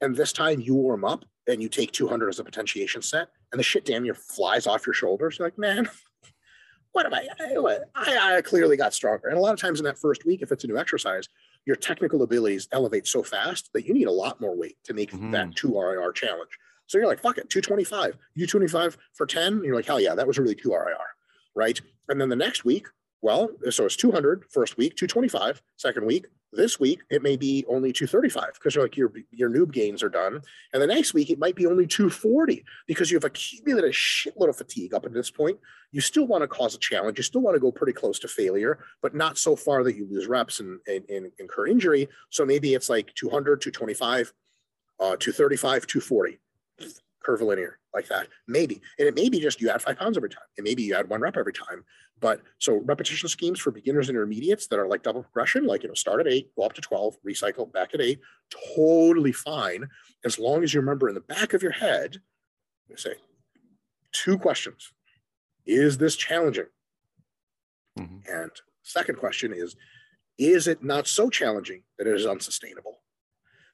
and 0.02 0.16
this 0.16 0.32
time 0.32 0.62
you 0.62 0.76
warm 0.76 1.04
up 1.04 1.26
and 1.48 1.62
you 1.62 1.70
take 1.70 1.92
200 1.92 2.30
as 2.30 2.40
a 2.40 2.44
potentiation 2.44 3.02
set, 3.02 3.28
and 3.52 3.60
the 3.60 3.64
shit 3.64 3.86
damn 3.86 4.04
near 4.04 4.14
flies 4.14 4.68
off 4.68 4.86
your 4.86 4.94
shoulders. 4.94 5.38
You're 5.38 5.48
like, 5.48 5.58
man, 5.58 5.90
what 6.92 7.06
am 7.06 7.14
I? 7.14 7.28
I, 7.96 8.38
I 8.38 8.42
clearly 8.42 8.78
got 8.78 8.94
stronger. 8.94 9.28
And 9.28 9.38
a 9.38 9.42
lot 9.42 9.54
of 9.54 9.60
times 9.60 9.80
in 9.80 9.86
that 9.86 9.98
first 9.98 10.26
week, 10.26 10.42
if 10.42 10.52
it's 10.52 10.64
a 10.64 10.68
new 10.68 10.78
exercise, 10.78 11.28
your 11.66 11.76
technical 11.76 12.24
abilities 12.24 12.68
elevate 12.72 13.08
so 13.08 13.24
fast 13.24 13.70
that 13.74 13.86
you 13.86 13.94
need 13.94 14.08
a 14.08 14.12
lot 14.12 14.42
more 14.42 14.56
weight 14.56 14.78
to 14.86 14.94
make 14.94 15.12
mm-hmm. 15.12 15.32
that 15.32 15.56
two 15.56 15.80
RIR 15.80 16.12
challenge. 16.14 16.52
So 16.88 16.98
you're 16.98 17.08
like, 17.08 17.22
fuck 17.22 17.38
it, 17.38 17.50
225. 17.50 18.18
You 18.34 18.48
25 18.48 18.98
for 19.14 19.28
10. 19.28 19.64
You're 19.64 19.76
like, 19.76 19.86
hell 19.86 20.00
yeah, 20.00 20.16
that 20.16 20.26
was 20.26 20.40
really 20.40 20.56
two 20.56 20.72
RIR. 20.72 20.98
Right. 21.56 21.80
And 22.08 22.20
then 22.20 22.30
the 22.30 22.36
next 22.36 22.66
week, 22.66 22.88
well, 23.22 23.50
so 23.70 23.86
it's 23.86 23.96
200 23.96 24.46
first 24.50 24.78
week, 24.78 24.96
225 24.96 25.62
second 25.78 26.06
week, 26.06 26.26
this 26.52 26.80
week, 26.80 27.02
it 27.10 27.22
may 27.22 27.36
be 27.38 27.66
only 27.68 27.94
235 27.94 28.54
because 28.54 28.74
you're 28.74 28.84
like 28.84 28.98
your 28.98 29.14
your 29.32 29.50
noob 29.50 29.72
gains 29.72 30.02
are 30.02 30.10
done. 30.10 30.42
And 30.74 30.82
the 30.82 30.88
next 30.88 31.14
week, 31.14 31.30
it 31.30 31.38
might 31.38 31.56
be 31.56 31.68
only 31.68 31.86
240 31.86 32.64
because 32.88 33.12
you've 33.12 33.24
accumulated 33.24 33.90
a 33.90 33.94
shitload 33.94 34.50
of 34.50 34.58
fatigue 34.58 34.94
up 34.94 35.06
at 35.06 35.14
this 35.14 35.30
point. 35.30 35.60
You 35.92 36.02
still 36.02 36.26
want 36.26 36.42
to 36.42 36.48
cause 36.48 36.76
a 36.76 36.80
challenge. 36.80 37.18
You 37.18 37.24
still 37.24 37.42
want 37.42 37.56
to 37.56 37.60
go 37.60 37.72
pretty 37.72 37.94
close 37.94 38.20
to 38.20 38.28
failure, 38.28 38.80
but 39.02 39.14
not 39.14 39.38
so 39.38 39.56
far 39.56 39.84
that 39.84 39.96
you 39.96 40.08
lose 40.10 40.28
reps 40.28 40.60
and, 40.60 40.80
and, 40.88 41.08
and 41.10 41.32
incur 41.40 41.68
injury. 41.68 42.10
So 42.30 42.46
maybe 42.46 42.74
it's 42.74 42.90
like 42.90 43.14
200, 43.16 43.62
225, 43.62 44.34
uh, 45.00 45.16
235, 45.18 45.88
240 45.88 46.40
curvilinear 47.30 47.78
like 47.94 48.08
that. 48.08 48.28
Maybe. 48.48 48.82
And 48.98 49.08
it 49.08 49.16
may 49.16 49.30
be 49.30 49.40
just 49.40 49.62
you 49.62 49.70
add 49.70 49.82
five 49.82 49.98
pounds 49.98 50.18
every 50.18 50.30
time. 50.30 50.44
And 50.58 50.64
maybe 50.64 50.82
you 50.82 50.96
add 50.96 51.10
one 51.10 51.22
rep 51.22 51.38
every 51.38 51.54
time. 51.54 51.84
But 52.20 52.42
so 52.58 52.82
repetition 52.86 53.30
schemes 53.30 53.60
for 53.60 53.72
beginners 53.72 54.10
and 54.10 54.18
intermediates 54.18 54.68
that 54.68 54.80
are 54.80 54.88
like 54.88 55.04
double 55.04 55.24
progression, 55.24 55.68
like, 55.68 55.84
you 55.84 55.90
know, 55.90 55.96
start 55.96 56.20
at 56.20 56.28
eight, 56.28 56.50
go 56.56 56.64
up 56.64 56.74
to 56.74 56.82
12, 56.82 57.18
recycle 57.28 57.72
back 57.72 57.94
at 57.94 58.02
eight, 58.02 58.20
totally 58.76 59.32
fine. 59.32 59.88
As 60.26 60.40
long 60.40 60.64
as 60.64 60.74
you 60.74 60.80
remember 60.80 61.08
in 61.08 61.16
the 61.16 61.22
back 61.22 61.54
of 61.54 61.62
your 61.62 61.72
head, 61.72 62.18
say 62.96 63.14
two 64.12 64.38
questions. 64.38 64.92
Is 65.66 66.00
this 66.00 66.16
challenging? 66.16 66.66
Mm-hmm. 67.98 68.18
And 68.28 68.52
second 68.82 69.20
question 69.20 69.54
is, 69.54 69.76
is 70.40 70.68
it 70.68 70.84
not 70.84 71.08
so 71.08 71.30
challenging 71.30 71.84
that 71.98 72.08
it 72.08 72.16
is 72.16 72.26
unsustainable? 72.26 73.02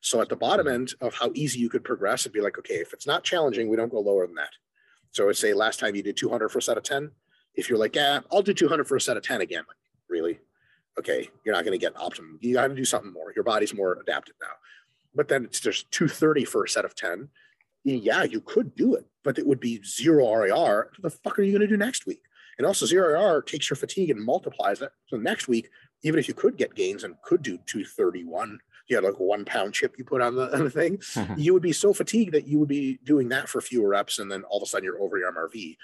So 0.06 0.22
at 0.22 0.30
the 0.30 0.36
bottom 0.36 0.68
end 0.68 0.94
of 1.02 1.16
how 1.16 1.32
easy 1.34 1.58
you 1.58 1.68
could 1.68 1.84
progress, 1.84 2.22
it'd 2.22 2.32
be 2.32 2.40
like, 2.40 2.60
okay, 2.60 2.76
if 2.76 2.94
it's 2.94 3.08
not 3.08 3.24
challenging, 3.24 3.68
we 3.68 3.76
don't 3.76 3.90
go 3.92 4.00
lower 4.00 4.28
than 4.28 4.36
that. 4.36 4.52
So 5.10 5.28
I'd 5.28 5.36
say 5.36 5.52
last 5.52 5.80
time 5.80 5.96
you 5.96 6.04
did 6.04 6.16
200 6.16 6.50
for 6.50 6.60
a 6.60 6.62
set 6.62 6.78
of 6.78 6.84
10. 6.84 7.10
If 7.56 7.70
you're 7.70 7.80
like, 7.80 7.96
yeah, 7.96 8.20
I'll 8.32 8.44
do 8.44 8.54
200 8.54 8.88
for 8.88 8.98
a 8.98 9.02
set 9.02 9.18
of 9.18 9.24
10 9.24 9.42
again. 9.42 9.64
Really? 10.08 10.38
Okay, 11.00 11.28
you're 11.44 11.56
not 11.56 11.66
going 11.66 11.78
to 11.78 11.84
get 11.84 12.00
optimum. 12.00 12.38
You 12.40 12.54
got 12.54 12.68
to 12.68 12.76
do 12.76 12.86
something 12.86 13.12
more. 13.12 13.34
Your 13.36 13.44
body's 13.44 13.74
more 13.74 13.94
adapted 14.00 14.36
now. 14.40 14.52
But 15.16 15.28
then 15.28 15.44
it's 15.44 15.60
just 15.60 15.90
230 15.90 16.46
for 16.46 16.66
a 16.66 16.70
set 16.70 16.86
of 16.86 16.94
10. 16.94 17.28
Yeah, 17.84 18.22
you 18.26 18.42
could 18.42 18.76
do 18.76 18.94
it, 18.94 19.08
but 19.24 19.40
it 19.40 19.48
would 19.48 19.60
be 19.60 19.82
zero 19.84 20.32
RIR. 20.32 20.92
What 21.00 21.02
the 21.02 21.10
fuck 21.10 21.40
are 21.40 21.42
you 21.42 21.52
going 21.52 21.68
to 21.68 21.68
do 21.68 21.78
next 21.78 22.06
week? 22.06 22.22
And 22.60 22.68
also, 22.68 22.86
zero 22.86 23.08
RIR 23.08 23.42
takes 23.42 23.72
your 23.72 23.78
fatigue 23.78 24.12
and 24.12 24.24
multiplies 24.24 24.84
it. 24.84 24.92
So 25.08 25.18
next 25.18 25.48
week, 25.48 25.72
even 26.04 26.20
if 26.20 26.28
you 26.28 26.36
could 26.36 26.58
get 26.58 26.76
gains 26.76 27.04
and 27.04 27.20
could 27.24 27.42
do 27.42 27.58
231, 27.66 28.60
you 28.88 28.96
had 28.96 29.04
like 29.04 29.20
one 29.20 29.46
pound 29.46 29.74
chip 29.74 29.96
you 29.98 30.04
put 30.04 30.22
on 30.22 30.36
the, 30.36 30.54
on 30.58 30.64
the 30.64 30.70
thing, 30.70 31.00
you 31.38 31.54
would 31.54 31.64
be 31.64 31.74
so 31.74 31.94
fatigued 31.94 32.34
that 32.34 32.48
you 32.48 32.60
would 32.60 32.70
be 32.70 33.00
doing 33.04 33.30
that 33.30 33.50
for 33.50 33.62
fewer 33.62 33.90
reps, 33.90 34.20
and 34.20 34.32
then 34.32 34.44
all 34.44 34.58
of 34.58 34.64
a 34.64 34.66
sudden 34.66 34.86
you're 34.86 35.02
over 35.02 35.18
your 35.18 35.32
MRV. 35.32 35.78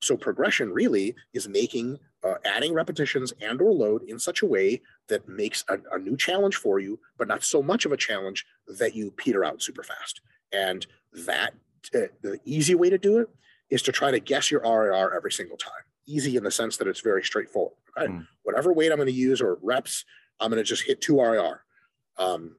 So 0.00 0.16
progression 0.16 0.72
really 0.72 1.14
is 1.32 1.48
making 1.48 1.98
uh, 2.24 2.34
adding 2.44 2.72
repetitions 2.72 3.32
and 3.40 3.60
or 3.60 3.72
load 3.72 4.02
in 4.02 4.18
such 4.18 4.42
a 4.42 4.46
way 4.46 4.82
that 5.08 5.28
makes 5.28 5.64
a, 5.68 5.78
a, 5.92 5.98
new 5.98 6.16
challenge 6.16 6.56
for 6.56 6.78
you, 6.78 6.98
but 7.18 7.28
not 7.28 7.44
so 7.44 7.62
much 7.62 7.84
of 7.84 7.92
a 7.92 7.96
challenge 7.96 8.44
that 8.78 8.94
you 8.94 9.10
peter 9.12 9.44
out 9.44 9.62
super 9.62 9.82
fast. 9.82 10.20
And 10.52 10.86
that 11.26 11.54
uh, 11.94 12.00
the 12.22 12.38
easy 12.44 12.74
way 12.74 12.90
to 12.90 12.98
do 12.98 13.18
it 13.18 13.28
is 13.70 13.82
to 13.82 13.92
try 13.92 14.10
to 14.10 14.20
guess 14.20 14.50
your 14.50 14.60
RIR 14.60 15.14
every 15.14 15.32
single 15.32 15.56
time. 15.56 15.72
Easy 16.06 16.36
in 16.36 16.44
the 16.44 16.50
sense 16.50 16.76
that 16.76 16.88
it's 16.88 17.00
very 17.00 17.22
straightforward. 17.22 17.74
Okay? 17.96 18.12
Mm. 18.12 18.26
Whatever 18.42 18.72
weight 18.72 18.90
I'm 18.90 18.98
going 18.98 19.06
to 19.06 19.12
use 19.12 19.40
or 19.40 19.58
reps, 19.62 20.04
I'm 20.40 20.50
going 20.50 20.62
to 20.62 20.68
just 20.68 20.84
hit 20.84 21.00
two 21.00 21.20
RIR. 21.20 21.62
Um, 22.18 22.56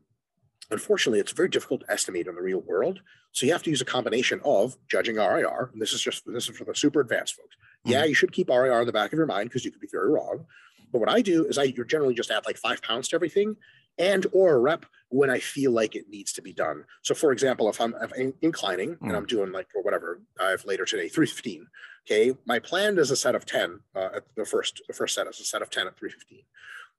unfortunately, 0.71 1.19
it's 1.19 1.31
very 1.31 1.49
difficult 1.49 1.81
to 1.81 1.91
estimate 1.91 2.27
in 2.27 2.35
the 2.35 2.41
real 2.41 2.61
world. 2.61 3.01
So 3.31 3.45
you 3.45 3.51
have 3.51 3.63
to 3.63 3.69
use 3.69 3.81
a 3.81 3.85
combination 3.85 4.41
of 4.43 4.77
judging 4.89 5.15
RIR. 5.15 5.71
And 5.73 5.81
this 5.81 5.93
is 5.93 6.01
just 6.01 6.23
this 6.25 6.49
is 6.49 6.57
for 6.57 6.65
the 6.65 6.75
super 6.75 7.01
advanced 7.01 7.35
folks. 7.35 7.55
Mm-hmm. 7.55 7.91
Yeah, 7.91 8.05
you 8.05 8.13
should 8.13 8.31
keep 8.31 8.49
RIR 8.49 8.81
in 8.81 8.85
the 8.85 8.93
back 8.93 9.11
of 9.11 9.17
your 9.17 9.25
mind 9.25 9.49
because 9.49 9.65
you 9.65 9.71
could 9.71 9.81
be 9.81 9.89
very 9.91 10.09
wrong. 10.09 10.45
But 10.91 10.99
what 10.99 11.09
I 11.09 11.21
do 11.21 11.45
is 11.45 11.57
I 11.57 11.63
you 11.63 11.83
generally 11.85 12.13
just 12.13 12.31
add 12.31 12.45
like 12.45 12.57
five 12.57 12.81
pounds 12.81 13.07
to 13.09 13.15
everything 13.15 13.55
and 13.97 14.25
or 14.31 14.55
a 14.55 14.59
rep 14.59 14.85
when 15.09 15.29
I 15.29 15.39
feel 15.39 15.71
like 15.71 15.95
it 15.95 16.09
needs 16.09 16.33
to 16.33 16.41
be 16.41 16.53
done. 16.53 16.85
So 17.03 17.13
for 17.13 17.31
example, 17.31 17.69
if 17.69 17.79
I'm, 17.79 17.93
if 18.01 18.11
I'm 18.17 18.33
inclining 18.41 18.91
mm-hmm. 18.91 19.07
and 19.07 19.15
I'm 19.15 19.25
doing 19.25 19.51
like 19.51 19.67
or 19.75 19.83
whatever 19.83 20.21
I 20.39 20.49
have 20.49 20.65
later 20.65 20.85
today, 20.85 21.09
315. 21.09 21.67
Okay. 22.05 22.35
My 22.45 22.59
plan 22.59 22.97
is 22.97 23.11
a 23.11 23.15
set 23.15 23.35
of 23.35 23.45
10 23.45 23.79
uh, 23.95 24.09
at 24.15 24.23
the 24.35 24.45
first 24.45 24.81
the 24.87 24.93
first 24.93 25.15
set 25.15 25.27
is 25.27 25.39
a 25.39 25.45
set 25.45 25.61
of 25.61 25.69
10 25.69 25.87
at 25.87 25.97
315. 25.97 26.43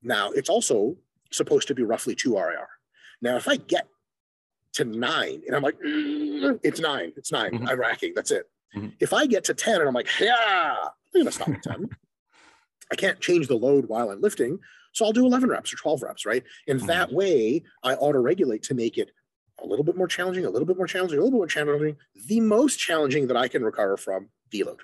Now 0.02 0.30
it's 0.30 0.48
also 0.48 0.96
supposed 1.31 1.68
to 1.68 1.75
be 1.75 1.83
roughly 1.83 2.14
two 2.14 2.37
RIR. 2.37 2.68
Now, 3.22 3.37
if 3.37 3.49
I 3.49 3.57
get 3.57 3.89
to 4.75 4.85
nine 4.85 5.43
and 5.47 5.57
I'm 5.57 5.62
like, 5.62 5.79
mm, 5.81 6.59
it's 6.62 6.81
nine, 6.81 7.12
it's 7.16 7.33
9 7.33 7.53
mm-hmm. 7.53 7.68
I'm 7.68 7.81
racking, 7.81 8.12
that's 8.14 8.31
it. 8.31 8.51
Mm-hmm. 8.77 8.89
If 9.01 9.12
I 9.12 9.27
get 9.27 9.45
to 9.45 9.55
10 9.55 9.81
and 9.81 9.89
I'm 9.89 9.95
like, 9.95 10.09
yeah, 10.20 10.77
I'm 11.14 11.20
gonna 11.20 11.33
stop 11.33 11.49
at 11.49 11.62
10. 11.62 11.89
I 12.93 12.97
can't 12.97 13.20
change 13.20 13.49
the 13.49 13.57
load 13.57 13.89
while 13.89 14.11
I'm 14.11 14.20
lifting. 14.20 14.59
So 14.93 15.05
I'll 15.05 15.12
do 15.12 15.27
11 15.27 15.49
reps 15.49 15.72
or 15.72 15.77
12 15.77 16.03
reps, 16.03 16.27
right? 16.27 16.45
And 16.68 16.79
mm-hmm. 16.79 16.89
that 16.89 17.12
way 17.12 17.62
I 17.83 17.95
auto 17.95 18.20
regulate 18.20 18.62
to 18.64 18.75
make 18.75 18.99
it 18.99 19.11
a 19.62 19.66
little 19.66 19.85
bit 19.85 19.97
more 19.97 20.09
challenging, 20.09 20.45
a 20.45 20.51
little 20.51 20.66
bit 20.66 20.77
more 20.77 20.87
challenging, 20.87 21.18
a 21.18 21.22
little 21.22 21.33
bit 21.33 21.39
more 21.39 21.47
challenging, 21.47 21.97
the 22.27 22.41
most 22.41 22.79
challenging 22.79 23.29
that 23.29 23.37
I 23.37 23.49
can 23.49 23.64
recover 23.64 23.97
from 23.97 24.29
deload. 24.53 24.81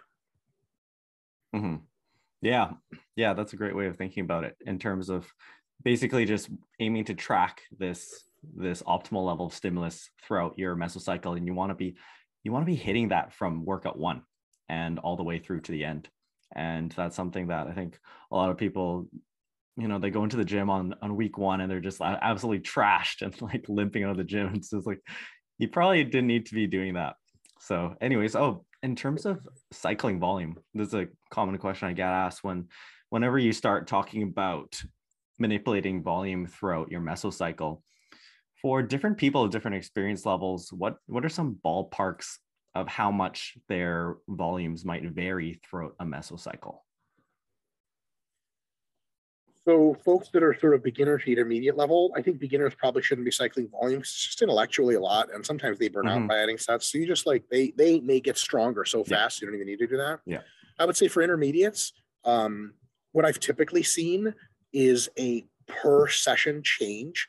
Mm-hmm. 1.55 1.76
Yeah. 2.43 2.70
Yeah. 3.16 3.34
That's 3.34 3.53
a 3.53 3.57
great 3.57 3.76
way 3.76 3.86
of 3.86 3.97
thinking 3.97 4.24
about 4.24 4.45
it 4.45 4.57
in 4.64 4.78
terms 4.78 5.11
of 5.11 5.32
basically 5.82 6.24
just 6.24 6.50
aiming 6.78 7.04
to 7.04 7.14
track 7.14 7.62
this 7.78 8.24
this 8.56 8.82
optimal 8.82 9.26
level 9.26 9.46
of 9.46 9.54
stimulus 9.54 10.08
throughout 10.22 10.58
your 10.58 10.74
mesocycle 10.74 11.36
and 11.36 11.46
you 11.46 11.54
want 11.54 11.70
to 11.70 11.74
be 11.74 11.96
you 12.42 12.52
want 12.52 12.62
to 12.62 12.70
be 12.70 12.76
hitting 12.76 13.08
that 13.08 13.34
from 13.34 13.64
workout 13.64 13.98
one 13.98 14.22
and 14.68 14.98
all 14.98 15.16
the 15.16 15.22
way 15.22 15.38
through 15.38 15.60
to 15.60 15.72
the 15.72 15.84
end. 15.84 16.08
And 16.54 16.90
that's 16.92 17.16
something 17.16 17.48
that 17.48 17.66
i 17.68 17.72
think 17.72 17.98
a 18.32 18.36
lot 18.36 18.50
of 18.50 18.56
people 18.56 19.06
you 19.76 19.88
know 19.88 19.98
they 19.98 20.10
go 20.10 20.24
into 20.24 20.36
the 20.36 20.44
gym 20.44 20.68
on 20.68 20.94
on 21.00 21.16
week 21.16 21.38
one 21.38 21.60
and 21.60 21.70
they're 21.70 21.80
just 21.80 22.00
absolutely 22.00 22.60
trashed 22.60 23.22
and 23.22 23.40
like 23.42 23.68
limping 23.68 24.04
out 24.04 24.10
of 24.10 24.16
the 24.16 24.24
gym. 24.24 24.48
So 24.48 24.56
it's 24.56 24.70
just 24.70 24.86
like 24.86 25.00
you 25.58 25.68
probably 25.68 26.02
didn't 26.04 26.26
need 26.26 26.46
to 26.46 26.54
be 26.54 26.66
doing 26.66 26.94
that. 26.94 27.14
So 27.60 27.94
anyways 28.00 28.34
oh 28.34 28.64
in 28.82 28.96
terms 28.96 29.26
of 29.26 29.46
cycling 29.72 30.18
volume 30.18 30.56
this 30.74 30.88
is 30.88 30.94
a 30.94 31.08
common 31.30 31.58
question 31.58 31.88
i 31.88 31.92
get 31.92 32.08
asked 32.08 32.42
when 32.42 32.66
whenever 33.10 33.38
you 33.38 33.52
start 33.52 33.86
talking 33.86 34.22
about 34.22 34.80
manipulating 35.41 36.03
volume 36.03 36.47
throughout 36.47 36.91
your 36.91 37.01
mesocycle. 37.01 37.80
For 38.61 38.82
different 38.82 39.16
people 39.16 39.43
of 39.45 39.51
different 39.51 39.78
experience 39.78 40.26
levels, 40.26 40.72
what, 40.72 40.97
what 41.07 41.24
are 41.24 41.30
some 41.30 41.59
ballparks 41.64 42.36
of 42.74 42.88
how 42.88 43.11
much 43.11 43.57
their 43.68 44.16
volumes 44.28 44.84
might 44.84 45.05
vary 45.11 45.61
throughout 45.64 45.95
a 45.99 46.05
mesocycle? 46.05 46.78
So 49.64 49.95
folks 50.05 50.30
that 50.30 50.43
are 50.43 50.59
sort 50.59 50.74
of 50.74 50.82
beginner 50.82 51.18
to 51.18 51.30
intermediate 51.30 51.76
level, 51.76 52.12
I 52.16 52.22
think 52.22 52.38
beginners 52.38 52.74
probably 52.74 53.03
shouldn't 53.03 53.26
be 53.26 53.30
cycling 53.30 53.68
volumes. 53.68 54.09
It's 54.09 54.26
just 54.26 54.43
intellectually 54.43 54.95
a 54.95 55.01
lot, 55.01 55.28
and 55.34 55.45
sometimes 55.45 55.78
they 55.78 55.88
burn 55.88 56.07
mm-hmm. 56.07 56.22
out 56.22 56.28
by 56.28 56.38
adding 56.38 56.57
sets. 56.57 56.91
So 56.91 56.99
you 56.99 57.07
just 57.07 57.26
like 57.26 57.45
they 57.51 57.72
they 57.76 58.01
may 58.01 58.20
get 58.20 58.38
stronger 58.38 58.86
so 58.86 59.05
fast 59.05 59.41
you 59.41 59.47
don't 59.47 59.55
even 59.55 59.66
need 59.66 59.78
to 59.78 59.86
do 59.86 59.99
that. 59.99 60.20
Yeah, 60.24 60.41
I 60.78 60.86
would 60.86 60.97
say 60.97 61.09
for 61.09 61.22
intermediates, 61.22 61.93
um, 62.24 62.72
what 63.12 63.26
I've 63.26 63.38
typically 63.38 63.82
seen 63.82 64.34
is 64.72 65.08
a 65.18 65.46
per 65.66 66.08
session 66.08 66.62
change 66.62 67.28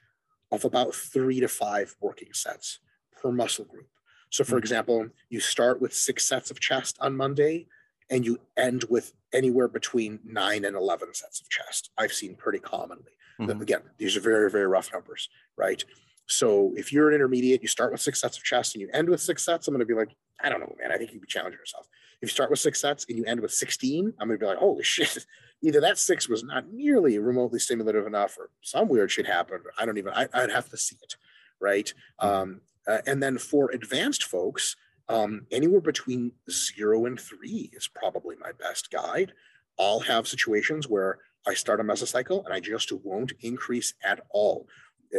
of 0.51 0.65
about 0.65 0.93
three 0.93 1.39
to 1.39 1.47
five 1.47 1.95
working 2.01 2.33
sets 2.33 2.79
per 3.21 3.31
muscle 3.31 3.65
group. 3.65 3.87
So, 4.29 4.43
for 4.43 4.51
mm-hmm. 4.51 4.59
example, 4.59 5.07
you 5.29 5.39
start 5.39 5.81
with 5.81 5.93
six 5.93 6.27
sets 6.27 6.51
of 6.51 6.59
chest 6.59 6.97
on 7.01 7.15
Monday 7.15 7.67
and 8.09 8.25
you 8.25 8.39
end 8.57 8.85
with 8.89 9.13
anywhere 9.33 9.67
between 9.67 10.19
nine 10.25 10.65
and 10.65 10.75
11 10.75 11.13
sets 11.13 11.39
of 11.39 11.49
chest. 11.49 11.91
I've 11.97 12.11
seen 12.11 12.35
pretty 12.35 12.59
commonly. 12.59 13.11
Mm-hmm. 13.39 13.61
Again, 13.61 13.81
these 13.97 14.17
are 14.17 14.21
very, 14.21 14.51
very 14.51 14.67
rough 14.67 14.91
numbers, 14.91 15.29
right? 15.57 15.83
So, 16.27 16.73
if 16.75 16.91
you're 16.93 17.09
an 17.09 17.15
intermediate, 17.15 17.61
you 17.61 17.67
start 17.67 17.91
with 17.91 18.01
six 18.01 18.21
sets 18.21 18.37
of 18.37 18.43
chest 18.43 18.75
and 18.75 18.81
you 18.81 18.89
end 18.93 19.09
with 19.09 19.21
six 19.21 19.43
sets, 19.43 19.67
I'm 19.67 19.73
going 19.73 19.79
to 19.79 19.85
be 19.85 19.93
like, 19.93 20.15
I 20.43 20.49
don't 20.49 20.59
know, 20.59 20.75
man. 20.79 20.91
I 20.91 20.97
think 20.97 21.11
you'd 21.13 21.21
be 21.21 21.27
challenging 21.27 21.59
yourself. 21.59 21.87
If 22.21 22.29
you 22.29 22.33
start 22.33 22.49
with 22.49 22.59
six 22.59 22.79
sets 22.79 23.05
and 23.09 23.17
you 23.17 23.25
end 23.25 23.39
with 23.39 23.51
16, 23.51 24.13
I'm 24.19 24.27
going 24.27 24.39
to 24.39 24.43
be 24.43 24.47
like, 24.47 24.57
holy 24.57 24.83
shit, 24.83 25.25
either 25.61 25.79
that 25.81 25.97
six 25.97 26.27
was 26.27 26.43
not 26.43 26.71
nearly 26.71 27.17
remotely 27.19 27.59
stimulative 27.59 28.07
enough 28.07 28.37
or 28.37 28.49
some 28.61 28.87
weird 28.87 29.11
shit 29.11 29.27
happened. 29.27 29.63
I 29.77 29.85
don't 29.85 29.97
even, 29.97 30.13
I, 30.13 30.27
would 30.33 30.51
have 30.51 30.69
to 30.69 30.77
see 30.77 30.97
it. 31.01 31.15
Right. 31.59 31.93
Hmm. 32.19 32.27
Um, 32.27 32.61
uh, 32.87 32.97
and 33.05 33.21
then 33.21 33.37
for 33.37 33.69
advanced 33.71 34.23
folks, 34.23 34.75
um, 35.07 35.45
anywhere 35.51 35.81
between 35.81 36.31
zero 36.49 37.05
and 37.05 37.19
three 37.19 37.69
is 37.73 37.87
probably 37.87 38.35
my 38.37 38.51
best 38.53 38.91
guide. 38.91 39.33
I'll 39.79 39.99
have 39.99 40.27
situations 40.27 40.87
where 40.87 41.19
I 41.47 41.53
start 41.53 41.79
a 41.79 41.83
mesocycle 41.83 42.45
and 42.45 42.53
I 42.53 42.59
just 42.59 42.91
won't 42.91 43.33
increase 43.41 43.93
at 44.03 44.21
all 44.29 44.67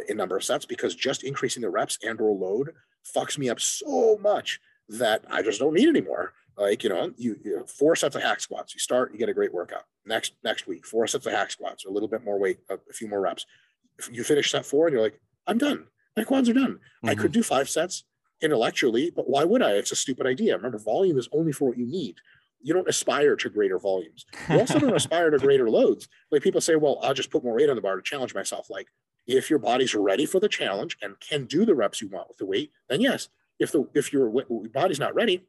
in 0.09 0.17
number 0.17 0.37
of 0.37 0.45
sets 0.45 0.65
because 0.65 0.95
just 0.95 1.25
increasing 1.25 1.63
the 1.63 1.71
reps 1.71 1.99
and 2.03 2.21
or 2.21 2.35
load 2.35 2.71
fucks 3.15 3.39
me 3.39 3.49
up 3.51 3.61
so 3.61 4.19
much 4.21 4.61
that 4.89 5.25
I 5.31 5.43
just 5.43 5.61
don't 5.61 5.75
need 5.75 5.89
anymore. 5.89 6.33
Like, 6.57 6.85
you 6.85 6.91
know, 6.91 7.13
you, 7.17 7.37
you 7.43 7.57
know, 7.57 7.65
four 7.65 7.97
sets 7.97 8.15
of 8.15 8.23
hack 8.23 8.41
squats. 8.41 8.75
You 8.75 8.81
start, 8.81 9.13
you 9.13 9.19
get 9.19 9.29
a 9.29 9.35
great 9.35 9.55
workout. 9.55 9.85
Next 10.05 10.35
next 10.45 10.67
week, 10.67 10.87
four 10.87 11.07
sets 11.07 11.27
of 11.27 11.33
hack 11.33 11.51
squats, 11.51 11.85
a 11.85 11.91
little 11.91 12.09
bit 12.09 12.25
more 12.25 12.39
weight, 12.39 12.59
a, 12.71 12.75
a 12.75 12.93
few 12.93 13.09
more 13.09 13.21
reps. 13.21 13.47
If 13.99 14.13
you 14.13 14.25
finish 14.25 14.51
set 14.51 14.67
four 14.67 14.87
and 14.87 14.95
you're 14.95 15.03
like, 15.03 15.21
I'm 15.47 15.59
done. 15.59 15.87
My 16.17 16.25
quads 16.25 16.49
are 16.49 16.55
done. 16.55 16.75
Mm-hmm. 16.75 17.09
I 17.09 17.15
could 17.15 17.33
do 17.33 17.43
five 17.43 17.69
sets 17.69 18.05
intellectually, 18.43 19.11
but 19.15 19.29
why 19.31 19.45
would 19.45 19.63
I? 19.63 19.73
It's 19.73 19.93
a 19.93 19.97
stupid 19.97 20.27
idea. 20.27 20.57
Remember, 20.57 20.79
volume 20.79 21.19
is 21.19 21.29
only 21.33 21.53
for 21.53 21.69
what 21.69 21.79
you 21.79 21.87
need. 21.87 22.17
You 22.61 22.75
don't 22.75 22.89
aspire 22.89 23.35
to 23.37 23.51
greater 23.51 23.79
volumes. 23.79 24.27
You 24.49 24.61
also 24.61 24.79
don't 24.79 24.97
aspire 24.97 25.31
to 25.31 25.39
greater 25.39 25.71
loads. 25.71 26.09
Like 26.31 26.43
people 26.43 26.61
say, 26.61 26.77
well, 26.77 26.99
I'll 27.03 27.15
just 27.15 27.31
put 27.31 27.45
more 27.45 27.55
weight 27.55 27.71
on 27.71 27.77
the 27.77 27.83
bar 27.83 27.97
to 27.97 28.03
challenge 28.03 28.35
myself. 28.35 28.69
Like 28.71 28.89
if 29.27 29.51
your 29.51 29.59
body's 29.59 29.95
ready 29.95 30.27
for 30.27 30.41
the 30.41 30.49
challenge 30.49 30.97
and 31.01 31.19
can 31.21 31.47
do 31.47 31.65
the 31.65 31.75
reps 31.75 32.01
you 32.01 32.09
want 32.09 32.29
with 32.29 32.39
the 32.39 32.47
weight, 32.47 32.73
then 32.89 33.01
yes. 33.01 33.29
If 33.59 33.71
the 33.71 33.89
if 33.95 34.13
your 34.13 34.33
body's 34.73 34.99
not 34.99 35.15
ready, 35.15 35.47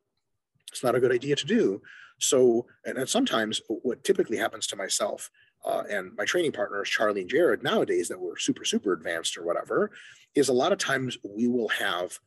it's 0.73 0.83
not 0.83 0.95
a 0.95 0.99
good 0.99 1.11
idea 1.11 1.35
to 1.35 1.45
do. 1.45 1.81
So, 2.19 2.65
and, 2.85 2.97
and 2.97 3.07
sometimes 3.07 3.61
what 3.67 4.03
typically 4.03 4.37
happens 4.37 4.67
to 4.67 4.75
myself 4.75 5.29
uh, 5.65 5.83
and 5.89 6.11
my 6.17 6.25
training 6.25 6.51
partners, 6.51 6.89
Charlie 6.89 7.21
and 7.21 7.29
Jared, 7.29 7.63
nowadays 7.63 8.07
that 8.09 8.19
we're 8.19 8.37
super, 8.37 8.65
super 8.65 8.93
advanced 8.93 9.37
or 9.37 9.43
whatever, 9.43 9.91
is 10.35 10.49
a 10.49 10.53
lot 10.53 10.71
of 10.71 10.77
times 10.77 11.17
we 11.23 11.47
will 11.47 11.69
have 11.69 12.17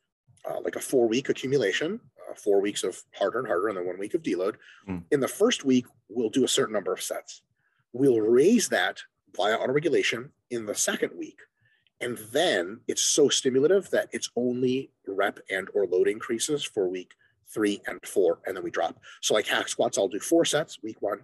uh, 0.48 0.60
like 0.60 0.76
a 0.76 0.80
four 0.80 1.08
week 1.08 1.28
accumulation, 1.28 2.00
uh, 2.30 2.34
four 2.34 2.60
weeks 2.60 2.84
of 2.84 3.02
harder 3.14 3.40
and 3.40 3.48
harder, 3.48 3.68
and 3.68 3.76
then 3.76 3.86
one 3.86 3.98
week 3.98 4.14
of 4.14 4.22
deload. 4.22 4.54
Mm. 4.88 5.02
In 5.10 5.20
the 5.20 5.28
first 5.28 5.64
week, 5.64 5.86
we'll 6.08 6.30
do 6.30 6.44
a 6.44 6.48
certain 6.48 6.74
number 6.74 6.92
of 6.92 7.02
sets. 7.02 7.42
We'll 7.92 8.20
raise 8.20 8.68
that 8.68 9.00
via 9.36 9.58
autoregulation 9.58 10.30
in 10.50 10.66
the 10.66 10.74
second 10.74 11.12
week. 11.18 11.40
And 12.00 12.18
then 12.32 12.80
it's 12.86 13.02
so 13.02 13.28
stimulative 13.28 13.90
that 13.90 14.08
it's 14.12 14.30
only 14.36 14.90
rep 15.06 15.40
and 15.50 15.68
or 15.74 15.86
load 15.86 16.08
increases 16.08 16.62
for 16.62 16.88
week 16.88 17.14
three 17.52 17.80
and 17.86 18.04
four, 18.04 18.40
and 18.46 18.56
then 18.56 18.64
we 18.64 18.70
drop. 18.70 18.98
So 19.22 19.34
like 19.34 19.46
hack 19.46 19.68
squats, 19.68 19.98
I'll 19.98 20.08
do 20.08 20.20
four 20.20 20.44
sets 20.44 20.82
week 20.82 21.00
one, 21.00 21.20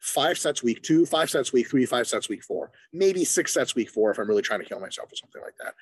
five 0.00 0.38
sets 0.38 0.62
week 0.62 0.82
two, 0.82 1.06
five 1.06 1.30
sets 1.30 1.52
week 1.52 1.68
three, 1.68 1.86
five 1.86 2.06
sets 2.06 2.28
week 2.28 2.44
four, 2.44 2.70
maybe 2.92 3.24
six 3.24 3.52
sets 3.52 3.74
week 3.74 3.90
four 3.90 4.10
if 4.10 4.18
I'm 4.18 4.28
really 4.28 4.42
trying 4.42 4.60
to 4.60 4.66
kill 4.66 4.80
myself 4.80 5.12
or 5.12 5.16
something 5.16 5.42
like 5.42 5.56
that. 5.62 5.74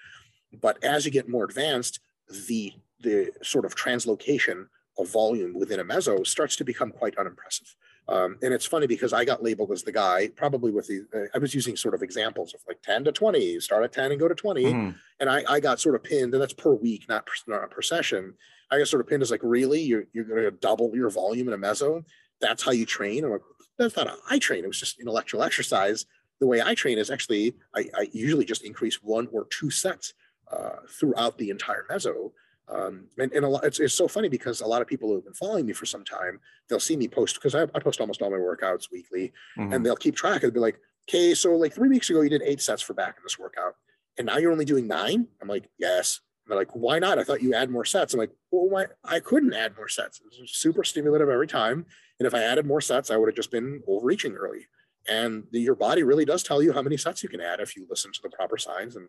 But 0.61 0.83
as 0.85 1.05
you 1.05 1.11
get 1.11 1.29
more 1.29 1.45
advanced, 1.45 2.01
the 2.49 2.73
the 3.01 3.33
sort 3.43 3.65
of 3.65 3.75
translocation 3.75 4.67
of 4.99 5.09
volume 5.11 5.55
within 5.55 5.81
a 5.81 5.85
meso 5.85 6.27
starts 6.27 6.57
to 6.57 6.65
become 6.65 6.91
quite 6.91 7.19
unimpressive. 7.19 7.75
Um, 8.07 8.37
and 8.43 8.53
it's 8.53 8.67
funny 8.67 8.87
because 8.87 9.13
I 9.13 9.25
got 9.25 9.43
labeled 9.43 9.71
as 9.71 9.83
the 9.83 9.93
guy, 9.93 10.29
probably 10.37 10.71
with 10.71 10.87
the, 10.89 11.07
uh, 11.15 11.27
I 11.35 11.39
was 11.39 11.55
using 11.55 11.75
sort 11.75 11.95
of 11.95 12.03
examples 12.03 12.53
of 12.53 12.61
like 12.69 12.83
10 12.83 13.05
to 13.05 13.13
20, 13.13 13.61
start 13.61 13.83
at 13.83 13.93
10 13.93 14.11
and 14.13 14.21
go 14.21 14.29
to 14.29 14.35
20. 14.35 14.65
Mm. 14.65 14.95
And 15.21 15.31
I, 15.31 15.43
I 15.49 15.61
got 15.61 15.81
sort 15.81 15.95
of 15.95 16.05
pinned, 16.05 16.35
and 16.35 16.43
that's 16.43 16.53
per 16.53 16.75
week, 16.75 17.09
not 17.09 17.25
per, 17.25 17.33
not 17.47 17.71
per 17.71 17.81
session. 17.81 18.35
I 18.71 18.79
got 18.79 18.89
sort 18.89 19.01
of 19.01 19.07
pinned 19.07 19.23
as 19.23 19.31
like, 19.31 19.41
really? 19.43 19.81
You're, 19.81 20.05
you're 20.13 20.25
going 20.25 20.43
to 20.43 20.51
double 20.51 20.95
your 20.95 21.09
volume 21.09 21.49
in 21.49 21.55
a 21.55 21.59
meso? 21.59 22.05
That's 22.41 22.63
how 22.63 22.73
you 22.73 22.85
train? 22.85 23.25
I'm 23.25 23.31
like, 23.31 23.41
that's 23.79 23.97
not 23.97 24.09
how 24.09 24.17
I 24.29 24.39
train. 24.39 24.65
It 24.65 24.69
was 24.69 24.81
just 24.81 25.01
intellectual 25.01 25.43
exercise. 25.43 26.05
The 26.41 26.47
way 26.47 26.61
I 26.61 26.75
train 26.75 26.99
is 26.99 27.11
actually, 27.11 27.55
I, 27.75 27.87
I 27.97 28.09
usually 28.13 28.45
just 28.45 28.65
increase 28.65 29.03
one 29.03 29.29
or 29.33 29.47
two 29.51 29.71
sets 29.71 30.13
uh, 30.53 30.77
throughout 30.89 31.39
the 31.39 31.49
entire 31.49 31.87
meso 31.91 32.33
um, 32.69 33.07
and, 33.19 33.33
and 33.33 33.45
a 33.45 33.49
lot, 33.49 33.65
it's, 33.65 33.79
it's 33.79 33.95
so 33.95 34.09
funny 34.09 34.29
because 34.29 34.61
a 34.61 34.67
lot 34.67 34.81
of 34.81 34.89
people 34.89 35.09
who 35.09 35.17
have 35.17 35.25
been 35.25 35.35
following 35.35 35.67
me 35.67 35.73
for 35.73 35.85
some 35.85 36.05
time, 36.05 36.41
they'll 36.69 36.81
see 36.81 36.97
me 36.97 37.09
post 37.09 37.35
because 37.35 37.55
I, 37.55 37.63
I, 37.63 37.79
post 37.79 38.01
almost 38.01 38.23
all 38.23 38.31
my 38.31 38.39
workouts 38.39 38.91
weekly 38.91 39.33
mm-hmm. 39.59 39.73
and 39.73 39.85
they'll 39.85 39.97
keep 39.97 40.17
track. 40.17 40.41
They'll 40.41 40.51
be 40.51 40.61
like, 40.61 40.79
okay, 41.09 41.35
so 41.35 41.55
like 41.57 41.75
three 41.75 41.91
weeks 41.91 42.09
ago, 42.09 42.23
you 42.23 42.31
did 42.31 42.43
eight 42.43 42.63
sets 42.63 42.81
for 42.81 42.95
back 42.95 43.17
in 43.19 43.23
this 43.23 43.39
workout 43.39 43.75
and 44.17 44.27
now 44.27 44.39
you're 44.39 44.53
only 44.53 44.65
doing 44.65 44.87
nine. 44.87 45.27
I'm 45.43 45.49
like, 45.49 45.69
yes. 45.79 46.21
And 46.45 46.53
they're 46.53 46.59
like, 46.59 46.75
why 46.75 46.99
not? 46.99 47.19
I 47.19 47.25
thought 47.25 47.43
you 47.43 47.55
add 47.55 47.71
more 47.71 47.85
sets. 47.85 48.15
I'm 48.15 48.21
like, 48.21 48.33
well, 48.51 48.69
why? 48.69 48.87
I 49.05 49.21
couldn't 49.21 49.55
add 49.55 49.77
more 49.77 49.89
sets. 49.89 50.21
It 50.21 50.41
was 50.41 50.53
super 50.53 50.85
stimulative 50.85 51.29
every 51.29 51.47
time. 51.47 51.87
And 52.19 52.27
if 52.27 52.35
I 52.35 52.43
added 52.43 52.67
more 52.67 52.81
sets, 52.81 53.11
I 53.11 53.17
would 53.17 53.29
have 53.29 53.37
just 53.37 53.51
been 53.51 53.83
overreaching 53.87 54.35
early. 54.35 54.69
And 55.09 55.45
the, 55.53 55.61
your 55.61 55.75
body 55.75 56.03
really 56.03 56.25
does 56.25 56.43
tell 56.43 56.63
you 56.63 56.73
how 56.73 56.83
many 56.83 56.97
sets 56.97 57.23
you 57.23 57.29
can 57.29 57.41
add 57.41 57.61
if 57.61 57.77
you 57.77 57.87
listen 57.91 58.13
to 58.13 58.21
the 58.23 58.31
proper 58.31 58.57
signs 58.57 58.97
and 58.97 59.09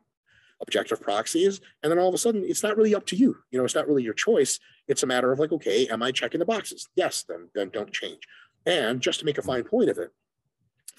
objective 0.61 1.01
proxies. 1.01 1.61
And 1.83 1.91
then 1.91 1.99
all 1.99 2.07
of 2.07 2.13
a 2.13 2.17
sudden, 2.17 2.43
it's 2.45 2.63
not 2.63 2.77
really 2.77 2.95
up 2.95 3.05
to 3.07 3.15
you. 3.15 3.37
You 3.51 3.59
know, 3.59 3.65
it's 3.65 3.75
not 3.75 3.87
really 3.87 4.03
your 4.03 4.13
choice. 4.13 4.59
It's 4.87 5.03
a 5.03 5.07
matter 5.07 5.31
of 5.31 5.39
like, 5.39 5.51
okay, 5.51 5.87
am 5.87 6.03
I 6.03 6.11
checking 6.11 6.39
the 6.39 6.45
boxes? 6.45 6.87
Yes, 6.95 7.25
then, 7.27 7.49
then 7.53 7.69
don't 7.69 7.91
change. 7.91 8.21
And 8.65 9.01
just 9.01 9.19
to 9.19 9.25
make 9.25 9.37
a 9.37 9.43
fine 9.43 9.63
point 9.63 9.89
of 9.89 9.97
it, 9.97 10.11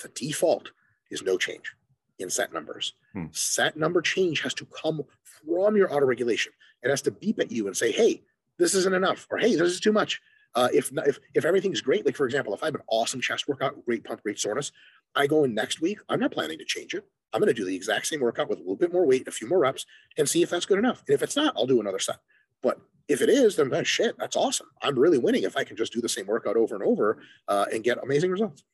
the 0.03 0.09
default 0.09 0.71
is 1.11 1.23
no 1.23 1.39
change 1.39 1.75
in 2.19 2.31
set 2.31 2.53
numbers. 2.53 2.95
Hmm. 3.13 3.27
Set 3.33 3.77
number 3.77 4.01
change 4.01 4.43
has 4.43 4.55
to 4.55 4.67
come 4.67 5.03
from 5.23 5.77
your 5.77 5.93
auto 5.93 6.07
regulation. 6.07 6.53
It 6.83 6.91
has 6.91 7.03
to 7.03 7.11
beep 7.11 7.39
at 7.41 7.51
you 7.51 7.67
and 7.67 7.77
say, 7.77 7.93
hey, 7.93 8.23
this 8.59 8.75
isn't 8.75 8.95
enough, 8.95 9.27
or 9.31 9.39
hey, 9.39 9.55
this 9.55 9.71
is 9.71 9.81
too 9.81 9.93
much. 9.93 10.21
Uh, 10.55 10.69
if, 10.73 10.91
if 11.07 11.19
if 11.35 11.45
everything's 11.45 11.83
great, 11.83 12.07
like 12.07 12.17
for 12.17 12.25
example, 12.25 12.55
if 12.55 12.63
I 12.63 12.67
have 12.67 12.75
an 12.75 12.81
awesome 12.89 13.21
chest 13.21 13.47
workout, 13.47 13.85
great 13.85 14.05
pump, 14.05 14.23
great 14.23 14.39
soreness, 14.39 14.73
I 15.15 15.27
go 15.27 15.45
in 15.45 15.53
next 15.53 15.83
week. 15.83 15.99
I'm 16.09 16.21
not 16.21 16.33
planning 16.33 16.59
to 16.59 16.65
change 16.65 16.95
it. 16.95 17.05
I'm 17.33 17.41
going 17.41 17.53
to 17.53 17.55
do 17.55 17.65
the 17.65 17.75
exact 17.75 18.07
same 18.07 18.21
workout 18.21 18.49
with 18.49 18.59
a 18.59 18.63
little 18.63 18.77
bit 18.77 18.93
more 18.93 19.07
weight, 19.07 19.29
a 19.29 19.31
few 19.31 19.49
more 19.49 19.59
reps, 19.59 19.85
and 20.17 20.29
see 20.29 20.43
if 20.43 20.51
that's 20.51 20.67
good 20.67 20.79
enough. 20.79 21.03
And 21.07 21.15
if 21.15 21.23
it's 21.23 21.37
not, 21.37 21.55
I'll 21.57 21.67
do 21.67 21.81
another 21.81 21.99
set. 21.99 22.19
But 22.63 22.81
if 23.09 23.21
it 23.21 23.29
is, 23.29 23.57
then, 23.57 23.85
shit, 23.85 24.17
that's 24.19 24.37
awesome. 24.37 24.69
I'm 24.83 24.99
really 24.99 25.19
winning 25.19 25.45
if 25.45 25.57
I 25.57 25.65
can 25.65 25.77
just 25.77 25.93
do 25.93 26.01
the 26.01 26.09
same 26.09 26.27
workout 26.27 26.57
over 26.57 26.75
and 26.75 26.85
over 26.85 27.19
uh, 27.49 27.67
and 27.73 27.85
get 27.85 28.03
amazing 28.03 28.31
results. 28.31 28.65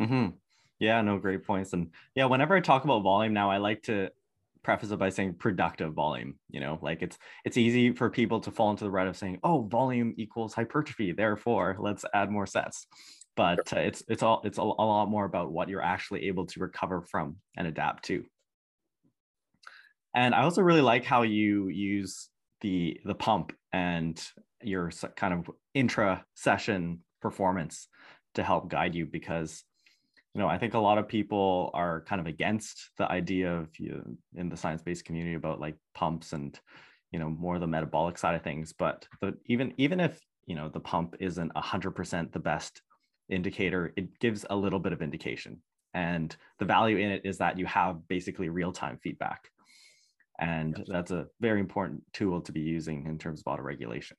Mm-hmm. 0.00 0.30
Yeah, 0.80 1.00
no, 1.02 1.18
great 1.18 1.44
points. 1.44 1.72
And 1.72 1.90
yeah, 2.14 2.26
whenever 2.26 2.54
I 2.54 2.60
talk 2.60 2.84
about 2.84 3.02
volume 3.02 3.32
now, 3.32 3.50
I 3.50 3.58
like 3.58 3.82
to 3.84 4.10
preface 4.64 4.90
it 4.90 4.98
by 4.98 5.10
saying 5.10 5.34
productive 5.34 5.92
volume 5.92 6.34
you 6.48 6.58
know 6.58 6.78
like 6.80 7.02
it's 7.02 7.18
it's 7.44 7.58
easy 7.58 7.92
for 7.92 8.08
people 8.08 8.40
to 8.40 8.50
fall 8.50 8.70
into 8.70 8.82
the 8.82 8.90
rut 8.90 9.06
of 9.06 9.16
saying 9.16 9.38
oh 9.44 9.60
volume 9.62 10.14
equals 10.16 10.54
hypertrophy 10.54 11.12
therefore 11.12 11.76
let's 11.78 12.04
add 12.14 12.30
more 12.30 12.46
sets 12.46 12.86
but 13.36 13.72
uh, 13.72 13.80
it's 13.80 14.02
it's 14.08 14.22
all 14.22 14.40
it's 14.44 14.58
a, 14.58 14.62
a 14.62 14.62
lot 14.62 15.08
more 15.10 15.24
about 15.24 15.52
what 15.52 15.68
you're 15.68 15.82
actually 15.82 16.28
able 16.28 16.46
to 16.46 16.60
recover 16.60 17.02
from 17.02 17.36
and 17.56 17.66
adapt 17.66 18.04
to. 18.04 18.24
And 20.14 20.34
i 20.34 20.42
also 20.42 20.62
really 20.62 20.80
like 20.80 21.04
how 21.04 21.22
you 21.22 21.68
use 21.68 22.28
the 22.60 23.00
the 23.04 23.14
pump 23.14 23.52
and 23.72 24.20
your 24.62 24.90
kind 25.16 25.34
of 25.34 25.50
intra 25.74 26.24
session 26.34 27.00
performance 27.20 27.88
to 28.34 28.42
help 28.42 28.68
guide 28.68 28.94
you 28.94 29.06
because 29.06 29.64
you 30.34 30.40
know 30.40 30.48
i 30.48 30.56
think 30.58 30.74
a 30.74 30.78
lot 30.78 30.98
of 30.98 31.08
people 31.08 31.70
are 31.74 32.02
kind 32.02 32.20
of 32.20 32.26
against 32.26 32.90
the 32.96 33.10
idea 33.10 33.52
of 33.52 33.68
you 33.78 33.90
know, 33.90 34.40
in 34.40 34.48
the 34.48 34.56
science-based 34.56 35.04
community 35.04 35.34
about 35.34 35.60
like 35.60 35.76
pumps 35.94 36.32
and 36.32 36.58
you 37.10 37.18
know 37.18 37.28
more 37.28 37.58
the 37.58 37.66
metabolic 37.66 38.16
side 38.18 38.34
of 38.34 38.42
things 38.42 38.72
but 38.72 39.06
the, 39.20 39.34
even 39.46 39.72
even 39.76 40.00
if 40.00 40.18
you 40.46 40.54
know 40.54 40.68
the 40.68 40.80
pump 40.80 41.16
isn't 41.20 41.52
100% 41.54 42.32
the 42.32 42.38
best 42.38 42.82
indicator, 43.28 43.92
it 43.96 44.18
gives 44.18 44.44
a 44.50 44.56
little 44.56 44.78
bit 44.78 44.92
of 44.92 45.02
indication. 45.02 45.60
And 45.94 46.34
the 46.58 46.64
value 46.64 46.96
in 46.96 47.10
it 47.10 47.22
is 47.24 47.38
that 47.38 47.58
you 47.58 47.66
have 47.66 48.06
basically 48.08 48.48
real 48.48 48.72
time 48.72 48.98
feedback. 49.02 49.50
And 50.40 50.74
yes. 50.78 50.86
that's 50.90 51.10
a 51.12 51.26
very 51.40 51.60
important 51.60 52.02
tool 52.12 52.40
to 52.40 52.52
be 52.52 52.60
using 52.60 53.06
in 53.06 53.18
terms 53.18 53.40
of 53.40 53.52
auto 53.52 53.62
regulation. 53.62 54.16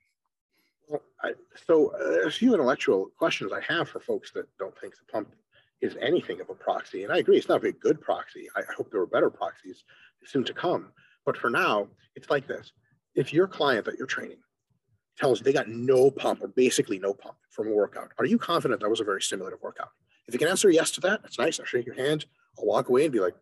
Well, 0.88 1.02
I, 1.22 1.34
so, 1.68 1.94
uh, 2.00 2.28
a 2.28 2.32
few 2.32 2.54
intellectual 2.54 3.10
questions 3.18 3.52
I 3.52 3.62
have 3.68 3.90
for 3.90 4.00
folks 4.00 4.32
that 4.32 4.46
don't 4.58 4.78
think 4.80 4.94
the 4.96 5.12
pump 5.12 5.34
is 5.82 5.98
anything 6.02 6.40
of 6.40 6.50
a 6.50 6.54
proxy. 6.54 7.04
And 7.04 7.12
I 7.12 7.18
agree, 7.18 7.38
it's 7.38 7.50
not 7.50 7.58
a 7.58 7.60
very 7.62 7.74
good 7.74 8.00
proxy. 8.00 8.48
I, 8.56 8.62
I 8.62 8.74
hope 8.78 8.92
there 8.92 9.02
are 9.02 9.08
better 9.08 9.30
proxies 9.30 9.84
soon 10.24 10.46
to 10.46 10.54
come. 10.54 10.92
But 11.26 11.36
for 11.38 11.50
now, 11.50 11.88
it's 12.16 12.30
like 12.30 12.48
this 12.48 12.72
if 13.16 13.34
your 13.34 13.48
client 13.48 13.86
that 13.86 13.98
you're 13.98 14.08
training 14.08 14.38
tells 15.18 15.40
they 15.40 15.54
got 15.54 15.70
no 15.70 16.12
pump 16.12 16.42
or 16.42 16.48
basically 16.50 17.00
no 17.00 17.14
pump 17.14 17.36
from 17.50 17.68
a 17.68 17.72
workout. 17.72 18.12
Are 18.20 18.26
you 18.26 18.38
confident 18.38 18.82
that 18.82 18.90
was 18.90 19.00
a 19.00 19.06
very 19.06 19.22
stimulative 19.22 19.62
workout? 19.62 19.90
If 20.28 20.34
you 20.34 20.40
can 20.40 20.48
answer 20.48 20.70
yes 20.70 20.92
to 20.92 21.02
that, 21.02 21.22
that's 21.22 21.40
nice. 21.40 21.60
I'll 21.60 21.66
shake 21.66 21.86
your 21.86 21.96
hand. 21.96 22.26
I'll 22.58 22.66
walk 22.66 22.90
away 22.90 23.06
and 23.06 23.14
be 23.14 23.20
like, 23.20 23.36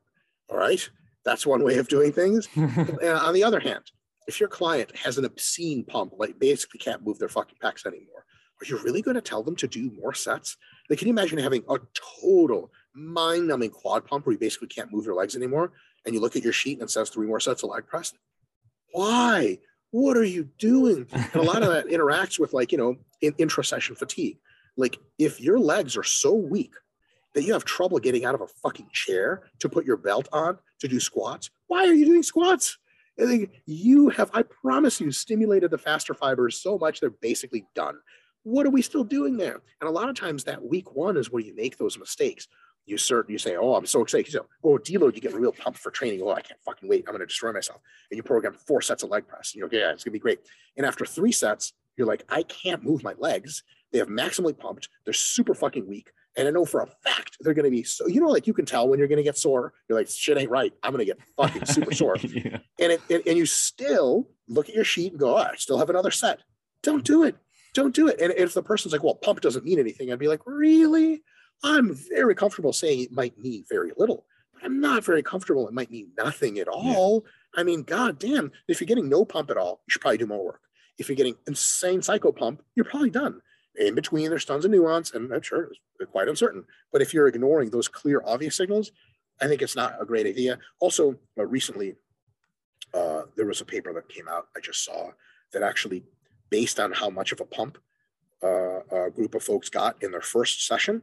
all 0.50 0.58
right, 0.58 0.88
that's 1.24 1.46
one 1.46 1.64
way 1.64 1.78
of 1.78 1.88
doing 1.88 2.12
things. 2.12 2.48
on 2.58 3.34
the 3.34 3.44
other 3.44 3.60
hand, 3.60 3.84
if 4.28 4.40
your 4.40 4.50
client 4.50 4.96
has 4.98 5.18
an 5.18 5.26
obscene 5.26 5.84
pump, 5.84 6.14
like 6.18 6.40
basically 6.40 6.80
can't 6.80 7.06
move 7.06 7.20
their 7.20 7.30
fucking 7.30 7.58
pecs 7.62 7.86
anymore, 7.86 8.26
are 8.62 8.66
you 8.66 8.78
really 8.84 9.02
going 9.02 9.16
to 9.16 9.22
tell 9.22 9.44
them 9.44 9.56
to 9.58 9.68
do 9.68 9.92
more 9.92 10.14
sets? 10.14 10.58
Like, 10.90 11.00
can 11.00 11.08
you 11.08 11.14
imagine 11.14 11.38
having 11.38 11.64
a 11.70 11.78
total 12.22 12.72
mind-numbing 12.96 13.72
quad 13.72 14.06
pump 14.06 14.26
where 14.26 14.34
you 14.34 14.40
basically 14.40 14.68
can't 14.68 14.92
move 14.92 15.06
your 15.06 15.16
legs 15.16 15.36
anymore, 15.36 15.72
and 16.06 16.14
you 16.14 16.22
look 16.22 16.36
at 16.36 16.44
your 16.44 16.54
sheet 16.54 16.80
and 16.80 16.84
it 16.84 16.92
says 16.92 17.10
three 17.10 17.28
more 17.28 17.40
sets 17.40 17.64
of 17.64 17.70
leg 17.70 17.88
press? 17.88 18.14
Why? 18.92 19.60
What 19.94 20.18
are 20.18 20.24
you 20.24 20.50
doing? 20.58 21.06
And 21.12 21.36
a 21.36 21.44
lot 21.44 21.62
of 21.62 21.70
that 21.70 21.86
interacts 21.92 22.40
with 22.40 22.52
like, 22.52 22.72
you 22.72 22.80
know, 22.80 22.96
in 23.22 23.36
intra-session 23.38 23.96
fatigue. 23.96 24.40
Like 24.76 24.98
if 25.20 25.40
your 25.40 25.60
legs 25.60 25.96
are 25.96 26.04
so 26.04 26.34
weak 26.34 26.74
that 27.36 27.44
you 27.44 27.54
have 27.54 27.64
trouble 27.64 28.00
getting 28.00 28.26
out 28.26 28.34
of 28.34 28.42
a 28.42 28.48
fucking 28.48 28.88
chair 28.92 29.44
to 29.60 29.70
put 29.70 29.86
your 29.86 29.98
belt 29.98 30.28
on 30.34 30.58
to 30.80 30.88
do 30.88 31.00
squats, 31.00 31.52
why 31.68 31.86
are 31.86 31.94
you 31.94 32.06
doing 32.06 32.24
squats? 32.24 32.80
And 33.20 33.48
you 33.68 34.10
have, 34.10 34.32
I 34.34 34.42
promise 34.42 35.00
you, 35.00 35.12
stimulated 35.12 35.70
the 35.70 35.78
faster 35.78 36.16
fibers 36.16 36.60
so 36.60 36.80
much 36.80 37.00
they're 37.00 37.12
basically 37.12 37.68
done. 37.76 38.00
What 38.42 38.66
are 38.66 38.72
we 38.72 38.82
still 38.82 39.04
doing 39.04 39.38
there? 39.38 39.62
And 39.80 39.88
a 39.88 39.94
lot 39.94 40.10
of 40.10 40.16
times 40.16 40.44
that 40.46 40.66
week 40.66 40.96
one 40.96 41.18
is 41.18 41.30
where 41.30 41.44
you 41.44 41.56
make 41.56 41.78
those 41.78 42.00
mistakes 42.00 42.48
you 42.86 42.98
start, 42.98 43.30
you 43.30 43.38
say, 43.38 43.56
Oh, 43.56 43.76
I'm 43.76 43.86
so 43.86 44.02
excited. 44.02 44.28
You 44.28 44.40
say, 44.40 44.46
Oh, 44.64 44.78
deload, 44.78 45.16
you 45.16 45.22
get 45.22 45.34
real 45.34 45.52
pumped 45.52 45.80
for 45.80 45.92
training. 45.92 46.22
Oh, 46.24 46.32
I 46.32 46.42
can't 46.42 46.60
fucking 46.66 46.90
wait. 46.90 47.06
I'm 47.08 47.14
going 47.14 47.22
to 47.22 47.26
destroy 47.26 47.52
myself. 47.52 47.82
And 48.12 48.18
you 48.18 48.24
program 48.24 48.54
four 48.54 48.82
sets 48.82 49.04
of 49.04 49.10
leg 49.10 49.28
press. 49.28 49.54
And 49.54 49.60
you're 49.60 49.68
like, 49.68 49.74
Yeah, 49.74 49.92
it's 49.92 50.04
going 50.04 50.12
to 50.12 50.20
be 50.20 50.20
great. 50.20 50.40
And 50.78 50.86
after 50.86 51.06
three 51.06 51.32
sets, 51.32 51.74
you're 51.98 52.08
like, 52.08 52.24
I 52.30 52.44
can't 52.44 52.84
move 52.84 53.04
my 53.04 53.14
legs 53.18 53.64
they 53.94 54.00
have 54.00 54.10
maximally 54.10 54.58
pumped, 54.58 54.90
they're 55.06 55.14
super 55.14 55.54
fucking 55.54 55.88
weak. 55.88 56.12
And 56.36 56.48
I 56.48 56.52
know 56.52 56.66
for 56.66 56.82
a 56.82 56.88
fact 56.88 57.38
they're 57.42 57.54
going 57.54 57.66
to 57.66 57.72
be 57.72 57.84
so, 57.84 58.08
you 58.08 58.20
know, 58.20 58.28
like 58.28 58.48
you 58.48 58.54
can 58.54 58.66
tell 58.66 58.90
when 58.90 58.98
you're 58.98 59.08
going 59.08 59.18
to 59.18 59.24
get 59.24 59.38
sore. 59.38 59.72
You're 59.88 60.00
like, 60.00 60.10
shit 60.10 60.36
ain't 60.36 60.50
right. 60.50 60.74
I'm 60.82 60.92
going 60.92 61.06
to 61.06 61.14
get 61.14 61.20
fucking 61.38 61.66
super 61.66 61.94
sore. 61.94 62.18
yeah. 62.22 62.58
And 62.80 62.92
it, 62.92 63.02
it, 63.08 63.28
and 63.28 63.38
you 63.38 63.46
still 63.46 64.28
look 64.48 64.68
at 64.68 64.74
your 64.74 64.84
sheet 64.84 65.12
and 65.12 65.20
go, 65.20 65.36
oh, 65.36 65.44
I 65.44 65.56
still 65.58 65.78
have 65.78 65.92
another 65.92 66.10
set. 66.10 66.40
Don't 66.82 67.04
do 67.04 67.24
it. 67.24 67.38
Don't 67.76 67.94
do 67.94 68.08
it. 68.08 68.20
And 68.20 68.34
if 68.36 68.56
the 68.56 68.64
person's 68.64 68.94
like, 68.94 69.04
well, 69.04 69.14
pump 69.14 69.42
doesn't 69.42 69.64
mean 69.64 69.80
anything, 69.80 70.12
I'd 70.12 70.18
be 70.18 70.28
like, 70.28 70.42
really? 70.48 71.22
I'm 71.64 71.96
very 71.96 72.36
comfortable 72.36 72.74
saying 72.74 73.02
it 73.02 73.12
might 73.12 73.38
mean 73.38 73.66
very 73.70 73.92
little, 73.98 74.26
but 74.54 74.64
I'm 74.64 74.82
not 74.82 75.04
very 75.04 75.24
comfortable. 75.24 75.68
It 75.68 75.74
might 75.74 75.92
mean 75.92 76.12
nothing 76.18 76.60
at 76.60 76.68
all. 76.68 77.24
Yeah. 77.26 77.62
I 77.62 77.64
mean, 77.64 77.84
god 77.84 78.20
damn, 78.20 78.52
if 78.68 78.82
you're 78.82 78.88
getting 78.88 79.10
no 79.10 79.26
pump 79.26 79.50
at 79.52 79.58
all, 79.58 79.82
you 79.86 79.92
should 79.92 80.02
probably 80.02 80.18
do 80.18 80.26
more 80.26 80.44
work. 80.44 80.62
If 80.98 81.08
you're 81.08 81.16
getting 81.16 81.36
insane 81.48 82.02
psycho 82.02 82.32
pump, 82.32 82.62
you're 82.76 82.86
probably 82.86 83.10
done. 83.10 83.42
In 83.76 83.96
between, 83.96 84.30
there's 84.30 84.46
tons 84.46 84.66
of 84.66 84.72
nuance, 84.72 85.14
and 85.14 85.34
I'm 85.34 85.42
sure 85.42 85.72
it's 86.00 86.12
quite 86.12 86.28
uncertain. 86.28 86.66
But 86.92 87.02
if 87.02 87.14
you're 87.14 87.28
ignoring 87.28 87.70
those 87.70 87.88
clear, 87.88 88.22
obvious 88.26 88.56
signals, 88.56 88.92
I 89.42 89.48
think 89.48 89.62
it's 89.62 89.76
not 89.76 89.96
a 90.00 90.06
great 90.06 90.28
idea. 90.28 90.60
Also, 90.80 91.16
uh, 91.40 91.46
recently, 91.46 91.96
uh, 92.94 93.24
there 93.36 93.48
was 93.48 93.62
a 93.62 93.66
paper 93.66 93.92
that 93.94 94.10
came 94.10 94.28
out 94.28 94.48
I 94.56 94.60
just 94.60 94.86
saw 94.86 95.10
that 95.54 95.64
actually, 95.64 96.04
based 96.50 96.80
on 96.80 96.92
how 96.92 97.10
much 97.10 97.32
of 97.32 97.42
a 97.42 97.46
pump 97.46 97.80
uh, 98.44 98.82
a 98.92 99.10
group 99.10 99.34
of 99.34 99.44
folks 99.44 99.70
got 99.70 100.02
in 100.04 100.12
their 100.12 100.22
first 100.22 100.68
session, 100.68 101.02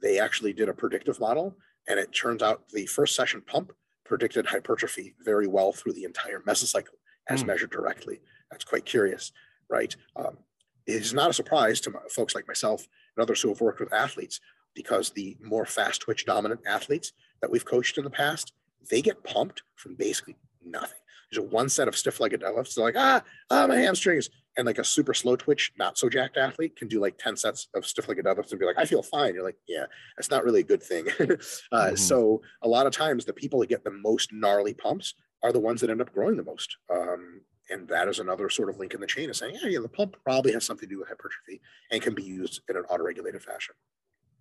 they 0.00 0.18
actually 0.18 0.52
did 0.52 0.68
a 0.68 0.74
predictive 0.74 1.20
model, 1.20 1.56
and 1.88 1.98
it 1.98 2.12
turns 2.12 2.42
out 2.42 2.68
the 2.68 2.86
first 2.86 3.14
session 3.14 3.42
pump 3.46 3.72
predicted 4.04 4.46
hypertrophy 4.46 5.14
very 5.24 5.46
well 5.46 5.72
through 5.72 5.92
the 5.92 6.04
entire 6.04 6.40
mesocycle 6.40 6.96
as 7.28 7.42
mm. 7.42 7.48
measured 7.48 7.70
directly. 7.70 8.20
That's 8.50 8.64
quite 8.64 8.84
curious, 8.84 9.32
right? 9.68 9.94
Um, 10.16 10.38
it 10.86 11.02
is 11.02 11.12
not 11.12 11.30
a 11.30 11.34
surprise 11.34 11.80
to 11.82 11.90
my, 11.90 12.00
folks 12.10 12.34
like 12.34 12.48
myself 12.48 12.86
and 13.16 13.22
others 13.22 13.42
who 13.42 13.48
have 13.48 13.60
worked 13.60 13.80
with 13.80 13.92
athletes 13.92 14.40
because 14.74 15.10
the 15.10 15.36
more 15.42 15.66
fast 15.66 16.00
twitch 16.00 16.24
dominant 16.24 16.60
athletes 16.66 17.12
that 17.42 17.50
we've 17.50 17.64
coached 17.64 17.98
in 17.98 18.04
the 18.04 18.10
past, 18.10 18.52
they 18.90 19.02
get 19.02 19.24
pumped 19.24 19.62
from 19.76 19.94
basically 19.94 20.36
nothing. 20.64 20.98
There's 21.30 21.44
a 21.44 21.48
one 21.48 21.68
set 21.68 21.88
of 21.88 21.96
stiff 21.96 22.20
legged 22.20 22.40
deadlifts. 22.40 22.74
They're 22.74 22.84
like, 22.84 22.96
ah, 22.96 23.22
ah, 23.50 23.66
my 23.66 23.76
hamstrings. 23.76 24.30
And 24.58 24.66
like 24.66 24.78
a 24.78 24.84
super 24.84 25.14
slow 25.14 25.36
twitch, 25.36 25.72
not 25.78 25.96
so 25.96 26.10
jacked 26.10 26.36
athlete 26.36 26.76
can 26.76 26.88
do 26.88 27.00
like 27.00 27.16
10 27.16 27.36
sets 27.36 27.68
of 27.74 27.86
stiff 27.86 28.08
legged 28.08 28.26
deadlifts 28.26 28.50
and 28.50 28.60
be 28.60 28.66
like, 28.66 28.76
I 28.76 28.84
feel 28.84 29.02
fine. 29.02 29.32
You're 29.32 29.44
like, 29.44 29.56
yeah, 29.66 29.86
that's 30.16 30.30
not 30.30 30.44
really 30.44 30.60
a 30.60 30.64
good 30.64 30.82
thing. 30.82 31.06
uh, 31.20 31.24
mm-hmm. 31.24 31.94
So 31.94 32.42
a 32.62 32.68
lot 32.68 32.86
of 32.86 32.92
times 32.92 33.24
the 33.24 33.32
people 33.32 33.60
that 33.60 33.68
get 33.68 33.84
the 33.84 33.90
most 33.90 34.32
gnarly 34.32 34.74
pumps 34.74 35.14
are 35.42 35.52
the 35.52 35.60
ones 35.60 35.80
that 35.80 35.90
end 35.90 36.00
up 36.00 36.12
growing 36.12 36.36
the 36.36 36.42
most. 36.42 36.76
Um, 36.92 37.42
and 37.70 37.86
that 37.88 38.08
is 38.08 38.18
another 38.18 38.48
sort 38.48 38.68
of 38.68 38.78
link 38.78 38.94
in 38.94 39.00
the 39.00 39.06
chain 39.06 39.30
of 39.30 39.36
saying, 39.36 39.56
yeah, 39.62 39.68
yeah, 39.68 39.78
the 39.80 39.88
pump 39.88 40.16
probably 40.24 40.52
has 40.52 40.64
something 40.64 40.88
to 40.88 40.94
do 40.94 40.98
with 40.98 41.08
hypertrophy 41.08 41.60
and 41.90 42.02
can 42.02 42.14
be 42.14 42.22
used 42.22 42.62
in 42.68 42.76
an 42.76 42.84
autoregulated 42.84 43.42
fashion. 43.42 43.74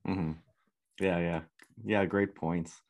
Mm-hmm. 0.08 0.32
Yeah, 1.00 1.20
yeah, 1.20 1.42
yeah. 1.86 2.06
Great 2.06 2.36
points. 2.36 2.82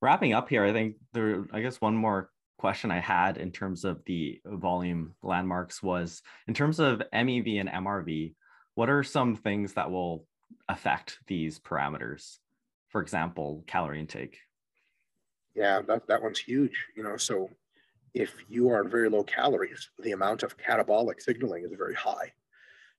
Wrapping 0.00 0.32
up 0.32 0.48
here, 0.48 0.64
I 0.64 0.72
think 0.72 0.96
there. 1.12 1.44
I 1.52 1.60
guess 1.60 1.80
one 1.80 1.96
more 1.96 2.30
question 2.58 2.90
I 2.90 3.00
had 3.00 3.38
in 3.38 3.52
terms 3.52 3.84
of 3.84 4.04
the 4.04 4.40
volume 4.44 5.14
landmarks 5.22 5.82
was 5.82 6.22
in 6.48 6.54
terms 6.54 6.78
of 6.80 7.02
MEV 7.14 7.60
and 7.60 7.68
MRV. 7.68 8.34
What 8.74 8.90
are 8.90 9.02
some 9.02 9.36
things 9.36 9.74
that 9.74 9.90
will 9.90 10.26
affect 10.68 11.18
these 11.26 11.58
parameters? 11.58 12.38
For 12.88 13.00
example, 13.00 13.64
calorie 13.66 14.00
intake. 14.00 14.38
Yeah, 15.54 15.80
that, 15.88 16.06
that 16.08 16.22
one's 16.22 16.38
huge. 16.38 16.86
You 16.96 17.04
know, 17.04 17.16
so 17.16 17.48
if 18.14 18.34
you 18.48 18.68
are 18.70 18.82
on 18.84 18.90
very 18.90 19.08
low 19.08 19.22
calories, 19.22 19.90
the 19.98 20.12
amount 20.12 20.42
of 20.42 20.56
catabolic 20.58 21.20
signaling 21.20 21.64
is 21.64 21.72
very 21.76 21.94
high. 21.94 22.32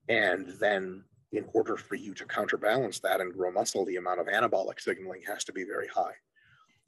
And 0.07 0.47
then, 0.59 1.03
in 1.31 1.45
order 1.53 1.77
for 1.77 1.95
you 1.95 2.13
to 2.15 2.25
counterbalance 2.25 2.99
that 2.99 3.21
and 3.21 3.33
grow 3.33 3.51
muscle, 3.51 3.85
the 3.85 3.97
amount 3.97 4.19
of 4.19 4.27
anabolic 4.27 4.81
signaling 4.81 5.21
has 5.27 5.43
to 5.43 5.53
be 5.53 5.63
very 5.63 5.87
high. 5.87 6.13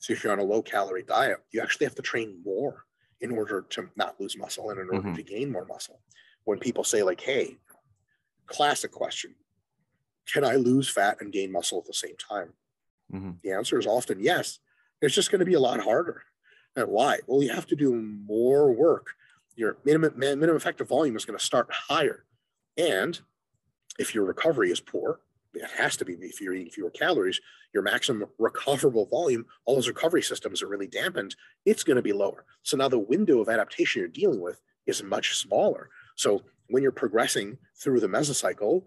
So, 0.01 0.13
if 0.13 0.23
you're 0.23 0.33
on 0.33 0.39
a 0.39 0.43
low 0.43 0.61
calorie 0.61 1.03
diet, 1.03 1.37
you 1.51 1.61
actually 1.61 1.85
have 1.85 1.95
to 1.95 2.01
train 2.01 2.41
more 2.43 2.85
in 3.21 3.31
order 3.31 3.65
to 3.69 3.89
not 3.95 4.19
lose 4.19 4.35
muscle 4.35 4.71
and 4.71 4.79
in 4.79 4.87
order 4.87 5.09
mm-hmm. 5.09 5.15
to 5.15 5.23
gain 5.23 5.51
more 5.51 5.65
muscle. 5.65 6.01
When 6.43 6.57
people 6.57 6.83
say, 6.83 7.03
like, 7.03 7.21
hey, 7.21 7.57
classic 8.47 8.91
question, 8.91 9.35
can 10.31 10.43
I 10.43 10.55
lose 10.55 10.89
fat 10.89 11.17
and 11.21 11.31
gain 11.31 11.51
muscle 11.51 11.77
at 11.77 11.85
the 11.85 11.93
same 11.93 12.15
time? 12.17 12.53
Mm-hmm. 13.13 13.31
The 13.43 13.51
answer 13.51 13.79
is 13.79 13.85
often 13.85 14.19
yes. 14.19 14.59
It's 15.01 15.15
just 15.15 15.31
going 15.31 15.39
to 15.39 15.45
be 15.45 15.53
a 15.53 15.59
lot 15.59 15.79
harder. 15.79 16.23
And 16.75 16.87
why? 16.87 17.19
Well, 17.27 17.43
you 17.43 17.53
have 17.53 17.67
to 17.67 17.75
do 17.75 17.93
more 17.95 18.71
work. 18.71 19.07
Your 19.55 19.77
minimum 19.85 20.13
minimum 20.17 20.55
effective 20.55 20.87
volume 20.87 21.15
is 21.15 21.25
going 21.25 21.37
to 21.37 21.45
start 21.45 21.69
higher, 21.71 22.23
and 22.77 23.19
if 23.99 24.15
your 24.15 24.23
recovery 24.23 24.71
is 24.71 24.79
poor, 24.79 25.19
it 25.53 25.69
has 25.77 25.97
to 25.97 26.05
be 26.05 26.13
if 26.13 26.39
you're 26.39 26.53
eating 26.53 26.71
fewer 26.71 26.89
calories. 26.89 27.39
Your 27.73 27.83
maximum 27.83 28.29
recoverable 28.37 29.05
volume, 29.05 29.45
all 29.65 29.75
those 29.75 29.87
recovery 29.87 30.21
systems 30.21 30.61
are 30.61 30.67
really 30.67 30.87
dampened. 30.87 31.35
It's 31.65 31.83
going 31.83 31.95
to 31.95 32.01
be 32.01 32.13
lower. 32.13 32.45
So 32.63 32.77
now 32.77 32.87
the 32.87 32.99
window 32.99 33.39
of 33.39 33.49
adaptation 33.49 33.99
you're 33.99 34.09
dealing 34.09 34.41
with 34.41 34.61
is 34.87 35.03
much 35.03 35.37
smaller. 35.37 35.89
So 36.15 36.41
when 36.69 36.83
you're 36.83 36.91
progressing 36.91 37.57
through 37.81 37.99
the 37.99 38.07
mesocycle, 38.07 38.83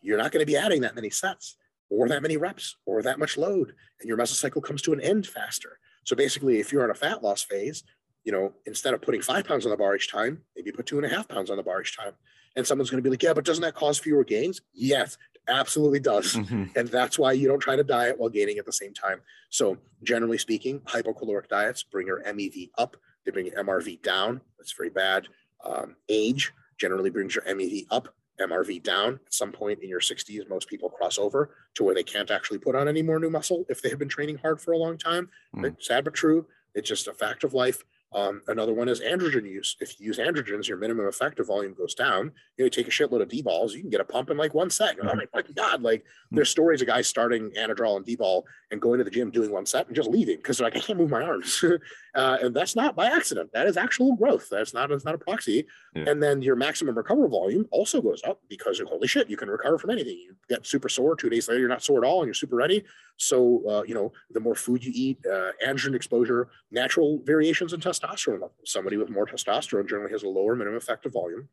you're 0.00 0.18
not 0.18 0.32
going 0.32 0.44
to 0.44 0.50
be 0.50 0.56
adding 0.56 0.82
that 0.82 0.94
many 0.94 1.10
sets 1.10 1.56
or 1.90 2.08
that 2.08 2.22
many 2.22 2.36
reps 2.36 2.76
or 2.86 3.02
that 3.02 3.18
much 3.18 3.36
load, 3.36 3.74
and 4.00 4.08
your 4.08 4.16
mesocycle 4.16 4.62
comes 4.62 4.82
to 4.82 4.92
an 4.92 5.00
end 5.00 5.26
faster. 5.26 5.78
So 6.04 6.16
basically, 6.16 6.58
if 6.58 6.72
you're 6.72 6.84
in 6.84 6.90
a 6.90 6.94
fat 6.94 7.22
loss 7.22 7.42
phase, 7.42 7.84
you 8.24 8.32
know, 8.32 8.52
instead 8.66 8.94
of 8.94 9.02
putting 9.02 9.20
five 9.20 9.44
pounds 9.44 9.66
on 9.66 9.70
the 9.70 9.76
bar 9.76 9.94
each 9.94 10.10
time, 10.10 10.42
maybe 10.56 10.72
put 10.72 10.86
two 10.86 10.96
and 10.96 11.06
a 11.06 11.08
half 11.08 11.28
pounds 11.28 11.50
on 11.50 11.56
the 11.56 11.62
bar 11.62 11.80
each 11.80 11.96
time. 11.96 12.12
And 12.56 12.66
someone's 12.66 12.90
going 12.90 13.02
to 13.02 13.06
be 13.06 13.10
like, 13.10 13.22
yeah, 13.22 13.32
but 13.32 13.44
doesn't 13.44 13.62
that 13.62 13.74
cause 13.74 13.98
fewer 13.98 14.24
gains? 14.24 14.60
Yes, 14.74 15.16
absolutely 15.48 16.00
does. 16.00 16.34
Mm-hmm. 16.34 16.64
And 16.76 16.88
that's 16.88 17.18
why 17.18 17.32
you 17.32 17.48
don't 17.48 17.60
try 17.60 17.76
to 17.76 17.84
diet 17.84 18.18
while 18.18 18.30
gaining 18.30 18.58
at 18.58 18.66
the 18.66 18.72
same 18.72 18.94
time. 18.94 19.20
So 19.50 19.78
generally 20.02 20.38
speaking, 20.38 20.80
hypocaloric 20.80 21.48
diets 21.48 21.82
bring 21.82 22.06
your 22.06 22.22
MEV 22.22 22.70
up. 22.78 22.96
They 23.24 23.32
bring 23.32 23.46
your 23.46 23.62
MRV 23.62 24.02
down. 24.02 24.40
That's 24.58 24.72
very 24.72 24.90
bad. 24.90 25.28
Um, 25.64 25.96
age 26.08 26.52
generally 26.78 27.10
brings 27.10 27.34
your 27.34 27.44
MEV 27.44 27.86
up. 27.90 28.08
MRV 28.40 28.82
down 28.82 29.20
at 29.26 29.32
some 29.32 29.52
point 29.52 29.80
in 29.82 29.88
your 29.88 30.00
60s. 30.00 30.48
Most 30.48 30.68
people 30.68 30.88
cross 30.88 31.18
over 31.18 31.54
to 31.74 31.84
where 31.84 31.94
they 31.94 32.02
can't 32.02 32.30
actually 32.30 32.58
put 32.58 32.74
on 32.74 32.88
any 32.88 33.02
more 33.02 33.20
new 33.20 33.30
muscle 33.30 33.64
if 33.68 33.82
they 33.82 33.90
have 33.90 33.98
been 33.98 34.08
training 34.08 34.38
hard 34.38 34.60
for 34.60 34.72
a 34.72 34.78
long 34.78 34.96
time. 34.98 35.28
Mm. 35.54 35.76
Sad 35.80 36.04
but 36.04 36.14
true. 36.14 36.46
It's 36.74 36.88
just 36.88 37.08
a 37.08 37.12
fact 37.12 37.44
of 37.44 37.54
life. 37.54 37.84
Um, 38.14 38.42
another 38.48 38.74
one 38.74 38.88
is 38.88 39.00
androgen 39.00 39.48
use. 39.48 39.76
If 39.80 39.98
you 39.98 40.06
use 40.06 40.18
androgens, 40.18 40.68
your 40.68 40.76
minimum 40.76 41.06
effective 41.06 41.46
volume 41.46 41.74
goes 41.74 41.94
down. 41.94 42.26
You 42.56 42.64
know, 42.64 42.64
you 42.64 42.70
take 42.70 42.88
a 42.88 42.90
shitload 42.90 43.22
of 43.22 43.28
D-bols, 43.28 43.74
you 43.74 43.80
can 43.80 43.90
get 43.90 44.00
a 44.00 44.04
pump 44.04 44.30
in 44.30 44.36
like 44.36 44.54
one 44.54 44.70
set. 44.70 44.96
You're 44.96 45.06
like, 45.06 45.28
oh 45.34 45.38
my 45.38 45.42
God, 45.54 45.82
like 45.82 46.04
hmm. 46.30 46.36
there's 46.36 46.50
stories 46.50 46.80
of 46.82 46.88
guys 46.88 47.06
starting 47.06 47.50
anadrol 47.52 47.96
and 47.96 48.04
D-bol 48.04 48.44
and 48.70 48.80
going 48.80 48.98
to 48.98 49.04
the 49.04 49.10
gym, 49.10 49.30
doing 49.30 49.50
one 49.50 49.66
set 49.66 49.86
and 49.86 49.96
just 49.96 50.10
leaving 50.10 50.36
because 50.36 50.58
they're 50.58 50.66
like, 50.66 50.76
I 50.76 50.80
can't 50.80 50.98
move 50.98 51.10
my 51.10 51.22
arms. 51.22 51.64
uh, 52.14 52.38
and 52.42 52.54
that's 52.54 52.76
not 52.76 52.94
by 52.94 53.06
accident. 53.06 53.50
That 53.52 53.66
is 53.66 53.76
actual 53.76 54.14
growth. 54.16 54.48
That's 54.50 54.74
not, 54.74 54.90
it's 54.90 55.04
not 55.04 55.14
a 55.14 55.18
proxy. 55.18 55.66
Yeah. 55.94 56.04
And 56.08 56.22
then 56.22 56.42
your 56.42 56.56
maximum 56.56 56.96
recover 56.96 57.26
volume 57.28 57.66
also 57.70 58.02
goes 58.02 58.22
up 58.24 58.40
because 58.48 58.80
holy 58.86 59.08
shit, 59.08 59.30
you 59.30 59.36
can 59.36 59.48
recover 59.48 59.78
from 59.78 59.90
anything. 59.90 60.18
You 60.18 60.36
get 60.48 60.66
super 60.66 60.88
sore 60.88 61.16
two 61.16 61.30
days 61.30 61.48
later, 61.48 61.60
you're 61.60 61.68
not 61.68 61.82
sore 61.82 62.04
at 62.04 62.08
all 62.08 62.20
and 62.20 62.26
you're 62.26 62.34
super 62.34 62.56
ready. 62.56 62.84
So, 63.16 63.62
uh, 63.68 63.82
you 63.84 63.94
know, 63.94 64.12
the 64.30 64.40
more 64.40 64.54
food 64.54 64.84
you 64.84 64.92
eat, 64.94 65.18
uh, 65.26 65.52
androgen 65.66 65.94
exposure, 65.94 66.48
natural 66.70 67.20
variations 67.24 67.72
in 67.72 67.80
testosterone 67.80 68.40
levels. 68.40 68.52
Somebody 68.64 68.96
with 68.96 69.08
more 69.08 69.26
testosterone 69.26 69.88
generally 69.88 70.12
has 70.12 70.22
a 70.22 70.28
lower 70.28 70.54
minimum 70.54 70.76
effective 70.76 71.12
volume, 71.12 71.48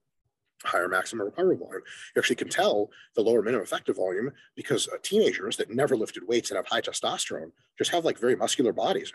higher 0.64 0.90
maximum 0.90 1.26
recovery 1.26 1.56
volume. 1.56 1.82
You 2.16 2.20
actually 2.20 2.36
can 2.36 2.50
tell 2.50 2.90
the 3.16 3.22
lower 3.22 3.42
minimum 3.42 3.64
effective 3.64 3.96
volume 3.96 4.32
because 4.56 4.90
uh, 4.90 4.98
teenagers 5.04 5.56
that 5.58 5.74
never 5.74 5.96
lifted 5.96 6.28
weights 6.28 6.50
and 6.50 6.58
have 6.58 6.68
high 6.68 6.82
testosterone 6.82 7.52
just 7.78 7.92
have 7.92 8.04
like 8.04 8.20
very 8.20 8.36
muscular 8.36 8.74
bodies 8.74 9.14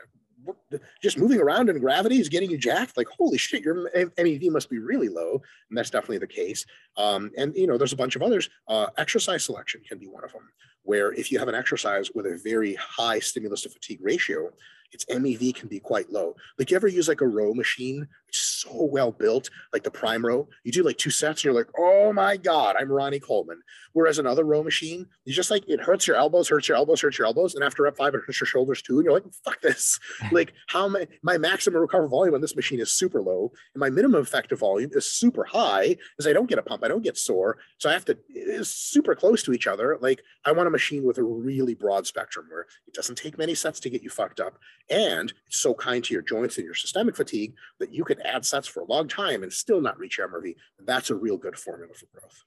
just 1.02 1.18
moving 1.18 1.40
around 1.40 1.68
in 1.68 1.78
gravity 1.78 2.20
is 2.20 2.28
getting 2.28 2.50
you 2.50 2.58
jacked. 2.58 2.96
Like, 2.96 3.08
holy 3.08 3.38
shit, 3.38 3.62
your 3.62 3.90
MEV 3.94 4.50
must 4.50 4.70
be 4.70 4.78
really 4.78 5.08
low. 5.08 5.42
And 5.68 5.78
that's 5.78 5.90
definitely 5.90 6.18
the 6.18 6.26
case. 6.26 6.66
Um, 6.96 7.30
and, 7.36 7.54
you 7.54 7.66
know, 7.66 7.78
there's 7.78 7.92
a 7.92 7.96
bunch 7.96 8.16
of 8.16 8.22
others. 8.22 8.48
Uh, 8.68 8.86
exercise 8.98 9.44
selection 9.44 9.82
can 9.88 9.98
be 9.98 10.06
one 10.06 10.24
of 10.24 10.32
them, 10.32 10.48
where 10.82 11.12
if 11.12 11.30
you 11.30 11.38
have 11.38 11.48
an 11.48 11.54
exercise 11.54 12.10
with 12.14 12.26
a 12.26 12.40
very 12.42 12.74
high 12.74 13.18
stimulus 13.18 13.62
to 13.62 13.68
fatigue 13.68 14.00
ratio, 14.02 14.50
its 14.94 15.04
MEV 15.06 15.54
can 15.54 15.68
be 15.68 15.80
quite 15.80 16.10
low. 16.10 16.34
Like 16.58 16.70
you 16.70 16.76
ever 16.76 16.88
use 16.88 17.08
like 17.08 17.20
a 17.20 17.26
row 17.26 17.52
machine, 17.52 18.08
it's 18.28 18.38
so 18.38 18.84
well 18.84 19.12
built, 19.12 19.50
like 19.72 19.82
the 19.82 19.90
prime 19.90 20.24
row. 20.24 20.48
You 20.62 20.72
do 20.72 20.82
like 20.82 20.98
two 20.98 21.10
sets 21.10 21.40
and 21.40 21.44
you're 21.44 21.54
like, 21.54 21.70
oh 21.78 22.12
my 22.12 22.36
God, 22.36 22.76
I'm 22.78 22.90
Ronnie 22.90 23.20
Coleman. 23.20 23.60
Whereas 23.92 24.18
another 24.18 24.44
row 24.44 24.62
machine, 24.62 25.06
you 25.24 25.32
just 25.32 25.50
like 25.50 25.68
it 25.68 25.80
hurts 25.80 26.06
your 26.06 26.16
elbows, 26.16 26.48
hurts 26.48 26.68
your 26.68 26.76
elbows, 26.76 27.00
hurts 27.00 27.18
your 27.18 27.26
elbows. 27.26 27.54
And 27.54 27.62
after 27.62 27.82
rep 27.82 27.96
five, 27.96 28.14
it 28.14 28.22
hurts 28.26 28.40
your 28.40 28.46
shoulders 28.46 28.82
too. 28.82 28.96
And 28.96 29.04
you're 29.04 29.14
like, 29.14 29.24
fuck 29.44 29.60
this. 29.60 29.98
like 30.32 30.52
how 30.68 30.88
my 30.88 31.06
my 31.22 31.38
maximum 31.38 31.80
recover 31.80 32.08
volume 32.08 32.34
on 32.34 32.40
this 32.40 32.56
machine 32.56 32.80
is 32.80 32.90
super 32.90 33.20
low. 33.20 33.52
And 33.74 33.80
my 33.80 33.90
minimum 33.90 34.22
effective 34.22 34.60
volume 34.60 34.90
is 34.94 35.06
super 35.06 35.44
high 35.44 35.96
because 36.16 36.28
I 36.28 36.32
don't 36.32 36.48
get 36.48 36.58
a 36.58 36.62
pump, 36.62 36.84
I 36.84 36.88
don't 36.88 37.04
get 37.04 37.18
sore. 37.18 37.58
So 37.78 37.88
I 37.88 37.92
have 37.92 38.04
to 38.06 38.18
it's 38.28 38.70
super 38.70 39.14
close 39.14 39.42
to 39.44 39.52
each 39.52 39.66
other. 39.66 39.98
Like 40.00 40.22
I 40.44 40.52
want 40.52 40.68
a 40.68 40.70
machine 40.70 41.04
with 41.04 41.18
a 41.18 41.22
really 41.22 41.74
broad 41.74 42.06
spectrum 42.06 42.46
where 42.48 42.66
it 42.86 42.94
doesn't 42.94 43.16
take 43.16 43.38
many 43.38 43.54
sets 43.54 43.80
to 43.80 43.90
get 43.90 44.02
you 44.02 44.10
fucked 44.10 44.40
up 44.40 44.58
and 44.90 45.32
it's 45.46 45.60
so 45.60 45.74
kind 45.74 46.04
to 46.04 46.12
your 46.12 46.22
joints 46.22 46.56
and 46.56 46.64
your 46.64 46.74
systemic 46.74 47.16
fatigue 47.16 47.54
that 47.80 47.92
you 47.92 48.04
can 48.04 48.20
add 48.22 48.44
sets 48.44 48.68
for 48.68 48.80
a 48.80 48.86
long 48.86 49.08
time 49.08 49.42
and 49.42 49.52
still 49.52 49.80
not 49.80 49.98
reach 49.98 50.18
MRV. 50.18 50.54
That's 50.84 51.10
a 51.10 51.14
real 51.14 51.38
good 51.38 51.58
formula 51.58 51.94
for 51.94 52.06
growth. 52.12 52.44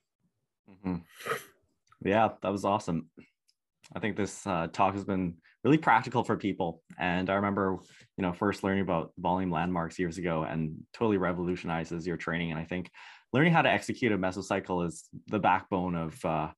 Mm-hmm. 0.70 2.08
Yeah, 2.08 2.28
that 2.42 2.52
was 2.52 2.64
awesome. 2.64 3.08
I 3.94 4.00
think 4.00 4.16
this 4.16 4.46
uh, 4.46 4.68
talk 4.72 4.94
has 4.94 5.04
been 5.04 5.34
really 5.64 5.78
practical 5.78 6.22
for 6.22 6.36
people. 6.36 6.82
And 6.98 7.28
I 7.30 7.34
remember, 7.34 7.78
you 8.16 8.22
know, 8.22 8.32
first 8.32 8.62
learning 8.62 8.82
about 8.82 9.12
volume 9.18 9.50
landmarks 9.50 9.98
years 9.98 10.18
ago 10.18 10.44
and 10.44 10.76
totally 10.92 11.16
revolutionizes 11.16 12.06
your 12.06 12.16
training. 12.16 12.50
And 12.50 12.60
I 12.60 12.64
think 12.64 12.90
learning 13.32 13.52
how 13.52 13.62
to 13.62 13.70
execute 13.70 14.12
a 14.12 14.18
mesocycle 14.18 14.86
is 14.86 15.08
the 15.26 15.38
backbone 15.38 15.94
of 15.94 16.24
uh, 16.24 16.48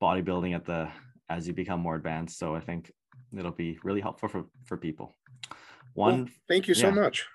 bodybuilding 0.00 0.54
at 0.54 0.64
the 0.64 0.88
as 1.28 1.46
you 1.46 1.52
become 1.52 1.80
more 1.80 1.96
advanced. 1.96 2.38
So 2.38 2.54
I 2.54 2.60
think 2.60 2.90
it'll 3.36 3.52
be 3.52 3.78
really 3.82 4.00
helpful 4.00 4.28
for 4.28 4.46
for 4.64 4.76
people. 4.76 5.14
One, 5.94 6.24
well, 6.24 6.28
thank 6.48 6.68
you 6.68 6.74
so 6.74 6.90
much. 6.90 7.26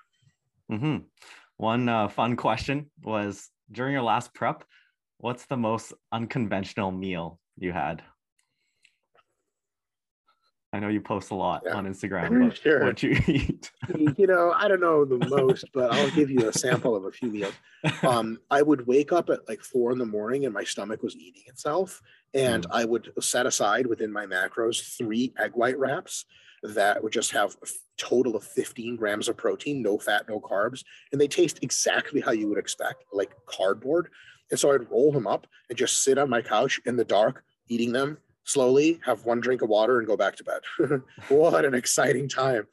Mm-hmm. 0.70 0.98
One 1.56 1.88
uh, 1.88 2.08
fun 2.08 2.36
question 2.36 2.90
was 3.02 3.50
during 3.70 3.92
your 3.92 4.02
last 4.02 4.34
prep, 4.34 4.64
what's 5.18 5.46
the 5.46 5.56
most 5.56 5.92
unconventional 6.12 6.90
meal 6.90 7.38
you 7.56 7.72
had? 7.72 8.02
I 10.74 10.80
know 10.80 10.88
you 10.88 11.00
post 11.00 11.30
a 11.30 11.36
lot 11.36 11.62
yeah. 11.64 11.74
on 11.74 11.86
Instagram. 11.86 12.48
But 12.48 12.56
sure. 12.56 12.84
What 12.84 13.02
you 13.02 13.16
eat? 13.28 13.70
you 14.18 14.26
know, 14.26 14.52
I 14.56 14.66
don't 14.66 14.80
know 14.80 15.04
the 15.04 15.18
most, 15.28 15.66
but 15.72 15.92
I'll 15.92 16.10
give 16.10 16.30
you 16.30 16.48
a 16.48 16.52
sample 16.52 16.96
of 16.96 17.04
a 17.04 17.12
few 17.12 17.30
meals. 17.30 17.54
Um, 18.02 18.38
I 18.50 18.62
would 18.62 18.86
wake 18.86 19.12
up 19.12 19.28
at 19.28 19.46
like 19.46 19.60
four 19.60 19.92
in 19.92 19.98
the 19.98 20.06
morning, 20.06 20.46
and 20.46 20.54
my 20.54 20.64
stomach 20.64 21.02
was 21.02 21.14
eating 21.16 21.42
itself, 21.46 22.00
and 22.32 22.66
mm. 22.66 22.70
I 22.72 22.86
would 22.86 23.12
set 23.20 23.44
aside 23.44 23.86
within 23.86 24.10
my 24.10 24.24
macros 24.24 24.96
three 24.96 25.34
egg 25.38 25.50
white 25.54 25.78
wraps 25.78 26.24
that 26.62 27.02
would 27.02 27.12
just 27.12 27.30
have 27.32 27.56
a 27.62 27.66
total 27.98 28.36
of 28.36 28.42
15 28.42 28.96
grams 28.96 29.28
of 29.28 29.36
protein, 29.36 29.82
no 29.82 29.98
fat, 29.98 30.24
no 30.30 30.40
carbs, 30.40 30.82
and 31.12 31.20
they 31.20 31.28
taste 31.28 31.58
exactly 31.60 32.22
how 32.22 32.32
you 32.32 32.48
would 32.48 32.58
expect, 32.58 33.04
like 33.12 33.36
cardboard. 33.44 34.08
And 34.50 34.58
so 34.58 34.72
I'd 34.72 34.90
roll 34.90 35.12
them 35.12 35.26
up 35.26 35.46
and 35.68 35.76
just 35.76 36.02
sit 36.02 36.16
on 36.16 36.30
my 36.30 36.40
couch 36.40 36.80
in 36.86 36.96
the 36.96 37.04
dark, 37.04 37.44
eating 37.68 37.92
them 37.92 38.16
slowly, 38.44 39.00
have 39.04 39.24
one 39.24 39.40
drink 39.40 39.62
of 39.62 39.68
water, 39.68 39.98
and 39.98 40.06
go 40.06 40.16
back 40.16 40.36
to 40.36 40.44
bed. 40.44 41.02
what 41.28 41.64
an 41.64 41.74
exciting 41.74 42.28
time. 42.28 42.66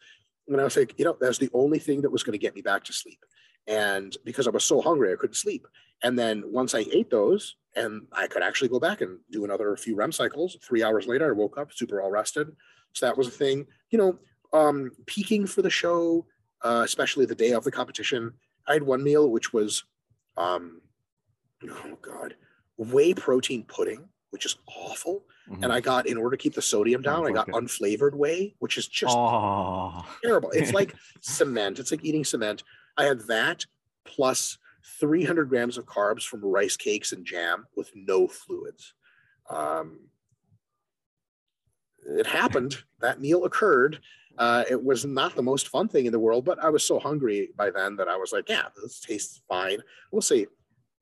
And 0.48 0.60
I 0.60 0.64
was 0.64 0.78
like, 0.78 0.98
you 0.98 1.06
know, 1.06 1.18
that's 1.20 1.38
the 1.38 1.50
only 1.54 1.80
thing 1.80 2.02
that 2.02 2.12
was 2.12 2.24
going 2.24 2.34
to 2.34 2.38
get 2.38 2.56
me 2.56 2.62
back 2.62 2.84
to 2.86 2.94
sleep. 2.94 3.20
And 3.68 4.16
because 4.26 4.48
I 4.48 4.52
was 4.52 4.64
so 4.64 4.82
hungry, 4.82 5.12
I 5.12 5.16
couldn't 5.16 5.36
sleep. 5.36 5.68
And 6.04 6.18
then 6.18 6.44
once 6.46 6.74
I 6.74 6.86
ate 6.92 7.10
those, 7.10 7.56
and 7.76 8.06
I 8.12 8.28
could 8.28 8.44
actually 8.44 8.68
go 8.70 8.80
back 8.80 9.02
and 9.02 9.20
do 9.32 9.46
another 9.46 9.76
few 9.78 9.96
REM 9.96 10.12
cycles. 10.12 10.58
Three 10.62 10.84
hours 10.84 11.08
later, 11.08 11.30
I 11.30 11.32
woke 11.32 11.58
up 11.58 11.72
super 11.72 12.02
all 12.02 12.12
rested. 12.12 12.52
So 12.94 13.06
that 13.06 13.18
was 13.18 13.28
a 13.28 13.32
thing. 13.32 13.66
You 13.92 13.98
know, 13.98 14.20
um, 14.54 14.92
peaking 15.06 15.48
for 15.48 15.62
the 15.62 15.70
show, 15.70 16.26
uh, 16.64 16.82
especially 16.84 17.26
the 17.26 17.36
day 17.36 17.52
of 17.52 17.64
the 17.64 17.72
competition. 17.72 18.34
I 18.68 18.74
had 18.74 18.84
one 18.84 19.04
meal 19.04 19.30
which 19.30 19.54
was, 19.54 19.84
um, 20.38 20.82
oh 21.68 21.98
god, 22.02 22.36
whey 22.78 23.14
protein 23.14 23.64
pudding, 23.64 24.10
which 24.32 24.46
is 24.46 24.58
awful. 24.68 25.24
Mm-hmm. 25.62 25.66
And 25.66 25.74
I 25.74 25.80
got, 25.80 26.08
in 26.08 26.18
order 26.18 26.36
to 26.36 26.42
keep 26.42 26.56
the 26.56 26.62
sodium 26.62 27.04
down, 27.04 27.28
I 27.28 27.32
got 27.32 27.48
unflavored 27.50 28.16
whey, 28.16 28.56
which 28.60 28.78
is 28.78 28.88
just 28.88 29.16
oh. 29.16 30.04
terrible. 30.24 30.50
It's 30.52 30.74
like 30.74 30.96
cement. 31.22 31.78
It's 31.78 31.92
like 31.92 32.04
eating 32.04 32.24
cement. 32.24 32.64
I 32.98 33.04
had 33.04 33.20
that 33.28 33.66
plus 34.04 34.58
300 35.00 35.50
grams 35.50 35.78
of 35.78 35.86
carbs 35.86 36.24
from 36.24 36.44
rice 36.44 36.76
cakes 36.76 37.12
and 37.12 37.26
jam 37.26 37.68
with 37.76 37.92
no 37.94 38.28
fluids. 38.28 38.96
Um, 39.50 40.00
it 42.08 42.26
happened. 42.26 42.78
That 43.00 43.22
meal 43.22 43.46
occurred. 43.46 44.00
Uh, 44.40 44.64
it 44.68 44.84
was 44.84 45.06
not 45.06 45.36
the 45.36 45.44
most 45.44 45.68
fun 45.68 45.88
thing 45.88 46.08
in 46.08 46.12
the 46.12 46.20
world, 46.20 46.44
but 46.44 46.58
I 46.64 46.70
was 46.70 46.84
so 46.84 46.98
hungry 46.98 47.50
by 47.56 47.70
then 47.70 47.98
that 47.98 48.08
I 48.08 48.16
was 48.16 48.32
like, 48.32 48.50
yeah, 48.50 48.64
this 48.82 49.00
tastes 49.00 49.42
fine. 49.48 49.80
We'll 50.12 50.24
see. 50.24 50.48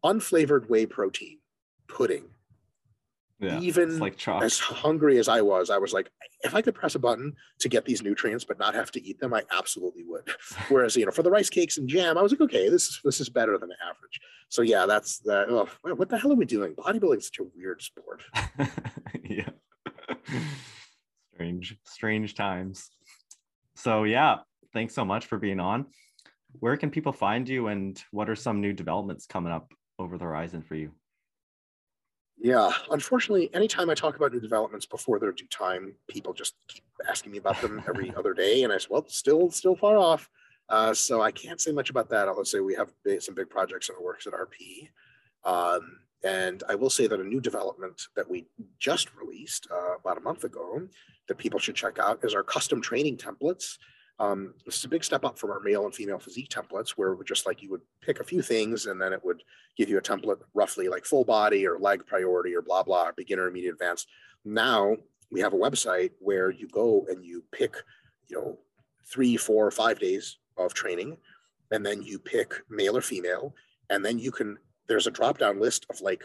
Unflavored 0.04 0.68
whey 0.68 0.86
protein 0.86 1.38
pudding 1.88 2.26
yeah, 3.40 3.60
even 3.62 4.00
like 4.00 4.28
as 4.28 4.60
hungry 4.60 5.18
as 5.18 5.30
I 5.30 5.40
was, 5.42 5.70
I 5.70 5.78
was 5.78 5.94
like, 5.94 6.12
if 6.42 6.54
I 6.54 6.62
could 6.62 6.76
press 6.76 6.96
a 6.96 7.00
button 7.00 7.34
to 7.60 7.70
get 7.70 7.86
these 7.86 8.02
nutrients 8.02 8.44
but 8.44 8.60
not 8.60 8.76
have 8.76 8.92
to 8.92 9.04
eat 9.04 9.20
them, 9.20 9.34
I 9.34 9.44
absolutely 9.58 10.04
would. 10.04 10.30
Whereas, 10.68 10.98
you 10.98 11.06
know, 11.06 11.12
for 11.12 11.24
the 11.24 11.32
rice 11.32 11.50
cakes 11.50 11.78
and 11.78 11.88
jam, 11.88 12.18
I 12.18 12.22
was 12.22 12.34
like, 12.34 12.42
okay, 12.42 12.70
this 12.70 12.88
is 12.88 13.00
this 13.04 13.22
is 13.22 13.30
better 13.30 13.58
than 13.58 13.70
average. 13.82 14.20
So 14.50 14.62
yeah, 14.62 14.86
that's 14.86 15.20
the 15.20 15.46
oh, 15.50 15.70
what 15.96 16.10
the 16.10 16.18
hell 16.18 16.34
are 16.34 16.36
we 16.36 16.46
doing? 16.46 16.76
Bodybuilding 16.76 17.20
is 17.20 17.28
such 17.28 17.40
a 17.40 17.50
weird 17.56 17.82
sport. 17.82 18.24
yeah. 19.24 19.50
strange, 21.34 21.78
strange 21.86 22.36
times. 22.36 22.90
So 23.76 24.04
yeah, 24.04 24.40
thanks 24.74 24.94
so 24.94 25.06
much 25.06 25.28
for 25.28 25.38
being 25.38 25.62
on. 25.62 25.86
Where 26.60 26.76
can 26.76 26.90
people 26.90 27.14
find 27.14 27.48
you 27.48 27.68
and 27.68 28.02
what 28.12 28.30
are 28.30 28.36
some 28.36 28.60
new 28.60 28.74
developments 28.74 29.26
coming 29.26 29.54
up 29.54 29.72
over 29.98 30.18
the 30.18 30.26
horizon 30.26 30.62
for 30.62 30.76
you? 30.76 30.92
Yeah, 32.42 32.72
unfortunately, 32.90 33.54
anytime 33.54 33.90
I 33.90 33.96
talk 33.96 34.16
about 34.16 34.32
new 34.32 34.40
developments 34.40 34.86
before 34.86 35.20
their 35.20 35.34
due 35.34 35.48
time, 35.48 35.94
people 36.08 36.34
just 36.34 36.56
keep 36.70 36.84
asking 37.10 37.34
me 37.34 37.38
about 37.38 37.62
them 37.62 37.84
every 37.88 38.14
other 38.18 38.34
day, 38.34 38.64
and 38.64 38.72
I 38.72 38.78
said, 38.78 38.90
"Well, 38.90 39.06
still, 39.08 39.52
still 39.52 39.76
far 39.76 39.98
off." 39.98 40.30
Uh, 40.70 40.94
so 40.94 41.22
I 41.22 41.32
can't 41.32 41.60
say 41.60 41.72
much 41.72 41.90
about 41.90 42.10
that. 42.10 42.28
I'll 42.28 42.46
say 42.46 42.60
we 42.62 42.76
have 42.76 42.92
big, 43.04 43.22
some 43.22 43.36
big 43.36 43.50
projects 43.50 43.90
in 43.90 43.96
the 43.96 44.04
works 44.04 44.26
at 44.26 44.34
RP, 44.34 44.90
um, 45.44 46.00
and 46.24 46.64
I 46.70 46.76
will 46.76 46.90
say 46.90 47.08
that 47.08 47.20
a 47.20 47.24
new 47.24 47.42
development 47.42 48.02
that 48.16 48.30
we 48.30 48.48
just 48.80 49.14
released 49.16 49.68
uh, 49.72 49.98
about 49.98 50.18
a 50.18 50.22
month 50.22 50.46
ago 50.46 50.88
that 51.28 51.38
people 51.38 51.60
should 51.60 51.76
check 51.76 52.00
out 52.00 52.24
is 52.24 52.34
our 52.34 52.44
custom 52.44 52.82
training 52.82 53.18
templates. 53.18 53.78
Um, 54.20 54.54
this 54.66 54.78
is 54.78 54.84
a 54.84 54.90
big 54.90 55.04
step 55.04 55.24
up 55.24 55.40
from 55.40 55.52
our 55.52 55.62
male 55.62 55.86
and 55.86 55.96
female 55.96 56.20
physique 56.20 56.50
templates, 56.50 56.92
where 56.92 57.16
just 57.26 57.46
like 57.46 57.62
you 57.62 57.70
would 57.72 57.82
pick 58.02 58.20
a 58.20 58.24
few 58.24 58.42
things 58.42 58.86
and 58.86 59.02
then 59.02 59.14
it 59.14 59.24
would 59.24 59.44
give 59.78 59.90
you 59.90 59.98
a 59.98 60.02
template 60.02 60.42
roughly 60.54 60.90
like 60.90 61.06
full 61.06 61.24
body 61.24 61.66
or 61.66 61.80
leg 61.80 62.06
priority 62.06 62.54
or 62.54 62.62
blah 62.62 62.84
blah, 62.84 63.12
beginner, 63.16 63.44
intermediate, 63.44 63.74
advanced. 63.74 64.08
Now 64.44 64.98
we 65.32 65.40
have 65.40 65.54
a 65.54 65.58
website 65.58 66.12
where 66.20 66.52
you 66.52 66.68
go 66.68 67.06
and 67.10 67.24
you 67.24 67.44
pick, 67.52 67.76
you 68.28 68.38
know, 68.38 68.60
three, 69.06 69.38
four, 69.38 69.72
five 69.72 70.00
days 70.00 70.38
of 70.58 70.74
training, 70.74 71.16
and 71.72 71.86
then 71.86 72.02
you 72.02 72.20
pick 72.20 72.54
male 72.70 72.98
or 72.98 73.02
female, 73.02 73.54
and 73.90 74.04
then 74.04 74.20
you 74.20 74.32
can. 74.32 74.58
There's 74.88 75.08
a 75.08 75.12
drop 75.12 75.38
down 75.38 75.62
list 75.62 75.86
of 75.90 76.02
like 76.02 76.24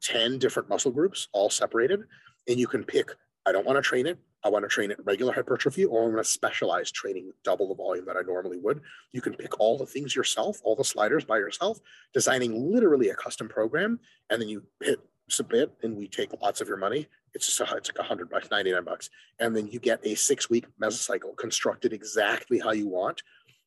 ten 0.00 0.38
different 0.38 0.68
muscle 0.68 0.92
groups, 0.92 1.28
all 1.32 1.50
separated, 1.50 2.00
and 2.48 2.58
you 2.58 2.66
can 2.66 2.84
pick. 2.84 3.10
I 3.46 3.52
don't 3.52 3.66
want 3.66 3.76
to 3.76 3.82
train 3.82 4.06
it. 4.06 4.18
I 4.42 4.48
want 4.48 4.64
to 4.64 4.68
train 4.68 4.90
at 4.90 5.04
regular 5.04 5.32
hypertrophy 5.32 5.84
or 5.84 6.04
I'm 6.04 6.12
going 6.12 6.22
to 6.22 6.28
specialize 6.28 6.90
training 6.90 7.32
double 7.44 7.68
the 7.68 7.74
volume 7.74 8.06
that 8.06 8.16
I 8.16 8.22
normally 8.22 8.58
would. 8.58 8.80
You 9.12 9.20
can 9.20 9.34
pick 9.34 9.60
all 9.60 9.76
the 9.76 9.86
things 9.86 10.16
yourself, 10.16 10.60
all 10.64 10.74
the 10.74 10.84
sliders 10.84 11.24
by 11.24 11.38
yourself, 11.38 11.78
designing 12.14 12.72
literally 12.72 13.10
a 13.10 13.14
custom 13.14 13.48
program, 13.48 14.00
and 14.30 14.40
then 14.40 14.48
you 14.48 14.62
hit 14.82 15.00
submit 15.28 15.72
and 15.82 15.96
we 15.96 16.08
take 16.08 16.30
lots 16.42 16.60
of 16.60 16.68
your 16.68 16.76
money. 16.76 17.06
It's 17.34 17.46
just 17.46 17.60
a, 17.60 17.76
it's 17.76 17.88
like 17.88 17.98
a 17.98 18.08
hundred 18.08 18.30
bucks, 18.30 18.50
99 18.50 18.84
bucks. 18.84 19.10
And 19.38 19.54
then 19.54 19.68
you 19.68 19.78
get 19.78 20.04
a 20.04 20.14
six 20.14 20.50
week 20.50 20.66
mesocycle 20.80 21.36
constructed 21.36 21.92
exactly 21.92 22.58
how 22.58 22.72
you 22.72 22.88
want 22.88 23.22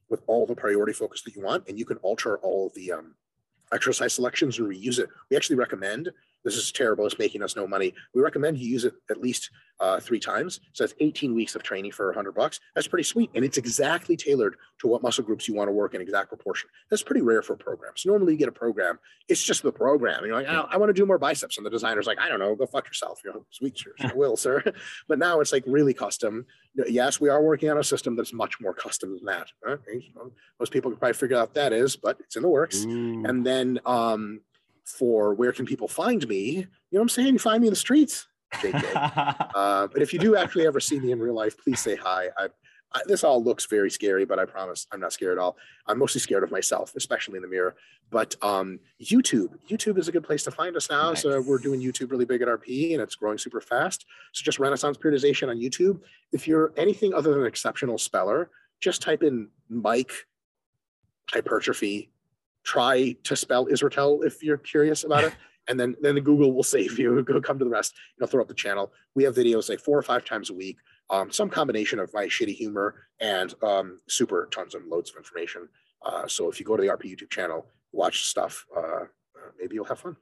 with 0.10 0.22
all 0.28 0.46
the 0.46 0.56
priority 0.56 0.94
focus 0.94 1.22
that 1.24 1.36
you 1.36 1.42
want. 1.42 1.68
And 1.68 1.80
you 1.80 1.86
can 1.86 1.98
alter 1.98 2.38
all 2.40 2.72
the 2.76 2.92
um, 2.92 3.16
exercise 3.72 4.14
selections 4.14 4.60
and 4.60 4.68
reuse 4.68 5.00
it. 5.00 5.10
We 5.30 5.38
actually 5.38 5.56
recommend 5.56 6.12
this 6.44 6.56
is 6.56 6.72
terrible. 6.72 7.06
It's 7.06 7.20
making 7.20 7.44
us 7.44 7.56
no 7.56 7.68
money. 7.68 7.94
We 8.14 8.22
recommend 8.22 8.58
you 8.58 8.70
use 8.70 8.86
it 8.86 8.94
at 9.10 9.22
least 9.22 9.50
uh, 9.80 10.00
three 10.00 10.20
times. 10.20 10.60
So 10.74 10.84
that's 10.84 10.94
18 11.00 11.34
weeks 11.34 11.56
of 11.56 11.64
training 11.64 11.92
for 11.92 12.08
100 12.08 12.32
bucks. 12.34 12.60
That's 12.76 12.88
pretty 12.88 13.04
sweet, 13.04 13.30
and 13.36 13.44
it's 13.44 13.58
exactly 13.58 14.16
tailored 14.16 14.56
to 14.80 14.88
what 14.88 15.02
muscle 15.02 15.24
groups 15.24 15.48
you 15.48 15.56
want 15.56 15.68
to 15.68 15.72
work 15.72 15.94
in 15.94 16.02
exact 16.02 16.30
proportion. 16.30 16.70
That's 16.90 17.04
pretty 17.04 17.22
rare 17.22 17.42
for 17.42 17.56
programs. 17.56 18.06
Normally, 18.06 18.34
you 18.34 18.40
get 18.40 18.48
a 18.48 18.54
program. 18.54 19.00
It's 19.28 19.44
just 19.44 19.64
the 19.64 19.72
program. 19.72 20.20
And 20.20 20.28
you're 20.28 20.36
like, 20.36 20.48
I, 20.48 20.62
I 20.72 20.78
want 20.78 20.90
to 20.90 20.94
do 20.94 21.06
more 21.06 21.18
biceps, 21.18 21.58
and 21.58 21.66
the 21.66 21.70
designer's 21.70 22.08
like, 22.08 22.20
I 22.20 22.30
don't 22.30 22.40
know, 22.40 22.56
go 22.56 22.66
fuck 22.66 22.88
yourself. 22.88 23.22
You 23.26 23.34
know, 23.34 23.46
sweet, 23.50 23.78
sure, 23.78 23.94
I 24.00 24.14
will, 24.16 24.38
sir. 24.38 24.64
But 25.08 25.20
now 25.20 25.40
it's 25.40 25.52
like 25.52 25.64
really 25.68 25.94
custom. 25.94 26.46
Yes, 26.88 27.20
we 27.20 27.30
are 27.30 27.42
working 27.42 27.70
on 27.70 27.78
a 27.78 27.84
system 27.84 28.16
that's 28.16 28.34
much 28.34 28.60
more 28.62 28.74
custom 28.74 29.16
than 29.16 29.26
that. 29.26 29.52
Okay? 29.68 30.14
Most 30.60 30.72
people 30.72 30.92
can 30.92 31.00
probably 31.00 31.14
figure 31.14 31.38
out 31.38 31.50
what 31.50 31.54
that 31.56 31.74
is, 31.74 31.96
but 31.96 32.20
it's 32.20 32.36
in 32.36 32.42
the 32.42 32.50
works. 32.50 32.86
Ooh. 32.86 33.24
And 33.26 33.46
then 33.46 33.80
um, 33.86 34.42
for 34.86 35.34
where 35.34 35.52
can 35.52 35.66
people 35.66 35.88
find 35.88 36.28
me, 36.28 36.50
you 36.50 36.62
know 36.92 37.00
what 37.00 37.02
I'm 37.02 37.10
saying? 37.10 37.34
You 37.34 37.40
find 37.40 37.62
me 37.62 37.68
in 37.68 37.74
the 37.74 37.80
streets, 37.80 38.28
JK. 38.56 39.52
uh, 39.56 39.88
but 39.88 40.02
if 40.02 40.14
you 40.14 40.20
do 40.20 40.36
actually 40.36 40.68
ever 40.68 40.80
see 40.80 41.00
me 41.00 41.12
in 41.12 41.20
real 41.20 41.34
life, 41.34 41.56
please 41.58 41.80
say 41.80 41.96
hi. 41.96 42.28
I, 42.38 42.48
I, 42.94 43.02
this 43.08 43.24
all 43.24 43.44
looks 43.44 43.66
very 43.66 43.90
scary, 43.90 44.26
but 44.26 44.38
I 44.38 44.46
promise 44.46 44.86
I'm 44.92 45.00
not 45.00 45.14
scared 45.14 45.38
at 45.38 45.42
all. 45.42 45.58
I'm 45.88 45.98
mostly 45.98 46.22
scared 46.22 46.44
of 46.44 46.52
myself, 46.52 46.94
especially 46.96 47.38
in 47.38 47.42
the 47.42 47.48
mirror. 47.48 47.76
But 48.12 48.36
um, 48.44 48.80
YouTube, 49.02 49.58
YouTube 49.68 49.98
is 49.98 50.08
a 50.08 50.12
good 50.12 50.24
place 50.24 50.44
to 50.44 50.52
find 50.52 50.76
us 50.76 50.90
now. 50.90 51.10
Nice. 51.10 51.24
So 51.24 51.42
we're 51.42 51.58
doing 51.58 51.82
YouTube 51.82 52.12
really 52.12 52.26
big 52.26 52.44
at 52.44 52.48
RP, 52.48 52.94
and 52.94 53.02
it's 53.02 53.16
growing 53.16 53.40
super 53.40 53.62
fast. 53.62 54.06
So 54.34 54.44
just 54.44 54.60
Renaissance 54.60 54.98
Periodization 54.98 55.50
on 55.50 55.58
YouTube. 55.58 56.02
If 56.32 56.48
you're 56.48 56.74
anything 56.78 57.14
other 57.14 57.32
than 57.32 57.42
an 57.42 57.48
exceptional 57.48 57.98
speller, 57.98 58.52
just 58.80 59.02
type 59.02 59.24
in 59.24 59.50
Mike 59.70 60.12
hypertrophy 61.32 62.12
try 62.64 63.16
to 63.24 63.36
spell 63.36 63.66
Israetel 63.68 64.26
if 64.26 64.44
you're 64.44 64.58
curious 64.58 65.04
about 65.04 65.24
it. 65.24 65.34
and 65.68 65.80
then 65.80 65.96
then 66.02 66.16
the 66.16 66.22
Google 66.22 66.54
will 66.54 66.64
save 66.64 67.00
you. 67.00 67.22
Go 67.28 67.40
come 67.42 67.60
to 67.60 67.66
the 67.66 67.72
rest. 67.72 67.94
You'll 68.18 68.28
throw 68.28 68.42
up 68.42 68.48
the 68.48 68.54
channel. 68.54 68.92
We 69.16 69.24
have 69.24 69.36
videos 69.36 69.70
like 69.70 69.80
four 69.80 69.98
or 69.98 70.04
five 70.04 70.26
times 70.26 70.50
a 70.50 70.54
week. 70.54 70.78
Um, 71.10 71.32
some 71.32 71.50
combination 71.50 72.00
of 72.00 72.14
my 72.14 72.26
shitty 72.26 72.56
humor 72.56 72.96
and 73.20 73.54
um, 73.64 74.00
super 74.08 74.48
tons 74.52 74.74
and 74.74 74.88
loads 74.88 75.12
of 75.12 75.18
information. 75.18 75.68
Uh, 76.06 76.28
so 76.28 76.50
if 76.50 76.60
you 76.60 76.66
go 76.66 76.76
to 76.76 76.82
the 76.82 76.90
RP 76.90 77.06
YouTube 77.06 77.30
channel, 77.30 77.68
watch 77.92 78.24
stuff, 78.24 78.66
uh, 78.76 79.06
maybe 79.60 79.76
you'll 79.76 79.86
have 79.86 80.00
fun. 80.00 80.16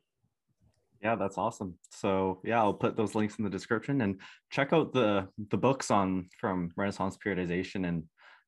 Yeah, 1.02 1.16
that's 1.16 1.38
awesome. 1.38 1.76
So 1.90 2.42
yeah, 2.44 2.60
I'll 2.60 2.74
put 2.74 2.96
those 2.96 3.16
links 3.16 3.38
in 3.38 3.44
the 3.44 3.50
description 3.50 4.02
and 4.02 4.20
check 4.52 4.74
out 4.74 4.94
the 4.94 5.28
the 5.50 5.58
books 5.58 5.90
on 5.90 6.30
from 6.40 6.72
Renaissance 6.76 7.18
periodization 7.24 7.88
and 7.88 8.04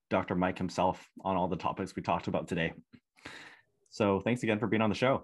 Dr. 0.09 0.35
Mike 0.35 0.59
himself 0.59 1.03
on 1.21 1.35
all 1.35 1.47
the 1.47 1.55
topics 1.55 1.95
we 1.95 2.03
talked 2.03 2.27
about 2.27 2.47
today. 2.47 2.73
So 3.93 4.19
thanks 4.21 4.41
again 4.41 4.57
for 4.57 4.65
being 4.65 4.81
on 4.81 4.89
the 4.89 4.95
show. 4.95 5.23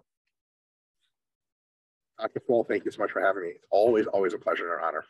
Dr. 2.20 2.39
Swole, 2.45 2.63
thank 2.63 2.86
you 2.86 2.91
so 2.91 2.99
much 2.99 3.09
for 3.09 3.20
having 3.20 3.41
me. 3.41 3.49
It's 3.49 3.65
always, 3.72 4.05
always 4.05 4.36
a 4.36 4.38
pleasure 4.38 4.72
and 4.72 4.80
an 4.80 4.88
honor. 4.88 5.05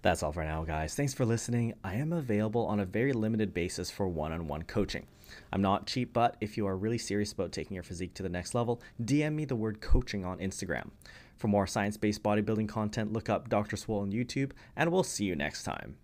That's 0.00 0.22
all 0.22 0.32
for 0.32 0.42
now, 0.42 0.64
guys. 0.64 0.94
Thanks 0.94 1.12
for 1.12 1.26
listening. 1.26 1.74
I 1.84 1.96
am 1.96 2.14
available 2.14 2.64
on 2.64 2.80
a 2.80 2.86
very 2.86 3.12
limited 3.12 3.52
basis 3.52 3.90
for 3.90 4.08
one 4.08 4.32
on 4.32 4.48
one 4.48 4.62
coaching. 4.62 5.06
I'm 5.52 5.60
not 5.60 5.86
cheap, 5.86 6.14
but 6.14 6.36
if 6.40 6.56
you 6.56 6.66
are 6.66 6.76
really 6.76 6.96
serious 6.96 7.32
about 7.32 7.52
taking 7.52 7.74
your 7.74 7.82
physique 7.82 8.14
to 8.14 8.22
the 8.22 8.30
next 8.30 8.54
level, 8.54 8.80
DM 9.02 9.34
me 9.34 9.44
the 9.44 9.56
word 9.56 9.82
coaching 9.82 10.24
on 10.24 10.38
Instagram. 10.38 10.90
For 11.36 11.48
more 11.48 11.66
science 11.66 11.98
based 11.98 12.22
bodybuilding 12.22 12.68
content, 12.68 13.12
look 13.12 13.28
up 13.28 13.50
Dr. 13.50 13.76
Swole 13.76 14.00
on 14.00 14.10
YouTube, 14.10 14.52
and 14.74 14.90
we'll 14.90 15.02
see 15.02 15.26
you 15.26 15.36
next 15.36 15.64
time. 15.64 15.96